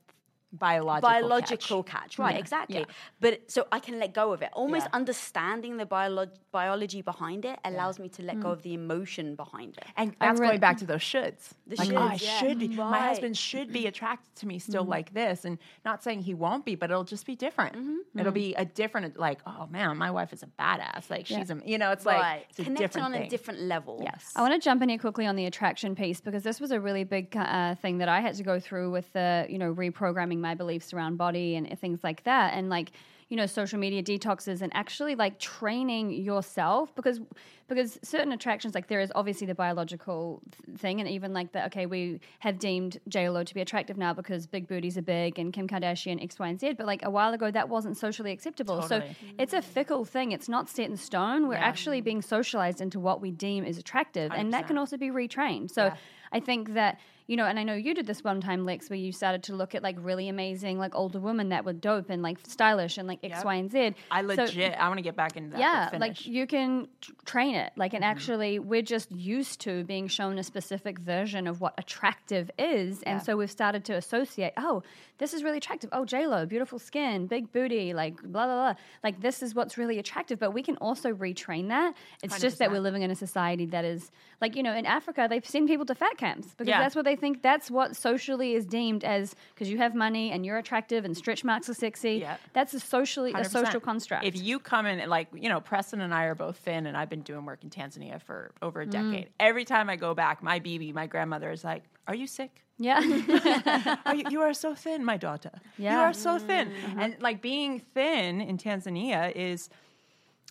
biological 0.54 1.10
biological 1.10 1.84
catch. 1.84 2.02
catch, 2.02 2.20
right? 2.20 2.36
Yeah, 2.36 2.40
Exactly. 2.40 2.80
yeah. 2.80 2.86
But 3.20 3.52
so 3.52 3.68
I 3.72 3.80
can 3.80 4.00
let 4.00 4.14
go 4.14 4.34
of 4.34 4.42
it. 4.42 4.50
Almost 4.54 4.86
Yeah. 4.86 4.98
understanding 5.00 5.78
the 5.78 5.86
biolo- 5.86 6.36
biology 6.52 7.02
behind 7.02 7.46
it 7.46 7.60
allows 7.64 8.00
me 8.00 8.10
to 8.10 8.24
let 8.24 8.40
go 8.40 8.50
hmm. 8.50 8.54
of 8.54 8.62
the 8.64 8.74
emotion 8.74 9.36
behind 9.36 9.78
it. 9.78 9.86
And 9.96 10.16
that's 10.20 10.40
re- 10.40 10.48
going 10.48 10.60
back 10.60 10.78
to 10.78 10.86
those 10.86 11.02
shoulds. 11.02 11.52
The 11.68 11.78
like, 11.78 11.92
oh, 11.94 11.98
I 11.98 12.14
yeah. 12.14 12.40
should 12.40 12.60
be. 12.60 12.68
My 12.70 13.00
husband 13.00 13.38
should 13.38 13.72
be 13.72 13.88
attracted 13.88 14.36
to 14.38 14.48
me 14.48 14.60
still 14.60 14.84
mm-hmm. 14.84 14.92
like 14.92 15.14
this, 15.14 15.46
and 15.46 15.58
not 15.86 16.04
saying 16.04 16.22
he 16.22 16.34
won't 16.34 16.66
be, 16.66 16.76
but 16.76 16.92
it'll 16.92 17.04
just 17.04 17.26
be 17.26 17.36
different. 17.36 17.76
Mm-hmm. 17.76 18.20
It'll 18.20 18.32
mm-hmm. 18.32 18.34
be 18.34 18.56
a 18.56 18.66
different, 18.66 19.18
like, 19.18 19.40
oh 19.46 19.68
man, 19.70 19.98
my 19.98 20.12
wife 20.12 20.34
is 20.34 20.44
a 20.44 20.48
badass. 20.48 21.10
Like 21.10 21.28
she's, 21.28 21.50
a, 21.50 21.62
you 21.66 21.78
know, 21.78 21.92
it's 21.92 22.06
like 22.06 22.22
right. 22.22 22.46
it's 22.50 22.60
a 22.60 22.64
Connecting 22.64 22.84
different 22.84 23.06
on 23.06 23.12
thing. 23.14 23.24
a 23.24 23.30
different 23.30 23.62
level. 23.62 24.00
Yes. 24.04 24.34
I 24.36 24.42
want 24.42 24.54
to 24.54 24.60
jump 24.60 24.82
in 24.82 24.90
here 24.90 24.98
quickly 24.98 25.26
on 25.26 25.36
the 25.36 25.46
attraction 25.46 25.96
piece 25.96 26.20
because 26.20 26.44
this 26.44 26.60
was 26.60 26.72
a 26.72 26.80
really 26.80 27.04
big 27.04 27.36
uh, 27.36 27.76
thing 27.76 28.00
that 28.00 28.10
I 28.10 28.20
had 28.20 28.36
to 28.36 28.44
go 28.44 28.60
through 28.60 28.92
with 28.92 29.12
the, 29.14 29.46
you 29.50 29.58
know, 29.58 29.74
reprogramming 29.74 30.41
my 30.42 30.56
beliefs 30.56 30.94
around 30.94 31.18
body 31.18 31.56
and 31.56 31.80
things 31.80 32.04
like 32.04 32.24
that. 32.24 32.54
And 32.54 32.70
like, 32.70 32.92
you 33.30 33.38
know, 33.38 33.46
social 33.46 33.80
media 33.80 34.04
detoxes 34.04 34.62
and 34.62 34.72
actually 34.76 35.16
like 35.16 35.40
training 35.40 36.12
yourself 36.12 36.94
because 36.96 37.22
because 37.70 37.98
certain 38.04 38.34
attractions 38.34 38.76
like 38.76 38.88
there 38.88 39.00
is 39.00 39.10
obviously 39.16 39.48
the 39.48 39.56
biological 39.56 40.42
th- 40.52 40.78
thing 40.78 41.00
and 41.00 41.10
even 41.10 41.32
like 41.32 41.54
the 41.54 41.66
okay 41.68 41.86
we 41.86 42.20
have 42.40 42.60
deemed 42.60 43.00
J 43.08 43.30
Lo 43.30 43.46
to 43.46 43.54
be 43.54 43.62
attractive 43.62 43.98
now 43.98 44.14
because 44.14 44.46
big 44.48 44.68
booties 44.68 44.98
are 44.98 45.02
big 45.02 45.40
and 45.40 45.54
Kim 45.54 45.70
Kardashian 45.70 46.22
X 46.22 46.38
Y 46.40 46.50
and 46.50 46.60
Z. 46.60 46.74
But 46.74 46.86
like 46.86 47.06
a 47.06 47.10
while 47.10 47.34
ago 47.34 47.50
that 47.50 47.70
wasn't 47.70 47.96
socially 47.96 48.32
acceptable. 48.34 48.82
Totally. 48.82 49.16
so 49.18 49.26
it's 49.40 49.54
a 49.54 49.62
fickle 49.62 50.04
thing. 50.04 50.34
It's 50.34 50.50
not 50.50 50.68
set 50.68 50.90
in 50.90 50.98
stone. 50.98 51.48
We're 51.48 51.56
actually 51.56 52.02
being 52.02 52.22
socialized 52.22 52.82
into 52.82 53.00
what 53.00 53.22
we 53.22 53.32
deem 53.32 53.64
is 53.64 53.78
attractive. 53.78 54.34
And 54.36 54.52
that 54.52 54.68
can 54.68 54.78
also 54.78 54.98
be 54.98 55.10
retrained. 55.10 55.72
So 55.72 55.94
I 56.34 56.40
think 56.42 56.74
that 56.74 57.00
you 57.32 57.38
know, 57.38 57.46
and 57.46 57.58
I 57.58 57.64
know 57.64 57.74
you 57.76 57.94
did 57.94 58.06
this 58.08 58.24
one 58.26 58.42
time, 58.42 58.66
Lex, 58.66 58.90
where 58.90 59.00
you 59.00 59.14
started 59.14 59.44
to 59.44 59.56
look 59.56 59.74
at 59.74 59.82
like 59.82 59.96
really 60.00 60.28
amazing, 60.28 60.78
like 60.78 60.94
older 60.96 61.20
women 61.20 61.48
that 61.50 61.64
were 61.64 61.72
dope 61.72 62.10
and 62.10 62.22
like 62.22 62.38
stylish 62.46 62.98
and 62.98 63.08
like 63.08 63.20
X, 63.24 63.46
Y, 63.46 63.56
and 63.56 63.72
Z. 63.72 63.94
I 64.12 64.22
So- 64.22 64.28
legit, 64.28 64.74
I 64.78 64.88
want 64.90 64.98
to 64.98 65.02
get 65.02 65.16
back 65.16 65.38
into 65.38 65.52
that. 65.52 65.60
yeah, 65.60 65.98
like 65.98 66.26
you 66.28 66.46
can 66.46 66.90
t- 67.00 67.14
train 67.24 67.56
it. 67.56 67.72
Like, 67.78 67.92
Mm-hmm. 67.92 67.96
and 67.96 68.04
actually, 68.06 68.60
we're 68.60 68.82
just 68.82 69.10
used 69.14 69.62
to 69.62 69.86
being 69.86 70.08
shown 70.10 70.38
a 70.40 70.44
specific 70.44 71.00
version 71.00 71.48
of 71.48 71.62
what 71.62 71.74
attractive 71.78 72.52
is, 72.60 73.02
and 73.04 73.22
so 73.24 73.38
we've 73.38 73.50
started 73.50 73.86
to 73.86 73.94
associate. 73.94 74.52
Oh, 74.58 74.84
this 75.18 75.34
is 75.34 75.42
really 75.44 75.60
attractive. 75.60 75.90
Oh, 75.94 76.04
J 76.04 76.28
Lo, 76.28 76.46
beautiful 76.46 76.80
skin, 76.80 77.28
big 77.28 77.52
booty, 77.54 77.94
like 77.94 78.22
blah 78.22 78.46
blah 78.46 78.74
blah. 78.74 78.74
Like 79.04 79.22
this 79.22 79.42
is 79.42 79.56
what's 79.56 79.78
really 79.78 80.00
attractive. 80.00 80.38
But 80.40 80.52
we 80.52 80.64
can 80.64 80.76
also 80.78 81.14
retrain 81.14 81.70
that. 81.70 81.94
It's 82.24 82.40
just 82.42 82.58
that 82.60 82.72
we're 82.72 82.80
living 82.80 83.04
in 83.04 83.12
a 83.12 83.16
society 83.16 83.68
that 83.68 83.86
is 83.86 84.12
like 84.42 84.56
you 84.58 84.64
know, 84.64 84.74
in 84.76 84.86
Africa, 84.86 85.28
they've 85.30 85.46
send 85.46 85.68
people 85.70 85.86
to 85.86 85.96
fat 85.96 86.18
camps 86.18 86.48
because 86.50 86.68
Yeah. 86.68 86.80
that's 86.82 86.96
what 86.96 87.06
they 87.06 87.16
think. 87.22 87.42
That's 87.42 87.72
what 87.72 87.96
socially 87.96 88.54
is 88.54 88.66
deemed 88.66 89.06
as 89.06 89.34
because 89.54 89.70
you 89.70 89.78
have 89.78 89.96
money 89.96 90.32
and 90.32 90.46
you're 90.46 90.58
attractive 90.58 91.06
and 91.06 91.16
stretch 91.16 91.44
marks 91.46 91.70
are 91.70 91.74
sexy. 91.74 92.16
Yeah. 92.16 92.36
That's 92.52 92.74
a 92.74 92.80
socially 92.82 93.32
a 93.32 93.36
100%. 93.36 93.46
social 93.50 93.80
construct. 93.80 94.26
If 94.26 94.36
you 94.42 94.60
come 94.60 94.86
in, 94.86 95.08
like, 95.10 95.30
you 95.34 95.48
know, 95.48 95.62
Preston 95.62 96.02
and 96.02 96.14
I 96.14 96.24
are 96.26 96.36
both 96.36 96.58
thin, 96.58 96.86
and 96.88 96.98
I've 96.98 97.10
been 97.10 97.22
doing 97.22 97.46
work 97.46 97.64
in 97.64 97.70
Tanzania 97.70 98.22
for 98.22 98.52
over 98.62 98.82
a 98.82 98.86
Mm. 98.86 98.92
decade. 98.92 99.30
Every 99.40 99.64
time 99.64 99.90
I 99.90 99.96
go 99.96 100.14
back, 100.14 100.44
my 100.44 100.60
Bibi, 100.60 100.92
my 100.92 101.08
grandmother, 101.08 101.50
is 101.52 101.64
like, 101.64 101.84
Are 102.08 102.16
you 102.16 102.28
sick? 102.28 102.64
yeah. 102.78 103.00
Are 104.06 104.16
you, 104.16 104.24
you 104.32 104.42
are 104.42 104.54
so 104.56 104.74
thin, 104.76 105.06
my 105.06 105.16
daughter. 105.18 105.52
Yeah. 105.78 105.94
You 105.94 106.00
are 106.00 106.14
so 106.14 106.40
thin. 106.40 106.70
Mm-hmm. 106.72 107.00
And 107.00 107.22
like 107.22 107.40
being 107.42 107.80
thin 107.80 108.42
in 108.42 108.58
Tanzania 108.58 109.32
is 109.36 109.70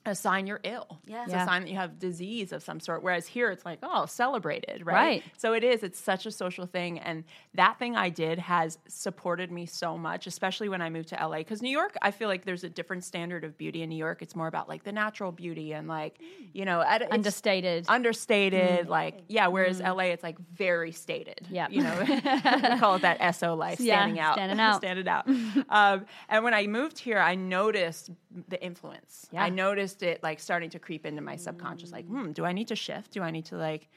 a 0.07 0.15
sign 0.15 0.47
you're 0.47 0.61
ill. 0.65 1.01
Yeah. 1.05 1.25
It's 1.25 1.33
Yeah. 1.33 1.43
a 1.43 1.47
sign 1.47 1.63
that 1.63 1.71
you 1.71 1.77
have 1.77 1.99
disease 1.99 2.53
of 2.53 2.63
some 2.63 2.81
sort. 2.81 3.03
Whereas 3.03 3.27
here 3.27 3.51
it's 3.51 3.67
like, 3.67 3.81
oh, 3.83 4.07
celebrated, 4.07 4.87
right? 4.87 4.95
Right. 4.95 5.25
So 5.37 5.53
it 5.53 5.63
is. 5.63 5.83
It's 5.83 6.01
such 6.01 6.25
a 6.25 6.31
social 6.31 6.65
thing. 6.65 6.99
And 6.99 7.25
that 7.55 7.79
thing 7.79 7.97
I 7.97 8.09
did 8.09 8.39
has 8.39 8.79
supported 8.89 9.53
me 9.53 9.67
so 9.67 9.99
much, 9.99 10.27
especially 10.27 10.71
when 10.71 10.81
I 10.81 10.89
moved 10.89 11.11
to 11.11 11.17
LA. 11.17 11.39
Because 11.39 11.61
New 11.61 11.71
York, 11.71 11.97
I 12.01 12.13
feel 12.13 12.29
like 12.29 12.47
there's 12.47 12.65
a 12.65 12.71
different 12.71 13.05
standard 13.05 13.45
of 13.45 13.59
beauty 13.59 13.83
in 13.83 13.91
New 13.91 13.97
York. 13.97 14.23
It's 14.23 14.35
more 14.35 14.47
about 14.47 14.69
like 14.71 14.85
the 14.85 14.93
natural 14.93 15.33
beauty 15.33 15.73
and 15.73 15.87
like, 15.87 16.19
mm. 16.19 16.49
you 16.55 16.65
know, 16.65 16.81
at, 16.81 17.03
it's 17.03 17.13
Understated. 17.13 17.85
Understated, 17.89 18.87
mm. 18.87 18.89
like, 18.89 19.25
yeah, 19.29 19.49
whereas 19.49 19.83
mm. 19.83 19.95
LA, 19.95 20.05
it's 20.05 20.23
like 20.23 20.39
very 20.55 20.93
stated. 20.93 21.47
Yeah. 21.51 21.69
You 21.69 21.83
know, 21.83 21.99
we 22.09 22.79
call 22.79 22.95
it 22.95 23.03
that 23.03 23.35
SO 23.37 23.55
life, 23.55 23.81
Yeah, 23.81 23.97
standing 23.99 24.19
out. 24.21 24.35
standing 24.35 24.61
out. 24.61 24.77
standing 24.79 25.09
out. 25.09 25.29
um, 25.69 26.07
and 26.31 26.43
when 26.43 26.55
I 26.55 26.67
moved 26.67 26.99
here, 26.99 27.19
I 27.19 27.35
noticed 27.35 28.11
the 28.49 28.63
influence. 28.63 29.27
Yeah. 29.33 29.43
I 29.45 29.49
noticed 29.49 30.03
it 30.03 30.23
like 30.23 30.41
starting 30.41 30.71
to 30.71 30.79
creep 30.79 31.05
into 31.07 31.23
my 31.23 31.37
subconscious. 31.37 31.93
Like, 31.93 32.07
hmm, 32.07 32.33
do 32.33 32.45
I 32.45 32.53
need 32.53 32.69
to 32.69 32.77
shift? 32.77 33.13
Do 33.13 33.23
I 33.23 33.31
need 33.31 33.47
to 33.47 33.57
like 33.57 33.89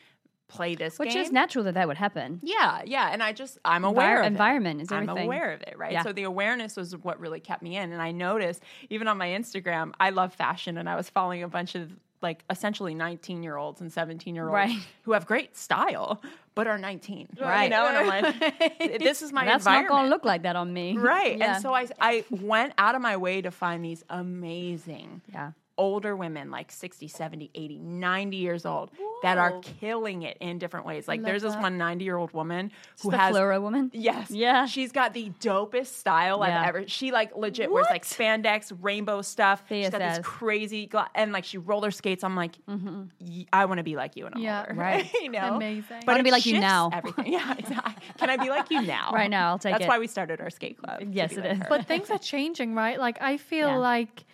play 0.47 0.75
this 0.75 0.99
Which 0.99 1.13
game? 1.13 1.21
is 1.21 1.31
natural 1.31 1.63
that 1.65 1.73
that 1.75 1.87
would 1.87 1.97
happen. 1.97 2.39
Yeah, 2.43 2.81
yeah, 2.85 3.09
and 3.11 3.23
I 3.23 3.31
just 3.33 3.57
I'm 3.65 3.85
aware 3.85 4.19
of 4.21 4.27
environment 4.27 4.79
it. 4.79 4.83
is 4.83 4.91
I'm 4.91 5.09
everything. 5.09 5.25
aware 5.27 5.51
of 5.51 5.61
it, 5.61 5.75
right? 5.77 5.91
Yeah. 5.93 6.03
So 6.03 6.13
the 6.13 6.23
awareness 6.23 6.75
was 6.75 6.95
what 6.97 7.19
really 7.19 7.39
kept 7.39 7.61
me 7.63 7.77
in, 7.77 7.91
and 7.91 8.01
I 8.01 8.11
noticed 8.11 8.61
even 8.89 9.07
on 9.07 9.17
my 9.17 9.29
Instagram, 9.29 9.93
I 9.99 10.09
love 10.11 10.33
fashion, 10.33 10.77
and 10.77 10.89
I 10.89 10.95
was 10.95 11.09
following 11.09 11.43
a 11.43 11.47
bunch 11.47 11.75
of 11.75 11.91
like 12.23 12.43
essentially 12.49 12.95
19 12.95 13.43
year 13.43 13.57
olds 13.57 13.81
and 13.81 13.91
17 13.91 14.33
year 14.33 14.45
olds 14.45 14.53
Right. 14.53 14.77
who 15.03 15.11
have 15.11 15.25
great 15.25 15.55
style 15.57 16.21
but 16.55 16.65
are 16.67 16.77
19 16.77 17.27
Right. 17.39 17.63
you 17.65 17.69
know 17.69 17.87
and 17.87 17.97
i'm 17.97 18.07
like 18.07 18.99
this 18.99 19.21
is 19.21 19.31
my 19.33 19.41
environment. 19.41 19.45
That's 19.45 19.65
not 19.65 19.87
going 19.87 20.03
to 20.05 20.09
look 20.09 20.23
like 20.25 20.43
that 20.43 20.55
on 20.55 20.71
me. 20.73 20.97
right 20.97 21.37
Yeah. 21.37 21.55
and 21.55 21.61
so 21.61 21.73
I, 21.73 21.87
I 21.99 22.23
went 22.31 22.73
out 22.77 22.95
of 22.95 23.01
my 23.01 23.17
way 23.17 23.41
to 23.41 23.51
find 23.51 23.83
these 23.85 24.03
amazing 24.09 25.21
Yeah. 25.31 25.51
Older 25.77 26.15
women 26.15 26.51
like 26.51 26.71
60 26.71 27.07
70 27.07 27.49
80 27.55 27.79
90 27.79 28.37
years 28.37 28.65
old 28.65 28.91
that 29.23 29.37
are 29.39 29.59
killing 29.79 30.21
it 30.21 30.37
in 30.39 30.59
different 30.59 30.85
ways 30.85 31.07
like 31.07 31.23
there's 31.23 31.41
this 31.41 31.55
one 31.55 31.77
90 31.79 32.03
year 32.05 32.15
old 32.15 32.31
woman 32.33 32.71
who 33.01 33.09
the 33.09 33.17
has 33.17 33.35
fluoro 33.35 33.61
woman. 33.61 33.89
Yes. 33.93 34.29
Yeah. 34.29 34.65
She's 34.67 34.91
got 34.91 35.13
the 35.13 35.31
dopest 35.41 35.87
style 35.87 36.39
Yeah. 36.45 36.61
I've 36.61 36.67
ever. 36.67 36.87
She 36.87 37.11
like 37.11 37.35
legit 37.35 37.71
wears 37.71 37.87
like 37.89 38.05
spandex, 38.05 38.71
rainbow 38.81 39.21
stuff. 39.23 39.63
She's 39.67 39.89
got 39.89 39.99
this 39.99 40.19
crazy 40.23 40.85
gla- 40.85 41.09
and 41.15 41.31
like 41.31 41.45
she 41.45 41.57
roller 41.57 41.91
skates. 41.91 42.23
I'm 42.23 42.35
like, 42.35 42.53
mm-hmm. 42.69 43.03
y- 43.19 43.45
I 43.51 43.65
want 43.65 43.79
to 43.79 43.83
be 43.83 43.95
like 43.95 44.15
you 44.15 44.25
when 44.25 44.33
I'm 44.35 44.41
Yeah. 44.41 44.61
older. 44.67 44.73
Right. 44.79 45.11
you 45.21 45.29
know. 45.29 45.55
Amazing. 45.55 45.83
But 46.05 46.07
Wanna 46.07 46.23
be 46.23 46.31
like 46.31 46.45
you 46.45 46.59
now. 46.59 46.89
Everything. 46.93 47.27
Yeah. 47.33 47.55
Exactly. 47.57 48.03
Can 48.17 48.29
I 48.29 48.37
be 48.37 48.49
like 48.49 48.69
you 48.69 48.81
now? 48.81 49.11
Right 49.13 49.29
now, 49.29 49.49
I'll 49.49 49.57
take 49.59 49.71
it. 49.71 49.73
That's 49.79 49.85
it. 49.85 49.87
why 49.87 49.99
we 49.99 50.07
started 50.07 50.39
our 50.41 50.49
skate 50.49 50.77
club. 50.77 51.01
Yes, 51.11 51.31
be 51.31 51.37
it 51.37 51.43
like 51.43 51.51
is. 51.53 51.57
her. 51.59 51.65
But 51.69 51.85
things 51.87 52.09
are 52.11 52.19
changing, 52.19 52.75
right? 52.75 52.99
Like 52.99 53.21
I 53.21 53.37
feel 53.37 53.69
Yeah. 53.69 53.77
like 53.77 54.25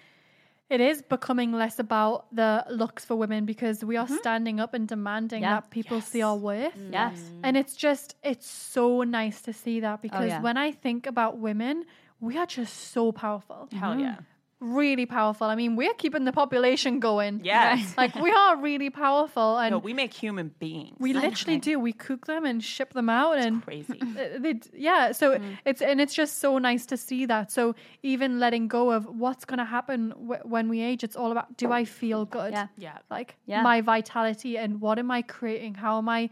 it 0.70 0.82
is 0.82 1.02
becoming 1.02 1.52
less 1.52 1.80
about 1.80 2.34
the 2.34 2.64
looks 2.70 3.04
for 3.04 3.16
women 3.16 3.46
because 3.46 3.84
we 3.84 3.98
are 3.98 4.06
mm-hmm. 4.06 4.18
standing 4.18 4.60
up 4.60 4.74
and 4.74 4.88
demanding 4.88 5.42
Yeah. 5.42 5.56
that 5.56 5.72
people 5.72 6.00
see 6.02 6.22
our 6.22 6.36
worth. 6.38 6.78
Mm. 6.78 6.94
Yes. 6.94 7.20
And 7.44 7.58
it's 7.58 7.76
just, 7.76 8.16
it's 8.24 8.48
so 8.48 9.02
nice 9.04 9.42
to 9.42 9.54
see 9.54 9.80
that 9.80 10.02
because 10.02 10.22
oh, 10.22 10.28
yeah. 10.28 10.42
when 10.42 10.58
I 10.58 10.72
think 10.72 11.08
about 11.08 11.40
women, 11.40 11.86
we 12.20 12.38
are 12.38 12.46
just 12.46 12.92
so 12.92 13.12
powerful. 13.12 13.68
Hell 13.72 13.92
mm-hmm. 13.92 14.02
yeah. 14.02 14.18
Really 14.62 15.06
powerful. 15.06 15.48
I 15.48 15.56
mean, 15.56 15.78
we're 15.78 15.94
keeping 15.94 16.26
the 16.26 16.34
population 16.34 17.00
going. 17.00 17.42
Yes. 17.46 17.94
Like, 17.98 18.14
we 18.16 18.30
are 18.32 18.58
really 18.58 18.90
powerful. 18.90 19.58
And 19.58 19.72
No, 19.72 19.78
we 19.78 19.94
make 19.94 20.14
human 20.14 20.52
beings. 20.60 20.98
we 21.00 21.14
literally 21.14 21.60
do. 21.60 21.80
We 21.80 21.94
cook 21.94 22.26
them 22.26 22.44
and 22.46 22.62
ship 22.62 22.92
them 22.94 23.10
out. 23.10 23.38
and 23.38 23.64
crazy. 23.64 24.02
uh, 24.02 24.38
they, 24.40 24.60
yeah 24.74 25.14
so 25.14 25.38
Mm. 25.40 25.58
it's 25.66 25.82
and 25.82 26.02
it's 26.02 26.14
just 26.14 26.40
so 26.40 26.58
nice 26.58 26.86
to 26.88 26.98
see 26.98 27.26
that 27.28 27.52
so 27.52 27.76
even 28.04 28.40
letting 28.40 28.68
go 28.68 28.92
of 28.92 29.06
what's 29.06 29.46
going 29.46 29.60
to 29.60 29.66
happen 29.66 30.10
w- 30.10 30.42
when 30.44 30.68
we 30.70 30.82
age 30.82 31.04
it's 31.04 31.16
all 31.16 31.32
about 31.32 31.56
do 31.56 31.72
i 31.72 31.86
feel 31.86 32.26
good 32.26 32.52
Yeah. 32.54 32.68
Yeah. 32.78 32.98
like 33.10 33.36
Yeah. 33.46 33.62
my 33.62 33.82
vitality 33.82 34.58
and 34.58 34.82
what 34.82 34.98
am 35.00 35.12
i 35.12 35.22
creating 35.22 35.76
how 35.76 35.98
am 36.00 36.10
i 36.10 36.30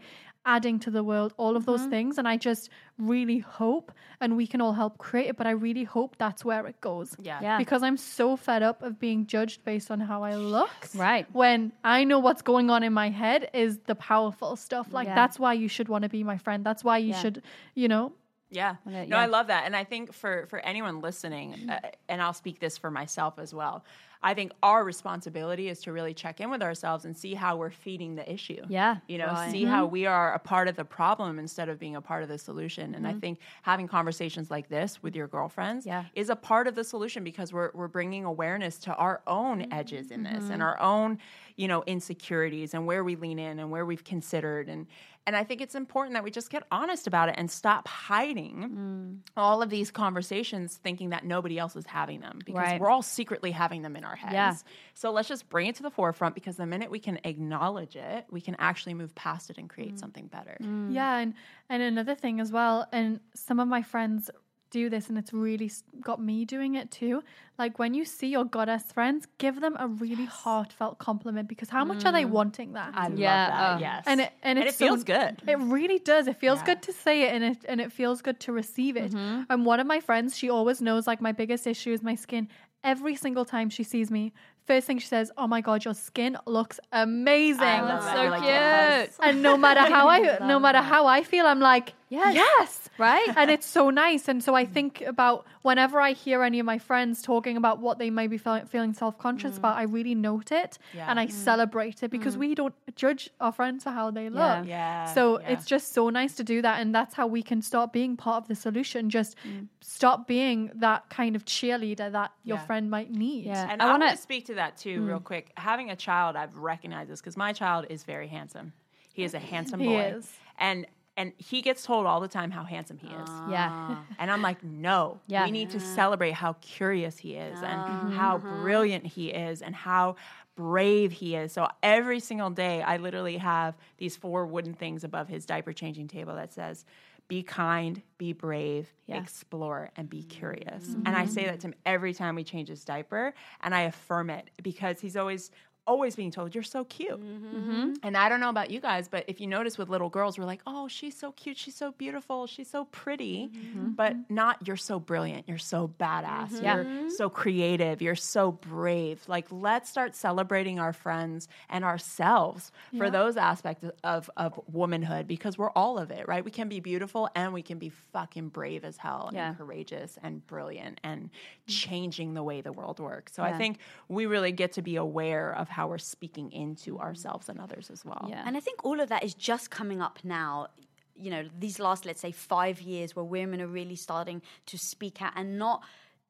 adding 0.54 0.76
to 0.84 0.90
the 0.96 1.04
world 1.10 1.30
all 1.36 1.54
of 1.56 1.62
Mm-hmm. 1.62 1.70
those 1.72 1.86
things 1.94 2.18
and 2.18 2.26
i 2.32 2.36
just 2.48 2.64
really 3.12 3.38
hope 3.60 3.86
and 4.20 4.36
we 4.40 4.46
can 4.52 4.60
all 4.64 4.72
help 4.82 4.94
create 5.06 5.28
it 5.32 5.36
but 5.40 5.46
i 5.52 5.54
really 5.66 5.84
hope 5.96 6.10
that's 6.24 6.42
where 6.50 6.64
it 6.72 6.78
goes 6.88 7.08
Yeah. 7.30 7.40
Yeah. 7.46 7.58
because 7.64 7.82
i'm 7.88 7.98
so 7.98 8.26
fed 8.46 8.62
up 8.70 8.78
of 8.88 8.92
being 9.06 9.20
judged 9.34 9.58
based 9.70 9.90
on 9.94 10.00
how 10.10 10.18
i 10.30 10.34
look 10.56 10.70
Right. 11.06 11.26
when 11.42 11.60
I 11.98 11.98
know 12.10 12.18
what's 12.26 12.42
going 12.52 12.68
on 12.74 12.80
in 12.88 12.92
my 13.02 13.08
head 13.22 13.40
is 13.64 13.72
the 13.90 13.94
powerful 14.10 14.52
stuff. 14.66 14.86
Like 14.98 15.08
Yeah. 15.08 15.14
that's 15.20 15.36
why 15.44 15.52
you 15.62 15.68
should 15.74 15.88
want 15.92 16.02
to 16.08 16.08
be 16.18 16.22
my 16.32 16.38
friend. 16.44 16.60
That's 16.68 16.82
why 16.88 16.96
you 17.06 17.12
Yeah. 17.14 17.20
should, 17.22 17.36
you 17.82 17.88
know. 17.94 18.04
Yeah. 18.50 18.76
No, 18.84 19.02
yeah. 19.02 19.18
I 19.18 19.26
love 19.26 19.48
that. 19.48 19.64
And 19.66 19.76
I 19.76 19.84
think 19.84 20.12
for 20.12 20.46
for 20.46 20.58
anyone 20.60 21.00
listening, 21.00 21.68
uh, 21.70 21.80
and 22.08 22.22
I'll 22.22 22.32
speak 22.32 22.60
this 22.60 22.78
for 22.78 22.90
myself 22.90 23.38
as 23.38 23.52
well. 23.52 23.84
I 24.22 24.34
think 24.34 24.52
our 24.62 24.82
responsibility 24.82 25.68
is 25.68 25.80
to 25.82 25.92
really 25.92 26.12
check 26.12 26.40
in 26.40 26.50
with 26.50 26.62
ourselves 26.62 27.04
and 27.04 27.16
see 27.16 27.34
how 27.34 27.56
we're 27.56 27.70
feeding 27.70 28.16
the 28.16 28.30
issue. 28.30 28.62
Yeah. 28.68 28.96
You 29.06 29.18
know, 29.18 29.26
Right. 29.26 29.50
see 29.50 29.64
how 29.64 29.84
mm-hmm. 29.84 29.92
we 29.92 30.06
are 30.06 30.34
a 30.34 30.38
part 30.38 30.66
of 30.66 30.76
the 30.76 30.84
problem 30.84 31.38
instead 31.38 31.68
of 31.68 31.78
being 31.78 31.94
a 31.94 32.00
part 32.00 32.22
of 32.24 32.28
the 32.28 32.38
solution. 32.38 32.94
And 32.94 33.06
I 33.06 33.10
mm-hmm. 33.10 33.20
think 33.20 33.38
having 33.62 33.86
conversations 33.86 34.50
like 34.50 34.68
this 34.68 35.02
with 35.02 35.14
your 35.14 35.28
girlfriends 35.28 35.86
Yeah. 35.86 36.04
is 36.14 36.30
a 36.30 36.36
part 36.36 36.66
of 36.66 36.74
the 36.74 36.84
solution 36.84 37.22
because 37.22 37.52
we're 37.52 37.70
we're 37.74 37.88
bringing 37.88 38.24
awareness 38.24 38.78
to 38.80 38.94
our 38.94 39.22
own 39.26 39.72
edges 39.72 40.10
in 40.10 40.24
this 40.24 40.32
and 40.32 40.50
mm-hmm. 40.50 40.62
our 40.62 40.80
own, 40.80 41.18
you 41.56 41.68
know, 41.68 41.84
insecurities 41.86 42.74
and 42.74 42.86
where 42.86 43.04
we 43.04 43.14
lean 43.14 43.38
in 43.38 43.60
and 43.60 43.70
where 43.70 43.86
we've 43.86 44.04
considered 44.04 44.68
and 44.68 44.86
and 45.28 45.36
I 45.36 45.44
think 45.44 45.60
it's 45.60 45.74
important 45.74 46.14
that 46.14 46.24
we 46.24 46.30
just 46.30 46.48
get 46.48 46.62
honest 46.70 47.06
about 47.06 47.28
it 47.28 47.34
and 47.36 47.50
stop 47.50 47.86
hiding 47.86 49.20
mm. 49.26 49.30
all 49.36 49.60
of 49.60 49.68
these 49.68 49.90
conversations 49.90 50.78
thinking 50.78 51.10
that 51.10 51.22
nobody 51.22 51.58
else 51.58 51.76
is 51.76 51.84
having 51.84 52.20
them 52.20 52.38
because 52.46 52.62
Right. 52.62 52.80
we're 52.80 52.88
all 52.88 53.02
secretly 53.02 53.50
having 53.50 53.82
them 53.82 53.94
in 53.94 54.04
our 54.04 54.16
heads. 54.16 54.32
Yeah. 54.32 54.54
So 54.94 55.10
let's 55.10 55.28
just 55.28 55.50
bring 55.50 55.66
it 55.66 55.74
to 55.74 55.82
the 55.82 55.90
forefront 55.90 56.34
because 56.34 56.56
the 56.56 56.64
minute 56.64 56.90
we 56.90 56.98
can 56.98 57.20
acknowledge 57.24 57.94
it, 57.94 58.24
we 58.30 58.40
can 58.40 58.56
actually 58.58 58.94
move 58.94 59.14
past 59.14 59.50
it 59.50 59.58
and 59.58 59.68
create 59.68 59.96
mm. 59.96 60.00
something 60.00 60.28
better. 60.28 60.56
Mm. 60.62 60.94
Yeah, 60.94 61.18
and 61.18 61.34
and 61.68 61.82
another 61.82 62.14
thing 62.14 62.40
as 62.40 62.50
well, 62.50 62.88
and 62.90 63.20
some 63.34 63.60
of 63.60 63.68
my 63.68 63.82
friends 63.82 64.30
do 64.70 64.88
this, 64.90 65.08
and 65.08 65.16
it's 65.18 65.32
really 65.32 65.70
got 66.00 66.20
me 66.20 66.44
doing 66.44 66.74
it 66.74 66.90
too. 66.90 67.22
Like 67.58 67.78
when 67.78 67.94
you 67.94 68.04
see 68.04 68.28
your 68.28 68.44
goddess 68.44 68.84
friends, 68.92 69.26
give 69.38 69.60
them 69.60 69.76
a 69.78 69.88
really 69.88 70.26
heartfelt 70.26 70.98
compliment 70.98 71.48
because 71.48 71.68
how 71.70 71.84
much 71.84 72.04
are 72.04 72.12
they 72.12 72.24
wanting 72.24 72.74
that? 72.74 72.92
I 72.94 73.08
Yeah, 73.08 73.08
love 73.08 73.16
that. 73.16 73.74
uh, 73.74 73.78
yes. 73.80 74.04
and 74.06 74.20
it 74.20 74.32
and, 74.42 74.58
And 74.58 74.68
it 74.68 74.74
feels 74.74 75.00
so- 75.00 75.04
good. 75.06 75.42
It 75.48 75.58
really 75.58 75.98
does. 75.98 76.26
It 76.28 76.36
feels 76.38 76.60
Yeah. 76.60 76.66
good 76.66 76.82
to 76.82 76.92
say 76.92 77.22
it, 77.22 77.34
and 77.34 77.42
it 77.44 77.58
and 77.68 77.80
it 77.80 77.90
feels 77.92 78.22
good 78.22 78.38
to 78.40 78.52
receive 78.52 78.96
it. 78.96 79.12
Mm-hmm. 79.12 79.42
And 79.50 79.66
one 79.66 79.80
of 79.80 79.86
my 79.86 80.00
friends, 80.00 80.36
she 80.36 80.50
always 80.50 80.80
knows 80.80 81.06
like 81.06 81.20
my 81.20 81.32
biggest 81.32 81.66
issue 81.66 81.92
is 81.92 82.02
my 82.02 82.14
skin. 82.14 82.48
Every 82.84 83.16
single 83.16 83.44
time 83.44 83.70
she 83.70 83.82
sees 83.82 84.08
me, 84.08 84.32
first 84.64 84.86
thing 84.86 84.98
she 84.98 85.08
says, 85.08 85.32
"Oh 85.36 85.48
my 85.48 85.60
god, 85.60 85.84
your 85.84 85.94
skin 85.94 86.36
looks 86.46 86.78
amazing." 86.92 87.62
I 87.64 87.80
love 87.80 87.88
That's 87.88 88.04
that. 88.04 88.14
so 88.16 88.22
You're 88.22 88.30
like, 88.30 88.40
cute. 88.42 88.52
yes. 88.52 89.16
and 89.20 89.42
no 89.42 89.56
matter 89.56 89.80
how 89.80 90.08
I 90.08 90.38
no 90.46 90.60
matter 90.60 90.78
how 90.80 91.06
I 91.06 91.24
feel, 91.24 91.44
I'm 91.46 91.58
like, 91.58 91.94
Yes. 92.10 92.34
yes, 92.34 92.88
Right? 92.96 93.28
and 93.36 93.50
it's 93.50 93.66
so 93.66 93.90
nice. 93.90 94.28
And 94.28 94.42
so 94.42 94.54
I 94.54 94.64
mm. 94.64 94.72
think 94.72 95.02
about 95.02 95.46
whenever 95.62 96.00
I 96.00 96.12
hear 96.12 96.42
any 96.42 96.58
of 96.58 96.64
my 96.66 96.78
friends 96.78 97.20
talking 97.22 97.56
about 97.56 97.80
what 97.80 97.98
they 97.98 98.08
may 98.10 98.26
be 98.26 98.38
feel, 98.38 98.64
feeling 98.66 98.94
self 98.94 99.18
conscious 99.18 99.54
Mm. 99.54 99.58
about, 99.58 99.76
I 99.76 99.82
really 99.82 100.14
note 100.14 100.50
it 100.50 100.78
Yeah. 100.94 101.06
and 101.10 101.20
I 101.20 101.26
mm. 101.26 101.30
celebrate 101.32 102.02
it 102.02 102.10
because 102.10 102.36
mm. 102.36 102.40
we 102.40 102.54
don't 102.54 102.74
judge 102.96 103.28
our 103.40 103.52
friends 103.52 103.84
for 103.84 103.90
how 103.90 104.10
they 104.10 104.30
look. 104.30 104.66
Yeah, 104.66 105.12
So 105.12 105.38
yeah. 105.40 105.50
it's 105.50 105.66
just 105.66 105.92
so 105.92 106.08
nice 106.08 106.34
to 106.36 106.44
do 106.44 106.62
that, 106.62 106.80
and 106.80 106.94
that's 106.94 107.14
how 107.14 107.26
we 107.26 107.42
can 107.42 107.60
start 107.62 107.92
being 107.92 108.16
part 108.16 108.42
of 108.44 108.48
the 108.48 108.54
solution. 108.54 109.10
Just 109.10 109.36
stop 109.80 110.26
being 110.26 110.70
that 110.76 111.08
kind 111.10 111.36
of 111.36 111.44
cheerleader 111.44 112.10
that 112.12 112.32
your 112.44 112.56
Yeah. 112.58 112.64
friend 112.66 112.90
might 112.90 113.10
need. 113.10 113.44
Yeah. 113.46 113.66
And 113.70 113.82
I 113.82 113.86
I, 113.86 113.90
wanna- 113.90 114.16
speak 114.16 114.46
to 114.46 114.54
that 114.54 114.76
too, 114.78 115.02
real 115.04 115.20
quick. 115.20 115.52
Having 115.56 115.90
a 115.90 115.96
child, 115.96 116.36
I've 116.36 116.56
recognized 116.56 117.10
this 117.10 117.20
because 117.20 117.36
my 117.36 117.52
child 117.52 117.86
is 117.90 118.04
very 118.04 118.28
handsome. 118.28 118.72
He 119.12 119.24
is 119.24 119.34
a 119.34 119.38
handsome 119.38 119.80
He 119.80 119.88
boy, 119.88 120.14
is. 120.16 120.32
and 120.58 120.86
and 121.18 121.32
he 121.36 121.60
gets 121.60 121.82
told 121.82 122.06
all 122.06 122.20
the 122.20 122.28
time 122.28 122.52
how 122.52 122.62
handsome 122.62 122.96
he 122.96 123.08
is. 123.08 123.28
Yeah. 123.50 123.96
And 124.20 124.30
I'm 124.30 124.40
like, 124.40 124.62
no, 124.62 125.20
Yeah. 125.26 125.44
we 125.44 125.50
need 125.50 125.70
to 125.70 125.80
celebrate 125.80 126.32
how 126.32 126.54
curious 126.60 127.18
he 127.18 127.34
is 127.34 127.58
and 127.60 127.80
uh-huh. 127.80 128.08
how 128.10 128.36
uh-huh. 128.36 128.60
brilliant 128.62 129.04
he 129.04 129.30
is 129.30 129.60
and 129.60 129.74
how 129.74 130.16
brave 130.54 131.12
he 131.12 131.34
is. 131.34 131.52
So 131.52 131.68
every 131.82 132.20
single 132.20 132.50
day, 132.50 132.82
I 132.82 132.96
literally 132.98 133.36
have 133.38 133.76
these 133.98 134.16
four 134.16 134.46
wooden 134.46 134.74
things 134.74 135.04
above 135.04 135.28
his 135.28 135.44
diaper 135.44 135.72
changing 135.72 136.08
table 136.08 136.34
that 136.36 136.52
says, 136.52 136.84
be 137.28 137.42
kind, 137.42 138.00
be 138.16 138.32
brave, 138.32 138.88
Yeah. 139.06 139.20
explore, 139.20 139.90
and 139.96 140.08
be 140.08 140.22
curious. 140.22 140.94
And 141.04 141.08
I 141.08 141.24
mm-hmm. 141.24 141.30
say 141.30 141.44
that 141.44 141.60
to 141.60 141.68
him 141.68 141.74
every 141.84 142.14
time 142.14 142.34
we 142.36 142.42
change 142.44 142.68
his 142.68 142.84
diaper, 142.84 143.34
and 143.60 143.74
I 143.74 143.82
affirm 143.82 144.30
it 144.30 144.50
because 144.62 145.00
he's 145.00 145.16
always 145.16 145.50
always 145.88 146.14
being 146.14 146.30
told 146.30 146.54
you're 146.54 146.62
so 146.62 146.84
cute. 146.84 147.20
Mm-hmm. 147.20 147.94
And 148.02 148.16
I 148.16 148.28
don't 148.28 148.40
know 148.40 148.50
about 148.50 148.70
you 148.70 148.78
guys, 148.78 149.08
but 149.08 149.24
if 149.26 149.40
you 149.40 149.46
notice 149.46 149.78
with 149.78 149.88
little 149.88 150.10
girls, 150.10 150.38
we're 150.38 150.44
like, 150.44 150.60
oh, 150.66 150.86
she's 150.86 151.16
so 151.16 151.32
cute, 151.32 151.56
she's 151.56 151.74
so 151.74 151.92
beautiful, 151.92 152.46
she's 152.46 152.68
so 152.68 152.84
pretty, 152.84 153.48
mm-hmm. 153.48 153.90
but 153.92 154.14
not 154.28 154.58
you're 154.66 154.76
so 154.76 155.00
brilliant, 155.00 155.48
you're 155.48 155.56
so 155.56 155.90
badass, 155.98 156.50
mm-hmm. 156.50 156.64
you're 157.00 157.10
so 157.10 157.30
creative, 157.30 158.02
you're 158.02 158.14
so 158.14 158.52
brave. 158.52 159.20
Like, 159.26 159.46
let's 159.50 159.88
start 159.88 160.14
celebrating 160.14 160.78
our 160.78 160.92
friends 160.92 161.48
and 161.70 161.84
ourselves 161.84 162.70
for 162.96 163.10
those 163.10 163.36
aspects 163.36 163.86
of, 164.04 164.30
of 164.36 164.60
womanhood 164.70 165.26
because 165.26 165.56
we're 165.56 165.70
all 165.70 165.98
of 165.98 166.10
it, 166.10 166.28
right? 166.28 166.44
We 166.44 166.50
can 166.50 166.68
be 166.68 166.80
beautiful 166.80 167.30
and 167.34 167.54
we 167.54 167.62
can 167.62 167.78
be 167.78 167.88
fucking 168.12 168.50
brave 168.50 168.84
as 168.84 168.98
hell 168.98 169.30
Yeah. 169.32 169.48
and 169.48 169.58
courageous 169.58 170.18
and 170.22 170.46
brilliant 170.46 171.00
and 171.02 171.30
mm. 171.30 171.30
changing 171.66 172.34
the 172.34 172.42
way 172.42 172.60
the 172.60 172.72
world 172.72 173.00
works. 173.00 173.32
So 173.34 173.42
I 173.42 173.56
think 173.56 173.78
we 174.08 174.26
really 174.26 174.52
get 174.52 174.72
to 174.72 174.82
be 174.82 174.96
aware 174.96 175.54
of 175.54 175.68
how 175.78 175.86
we're 175.86 175.96
speaking 176.16 176.50
into 176.50 176.98
ourselves 176.98 177.48
and 177.48 177.60
others 177.60 177.88
as 177.88 178.04
well. 178.04 178.26
Yeah. 178.28 178.42
And 178.44 178.56
I 178.56 178.60
think 178.66 178.84
all 178.84 178.98
of 179.00 179.08
that 179.10 179.22
is 179.22 179.32
just 179.32 179.70
coming 179.70 180.02
up 180.02 180.18
now. 180.24 180.66
You 181.14 181.30
know, 181.30 181.44
these 181.56 181.78
last, 181.78 182.04
let's 182.04 182.20
say, 182.20 182.32
five 182.32 182.80
years 182.80 183.14
where 183.14 183.24
women 183.24 183.60
are 183.60 183.68
really 183.68 183.94
starting 183.94 184.42
to 184.66 184.76
speak 184.76 185.22
out 185.22 185.34
and 185.36 185.56
not 185.56 185.84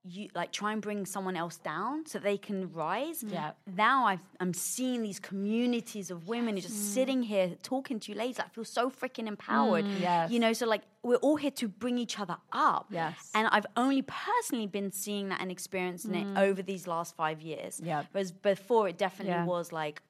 you 0.09 0.28
like 0.34 0.52
try 0.52 0.72
and 0.72 0.80
bring 0.80 1.06
someone 1.06 1.36
else 1.36 1.56
down 1.56 2.06
so 2.06 2.18
they 2.18 2.36
can 2.36 2.72
rise. 2.72 3.22
Yeah. 3.22 3.52
Now 3.76 4.06
I've, 4.06 4.20
I'm 4.40 4.54
seeing 4.54 5.02
these 5.02 5.20
communities 5.20 6.11
of 6.11 6.28
women 6.28 6.56
who 6.56 6.62
just 6.62 6.74
mm. 6.74 6.94
sitting 6.94 7.22
here 7.22 7.50
talking 7.62 8.00
to 8.00 8.12
you 8.12 8.18
ladies. 8.18 8.38
I 8.38 8.48
feel 8.48 8.64
so 8.64 8.90
freaking 8.90 9.26
empowered. 9.26 9.86
Yes. 10.00 10.30
You 10.30 10.40
know, 10.40 10.52
so 10.52 10.66
like 10.66 10.82
we're 11.02 11.16
all 11.16 11.36
here 11.36 11.50
to 11.52 11.68
bring 11.68 11.98
each 11.98 12.18
other 12.18 12.36
up. 12.52 12.86
Yes. 12.90 13.30
And 13.34 13.48
I've 13.48 13.66
only 13.76 14.02
personally 14.02 14.66
been 14.66 14.92
seeing 14.92 15.28
that 15.28 15.40
and 15.40 15.50
experiencing 15.50 16.14
it 16.14 16.26
mm. 16.26 16.38
over 16.38 16.62
these 16.62 16.86
last 16.86 17.16
five 17.16 17.40
years. 17.40 17.80
Yeah. 17.82 18.04
Whereas 18.12 18.32
before 18.32 18.88
it 18.88 18.98
definitely 18.98 19.32
Yeah. 19.32 19.44
was 19.44 19.72
like 19.72 20.02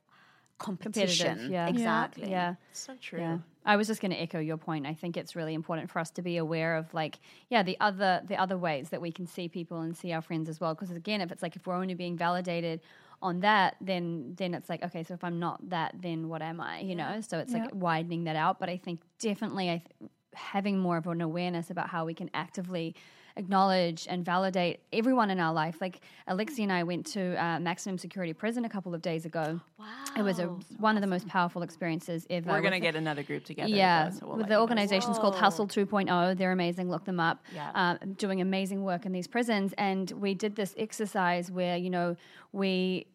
competition. 0.59 1.51
Yeah. 1.51 1.68
Exactly. 1.68 2.30
Yeah. 2.30 2.55
So 2.72 2.94
true. 3.01 3.20
Yeah. 3.20 3.38
I 3.68 3.76
was 3.76 3.86
just 3.86 4.00
going 4.00 4.12
to 4.12 4.16
echo 4.16 4.38
your 4.38 4.56
point. 4.56 4.86
I 4.86 4.94
think 4.94 5.18
it's 5.18 5.36
really 5.36 5.52
important 5.52 5.90
for 5.90 5.98
us 5.98 6.10
to 6.12 6.22
be 6.22 6.38
aware 6.38 6.74
of 6.76 6.92
like, 6.94 7.18
yeah, 7.50 7.62
the 7.62 7.76
other 7.80 8.22
the 8.26 8.40
other 8.40 8.56
ways 8.56 8.88
that 8.88 9.02
we 9.02 9.12
can 9.12 9.26
see 9.26 9.46
people 9.46 9.82
and 9.82 9.94
see 9.94 10.10
our 10.14 10.22
friends 10.22 10.48
as 10.48 10.58
well. 10.58 10.74
Because 10.74 10.90
again, 10.90 11.20
if 11.20 11.30
it's 11.30 11.42
like 11.42 11.54
if 11.54 11.66
we're 11.66 11.74
only 11.74 11.92
being 11.92 12.16
validated 12.16 12.80
on 13.20 13.40
that, 13.40 13.76
then 13.82 14.32
then 14.36 14.54
it's 14.54 14.70
like 14.70 14.82
okay, 14.82 15.04
so 15.04 15.12
if 15.12 15.22
I'm 15.22 15.38
not 15.38 15.68
that, 15.68 15.94
then 16.00 16.30
what 16.30 16.40
am 16.40 16.62
I? 16.62 16.80
You 16.80 16.96
know. 16.96 17.20
So 17.20 17.38
it's 17.38 17.52
like 17.52 17.68
widening 17.74 18.24
that 18.24 18.36
out. 18.36 18.58
But 18.58 18.70
I 18.70 18.78
think 18.78 19.00
definitely, 19.18 19.68
I 19.68 19.82
th- 19.98 20.10
having 20.32 20.78
more 20.78 20.96
of 20.96 21.06
an 21.06 21.20
awareness 21.20 21.68
about 21.68 21.90
how 21.90 22.06
we 22.06 22.14
can 22.14 22.30
actively 22.32 22.94
acknowledge 23.39 24.07
and 24.11 24.24
validate 24.24 24.80
everyone 24.93 25.30
in 25.30 25.39
our 25.41 25.53
life. 25.53 25.76
Like 25.80 26.01
Alexi 26.28 26.61
and 26.64 26.72
I 26.72 26.82
went 26.82 27.07
to 27.07 27.43
uh, 27.43 27.61
maximum 27.61 27.97
security 27.97 28.32
prison 28.32 28.64
a 28.64 28.68
couple 28.68 28.95
of 28.95 29.01
days 29.01 29.24
ago. 29.24 29.61
Wow, 29.78 29.86
it 30.16 30.22
was 30.22 30.39
a, 30.41 30.47
one 30.78 30.97
of 30.97 31.01
the 31.01 31.07
most 31.07 31.26
powerful 31.28 31.62
experiences 31.62 32.26
ever. 32.28 32.51
We're 32.51 32.61
going 32.61 32.72
to 32.72 32.80
the- 32.80 32.80
get 32.80 32.97
another 32.97 33.22
group 33.22 33.45
together. 33.45 33.68
yeah, 33.70 34.11
so 34.11 34.26
we'll 34.26 34.36
the 34.36 34.43
you 34.43 34.49
guys- 34.49 34.59
organization's 34.59 35.18
called 35.18 35.36
Hustle 35.36 35.68
2.0. 35.68 36.36
They're 36.36 36.53
amazing. 36.53 36.91
Look 36.91 37.05
them 37.05 37.20
up. 37.20 37.43
Yeah. 37.55 37.70
Uh, 37.74 37.97
doing 38.16 38.41
amazing 38.41 38.82
work 38.82 39.07
in 39.07 39.12
these 39.12 39.28
prisons. 39.28 39.72
And 39.78 40.11
we 40.11 40.34
did 40.34 40.57
this 40.57 40.74
exercise 40.76 41.51
where, 41.51 41.76
you 41.76 41.91
know, 41.91 42.16
we 42.53 43.07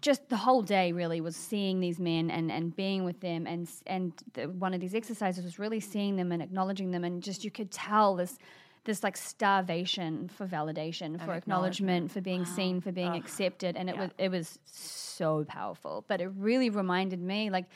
just 0.00 0.28
the 0.28 0.36
whole 0.36 0.62
day 0.62 0.90
really 0.92 1.20
was 1.20 1.36
seeing 1.36 1.78
these 1.80 1.98
men 2.00 2.30
and, 2.30 2.50
and 2.50 2.74
being 2.74 3.04
with 3.04 3.20
them 3.20 3.46
and 3.46 3.70
and 3.86 4.12
the, 4.32 4.48
one 4.48 4.74
of 4.74 4.80
these 4.80 4.92
exercises 4.92 5.44
was 5.44 5.58
really 5.60 5.78
seeing 5.78 6.16
them 6.16 6.32
and 6.32 6.42
acknowledging 6.42 6.90
them 6.90 7.04
and 7.04 7.22
just 7.22 7.44
you 7.44 7.50
could 7.50 7.70
tell 7.70 8.16
this 8.16 8.36
this 8.84 9.02
like 9.02 9.16
starvation 9.16 10.28
for 10.28 10.46
validation, 10.46 11.22
for 11.24 11.32
acknowledgement, 11.32 12.10
for 12.10 12.20
being 12.20 12.44
seen, 12.44 12.80
for 12.80 12.92
being 12.92 13.14
accepted, 13.14 13.76
and 13.76 13.88
it 13.88 13.96
was 13.96 14.10
it 14.18 14.30
was 14.30 14.58
so 14.66 15.44
powerful. 15.48 16.04
But 16.06 16.20
it 16.20 16.30
really 16.36 16.70
reminded 16.70 17.20
me, 17.20 17.50
like 17.50 17.66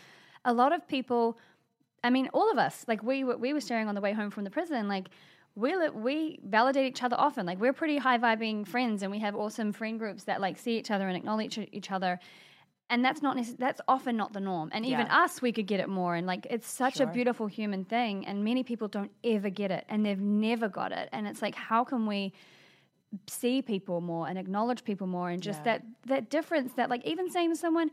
a 0.44 0.52
lot 0.52 0.72
of 0.72 0.86
people. 0.86 1.38
I 2.04 2.11
mean, 2.11 2.28
all 2.32 2.50
of 2.50 2.59
us, 2.59 2.84
like 2.86 3.02
we 3.02 3.24
were, 3.24 3.36
we 3.36 3.52
were 3.52 3.61
sharing 3.61 3.88
on 3.88 3.94
the 3.96 4.00
way 4.00 4.12
home 4.12 4.30
from 4.30 4.44
the 4.44 4.50
prison, 4.50 4.86
like 4.86 5.09
we 5.56 5.76
we 5.88 6.38
validate 6.44 6.86
each 6.86 7.02
other 7.02 7.16
often. 7.18 7.44
Like 7.44 7.59
we're 7.61 7.72
pretty 7.72 7.98
high 7.98 8.18
vibing 8.18 8.66
friends, 8.66 9.02
and 9.02 9.11
we 9.11 9.18
have 9.18 9.34
awesome 9.34 9.72
friend 9.72 9.98
groups 9.98 10.24
that 10.24 10.40
like 10.40 10.59
see 10.59 10.78
each 10.78 10.90
other 10.90 11.09
and 11.09 11.16
acknowledge 11.16 11.59
each 11.72 11.90
other. 11.90 12.20
And 12.91 13.05
that's 13.05 13.20
not 13.20 13.36
necess- 13.36 13.59
that's 13.59 13.80
often 13.86 14.16
not 14.16 14.32
the 14.32 14.41
norm. 14.41 14.70
And 14.72 14.86
even 14.86 15.07
Yeah. 15.07 15.22
us, 15.24 15.43
we 15.43 15.53
could 15.53 15.66
get 15.66 15.78
it 15.80 15.89
more. 15.89 16.14
And 16.14 16.26
like 16.26 16.47
it's 16.49 16.66
such 16.66 17.01
a 17.01 17.07
beautiful 17.07 17.47
human 17.47 17.84
thing, 17.84 18.26
and 18.26 18.43
many 18.45 18.62
people 18.62 18.89
don't 18.89 19.11
ever 19.22 19.51
get 19.51 19.70
it, 19.70 19.84
and 19.91 20.05
they've 20.07 20.20
never 20.20 20.68
got 20.68 20.93
it. 20.93 21.09
And 21.12 21.26
it's 21.26 21.43
like, 21.43 21.55
how 21.55 21.84
can 21.84 22.07
we? 22.07 22.32
see 23.26 23.62
people 23.62 24.03
more 24.03 24.28
and 24.28 24.39
acknowledge 24.39 24.84
people 24.84 25.07
more 25.07 25.30
and 25.30 25.43
just 25.43 25.64
that 25.64 25.82
that 26.07 26.28
difference 26.28 26.74
that 26.74 26.91
like 26.91 27.03
even 27.07 27.30
saying 27.30 27.49
to 27.51 27.57
someone 27.57 27.89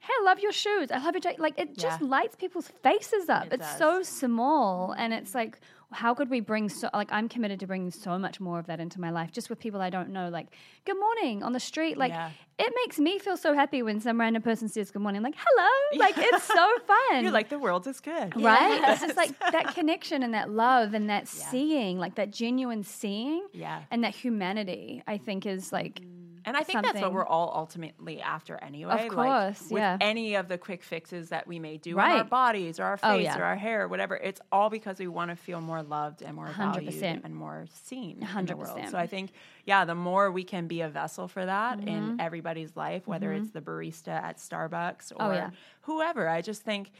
hey 0.00 0.12
i 0.20 0.24
love 0.24 0.38
your 0.38 0.52
shoes 0.52 0.92
i 0.92 0.98
love 0.98 1.14
your 1.14 1.20
jacket 1.20 1.40
like 1.40 1.58
it 1.58 1.76
just 1.76 2.00
lights 2.00 2.36
people's 2.36 2.68
faces 2.80 3.28
up 3.28 3.46
It 3.46 3.54
it's 3.54 3.68
does. 3.70 3.78
so 3.78 4.02
small 4.04 4.90
mm-hmm. 4.90 5.00
and 5.00 5.12
it's 5.14 5.34
like 5.34 5.58
how 5.90 6.14
could 6.14 6.30
we 6.30 6.38
bring 6.38 6.68
so 6.68 6.88
like 6.94 7.10
i'm 7.10 7.28
committed 7.28 7.58
to 7.58 7.66
bringing 7.66 7.90
so 7.90 8.16
much 8.20 8.38
more 8.38 8.60
of 8.60 8.66
that 8.66 8.78
into 8.78 9.00
my 9.00 9.10
life 9.10 9.32
just 9.32 9.50
with 9.50 9.58
people 9.58 9.80
i 9.80 9.90
don't 9.90 10.10
know 10.10 10.28
like 10.28 10.46
good 10.84 10.96
morning 10.98 11.42
on 11.42 11.52
the 11.52 11.60
street 11.60 11.98
like 11.98 12.12
Yeah. 12.12 12.30
It 12.62 12.72
makes 12.84 12.98
me 12.98 13.18
feel 13.18 13.36
so 13.36 13.54
happy 13.54 13.82
when 13.82 14.00
some 14.00 14.18
random 14.20 14.42
person 14.42 14.68
says 14.68 14.90
good 14.90 15.02
morning 15.02 15.22
like 15.22 15.34
hello 15.36 15.98
like 15.98 16.14
it's 16.16 16.44
so 16.44 16.78
fun 16.86 17.22
You're 17.22 17.32
like 17.32 17.48
the 17.48 17.58
world 17.58 17.86
is 17.86 18.00
good. 18.00 18.34
right 18.40 18.80
it's 18.90 19.00
just 19.00 19.16
like 19.16 19.38
that 19.52 19.74
connection 19.74 20.22
and 20.22 20.34
that 20.34 20.50
love 20.50 20.94
and 20.94 21.10
that 21.10 21.28
seeing 21.28 21.98
like 21.98 22.14
that 22.16 22.30
genuine 22.30 22.84
seeing 22.84 23.46
Yeah. 23.52 23.82
and 23.90 24.04
that 24.04 24.14
humanity 24.14 25.02
i 25.06 25.18
think 25.18 25.46
is 25.46 25.72
like 25.72 26.00
mm. 26.00 26.22
And 26.44 26.56
I 26.56 26.62
think 26.62 26.82
that's 26.82 27.00
what 27.00 27.12
we're 27.12 27.26
all 27.26 27.52
ultimately 27.54 28.20
after 28.20 28.56
anyway. 28.56 29.06
Of 29.06 29.14
like, 29.14 29.28
course, 29.28 29.70
with 29.70 29.80
yeah. 29.80 29.96
any 30.00 30.34
of 30.34 30.48
the 30.48 30.58
quick 30.58 30.82
fixes 30.82 31.28
that 31.28 31.46
we 31.46 31.58
may 31.58 31.76
do 31.76 31.98
on 31.98 32.10
our 32.10 32.24
bodies 32.24 32.80
or 32.80 32.84
our 32.84 32.98
oh, 33.02 33.16
face 33.16 33.28
Oh, 33.28 33.36
yeah. 33.36 33.38
or 33.38 33.44
our 33.44 33.56
hair 33.56 33.82
or 33.82 33.88
whatever, 33.88 34.16
it's 34.16 34.40
all 34.50 34.70
because 34.70 34.98
we 34.98 35.06
want 35.06 35.30
to 35.30 35.36
feel 35.36 35.60
more 35.60 35.82
loved 35.82 36.22
and 36.22 36.34
more 36.34 36.48
valued 36.56 36.92
100%. 36.92 37.24
and 37.24 37.34
more 37.34 37.66
seen 37.84 38.26
in 38.36 38.46
the 38.46 38.56
world. 38.56 38.76
100%. 38.78 38.90
So 38.90 38.98
I 38.98 39.06
think, 39.06 39.30
yeah, 39.64 39.84
the 39.84 39.94
more 39.94 40.30
we 40.32 40.44
can 40.44 40.66
be 40.66 40.80
a 40.80 40.88
vessel 40.88 41.28
for 41.28 41.44
that 41.46 41.78
Mm-hmm. 41.78 41.88
in 41.88 42.20
everybody's 42.20 42.74
life, 42.76 43.06
whether 43.06 43.32
it's 43.32 43.50
the 43.50 43.60
barista 43.60 44.08
at 44.08 44.38
Starbucks 44.38 45.12
or 45.12 45.16
Oh, 45.22 45.32
yeah. 45.32 45.50
whoever, 45.82 46.28
I 46.28 46.42
just 46.42 46.62
think 46.62 46.90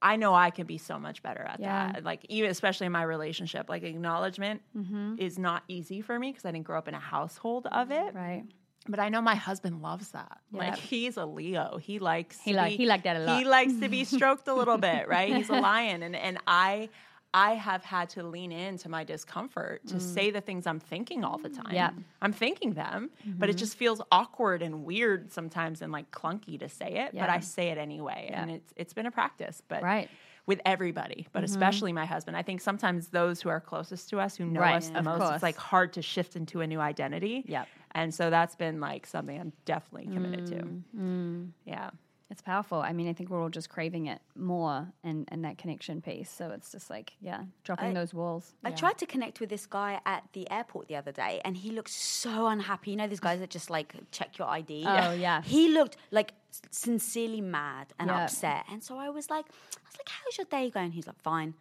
I 0.00 0.16
know 0.16 0.34
I 0.34 0.50
can 0.50 0.66
be 0.66 0.78
so 0.78 0.98
much 0.98 1.22
better 1.22 1.42
at 1.42 1.60
Yeah. 1.60 1.92
that. 1.92 2.04
Like 2.04 2.24
even 2.28 2.50
especially 2.50 2.86
in 2.86 2.92
my 2.92 3.02
relationship, 3.02 3.68
like 3.68 3.82
acknowledgment 3.82 4.62
Mm-hmm. 4.76 5.16
is 5.18 5.38
not 5.38 5.62
easy 5.68 6.00
for 6.00 6.18
me 6.18 6.30
because 6.32 6.44
I 6.44 6.52
didn't 6.52 6.66
grow 6.66 6.78
up 6.78 6.88
in 6.88 6.94
a 6.94 6.98
household 7.00 7.66
of 7.70 7.90
it. 7.90 8.14
right 8.14 8.44
But 8.88 9.00
I 9.00 9.08
know 9.08 9.20
my 9.20 9.34
husband 9.34 9.82
loves 9.82 10.10
that. 10.12 10.38
Like 10.52 10.76
he's 10.76 11.16
a 11.16 11.26
Leo. 11.26 11.76
He 11.78 11.98
likes 11.98 12.40
He 12.40 12.52
to 12.52 12.56
like- 12.58 12.70
be, 12.72 12.76
he 12.78 12.86
like 12.86 13.02
that 13.02 13.16
a 13.16 13.20
lot. 13.20 13.38
He 13.38 13.44
likes 13.44 13.74
to 13.80 13.88
be 13.88 14.04
stroked 14.16 14.46
a 14.48 14.54
little 14.54 14.78
bit, 14.78 15.08
right? 15.08 15.34
He's 15.34 15.48
a 15.50 15.60
lion, 15.60 16.02
and 16.02 16.14
and 16.14 16.38
I. 16.46 16.88
I 17.36 17.52
have 17.52 17.84
had 17.84 18.08
to 18.10 18.22
lean 18.22 18.50
into 18.50 18.88
my 18.88 19.04
discomfort 19.04 19.86
to 19.88 19.96
mm. 19.96 20.00
say 20.00 20.30
the 20.30 20.40
things 20.40 20.66
I'm 20.66 20.80
thinking 20.80 21.22
all 21.22 21.36
the 21.36 21.50
time. 21.50 21.66
Mm. 21.66 21.74
Yeah. 21.74 21.90
I'm 22.22 22.32
thinking 22.32 22.72
them, 22.72 23.10
but 23.26 23.50
it 23.50 23.52
mm-hmm. 23.52 23.58
just 23.58 23.76
feels 23.76 24.00
awkward 24.10 24.62
and 24.62 24.86
weird 24.86 25.30
sometimes 25.30 25.82
and 25.82 25.92
like 25.92 26.10
clunky 26.10 26.58
to 26.58 26.70
say 26.70 27.04
it, 27.04 27.10
but 27.12 27.28
I 27.28 27.40
say 27.40 27.68
it 27.68 27.76
anyway. 27.76 28.30
And 28.32 28.50
it's 28.50 28.72
it's 28.74 28.94
been 28.94 29.04
a 29.04 29.10
practice, 29.10 29.62
but 29.68 29.82
Right. 29.82 30.08
with 30.46 30.62
everybody, 30.64 31.28
but 31.34 31.40
mm-hmm. 31.40 31.44
especially 31.44 31.92
my 31.92 32.06
husband. 32.06 32.38
I 32.38 32.42
think 32.42 32.62
sometimes 32.62 33.08
those 33.08 33.42
who 33.42 33.50
are 33.50 33.60
closest 33.60 34.08
to 34.10 34.18
us, 34.18 34.34
who 34.36 34.46
know 34.46 34.60
Right, 34.60 34.76
us 34.76 34.88
the 34.88 35.00
of 35.00 35.04
most, 35.04 35.20
course. 35.20 35.34
it's 35.34 35.42
like 35.42 35.56
hard 35.56 35.92
to 35.92 36.02
shift 36.02 36.36
into 36.36 36.62
a 36.62 36.66
new 36.66 36.80
identity. 36.80 37.44
Yep. 37.46 37.68
And 37.92 38.14
so 38.14 38.30
that's 38.30 38.56
been 38.56 38.80
like 38.80 39.06
something 39.06 39.38
I'm 39.38 39.52
definitely 39.66 40.10
committed 40.14 40.46
to. 40.46 40.54
Mm-hmm. 40.54 41.44
Yeah. 41.66 41.90
It's 42.30 42.42
powerful 42.42 42.80
i 42.80 42.92
mean 42.92 43.08
i 43.08 43.12
think 43.12 43.30
we're 43.30 43.42
all 43.42 43.48
just 43.48 43.68
craving 43.70 44.06
it 44.06 44.20
more 44.36 44.88
and 45.04 45.28
and 45.32 45.44
that 45.44 45.56
connection 45.58 46.00
piece 46.02 46.30
so 46.30 46.50
it's 46.50 46.72
just 46.72 46.90
like 46.90 47.12
yeah 47.20 47.42
dropping 47.64 47.94
those 47.94 48.12
walls 48.12 48.52
I 48.64 48.70
tried 48.72 48.98
to 48.98 49.06
connect 49.06 49.38
with 49.40 49.48
this 49.50 49.64
guy 49.66 50.00
at 50.04 50.24
the 50.32 50.50
airport 50.50 50.88
the 50.88 50.96
other 50.96 51.12
day, 51.12 51.40
and 51.44 51.56
he 51.56 51.70
looked 51.70 51.90
so 51.90 52.48
unhappy. 52.48 52.90
You 52.90 52.96
know, 52.96 53.06
these 53.06 53.20
guys 53.20 53.38
that 53.38 53.50
just 53.50 53.70
like 53.70 53.94
check 54.10 54.38
your 54.38 54.48
ID. 54.48 54.84
Oh, 54.86 55.12
yeah. 55.12 55.40
He 55.54 55.68
looked 55.68 55.96
like 56.10 56.32
sincerely 56.72 57.40
mad 57.40 57.86
and 57.98 58.10
Yeah. 58.10 58.24
upset. 58.24 58.64
And 58.72 58.82
so 58.82 58.98
I 58.98 59.08
was 59.10 59.30
like, 59.30 59.46
I 59.46 59.86
was 59.88 59.96
like, 60.00 60.08
"How's 60.08 60.36
your 60.38 60.46
day 60.46 60.70
going?" 60.70 60.90
He's 60.92 61.06
like, 61.06 61.20
"Fine." 61.22 61.54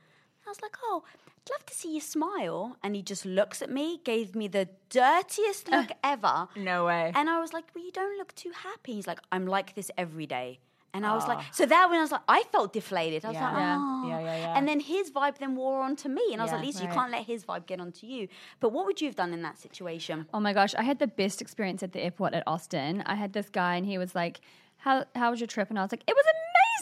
I 0.45 0.49
was 0.49 0.61
like, 0.61 0.75
"Oh, 0.83 1.03
I'd 1.47 1.51
love 1.53 1.65
to 1.67 1.75
see 1.75 1.93
you 1.93 2.01
smile." 2.01 2.77
And 2.83 2.95
he 2.95 3.01
just 3.01 3.25
looks 3.25 3.61
at 3.61 3.69
me, 3.69 3.99
gave 4.03 4.35
me 4.35 4.47
the 4.47 4.67
dirtiest 4.89 5.67
look 5.71 5.89
ever. 6.03 6.47
No 6.55 6.85
way. 6.85 7.11
And 7.15 7.29
I 7.29 7.39
was 7.39 7.53
like, 7.53 7.65
well, 7.75 7.83
you 7.85 7.91
don't 7.91 8.17
look 8.17 8.33
too 8.35 8.51
happy. 8.63 8.93
He's 8.93 9.07
like, 9.07 9.19
I'm 9.31 9.45
like 9.45 9.75
this 9.75 9.91
every 9.97 10.25
day. 10.25 10.59
And 10.93 11.05
I 11.05 11.13
was 11.13 11.27
like, 11.27 11.39
ah. 11.41 11.49
so 11.51 11.65
that 11.65 11.89
when 11.89 11.99
I 11.99 12.03
was 12.03 12.11
like, 12.13 12.21
I 12.29 12.43
felt 12.53 12.71
deflated. 12.71 13.25
I 13.25 13.27
was 13.27 13.35
Yeah. 13.35 13.43
like, 13.51 13.57
Yeah. 13.57 13.77
oh. 13.79 14.07
Yeah, 14.07 14.19
yeah, 14.21 14.37
yeah. 14.37 14.57
And 14.57 14.65
then 14.65 14.79
his 14.79 15.11
vibe 15.11 15.37
then 15.39 15.53
wore 15.57 15.81
onto 15.81 16.07
me. 16.07 16.23
And 16.31 16.39
I 16.41 16.45
was 16.45 16.51
Yeah. 16.51 16.57
like, 16.57 16.65
Lisa, 16.67 16.83
you 16.83 16.87
Right. 16.87 16.95
can't 16.95 17.11
let 17.11 17.25
his 17.25 17.43
vibe 17.43 17.65
get 17.65 17.81
onto 17.81 18.07
you. 18.07 18.29
But 18.61 18.69
what 18.69 18.85
would 18.85 19.01
you 19.01 19.07
have 19.09 19.15
done 19.17 19.33
in 19.33 19.41
that 19.41 19.57
situation? 19.59 20.27
Oh 20.33 20.39
my 20.39 20.53
gosh, 20.53 20.73
I 20.75 20.83
had 20.83 20.99
the 20.99 21.07
best 21.07 21.41
experience 21.41 21.83
at 21.83 21.91
the 21.91 22.01
airport 22.01 22.33
at 22.33 22.43
Austin. 22.47 23.03
I 23.05 23.15
had 23.15 23.33
this 23.33 23.49
guy 23.49 23.75
and 23.75 23.85
he 23.85 23.97
was 23.97 24.15
like, 24.15 24.39
"How 24.77 25.03
how 25.15 25.31
was 25.31 25.41
your 25.41 25.47
trip?" 25.47 25.69
And 25.69 25.77
I 25.77 25.81
was 25.81 25.91
like, 25.91 26.03
"It 26.07 26.15
was 26.15 26.25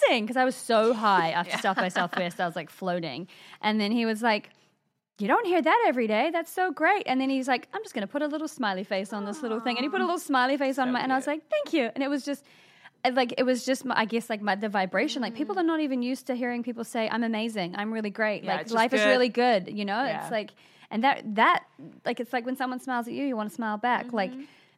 amazing" 0.01 0.23
because 0.25 0.37
I 0.37 0.45
was 0.45 0.55
so 0.55 0.93
high 0.93 1.31
after 1.39 1.57
South 1.57 1.77
by 1.77 1.89
Southwest. 1.89 2.39
I 2.39 2.45
was 2.45 2.55
like 2.55 2.69
floating. 2.69 3.27
And 3.61 3.79
then 3.79 3.91
he 3.91 4.05
was 4.05 4.21
like, 4.21 4.49
"You 5.19 5.27
don't 5.27 5.45
hear 5.45 5.61
that 5.61 5.83
every 5.87 6.07
day. 6.07 6.29
That's 6.31 6.51
so 6.51 6.71
great." 6.71 7.03
And 7.05 7.19
then 7.21 7.29
he's 7.29 7.47
like, 7.47 7.67
"I'm 7.73 7.83
just 7.83 7.93
going 7.93 8.05
to 8.07 8.11
put 8.11 8.21
a 8.21 8.27
little 8.27 8.47
smiley 8.47 8.83
face 8.83 9.13
on 9.13 9.25
this 9.25 9.41
little 9.41 9.59
thing." 9.59 9.77
And 9.77 9.83
he 9.83 9.89
put 9.89 10.01
a 10.01 10.05
little 10.05 10.19
smiley 10.19 10.57
face 10.57 10.77
on 10.77 10.91
my 10.91 10.99
and 11.01 11.11
I 11.13 11.15
was 11.15 11.27
like, 11.27 11.41
"Thank 11.49 11.73
you." 11.73 11.89
And 11.95 12.03
it 12.03 12.09
was 12.09 12.23
just 12.25 12.43
uh, 13.05 13.11
like 13.13 13.33
it 13.37 13.43
was 13.43 13.65
just 13.65 13.85
my, 13.85 13.97
I 13.97 14.05
guess 14.05 14.29
like 14.29 14.41
my 14.41 14.55
the 14.55 14.69
vibration 14.69 15.21
like 15.21 15.35
people 15.35 15.57
are 15.59 15.63
not 15.63 15.79
even 15.81 16.01
used 16.01 16.27
to 16.27 16.35
hearing 16.35 16.63
people 16.63 16.83
say 16.85 17.09
I'm 17.09 17.23
amazing 17.23 17.75
I'm 17.75 17.91
really 17.93 18.09
great 18.09 18.43
Yeah, 18.43 18.55
like 18.55 18.71
life 18.71 18.93
is 18.93 19.03
really 19.05 19.27
good 19.29 19.67
you 19.67 19.83
know 19.83 20.03
Yeah. 20.05 20.21
it's 20.21 20.31
like 20.31 20.51
and 20.89 21.03
that 21.03 21.21
that 21.35 21.65
like 22.05 22.21
it's 22.21 22.31
like 22.31 22.45
when 22.45 22.55
someone 22.55 22.79
smiles 22.79 23.07
at 23.07 23.13
you 23.13 23.25
you 23.25 23.35
want 23.35 23.49
to 23.49 23.55
smile 23.55 23.77
back 23.77 24.13
like 24.13 24.31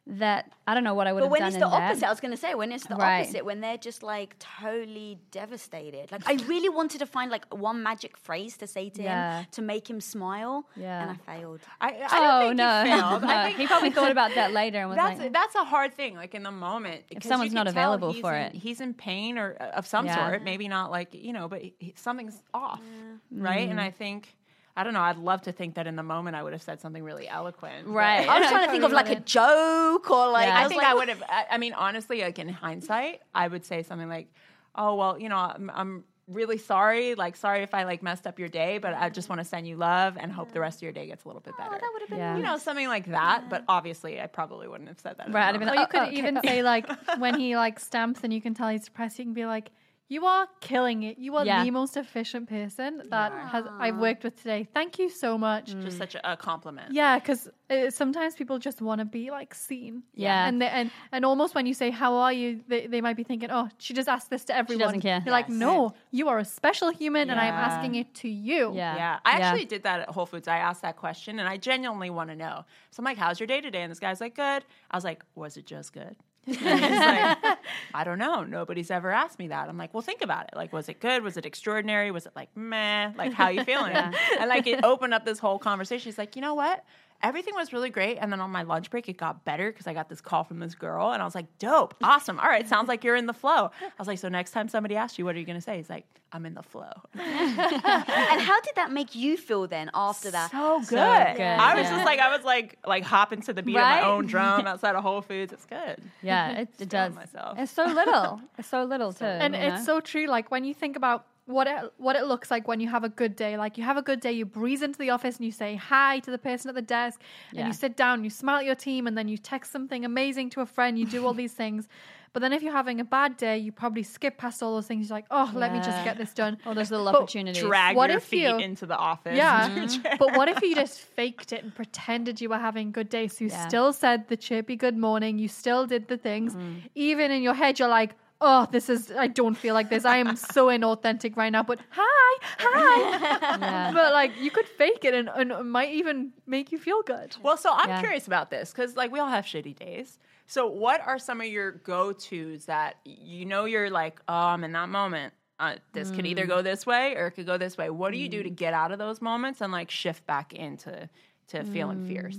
that 0.08 0.52
I 0.68 0.74
don't 0.74 0.84
know 0.84 0.94
what 0.94 1.08
I 1.08 1.12
would 1.12 1.18
But 1.20 1.24
have 1.26 1.32
when 1.32 1.42
it's 1.44 1.54
in 1.54 1.60
the 1.60 1.68
that. 1.68 1.82
opposite, 1.90 2.06
I 2.06 2.10
was 2.10 2.20
going 2.20 2.30
to 2.30 2.36
say, 2.36 2.54
when 2.54 2.70
it's 2.70 2.86
the 2.86 2.94
Right. 2.94 3.22
opposite, 3.22 3.44
when 3.44 3.60
they're 3.60 3.76
just 3.76 4.04
like 4.04 4.36
totally 4.38 5.18
devastated. 5.32 6.12
Like, 6.12 6.22
I 6.28 6.34
really 6.46 6.68
wanted 6.68 6.98
to 6.98 7.06
find 7.06 7.28
like 7.30 7.44
one 7.52 7.82
magic 7.82 8.16
phrase 8.16 8.56
to 8.58 8.66
say 8.68 8.88
to 8.90 9.02
Yeah. 9.02 9.40
him 9.40 9.46
to 9.52 9.62
make 9.62 9.90
him 9.90 10.00
smile. 10.00 10.68
Yeah. 10.76 11.02
And 11.02 11.10
I 11.10 11.32
failed. 11.38 11.60
I, 11.80 11.86
I 11.88 11.90
don't 11.90 12.10
oh 12.12 12.40
think 12.48 12.56
no, 12.56 12.84
he 12.84 12.90
failed. 13.00 13.22
no. 13.22 13.28
I 13.28 13.44
think 13.46 13.58
he 13.58 13.66
probably 13.66 13.90
thought 13.90 14.10
about 14.12 14.34
that 14.36 14.52
later 14.60 14.78
and 14.78 14.90
was 14.90 14.96
that's 14.96 15.18
like 15.18 15.32
that's 15.32 15.54
a 15.56 15.64
hard 15.64 15.94
thing. 15.94 16.14
Like 16.14 16.34
in 16.36 16.44
the 16.44 16.52
moment, 16.52 17.02
if 17.10 17.24
someone's 17.24 17.52
not 17.52 17.66
available 17.66 18.12
for 18.12 18.32
in, 18.34 18.42
it. 18.42 18.54
he's 18.54 18.80
in 18.80 18.94
pain 18.94 19.38
or 19.38 19.56
uh, 19.60 19.64
of 19.78 19.86
some 19.86 20.06
Yeah. 20.06 20.28
sort. 20.28 20.42
Maybe 20.44 20.68
not 20.68 20.90
like 20.92 21.14
you 21.14 21.32
know, 21.32 21.48
but 21.48 21.62
he, 21.62 21.94
something's 21.96 22.40
off, 22.54 22.80
Mm. 22.80 23.18
right? 23.42 23.68
And 23.68 23.80
I 23.80 23.90
think 23.90 24.36
I 24.76 24.84
don't 24.84 24.92
know. 24.92 25.00
I'd 25.00 25.16
love 25.16 25.40
to 25.42 25.52
think 25.52 25.74
that 25.76 25.86
in 25.86 25.96
the 25.96 26.02
moment 26.02 26.36
I 26.36 26.42
would 26.42 26.52
have 26.52 26.62
said 26.62 26.80
something 26.80 27.02
really 27.02 27.26
eloquent, 27.28 27.86
Right. 27.88 28.28
I 28.28 28.40
was 28.40 28.48
trying 28.50 28.66
to 28.66 28.70
think 28.70 28.84
of 28.84 28.92
like 28.92 29.08
a 29.08 29.20
joke 29.20 30.10
or 30.10 30.30
like, 30.30 30.46
Yeah. 30.48 30.58
I, 30.58 30.64
I 30.64 30.68
think 30.68 30.82
like, 30.82 30.90
I 30.90 30.94
would 30.94 31.08
have. 31.08 31.22
I, 31.28 31.46
I 31.52 31.58
mean, 31.58 31.72
honestly, 31.72 32.20
like 32.20 32.38
in 32.38 32.48
hindsight, 32.48 33.22
I 33.34 33.48
would 33.48 33.64
say 33.64 33.82
something 33.82 34.08
like, 34.08 34.28
"Oh 34.74 34.94
well, 34.96 35.18
you 35.18 35.28
know, 35.30 35.36
I'm, 35.36 35.70
I'm 35.74 36.04
really 36.28 36.58
sorry. 36.58 37.14
Like, 37.14 37.36
sorry 37.36 37.62
if 37.62 37.72
I 37.72 37.84
like 37.84 38.02
messed 38.02 38.26
up 38.26 38.38
your 38.38 38.48
day, 38.48 38.78
but 38.78 38.92
I 38.94 39.08
just 39.08 39.28
want 39.28 39.40
to 39.40 39.44
send 39.44 39.66
you 39.66 39.76
love 39.76 40.16
and 40.18 40.30
hope 40.30 40.52
the 40.52 40.60
rest 40.60 40.78
of 40.78 40.82
your 40.82 40.92
day 40.92 41.06
gets 41.06 41.24
a 41.24 41.28
little 41.28 41.40
bit 41.40 41.54
oh, 41.58 41.62
better." 41.62 41.78
that 41.80 41.90
would 41.94 42.02
have 42.02 42.08
been 42.10 42.18
Yeah. 42.18 42.36
you 42.36 42.42
know, 42.42 42.58
something 42.58 42.88
like 42.88 43.06
that. 43.06 43.48
But 43.48 43.64
obviously, 43.68 44.20
I 44.20 44.26
probably 44.26 44.68
wouldn't 44.68 44.88
have 44.88 45.00
said 45.00 45.16
that. 45.18 45.32
Right, 45.32 45.48
I'd 45.48 45.54
have 45.54 45.60
been. 45.60 45.68
Oh, 45.70 45.72
oh, 45.72 45.76
or 45.76 45.80
you 45.80 45.82
Oh, 45.84 45.86
could 45.86 46.02
okay. 46.08 46.18
even 46.18 46.40
say 46.44 46.62
like 46.62 46.86
when 47.18 47.38
he 47.40 47.56
like 47.56 47.80
stamps 47.80 48.20
and 48.24 48.32
you 48.32 48.42
can 48.42 48.52
tell 48.52 48.68
he's 48.68 48.84
depressed, 48.84 49.18
you 49.18 49.24
can 49.24 49.32
be 49.34 49.46
like, 49.46 49.70
"You 50.08 50.24
are 50.26 50.46
killing 50.60 51.02
it. 51.02 51.18
You 51.18 51.36
are 51.36 51.44
Yeah. 51.44 51.64
the 51.64 51.70
most 51.72 51.96
efficient 51.96 52.48
person 52.48 53.02
that 53.10 53.32
has 53.52 53.64
I've 53.84 53.98
worked 53.98 54.22
with 54.24 54.36
today. 54.36 54.68
Thank 54.72 54.98
you 55.00 55.08
so 55.10 55.36
much." 55.36 55.66
just 55.82 55.98
such 55.98 56.14
a, 56.14 56.32
a 56.32 56.36
compliment. 56.36 56.92
Yeah, 56.92 57.18
because 57.18 57.48
uh, 57.68 57.90
sometimes 57.90 58.34
people 58.36 58.58
just 58.60 58.80
want 58.80 59.00
to 59.00 59.04
be 59.04 59.30
like 59.30 59.52
seen. 59.54 60.04
Yeah. 60.14 60.46
and 60.46 60.62
they, 60.62 60.68
and 60.68 60.90
and 61.10 61.24
almost 61.24 61.54
when 61.56 61.66
you 61.66 61.74
say 61.74 61.90
"How 61.90 62.14
are 62.14 62.32
you," 62.32 62.60
they, 62.68 62.86
they 62.86 63.00
might 63.00 63.16
be 63.16 63.24
thinking, 63.24 63.50
"Oh, 63.50 63.68
she 63.78 63.94
just 63.94 64.08
asked 64.08 64.30
this 64.30 64.44
to 64.44 64.54
everyone." 64.56 64.86
doesn't 64.86 65.00
care. 65.00 65.20
You're 65.24 65.32
like, 65.40 65.48
Yes. 65.48 65.58
"No, 65.58 65.92
you 66.12 66.28
are 66.28 66.38
a 66.38 66.44
special 66.44 66.90
human, 66.90 67.28
and 67.30 67.40
I 67.40 67.46
am 67.46 67.54
Yeah. 67.54 67.66
asking 67.68 67.94
it 67.96 68.14
to 68.22 68.28
you." 68.28 68.72
yeah 68.74 68.94
Yeah, 68.96 69.18
I 69.24 69.32
actually 69.40 69.64
did 69.64 69.82
that 69.82 70.00
at 70.00 70.08
Whole 70.10 70.26
Foods. 70.26 70.46
I 70.48 70.58
asked 70.58 70.82
that 70.82 70.96
question, 70.96 71.40
and 71.40 71.48
I 71.48 71.56
genuinely 71.56 72.10
want 72.10 72.30
to 72.30 72.36
know. 72.36 72.64
So 72.92 73.00
I'm 73.00 73.04
like, 73.04 73.18
"How's 73.18 73.40
your 73.40 73.48
day 73.48 73.60
today?" 73.60 73.82
And 73.82 73.90
this 73.90 73.98
guy's 74.00 74.20
like, 74.20 74.36
"Good." 74.36 74.64
I 74.90 74.96
was 74.96 75.04
like, 75.04 75.24
"Was 75.34 75.56
it 75.56 75.66
just 75.66 75.92
good?" 75.92 76.16
Like, 76.62 77.58
"I 77.94 78.04
don't 78.04 78.18
know. 78.18 78.44
Nobody's 78.44 78.90
ever 78.90 79.10
asked 79.10 79.38
me 79.38 79.48
that." 79.48 79.68
I'm 79.68 79.76
like, 79.76 79.92
"Well, 79.92 80.02
think 80.02 80.22
about 80.22 80.44
it. 80.44 80.56
Like, 80.56 80.72
was 80.72 80.88
it 80.88 81.00
good? 81.00 81.22
Was 81.22 81.36
it 81.36 81.44
extraordinary? 81.46 82.10
Was 82.10 82.26
it 82.26 82.32
like 82.36 82.56
meh? 82.56 83.12
Like, 83.16 83.32
how 83.32 83.48
you 83.48 83.64
feeling?" 83.70 83.94
And 83.94 84.48
like, 84.48 84.66
it 84.66 84.80
opened 84.84 85.14
up 85.14 85.24
this 85.24 85.38
whole 85.38 85.58
conversation. 85.58 86.04
He's 86.10 86.18
like, 86.18 86.36
"You 86.36 86.42
know 86.42 86.54
what? 86.54 86.84
Everything 87.22 87.54
was 87.54 87.72
really 87.72 87.90
great. 87.90 88.18
And 88.18 88.32
then 88.32 88.40
on 88.40 88.50
my 88.50 88.62
lunch 88.62 88.90
break, 88.90 89.08
it 89.08 89.16
got 89.16 89.44
better 89.44 89.70
because 89.70 89.86
I 89.86 89.94
got 89.94 90.08
this 90.08 90.20
call 90.20 90.44
from 90.44 90.58
this 90.58 90.74
girl, 90.74 91.12
and 91.12 91.22
I 91.22 91.24
was 91.24 91.34
like, 91.34 91.46
dope, 91.58 91.94
awesome. 92.02 92.38
All 92.38 92.48
right, 92.48 92.68
sounds 92.68 92.88
like 92.88 93.04
you're 93.04 93.16
in 93.16 93.26
the 93.26 93.32
flow. 93.32 93.70
I 93.82 93.90
was 93.98 94.08
like, 94.08 94.18
so 94.18 94.28
next 94.28 94.50
time 94.52 94.68
somebody 94.68 94.96
asks 94.96 95.18
you, 95.18 95.24
what 95.24 95.34
are 95.34 95.38
you 95.38 95.46
going 95.46 95.58
to 95.58 95.62
say? 95.62 95.76
He's 95.76 95.90
like, 95.90 96.04
I'm 96.32 96.44
in 96.44 96.54
the 96.54 96.62
flow. 96.62 96.92
and 97.14 98.40
how 98.40 98.60
did 98.60 98.74
that 98.76 98.90
make 98.92 99.14
you 99.14 99.36
feel 99.36 99.66
then 99.66 99.90
after 99.94 100.30
that? 100.30 100.50
So 100.50 100.80
good. 100.80 100.88
good, 100.90 101.40
I 101.40 101.74
was 101.74 101.84
yeah. 101.84 101.90
just 101.90 102.04
like, 102.04 102.18
I 102.20 102.34
was 102.36 102.44
like, 102.44 102.78
like 102.86 103.04
hopping 103.04 103.42
to 103.42 103.52
the 103.52 103.62
beat 103.62 103.76
Right? 103.76 103.98
of 103.98 104.04
my 104.04 104.08
own 104.10 104.26
drum 104.26 104.66
outside 104.66 104.94
of 104.96 105.02
Whole 105.02 105.22
Foods. 105.22 105.52
It's 105.52 105.66
good. 105.66 105.96
Yeah, 106.22 106.58
it, 106.60 106.68
it 106.78 106.88
does. 106.88 107.14
myself. 107.14 107.58
It's 107.58 107.72
so 107.72 107.84
little. 107.84 108.40
It's 108.58 108.68
so 108.68 108.84
little 108.84 109.12
too. 109.12 109.24
and 109.24 109.54
it's 109.54 109.80
know? 109.86 109.94
so 109.96 110.00
true 110.00 110.26
like 110.26 110.50
when 110.50 110.64
you 110.64 110.72
think 110.74 110.96
about 110.96 111.26
what 111.46 111.66
it 111.68 111.92
what 111.98 112.16
it 112.16 112.24
looks 112.26 112.50
like 112.50 112.66
when 112.66 112.80
you 112.80 112.88
have 112.88 113.04
a 113.04 113.08
good 113.08 113.36
day 113.36 113.56
like 113.56 113.78
you 113.78 113.84
have 113.84 113.96
a 113.96 114.02
good 114.02 114.20
day 114.20 114.32
you 114.32 114.44
breeze 114.44 114.82
into 114.82 114.98
the 114.98 115.10
office 115.10 115.36
and 115.36 115.44
you 115.44 115.52
say 115.52 115.76
hi 115.76 116.18
to 116.18 116.30
the 116.32 116.38
person 116.38 116.68
at 116.68 116.74
the 116.74 116.82
desk 116.82 117.20
and 117.56 117.66
you 117.68 117.72
sit 117.72 117.96
down 117.96 118.24
you 118.24 118.30
smile 118.30 118.58
at 118.58 118.64
your 118.64 118.74
team 118.74 119.06
and 119.06 119.16
then 119.16 119.28
you 119.28 119.38
text 119.38 119.70
something 119.70 120.04
amazing 120.04 120.50
to 120.50 120.60
a 120.60 120.66
friend 120.66 120.98
you 120.98 121.06
do 121.06 121.24
all 121.24 121.32
these 121.42 121.52
things 121.52 121.88
but 122.32 122.40
then 122.40 122.52
if 122.52 122.62
you're 122.62 122.72
having 122.72 122.98
a 123.00 123.04
bad 123.04 123.36
day 123.36 123.56
you 123.56 123.70
probably 123.70 124.02
skip 124.02 124.36
past 124.38 124.60
all 124.62 124.74
those 124.74 124.88
things 124.88 125.08
you're 125.08 125.16
like 125.16 125.24
oh 125.30 125.48
let 125.54 125.72
me 125.72 125.78
just 125.78 126.02
get 126.04 126.18
this 126.18 126.32
done 126.34 126.58
all 126.66 126.74
those 126.74 126.90
little 126.90 127.06
But 127.06 127.14
opportunities. 127.22 127.62
Drag 127.62 127.94
What 127.96 128.10
your 128.10 128.18
if 128.18 128.24
feet 128.24 128.42
you- 128.42 128.58
into 128.58 128.84
the 128.86 128.96
office. 128.96 129.36
yeah. 129.36 129.68
Mm-hmm. 129.76 130.16
but 130.18 130.36
what 130.36 130.48
if 130.48 130.60
you 130.62 130.74
just 130.84 130.98
faked 131.00 131.52
it 131.52 131.62
and 131.62 131.72
pretended 131.74 132.40
you 132.40 132.48
were 132.48 132.58
having 132.58 132.88
a 132.88 132.90
good 132.90 133.08
day? 133.08 133.28
So 133.28 133.44
you 133.44 133.50
Yeah. 133.50 133.68
still 133.68 133.92
said 133.92 134.26
the 134.28 134.36
chirpy 134.36 134.74
good 134.74 134.96
morning, 134.98 135.38
you 135.38 135.46
still 135.48 135.86
did 135.86 136.08
the 136.08 136.16
things. 136.18 136.54
Mm-hmm. 136.54 136.78
Even 136.96 137.30
in 137.30 137.40
your 137.42 137.54
head, 137.54 137.78
you're 137.78 137.88
like, 137.88 138.14
oh, 138.40 138.66
this 138.70 138.88
is, 138.88 139.10
I 139.10 139.26
don't 139.28 139.54
feel 139.56 139.74
like 139.74 139.88
this. 139.90 140.04
I 140.04 140.18
am 140.18 140.36
so 140.36 140.66
inauthentic 140.76 141.36
right 141.36 141.50
now, 141.50 141.62
but 141.62 141.78
hi, 141.90 142.46
hi. 142.58 143.56
Yeah. 143.60 143.90
But 143.94 144.12
like, 144.12 144.32
you 144.40 144.50
could 144.50 144.66
fake 144.68 145.04
it 145.04 145.14
and, 145.14 145.28
and 145.34 145.50
it 145.52 145.62
might 145.64 145.90
even 145.92 146.32
make 146.46 146.72
you 146.72 146.78
feel 146.78 147.02
good. 147.02 147.36
Well, 147.42 147.56
so 147.56 147.70
I'm 147.72 147.88
Yeah. 147.88 148.00
curious 148.00 148.26
about 148.26 148.50
this 148.50 148.70
because, 148.72 148.96
like, 148.96 149.10
we 149.10 149.18
all 149.20 149.28
have 149.30 149.44
shitty 149.44 149.76
days. 149.76 150.18
So, 150.46 150.66
what 150.66 151.00
are 151.06 151.18
some 151.18 151.40
of 151.40 151.46
your 151.48 151.72
go 151.72 152.12
tos 152.12 152.66
that 152.66 152.96
you 153.04 153.44
know 153.46 153.64
you're 153.64 153.90
like, 153.90 154.20
oh, 154.28 154.34
I'm 154.34 154.62
in 154.64 154.72
that 154.72 154.88
moment? 154.88 155.32
Uh, 155.58 155.76
this 155.94 156.10
could 156.10 156.26
either 156.26 156.44
go 156.46 156.60
this 156.60 156.84
way 156.84 157.16
or 157.16 157.28
it 157.28 157.30
could 157.32 157.46
go 157.46 157.56
this 157.56 157.78
way. 157.78 157.88
What 157.88 158.12
do 158.12 158.18
you 158.18 158.28
do 158.28 158.42
to 158.42 158.50
get 158.50 158.74
out 158.74 158.92
of 158.92 158.98
those 158.98 159.22
moments 159.22 159.62
and 159.62 159.72
like 159.72 159.90
shift 159.90 160.26
back 160.26 160.52
into 160.52 161.08
to 161.48 161.64
feeling 161.64 162.02
fierce? 162.02 162.38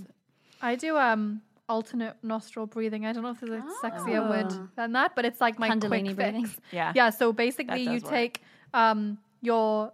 I 0.62 0.76
do 0.76 0.96
um 0.98 1.42
alternate 1.70 2.16
nostril 2.24 2.66
breathing. 2.66 3.06
I 3.06 3.14
don't 3.14 3.24
know 3.24 3.32
if 3.32 3.40
there's 3.40 3.52
a 3.52 3.64
sexier 3.84 4.28
word 4.30 4.54
than 4.76 4.94
that, 4.94 5.16
but 5.16 5.26
it's 5.26 5.42
like 5.42 5.60
my 5.60 5.70
Kundalini 5.70 6.06
quick 6.06 6.16
breathing. 6.16 6.46
fix. 6.46 6.60
Yeah. 6.72 6.94
Yeah. 6.96 7.10
So 7.10 7.34
basically, 7.34 7.82
you 7.82 8.00
work. 8.00 8.04
take 8.10 8.42
um 8.74 9.18
your 9.42 9.92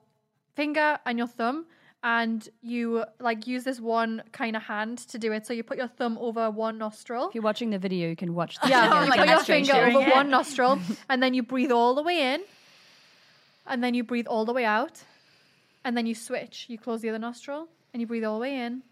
finger 0.56 1.00
and 1.06 1.18
your 1.18 1.28
thumb. 1.28 1.66
And 2.06 2.46
you 2.62 3.06
like 3.22 3.48
use 3.48 3.64
this 3.64 3.80
one 3.80 4.24
kind 4.34 4.58
of 4.58 4.64
hand 4.64 4.98
to 5.08 5.18
do 5.18 5.32
it. 5.32 5.46
So 5.48 5.54
you 5.54 5.64
put 5.64 5.78
your 5.78 5.88
thumb 5.88 6.18
over 6.20 6.52
one 6.52 6.78
nostril. 6.78 7.30
If 7.30 7.36
you're 7.36 7.44
watching 7.46 7.70
the 7.70 7.78
video, 7.80 8.10
you 8.10 8.18
can 8.18 8.34
watch. 8.34 8.60
The 8.60 8.68
Yeah, 8.68 8.90
video 8.90 9.06
you 9.06 9.12
put 9.22 9.28
your 9.30 9.40
finger 9.40 9.74
over 9.98 10.12
one 10.12 10.30
nostril, 10.38 10.80
and 11.10 11.24
then 11.24 11.34
you 11.34 11.44
breathe 11.44 11.72
all 11.72 11.96
the 11.96 12.04
way 12.04 12.34
in, 12.34 12.42
and 13.66 13.82
then 13.82 13.94
you 13.94 14.04
breathe 14.04 14.28
all 14.28 14.44
the 14.44 14.52
way 14.52 14.66
out, 14.66 15.02
and 15.86 15.96
then 15.96 16.06
you 16.06 16.14
switch. 16.14 16.66
You 16.68 16.78
close 16.78 17.00
the 17.00 17.08
other 17.08 17.20
nostril, 17.20 17.70
and 17.94 18.02
you 18.02 18.06
breathe 18.08 18.26
all 18.26 18.38
the 18.38 18.42
way 18.42 18.58
in, 18.60 18.84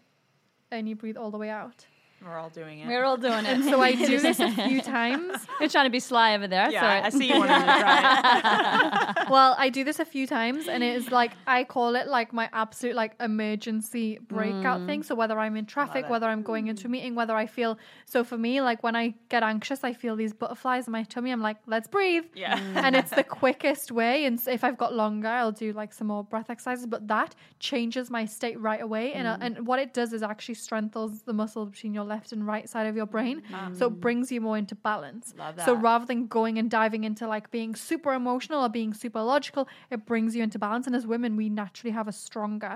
and 0.70 0.88
you 0.88 0.96
breathe 0.96 1.18
all 1.18 1.30
the 1.30 1.36
way 1.36 1.50
out. 1.50 1.84
We're 2.24 2.38
all 2.38 2.50
doing 2.50 2.80
it. 2.80 2.86
We're 2.86 3.04
all 3.04 3.16
doing 3.16 3.44
it. 3.44 3.52
and 3.52 3.64
So 3.64 3.80
I 3.88 3.94
do 3.94 4.20
this 4.20 4.38
a 4.40 4.50
few 4.50 4.80
times. 4.98 5.46
You're 5.60 5.68
trying 5.68 5.86
to 5.86 5.90
be 5.90 6.00
sly 6.00 6.34
over 6.34 6.46
there. 6.46 6.70
yeah, 6.70 7.02
I 7.04 7.10
see 7.10 7.28
you 7.32 7.38
wanting 7.38 7.58
to 7.58 7.64
try 7.64 9.14
it. 9.18 9.28
Well, 9.30 9.54
I 9.58 9.70
do 9.70 9.82
this 9.82 9.98
a 9.98 10.04
few 10.04 10.26
times, 10.26 10.68
and 10.68 10.82
it 10.82 10.94
is 10.94 11.10
like 11.10 11.32
I 11.46 11.64
call 11.64 11.96
it 11.96 12.06
like 12.06 12.32
my 12.32 12.50
absolute 12.52 12.94
like 12.94 13.14
emergency 13.20 14.18
breakout 14.28 14.80
mm. 14.80 14.86
thing. 14.86 15.02
So 15.02 15.14
whether 15.14 15.38
I'm 15.38 15.56
in 15.56 15.64
traffic, 15.64 16.08
whether 16.10 16.26
I'm 16.26 16.42
going 16.42 16.66
into 16.66 16.86
a 16.86 16.90
meeting, 16.90 17.14
whether 17.14 17.34
I 17.34 17.46
feel 17.46 17.78
so 18.04 18.24
for 18.24 18.36
me, 18.36 18.60
like 18.60 18.82
when 18.82 18.94
I 18.94 19.14
get 19.28 19.42
anxious, 19.42 19.84
I 19.84 19.92
feel 19.94 20.16
these 20.16 20.32
butterflies 20.32 20.86
in 20.86 20.92
my 20.92 21.04
tummy. 21.04 21.30
I'm 21.30 21.40
like, 21.40 21.56
let's 21.66 21.88
breathe. 21.88 22.24
Yeah. 22.34 22.58
Mm. 22.58 22.76
and 22.76 22.96
it's 22.96 23.10
the 23.10 23.24
quickest 23.24 23.90
way. 23.90 24.26
And 24.26 24.40
if 24.46 24.64
I've 24.64 24.76
got 24.76 24.94
longer, 24.94 25.28
I'll 25.28 25.52
do 25.52 25.72
like 25.72 25.92
some 25.92 26.08
more 26.08 26.24
breath 26.24 26.50
exercises. 26.50 26.86
But 26.86 27.08
that 27.08 27.34
changes 27.58 28.10
my 28.10 28.24
state 28.26 28.60
right 28.60 28.82
away. 28.82 29.12
And 29.12 29.26
uh, 29.26 29.36
mm. 29.36 29.42
and 29.42 29.66
what 29.66 29.78
it 29.78 29.94
does 29.94 30.12
is 30.12 30.22
actually 30.22 30.56
strengthens 30.56 31.22
the 31.22 31.32
muscle 31.32 31.66
between 31.66 31.94
your 31.94 32.04
left 32.14 32.28
and 32.34 32.40
right 32.54 32.66
side 32.74 32.86
of 32.90 32.94
your 33.00 33.06
brain. 33.16 33.36
So 33.78 33.82
it 33.90 33.96
brings 34.06 34.26
you 34.34 34.40
more 34.48 34.58
into 34.62 34.74
balance. 34.90 35.26
So 35.66 35.72
rather 35.90 36.06
than 36.10 36.20
going 36.38 36.54
and 36.60 36.68
diving 36.80 37.02
into 37.08 37.24
like 37.34 37.46
being 37.58 37.72
super 37.88 38.12
emotional 38.22 38.58
or 38.64 38.68
being 38.80 38.92
super 39.04 39.22
logical, 39.34 39.62
it 39.94 40.00
brings 40.10 40.30
you 40.36 40.42
into 40.46 40.58
balance. 40.66 40.84
And 40.88 40.94
as 41.00 41.04
women, 41.14 41.30
we 41.42 41.46
naturally 41.62 41.92
have 41.98 42.08
a 42.08 42.16
stronger. 42.26 42.74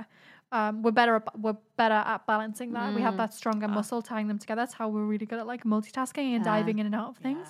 Um, 0.52 0.82
we're 0.82 0.92
better. 1.00 1.14
At, 1.16 1.24
we're 1.44 1.56
better 1.76 1.94
at 1.94 2.26
balancing 2.26 2.72
that. 2.72 2.94
We 2.94 3.02
have 3.02 3.16
that 3.16 3.34
stronger 3.34 3.68
muscle 3.68 4.02
tying 4.02 4.28
them 4.28 4.38
together. 4.38 4.62
That's 4.62 4.74
how 4.74 4.88
we're 4.88 5.04
really 5.04 5.26
good 5.26 5.38
at 5.38 5.46
like 5.46 5.64
multitasking 5.64 6.34
and 6.34 6.44
diving 6.44 6.78
in 6.78 6.86
and 6.86 6.94
out 6.94 7.10
of 7.10 7.16
things. 7.18 7.48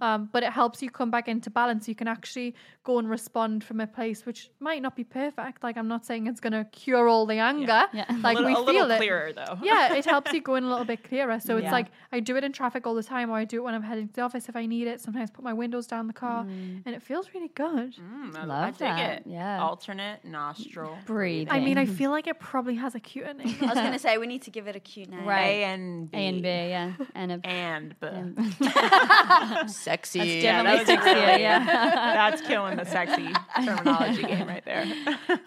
Um, 0.00 0.28
but 0.32 0.42
it 0.42 0.52
helps 0.52 0.82
you 0.82 0.90
come 0.90 1.10
back 1.10 1.28
into 1.28 1.50
balance. 1.50 1.88
You 1.88 1.94
can 1.94 2.08
actually 2.08 2.54
go 2.84 2.98
and 2.98 3.08
respond 3.08 3.64
from 3.64 3.80
a 3.80 3.86
place 3.86 4.24
which 4.24 4.50
might 4.60 4.80
not 4.82 4.96
be 4.96 5.04
perfect. 5.04 5.62
Like 5.62 5.76
I'm 5.76 5.88
not 5.88 6.04
saying 6.06 6.26
it's 6.26 6.40
going 6.40 6.52
to 6.52 6.64
cure 6.72 7.08
all 7.08 7.26
the 7.26 7.38
anger. 7.38 7.86
Yeah. 7.92 8.04
Like 8.22 8.36
little, 8.36 8.44
we 8.44 8.52
a 8.52 8.56
feel 8.56 8.64
little 8.64 8.90
it 8.92 8.96
clearer 8.98 9.32
though. 9.32 9.58
yeah, 9.62 9.94
it 9.94 10.04
helps 10.04 10.32
you 10.32 10.40
go 10.50 10.54
in 10.54 10.64
a 10.64 10.68
little 10.68 10.84
bit 10.84 11.04
clearer. 11.04 11.38
So 11.40 11.56
it's 11.56 11.72
like 11.72 11.88
I 12.12 12.20
do 12.20 12.36
it 12.36 12.44
in 12.44 12.52
traffic 12.52 12.86
all 12.86 12.94
the 12.94 13.02
time, 13.02 13.30
or 13.30 13.36
I 13.36 13.44
do 13.44 13.58
it 13.58 13.64
when 13.64 13.74
I'm 13.74 13.82
heading 13.82 14.08
to 14.08 14.14
the 14.14 14.22
office 14.22 14.48
if 14.48 14.56
I 14.56 14.66
need 14.66 14.86
it. 14.86 15.00
Sometimes 15.00 15.30
put 15.30 15.44
my 15.44 15.52
windows 15.52 15.86
down 15.86 16.06
the 16.06 16.12
car, 16.12 16.40
and 16.42 16.88
it 16.88 17.02
feels 17.02 17.30
really 17.34 17.50
good. 17.54 17.94
Mm, 17.96 18.36
I, 18.36 18.44
Love 18.44 18.64
I 18.64 18.70
dig 18.70 18.78
that. 18.78 19.18
it. 19.18 19.22
Yeah. 19.26 19.62
Alternate 19.62 20.24
nostril. 20.24 20.96
Breathe. 21.04 21.48
I 21.50 21.60
mean, 21.60 21.78
I 21.78 21.86
feel 21.86 22.10
like 22.16 22.26
it 22.26 22.38
probably 22.40 22.76
has 22.76 22.94
a 22.94 23.00
cuter 23.00 23.34
name. 23.34 23.56
I 23.66 23.74
was 23.74 23.78
going 23.78 23.92
to 23.98 23.98
say 23.98 24.18
we 24.18 24.26
need 24.26 24.42
to 24.42 24.50
give 24.50 24.66
it 24.68 24.76
a 24.76 24.80
cute 24.80 25.08
name. 25.10 25.24
Right. 25.24 25.46
A 25.46 25.64
and 25.64 26.10
B. 26.10 26.16
A 26.16 26.20
and 26.20 26.42
B, 26.42 26.48
yeah, 26.48 26.92
and 27.14 27.32
a. 27.32 27.40
And 27.46 27.94
B. 28.00 28.06
Sexy. 29.68 30.18
That's 30.18 30.44
Yeah, 30.44 30.62
definitely 30.62 30.84
that 30.84 30.98
was 30.98 31.06
sexier, 31.06 31.38
yeah. 31.38 31.64
That's 31.64 32.42
killing 32.42 32.76
the 32.76 32.84
sexy 32.84 33.28
terminology 33.64 34.22
game 34.22 34.46
right 34.46 34.64
there. 34.64 34.86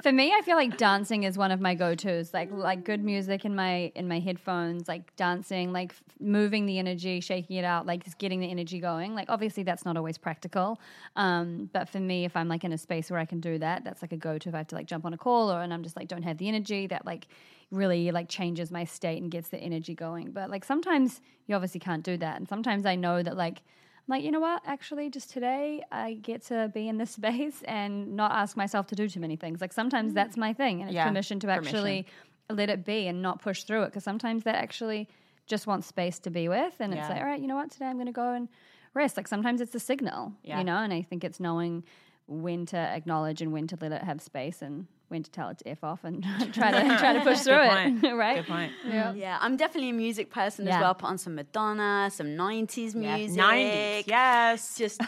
For 0.02 0.12
me, 0.12 0.34
I 0.34 0.42
feel 0.42 0.56
like 0.56 0.78
dancing 0.78 1.24
is 1.24 1.38
one 1.38 1.52
of 1.52 1.60
my 1.60 1.76
go-tos. 1.76 2.34
Like 2.34 2.50
like 2.52 2.84
good 2.84 3.04
music 3.04 3.46
in 3.46 3.56
my 3.56 3.92
in 3.96 4.08
my 4.08 4.20
headphones, 4.20 4.88
like 4.88 5.16
dancing, 5.16 5.72
like 5.72 5.94
moving 6.20 6.66
the 6.66 6.80
energy, 6.80 7.20
shaking 7.20 7.58
it 7.58 7.66
out, 7.66 7.86
like 7.86 8.04
just 8.04 8.18
getting 8.18 8.40
the 8.40 8.50
energy 8.50 8.80
going. 8.80 9.16
Like 9.16 9.30
obviously 9.30 9.64
that's 9.64 9.86
not 9.86 9.98
always 9.98 10.18
practical, 10.18 10.80
um, 11.16 11.70
but 11.74 11.90
for 11.90 12.00
me, 12.00 12.26
if 12.26 12.36
I'm 12.36 12.48
like 12.48 12.64
in 12.64 12.74
a 12.74 12.78
space 12.78 13.10
where 13.10 13.20
I 13.20 13.26
can 13.26 13.40
do 13.40 13.58
that, 13.60 13.84
that's 13.84 14.02
like 14.02 14.12
a 14.12 14.18
go-to. 14.18 14.50
If 14.50 14.56
I 14.56 14.60
have 14.60 14.68
to 14.68 14.76
like 14.76 14.88
jump 14.88 15.06
on 15.06 15.14
a 15.14 15.18
call 15.18 15.52
or 15.52 15.62
and 15.62 15.74
I'm 15.74 15.84
just 15.84 15.96
like 15.96 16.08
don't 16.08 16.24
have 16.24 16.38
the 16.38 16.48
energy, 16.48 16.88
that 16.88 17.06
like 17.06 17.28
really 17.72 18.12
like 18.12 18.30
changes 18.30 18.72
my 18.72 18.84
state 18.84 19.22
and 19.22 19.32
gets 19.32 19.50
the 19.50 19.58
energy 19.58 19.96
going. 19.96 20.32
But 20.32 20.50
like 20.50 20.64
sometimes 20.64 21.22
you 21.48 21.56
obviously 21.56 21.80
can't 21.80 22.04
do 22.04 22.18
that, 22.18 22.38
and 22.38 22.48
sometimes 22.48 22.86
I 22.86 22.96
know 22.96 23.22
that 23.24 23.38
like. 23.38 23.62
I'm 24.08 24.16
like, 24.16 24.24
you 24.24 24.32
know 24.32 24.40
what? 24.40 24.64
Actually, 24.66 25.12
just 25.12 25.30
today, 25.30 25.84
I 25.92 26.14
get 26.16 26.44
to 26.46 26.72
be 26.74 26.88
in 26.88 26.98
this 26.98 27.12
space 27.20 27.62
and 27.68 28.16
not 28.16 28.32
ask 28.32 28.58
myself 28.58 28.88
to 28.88 28.96
do 28.96 29.08
too 29.08 29.20
many 29.20 29.36
things. 29.36 29.62
Like 29.62 29.72
sometimes 29.72 30.14
mm. 30.14 30.16
that's 30.16 30.36
my 30.36 30.52
thing, 30.52 30.82
and 30.82 30.90
it's 30.90 30.96
Yeah, 30.96 31.06
permission 31.08 31.40
to 31.42 31.50
actually 31.50 32.08
let 32.50 32.72
it 32.72 32.84
be 32.86 33.06
and 33.06 33.22
not 33.22 33.40
push 33.40 33.66
through 33.66 33.84
it. 33.84 33.88
Because 33.88 34.04
sometimes 34.04 34.46
that 34.46 34.56
actually 34.56 35.08
just 35.46 35.68
wants 35.68 35.86
space 35.86 36.18
to 36.20 36.32
be 36.32 36.50
with, 36.50 36.74
and 36.80 36.92
it's 36.92 37.08
like, 37.08 37.20
all 37.20 37.26
right, 37.26 37.40
you 37.40 37.46
know 37.46 37.56
what? 37.56 37.70
Today 37.70 37.86
I'm 37.86 37.98
going 37.98 38.08
to 38.08 38.12
go 38.12 38.34
and 38.34 38.50
rest. 38.96 39.16
Like 39.16 39.28
sometimes 39.28 39.62
it's 39.62 39.76
a 39.76 39.80
signal, 39.80 40.34
Yeah. 40.44 40.58
you 40.58 40.64
know. 40.64 40.78
And 40.78 40.92
I 40.92 41.04
think 41.04 41.24
it's 41.24 41.40
knowing 41.40 41.84
when 42.28 42.66
to 42.68 42.78
acknowledge 42.78 43.42
and 43.42 43.52
when 43.52 43.68
to 43.68 43.78
let 43.80 43.92
it 43.92 44.04
have 44.04 44.22
space 44.22 44.62
and 44.62 44.88
when 45.10 45.24
to 45.24 45.32
tell 45.32 45.50
it 45.50 45.58
to 45.60 45.70
f 45.70 45.84
off 45.84 46.04
and 46.04 46.24
try 46.54 46.72
to 46.72 46.98
try 46.98 47.14
to 47.14 47.22
push 47.22 47.40
through 47.40 47.56
Good 47.56 48.04
it, 48.04 48.14
right? 48.26 48.38
Good 48.38 48.48
point. 48.48 48.72
yeah. 48.88 49.14
Yeah, 49.14 49.38
I'm 49.42 49.58
definitely 49.58 49.90
a 49.90 49.94
music 49.94 50.30
person 50.30 50.66
Yeah. 50.66 50.76
as 50.78 50.82
well. 50.82 50.94
Put 50.96 51.10
on 51.10 51.18
some 51.18 51.36
Madonna, 51.36 52.10
some 52.12 52.28
90s 52.28 52.96
music. 52.96 53.40
90s. 53.40 54.04
Yes. 54.08 54.78
Just, 54.78 55.02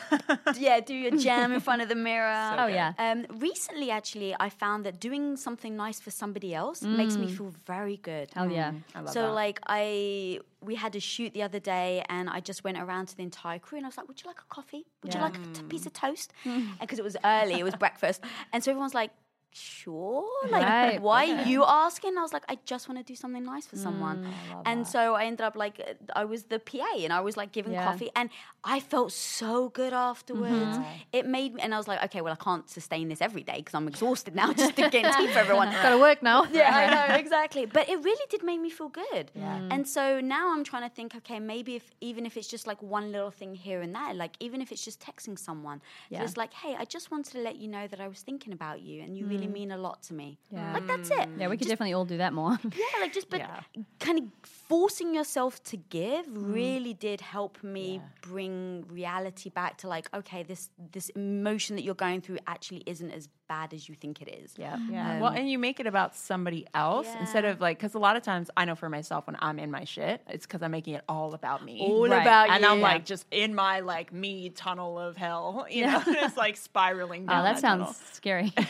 yeah, 0.57 0.79
do 0.79 0.93
your 0.93 1.11
jam 1.17 1.51
in 1.51 1.59
front 1.59 1.81
of 1.81 1.89
the 1.89 1.95
mirror. 1.95 2.55
Oh 2.57 2.67
yeah, 2.67 2.93
Um, 2.97 3.25
recently, 3.39 3.91
actually, 3.91 4.35
I 4.39 4.49
found 4.49 4.85
that 4.85 4.99
doing 4.99 5.37
something 5.37 5.75
nice 5.75 5.99
for 5.99 6.11
somebody 6.11 6.53
else 6.53 6.81
mm. 6.81 6.95
makes 6.97 7.15
me 7.17 7.27
feel 7.31 7.53
very 7.65 7.97
good. 7.97 8.29
hell 8.33 8.51
yeah. 8.51 8.71
Mm. 8.71 8.83
I 8.95 8.99
love 9.01 9.13
so, 9.13 9.21
that. 9.23 9.31
like, 9.33 9.59
I 9.67 10.39
we 10.63 10.75
had 10.75 10.95
a 10.95 10.99
shoot 10.99 11.33
the 11.33 11.41
other 11.41 11.59
day, 11.59 12.03
and 12.07 12.29
I 12.29 12.39
just 12.39 12.63
went 12.63 12.77
around 12.77 13.07
to 13.07 13.17
the 13.17 13.23
entire 13.23 13.57
crew, 13.57 13.77
and 13.77 13.85
I 13.85 13.89
was 13.89 13.97
like, 13.97 14.07
"Would 14.07 14.21
you 14.23 14.27
like 14.29 14.39
a 14.39 14.45
coffee? 14.55 14.85
Would 15.01 15.13
you 15.13 15.19
like 15.19 15.35
a 15.35 15.43
t- 15.53 15.63
piece 15.63 15.85
of 15.87 15.93
toast?" 15.93 16.31
Mm. 16.45 16.49
Uh, 16.51 16.53
and 16.53 16.79
because 16.81 16.99
it 16.99 17.03
was 17.03 17.17
early, 17.25 17.55
it 17.55 17.63
was 17.63 17.75
breakfast, 17.75 18.21
and 18.53 18.63
so 18.63 18.71
everyone's 18.71 18.93
like. 18.93 19.11
Sure. 19.53 20.25
Like, 20.49 20.63
Right, 20.63 21.01
why 21.01 21.29
are 21.29 21.43
you 21.43 21.63
asking? 21.65 22.17
I 22.17 22.21
was 22.21 22.33
like, 22.33 22.43
I 22.47 22.57
just 22.65 22.87
want 22.87 22.97
to 22.99 23.03
do 23.03 23.15
something 23.15 23.43
nice 23.43 23.65
for 23.65 23.75
someone. 23.75 24.19
Mm, 24.19 24.61
and 24.65 24.87
so 24.87 25.15
I 25.15 25.25
ended 25.25 25.41
up 25.41 25.55
like, 25.55 25.75
I 26.15 26.23
was 26.25 26.43
the 26.45 26.59
PA 26.59 26.95
and 26.99 27.11
I 27.11 27.19
was 27.19 27.35
like 27.37 27.51
giving 27.51 27.73
Yeah. 27.73 27.83
coffee 27.83 28.09
and 28.15 28.29
I 28.63 28.79
felt 28.79 29.11
so 29.11 29.69
good 29.69 29.91
afterwards. 29.93 30.77
Mm-hmm. 30.77 30.83
It 31.13 31.25
made 31.27 31.53
me, 31.55 31.61
and 31.61 31.73
I 31.73 31.77
was 31.77 31.87
like, 31.87 32.03
okay, 32.05 32.21
well, 32.21 32.33
I 32.39 32.43
can't 32.43 32.69
sustain 32.69 33.09
this 33.09 33.21
every 33.21 33.43
day 33.43 33.57
because 33.57 33.73
I'm 33.73 33.87
exhausted 33.87 34.35
now 34.35 34.53
just 34.61 34.75
to 34.77 34.89
get 34.89 35.03
tea 35.17 35.27
for 35.27 35.39
everyone. 35.45 35.69
Gotta 35.71 35.97
work 35.97 36.21
now. 36.23 36.45
Yeah, 36.51 36.71
I 36.75 36.85
know 37.09 37.15
exactly. 37.15 37.65
But 37.65 37.89
it 37.89 38.03
really 38.03 38.25
did 38.29 38.43
make 38.43 38.61
me 38.61 38.69
feel 38.69 38.89
good. 38.89 39.31
And 39.35 39.87
so 39.87 40.19
now 40.21 40.53
I'm 40.53 40.63
trying 40.63 40.87
to 40.89 40.93
think, 40.95 41.15
okay, 41.15 41.39
maybe 41.39 41.75
if 41.75 41.89
even 42.01 42.25
if 42.25 42.37
it's 42.37 42.47
just 42.47 42.67
like 42.67 42.81
one 42.81 43.11
little 43.11 43.31
thing 43.31 43.55
here 43.55 43.81
and 43.81 43.93
there, 43.95 44.13
like 44.13 44.33
even 44.39 44.61
if 44.61 44.71
it's 44.71 44.83
just 44.85 44.99
texting 45.01 45.37
someone, 45.37 45.81
Yeah. 46.09 46.21
just 46.21 46.37
like, 46.37 46.53
hey, 46.53 46.75
I 46.77 46.85
just 46.85 47.09
wanted 47.11 47.31
to 47.33 47.39
let 47.39 47.55
you 47.57 47.67
know 47.67 47.87
that 47.87 47.99
I 47.99 48.07
was 48.07 48.21
thinking 48.21 48.53
about 48.53 48.81
you 48.81 49.01
and 49.03 49.17
you 49.17 49.25
really 49.25 49.40
really 49.41 49.53
mean 49.53 49.71
a 49.71 49.77
lot 49.77 50.01
to 50.03 50.13
me. 50.13 50.37
Yeah. 50.51 50.73
Like 50.73 50.87
that's 50.87 51.09
it. 51.19 51.29
Yeah, 51.37 51.47
we 51.49 51.57
could 51.57 51.67
definitely 51.67 51.93
all 51.93 52.05
do 52.05 52.17
that 52.17 52.33
more. 52.33 52.57
Yeah, 52.63 52.99
like 53.01 53.13
just 53.13 53.29
but 53.29 53.39
Yeah. 53.39 53.59
kind 53.99 54.17
of 54.19 54.25
forcing 54.43 55.13
yourself 55.15 55.61
to 55.65 55.77
give 55.77 56.25
Mm. 56.27 56.53
really 56.53 56.93
did 56.93 57.19
help 57.21 57.61
me 57.63 58.01
bring 58.21 58.85
reality 58.87 59.49
back 59.49 59.77
to 59.79 59.87
like, 59.87 60.07
okay, 60.13 60.43
this 60.43 60.69
this 60.91 61.09
emotion 61.09 61.75
that 61.75 61.83
you're 61.83 61.95
going 62.07 62.21
through 62.21 62.39
actually 62.47 62.83
isn't 62.85 63.11
as 63.11 63.27
bad 63.51 63.73
as 63.73 63.89
you 63.89 63.95
think 63.95 64.21
it 64.21 64.29
is. 64.41 64.53
yeah. 64.57 64.77
Yeah. 64.89 65.19
well, 65.19 65.31
and 65.31 65.49
you 65.49 65.59
make 65.59 65.79
it 65.81 65.87
about 65.87 66.15
somebody 66.15 66.65
else 66.73 67.07
instead 67.19 67.43
of 67.43 67.59
like, 67.59 67.77
because 67.77 67.93
a 67.95 67.99
lot 67.99 68.15
of 68.15 68.23
times 68.23 68.49
I 68.55 68.63
know 68.63 68.75
for 68.75 68.87
myself 68.87 69.27
when 69.27 69.35
I'm 69.39 69.59
in 69.59 69.69
my 69.71 69.83
shit, 69.83 70.21
it's 70.29 70.45
because 70.45 70.61
I'm 70.61 70.71
making 70.71 70.93
it 70.93 71.03
all 71.09 71.33
about 71.33 71.59
me. 71.65 71.79
All 71.81 72.07
Right. 72.07 72.21
about 72.21 72.49
and 72.49 72.63
you. 72.63 72.69
I'm 72.69 72.79
like 72.79 73.03
just 73.03 73.25
in 73.29 73.53
my 73.53 73.81
like 73.81 74.13
me 74.13 74.49
tunnel 74.51 74.97
of 74.97 75.17
hell, 75.17 75.65
you 75.77 75.85
know, 75.85 76.01
it's 76.07 76.37
like 76.45 76.55
spiraling 76.55 77.25
down. 77.25 77.41
Oh, 77.41 77.43
that 77.43 77.59
sounds 77.59 77.81
tunnel. 77.87 77.95
scary. 78.13 78.53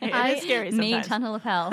It 0.00 0.36
is 0.38 0.42
scary 0.44 0.70
Me, 0.72 1.00
tunnel 1.02 1.34
of 1.34 1.42
hell. 1.42 1.68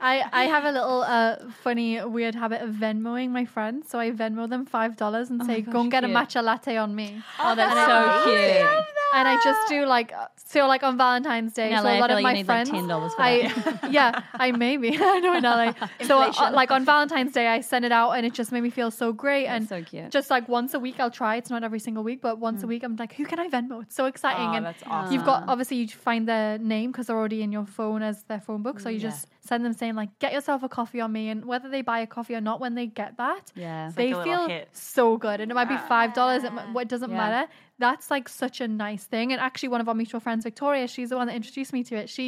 I, 0.00 0.24
I 0.32 0.44
have 0.44 0.64
a 0.64 0.72
little 0.72 1.02
uh, 1.02 1.36
funny, 1.62 2.02
weird 2.04 2.34
habit 2.34 2.62
of 2.62 2.70
Venmoing 2.74 3.30
my 3.30 3.44
friends. 3.44 3.88
So 3.90 3.98
I 3.98 4.10
Venmo 4.10 4.48
them 4.48 4.66
$5 4.66 5.30
and 5.30 5.44
say, 5.44 5.60
go 5.62 5.80
and 5.82 5.90
get 5.90 6.02
cute. 6.04 6.14
a 6.14 6.18
matcha 6.18 6.42
latte 6.42 6.76
on 6.76 6.94
me. 6.94 7.22
oh, 7.38 7.54
that's 7.54 7.74
so 7.74 8.24
cute. 8.24 8.86
And 9.14 9.26
I 9.26 9.36
just 9.42 9.68
do 9.68 9.86
like, 9.86 10.12
so 10.36 10.66
like 10.66 10.79
on 10.82 10.96
Valentine's 10.96 11.52
Day. 11.52 11.72
In 11.72 11.78
so 11.78 11.84
a 11.84 11.90
I 11.90 11.96
a 11.96 12.00
lot 12.00 12.10
feel 12.10 12.18
of 12.18 12.22
like 12.24 12.24
my 12.24 12.30
you 12.30 12.36
need, 12.38 12.48
like, 12.48 12.66
friends. 12.68 12.88
$10 12.88 13.10
for 13.14 13.22
I, 13.22 13.88
yeah, 13.90 14.22
I 14.34 14.52
maybe. 14.52 14.96
I 15.00 15.18
know 15.20 15.34
in 15.34 15.42
LA. 15.44 15.72
So 16.06 16.20
uh, 16.20 16.50
like 16.52 16.70
on 16.70 16.84
Valentine's 16.84 17.32
Day, 17.32 17.46
I 17.46 17.60
send 17.60 17.84
it 17.84 17.92
out 17.92 18.12
and 18.12 18.24
it 18.26 18.32
just 18.32 18.52
made 18.52 18.62
me 18.62 18.70
feel 18.70 18.90
so 18.90 19.12
great. 19.12 19.46
and 19.46 19.68
so 19.68 19.82
cute. 19.82 20.10
just 20.10 20.30
like 20.30 20.48
once 20.48 20.74
a 20.74 20.78
week, 20.80 20.98
I'll 20.98 21.10
try. 21.10 21.36
It's 21.36 21.50
not 21.50 21.62
every 21.62 21.78
single 21.78 22.02
week, 22.02 22.20
but 22.20 22.38
once 22.38 22.62
a 22.62 22.66
week, 22.66 22.82
I'm 22.82 22.96
like, 22.96 23.12
who 23.14 23.24
can 23.24 23.38
I 23.38 23.48
Venmo? 23.48 23.82
It's 23.82 23.94
so 23.94 24.06
exciting. 24.06 24.48
Oh, 24.48 24.54
and 24.54 24.66
that's 24.66 24.82
awesome. 24.86 25.12
You've 25.12 25.24
got 25.24 25.44
obviously 25.48 25.76
you 25.78 25.88
find 25.88 26.26
their 26.26 26.58
name 26.58 26.90
because 26.92 27.06
they're 27.08 27.16
already 27.18 27.42
in 27.42 27.52
your 27.52 27.66
phone 27.66 28.02
as 28.02 28.22
their 28.24 28.40
phone 28.40 28.62
book. 28.62 28.80
So 28.80 28.88
you 28.88 28.98
just 28.98 29.26
send 29.50 29.60
them 29.66 29.74
saying 29.80 29.94
like, 30.02 30.10
get 30.24 30.32
yourself 30.36 30.60
a 30.62 30.68
coffee 30.78 31.00
on 31.06 31.10
me, 31.18 31.24
and 31.32 31.38
whether 31.52 31.68
they 31.74 31.82
buy 31.92 31.98
a 32.06 32.06
coffee 32.16 32.34
or 32.38 32.40
not, 32.50 32.56
when 32.64 32.74
they 32.78 32.86
get 33.02 33.10
that, 33.24 33.44
Yeah. 33.66 33.90
they 34.00 34.10
like 34.14 34.24
feel 34.28 34.44
hit. 34.48 34.68
so 34.72 35.04
good. 35.26 35.38
And 35.40 35.50
it 35.50 35.54
might 35.60 35.68
be 35.76 35.80
five 35.94 36.10
dollars. 36.20 36.42
It, 36.48 36.52
it 36.84 36.88
doesn't 36.94 37.10
Yeah. 37.10 37.22
matter. 37.24 37.42
That's 37.86 38.10
like 38.14 38.26
such 38.28 38.56
a 38.60 38.68
nice 38.68 39.04
thing. 39.14 39.26
And 39.32 39.40
actually, 39.48 39.70
one 39.76 39.80
of 39.80 39.88
our 39.90 39.94
mutual 40.02 40.20
friends, 40.26 40.42
Victoria, 40.50 40.84
she's 40.94 41.08
the 41.12 41.16
one 41.20 41.26
that 41.28 41.36
introduced 41.42 41.72
me 41.72 41.82
to 41.90 41.94
it. 42.02 42.06
She 42.16 42.26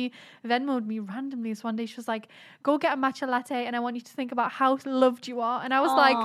Venmoed 0.51 0.85
me 0.93 0.99
randomly 0.99 1.51
this 1.53 1.63
one 1.69 1.77
day. 1.77 1.85
She 1.93 1.97
was 2.03 2.09
like, 2.15 2.25
"Go 2.69 2.73
get 2.85 2.93
a 2.97 2.99
matcha 3.05 3.27
latte, 3.35 3.61
and 3.67 3.77
I 3.77 3.81
want 3.85 3.95
you 3.99 4.05
to 4.11 4.13
think 4.19 4.31
about 4.37 4.51
how 4.61 4.71
loved 4.87 5.25
you 5.31 5.37
are." 5.51 5.59
And 5.65 5.71
I 5.79 5.81
was 5.87 5.93
like, 6.07 6.17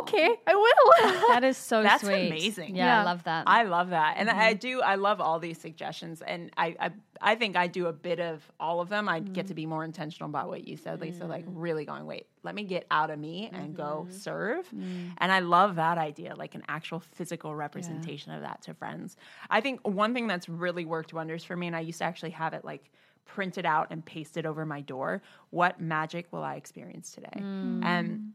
"Okay, 0.00 0.28
I 0.46 0.54
will." 0.64 0.86
That 1.36 1.44
is 1.44 1.56
so 1.56 1.82
That's 1.82 2.02
sweet. 2.02 2.28
amazing. 2.28 2.76
Yeah, 2.76 3.00
I 3.00 3.04
love 3.04 3.22
that. 3.24 3.44
I 3.46 3.62
love 3.64 3.90
that, 3.90 4.14
and 4.18 4.30
I 4.30 4.54
Mm-hmm. 4.54 4.58
do. 4.68 4.74
I 4.82 4.94
love 5.08 5.20
all 5.20 5.38
these 5.38 5.58
suggestions, 5.66 6.22
and 6.22 6.50
I, 6.56 6.66
I, 6.86 6.90
I 7.20 7.34
think 7.34 7.56
I 7.56 7.66
do 7.66 7.86
a 7.86 7.92
bit 7.92 8.20
of 8.20 8.42
all 8.60 8.80
of 8.80 8.88
them. 8.88 9.08
I 9.08 9.20
Mm-hmm. 9.20 9.32
get 9.32 9.46
to 9.48 9.54
be 9.54 9.66
more 9.66 9.84
intentional 9.84 10.28
about 10.30 10.48
what 10.48 10.66
you 10.68 10.76
said, 10.76 11.00
Lisa. 11.00 11.26
Like 11.26 11.44
really 11.46 11.84
going, 11.84 12.06
wait, 12.06 12.26
let 12.42 12.54
me 12.54 12.64
get 12.64 12.86
out 12.90 13.10
of 13.10 13.18
me 13.18 13.50
and 13.52 13.74
go 13.76 14.06
Mm-hmm. 14.06 14.16
serve. 14.16 14.68
Mm. 14.70 15.12
And 15.18 15.32
I 15.32 15.40
love 15.40 15.76
that 15.76 15.98
idea, 15.98 16.34
like 16.36 16.54
an 16.54 16.62
actual 16.68 17.00
physical 17.00 17.54
representation 17.54 18.32
of 18.32 18.42
that 18.42 18.62
to 18.62 18.74
friends. 18.74 19.16
I 19.50 19.60
think 19.60 19.80
one 19.86 20.14
thing 20.14 20.26
that's 20.26 20.48
really 20.48 20.84
worked 20.84 21.12
wonders 21.12 21.44
for 21.44 21.56
me, 21.56 21.66
and 21.66 21.76
I 21.76 21.80
used 21.80 21.98
to 21.98 22.04
actually 22.04 22.30
have 22.30 22.52
it 22.54 22.64
like 22.64 22.90
printed 23.24 23.66
out 23.66 23.88
and 23.90 24.04
pasted 24.04 24.46
over 24.46 24.64
my 24.64 24.80
door. 24.80 25.22
What 25.50 25.80
magic 25.80 26.26
will 26.32 26.44
I 26.44 26.54
experience 26.56 27.10
today? 27.12 27.38
Mm. 27.38 27.84
And 27.84 28.32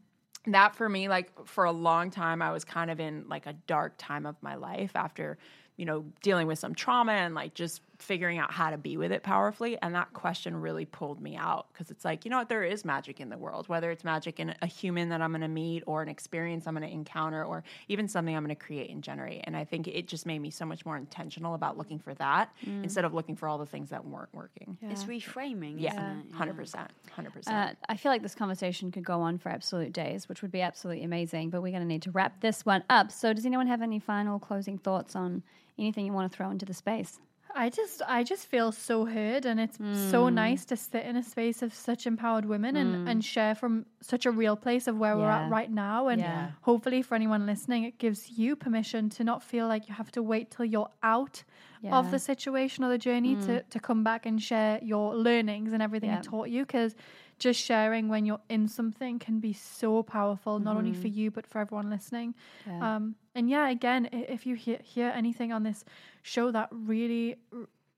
that 0.48 0.74
for 0.74 0.88
me 0.88 1.08
like 1.08 1.30
for 1.46 1.62
a 1.62 1.70
long 1.70 2.10
time 2.10 2.42
i 2.42 2.50
was 2.50 2.64
kind 2.64 2.90
of 2.90 2.98
in 2.98 3.24
like 3.28 3.46
a 3.46 3.52
dark 3.68 3.94
time 3.96 4.26
of 4.26 4.34
my 4.42 4.56
life 4.56 4.90
after 4.96 5.38
you 5.76 5.84
know 5.84 6.04
dealing 6.20 6.48
with 6.48 6.58
some 6.58 6.74
trauma 6.74 7.12
and 7.12 7.32
like 7.32 7.54
just 7.54 7.80
figuring 8.02 8.38
out 8.38 8.50
how 8.50 8.70
to 8.70 8.76
be 8.76 8.96
with 8.96 9.12
it 9.12 9.22
powerfully 9.22 9.78
and 9.80 9.94
that 9.94 10.12
question 10.12 10.56
really 10.60 10.84
pulled 10.84 11.20
me 11.20 11.36
out 11.36 11.66
because 11.72 11.90
it's 11.90 12.04
like 12.04 12.24
you 12.24 12.30
know 12.30 12.38
what 12.38 12.48
there 12.48 12.64
is 12.64 12.84
magic 12.84 13.20
in 13.20 13.28
the 13.28 13.38
world 13.38 13.68
whether 13.68 13.90
it's 13.90 14.02
magic 14.04 14.40
in 14.40 14.54
a 14.60 14.66
human 14.66 15.08
that 15.08 15.22
i'm 15.22 15.30
going 15.30 15.40
to 15.40 15.48
meet 15.48 15.82
or 15.86 16.02
an 16.02 16.08
experience 16.08 16.66
i'm 16.66 16.74
going 16.74 16.86
to 16.86 16.92
encounter 16.92 17.44
or 17.44 17.62
even 17.88 18.08
something 18.08 18.36
i'm 18.36 18.44
going 18.44 18.54
to 18.54 18.60
create 18.60 18.90
and 18.90 19.02
generate 19.04 19.40
and 19.44 19.56
i 19.56 19.64
think 19.64 19.86
it 19.86 20.08
just 20.08 20.26
made 20.26 20.40
me 20.40 20.50
so 20.50 20.66
much 20.66 20.84
more 20.84 20.96
intentional 20.96 21.54
about 21.54 21.78
looking 21.78 21.98
for 21.98 22.12
that 22.14 22.52
instead 22.82 23.04
of 23.04 23.14
looking 23.14 23.36
for 23.36 23.48
all 23.48 23.58
the 23.58 23.66
things 23.66 23.88
that 23.90 24.04
weren't 24.04 24.34
working 24.34 24.76
Yeah. 24.82 24.90
It's 24.90 25.04
reframing. 25.04 25.76
yeah, 25.78 25.92
isn't 25.92 26.26
it? 26.30 26.34
hundred 26.34 26.56
percent, 26.56 26.90
hundred 27.12 27.30
Uh, 27.30 27.34
percent. 27.34 27.78
I 27.88 27.96
feel 27.96 28.10
like 28.10 28.22
this 28.22 28.34
conversation 28.34 28.90
could 28.90 29.04
go 29.04 29.20
on 29.20 29.38
for 29.38 29.48
absolute 29.48 29.92
days, 29.92 30.28
which 30.28 30.42
would 30.42 30.50
be 30.50 30.60
absolutely 30.60 31.04
amazing. 31.04 31.50
But 31.50 31.62
we're 31.62 31.70
going 31.70 31.82
to 31.82 31.88
need 31.88 32.02
to 32.02 32.10
wrap 32.10 32.40
this 32.40 32.64
one 32.66 32.82
up. 32.90 33.10
So, 33.12 33.32
does 33.32 33.46
anyone 33.46 33.66
have 33.68 33.82
any 33.82 33.98
final 33.98 34.38
closing 34.38 34.78
thoughts 34.78 35.14
on 35.14 35.42
anything 35.78 36.04
you 36.06 36.12
want 36.12 36.30
to 36.30 36.36
throw 36.36 36.50
into 36.50 36.64
the 36.66 36.74
space? 36.74 37.20
I 37.54 37.68
just 37.68 38.02
I 38.08 38.22
just 38.24 38.46
feel 38.46 38.72
so 38.72 39.04
heard 39.04 39.44
and 39.46 39.60
it's 39.60 39.76
so 39.76 40.26
Mm. 40.26 40.34
nice 40.34 40.64
to 40.66 40.76
sit 40.76 41.04
in 41.04 41.16
a 41.16 41.22
space 41.22 41.62
of 41.62 41.74
such 41.74 42.06
empowered 42.06 42.44
women 42.46 42.76
and, 42.76 43.08
and 43.08 43.24
share 43.24 43.54
from 43.54 43.84
such 44.00 44.24
a 44.26 44.30
real 44.30 44.56
place 44.56 44.86
of 44.86 44.98
where 44.98 45.16
we're 45.16 45.30
at 45.30 45.50
right 45.50 45.70
now 45.70 46.08
and 46.08 46.20
Yeah. 46.20 46.50
hopefully 46.62 47.02
for 47.02 47.14
anyone 47.14 47.44
listening 47.46 47.84
it 47.84 47.98
gives 47.98 48.30
you 48.38 48.56
permission 48.56 49.10
to 49.10 49.24
not 49.24 49.42
feel 49.42 49.66
like 49.68 49.88
you 49.88 49.94
have 49.94 50.10
to 50.12 50.22
wait 50.22 50.50
till 50.50 50.64
you're 50.64 50.90
out 51.02 51.44
Yeah. 51.82 51.98
of 51.98 52.10
the 52.10 52.18
situation 52.18 52.84
or 52.84 52.88
the 52.88 52.98
journey 52.98 53.34
to, 53.46 53.62
to 53.62 53.78
come 53.80 54.02
back 54.04 54.24
and 54.26 54.40
share 54.40 54.78
your 54.82 55.14
learnings 55.14 55.72
and 55.72 55.82
everything 55.82 56.10
Yeah. 56.10 56.18
it 56.20 56.24
taught 56.24 56.48
you 56.48 56.64
because 56.64 56.94
just 57.44 57.60
sharing 57.60 58.08
when 58.08 58.24
you're 58.28 58.44
in 58.48 58.68
something 58.68 59.18
can 59.18 59.40
be 59.40 59.52
so 59.52 60.02
powerful 60.02 60.58
not 60.68 60.76
only 60.80 60.92
for 61.02 61.08
you 61.18 61.30
but 61.30 61.44
for 61.46 61.58
everyone 61.64 61.88
listening 61.90 62.34
Yeah. 62.66 62.96
um, 62.96 63.04
and 63.34 63.48
yeah, 63.48 63.68
again, 63.70 64.08
if 64.12 64.44
you 64.46 64.54
hear, 64.64 64.78
hear 64.94 65.08
anything 65.20 65.52
on 65.56 65.62
this 65.62 65.84
show 66.22 66.52
that 66.52 66.68
really 66.70 67.36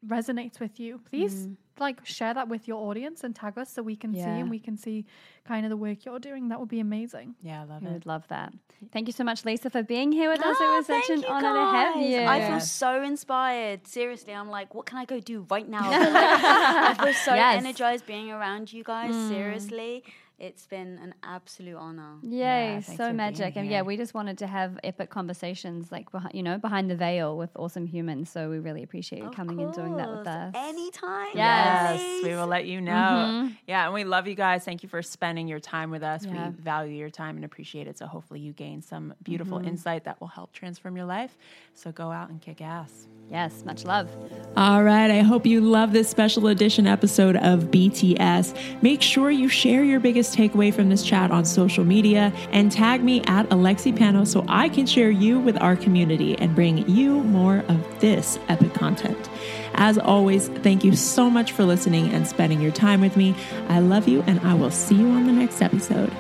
resonates 0.06 0.60
with 0.60 0.78
you, 0.80 1.00
please 1.10 1.48
like 1.80 2.06
share 2.06 2.32
that 2.34 2.48
with 2.48 2.68
your 2.68 2.88
audience 2.88 3.24
and 3.24 3.34
tag 3.34 3.58
us 3.58 3.72
so 3.72 3.82
we 3.82 3.96
can 3.96 4.14
see 4.14 4.20
and 4.20 4.48
we 4.48 4.60
can 4.60 4.76
see 4.76 5.04
kind 5.44 5.66
of 5.66 5.70
the 5.70 5.76
work 5.76 6.04
you're 6.04 6.20
doing. 6.20 6.48
That 6.48 6.60
would 6.60 6.68
be 6.68 6.78
amazing. 6.78 7.34
yeah, 7.42 7.62
I 7.62 7.64
love 7.64 7.82
We 7.82 7.88
it. 7.88 7.92
would 7.94 8.06
love 8.06 8.28
that. 8.28 8.52
Thank 8.92 9.08
you 9.08 9.12
so 9.12 9.24
much, 9.24 9.44
Lisa, 9.44 9.70
for 9.70 9.82
being 9.82 10.12
here 10.12 10.30
with 10.30 10.40
us. 10.40 10.56
It 10.60 10.62
Ah, 10.64 10.76
was 10.76 10.86
such 10.86 11.10
an 11.10 11.22
you 11.22 11.26
honor 11.28 11.52
to 11.52 11.58
have 11.76 11.96
you. 11.96 12.20
I 12.20 12.46
feel 12.48 12.60
so 12.60 13.02
inspired. 13.02 13.86
Seriously, 13.88 14.32
I'm 14.32 14.48
like, 14.50 14.72
what 14.74 14.86
can 14.86 14.98
I 14.98 15.04
go 15.04 15.18
do 15.18 15.46
right 15.50 15.68
now? 15.68 15.82
I 15.92 16.94
feel 16.94 17.12
so 17.14 17.34
Yes. 17.34 17.58
energized 17.64 18.06
being 18.06 18.30
around 18.30 18.72
you 18.72 18.84
guys. 18.84 19.12
Seriously, 19.28 20.04
it's 20.38 20.66
been 20.66 20.98
an 20.98 21.14
absolute 21.22 21.76
honor. 21.76 22.16
Yay, 22.22 22.74
Yeah, 22.74 22.80
so 22.80 23.12
magic. 23.12 23.56
And 23.56 23.70
yeah, 23.70 23.82
we 23.82 23.96
just 23.96 24.14
wanted 24.14 24.38
to 24.38 24.46
have 24.46 24.78
epic 24.82 25.08
conversations 25.10 25.92
like 25.92 26.10
behind, 26.10 26.34
you 26.34 26.42
know, 26.42 26.58
behind 26.58 26.90
the 26.90 26.96
veil 26.96 27.36
with 27.38 27.50
awesome 27.56 27.86
humans. 27.86 28.30
So 28.30 28.50
we 28.50 28.58
really 28.58 28.82
appreciate 28.82 29.20
you 29.20 29.26
Of 29.28 29.34
coming 29.34 29.60
and 29.60 29.72
doing 29.72 29.96
that 29.96 30.10
with 30.10 30.26
us. 30.26 30.52
Anytime. 30.54 31.36
Yes, 31.36 32.00
Yes, 32.00 32.22
we 32.22 32.30
will 32.34 32.46
let 32.48 32.66
you 32.66 32.80
know. 32.80 32.92
Mm-hmm. 32.92 33.52
Yeah, 33.68 33.84
and 33.84 33.94
we 33.94 34.04
love 34.04 34.26
you 34.26 34.34
guys. 34.34 34.64
Thank 34.64 34.82
you 34.82 34.88
for 34.88 35.02
spending 35.02 35.46
your 35.46 35.60
time 35.60 35.90
with 35.90 36.02
us. 36.02 36.24
Yeah. 36.26 36.48
We 36.50 36.54
value 36.56 36.96
your 36.96 37.10
time 37.10 37.36
and 37.36 37.44
appreciate 37.44 37.86
it. 37.86 37.96
So 37.98 38.06
hopefully 38.06 38.40
you 38.40 38.52
gain 38.52 38.82
some 38.82 39.14
beautiful 39.22 39.58
Mm-hmm. 39.58 39.68
insight 39.68 40.04
that 40.04 40.20
will 40.20 40.28
help 40.28 40.52
transform 40.52 40.96
your 40.96 41.06
life. 41.06 41.36
So 41.74 41.92
go 41.92 42.10
out 42.10 42.28
and 42.30 42.40
kick 42.40 42.60
ass. 42.60 43.06
Yes, 43.30 43.64
much 43.64 43.84
love. 43.84 44.08
All 44.56 44.84
right. 44.84 45.10
I 45.10 45.20
hope 45.20 45.44
you 45.44 45.60
love 45.60 45.92
this 45.92 46.08
special 46.08 46.46
edition 46.46 46.86
episode 46.86 47.34
of 47.36 47.64
BTS. 47.72 48.82
Make 48.82 49.02
sure 49.02 49.30
you 49.30 49.48
share 49.48 49.82
your 49.82 49.98
biggest 49.98 50.36
takeaway 50.36 50.72
from 50.72 50.88
this 50.90 51.02
chat 51.02 51.32
on 51.32 51.44
social 51.44 51.84
media 51.84 52.32
and 52.52 52.70
tag 52.70 53.02
me 53.02 53.20
at 53.22 53.48
Alexi 53.48 53.92
Panos 53.96 54.28
so 54.28 54.44
I 54.48 54.68
can 54.68 54.86
share 54.86 55.10
you 55.10 55.40
with 55.40 55.60
our 55.60 55.74
community 55.74 56.38
and 56.38 56.54
bring 56.54 56.88
you 56.88 57.24
more 57.24 57.64
of 57.66 58.00
this 58.00 58.38
epic 58.48 58.74
content. 58.74 59.28
As 59.74 59.98
always, 59.98 60.48
thank 60.48 60.84
you 60.84 60.94
so 60.94 61.28
much 61.28 61.50
for 61.50 61.64
listening 61.64 62.12
and 62.12 62.28
spending 62.28 62.60
your 62.60 62.70
time 62.70 63.00
with 63.00 63.16
me. 63.16 63.34
I 63.68 63.80
love 63.80 64.06
you, 64.06 64.22
and 64.28 64.38
I 64.40 64.54
will 64.54 64.70
see 64.70 64.94
you 64.94 65.08
on 65.08 65.26
the 65.26 65.32
next 65.32 65.60
episode. 65.60 66.12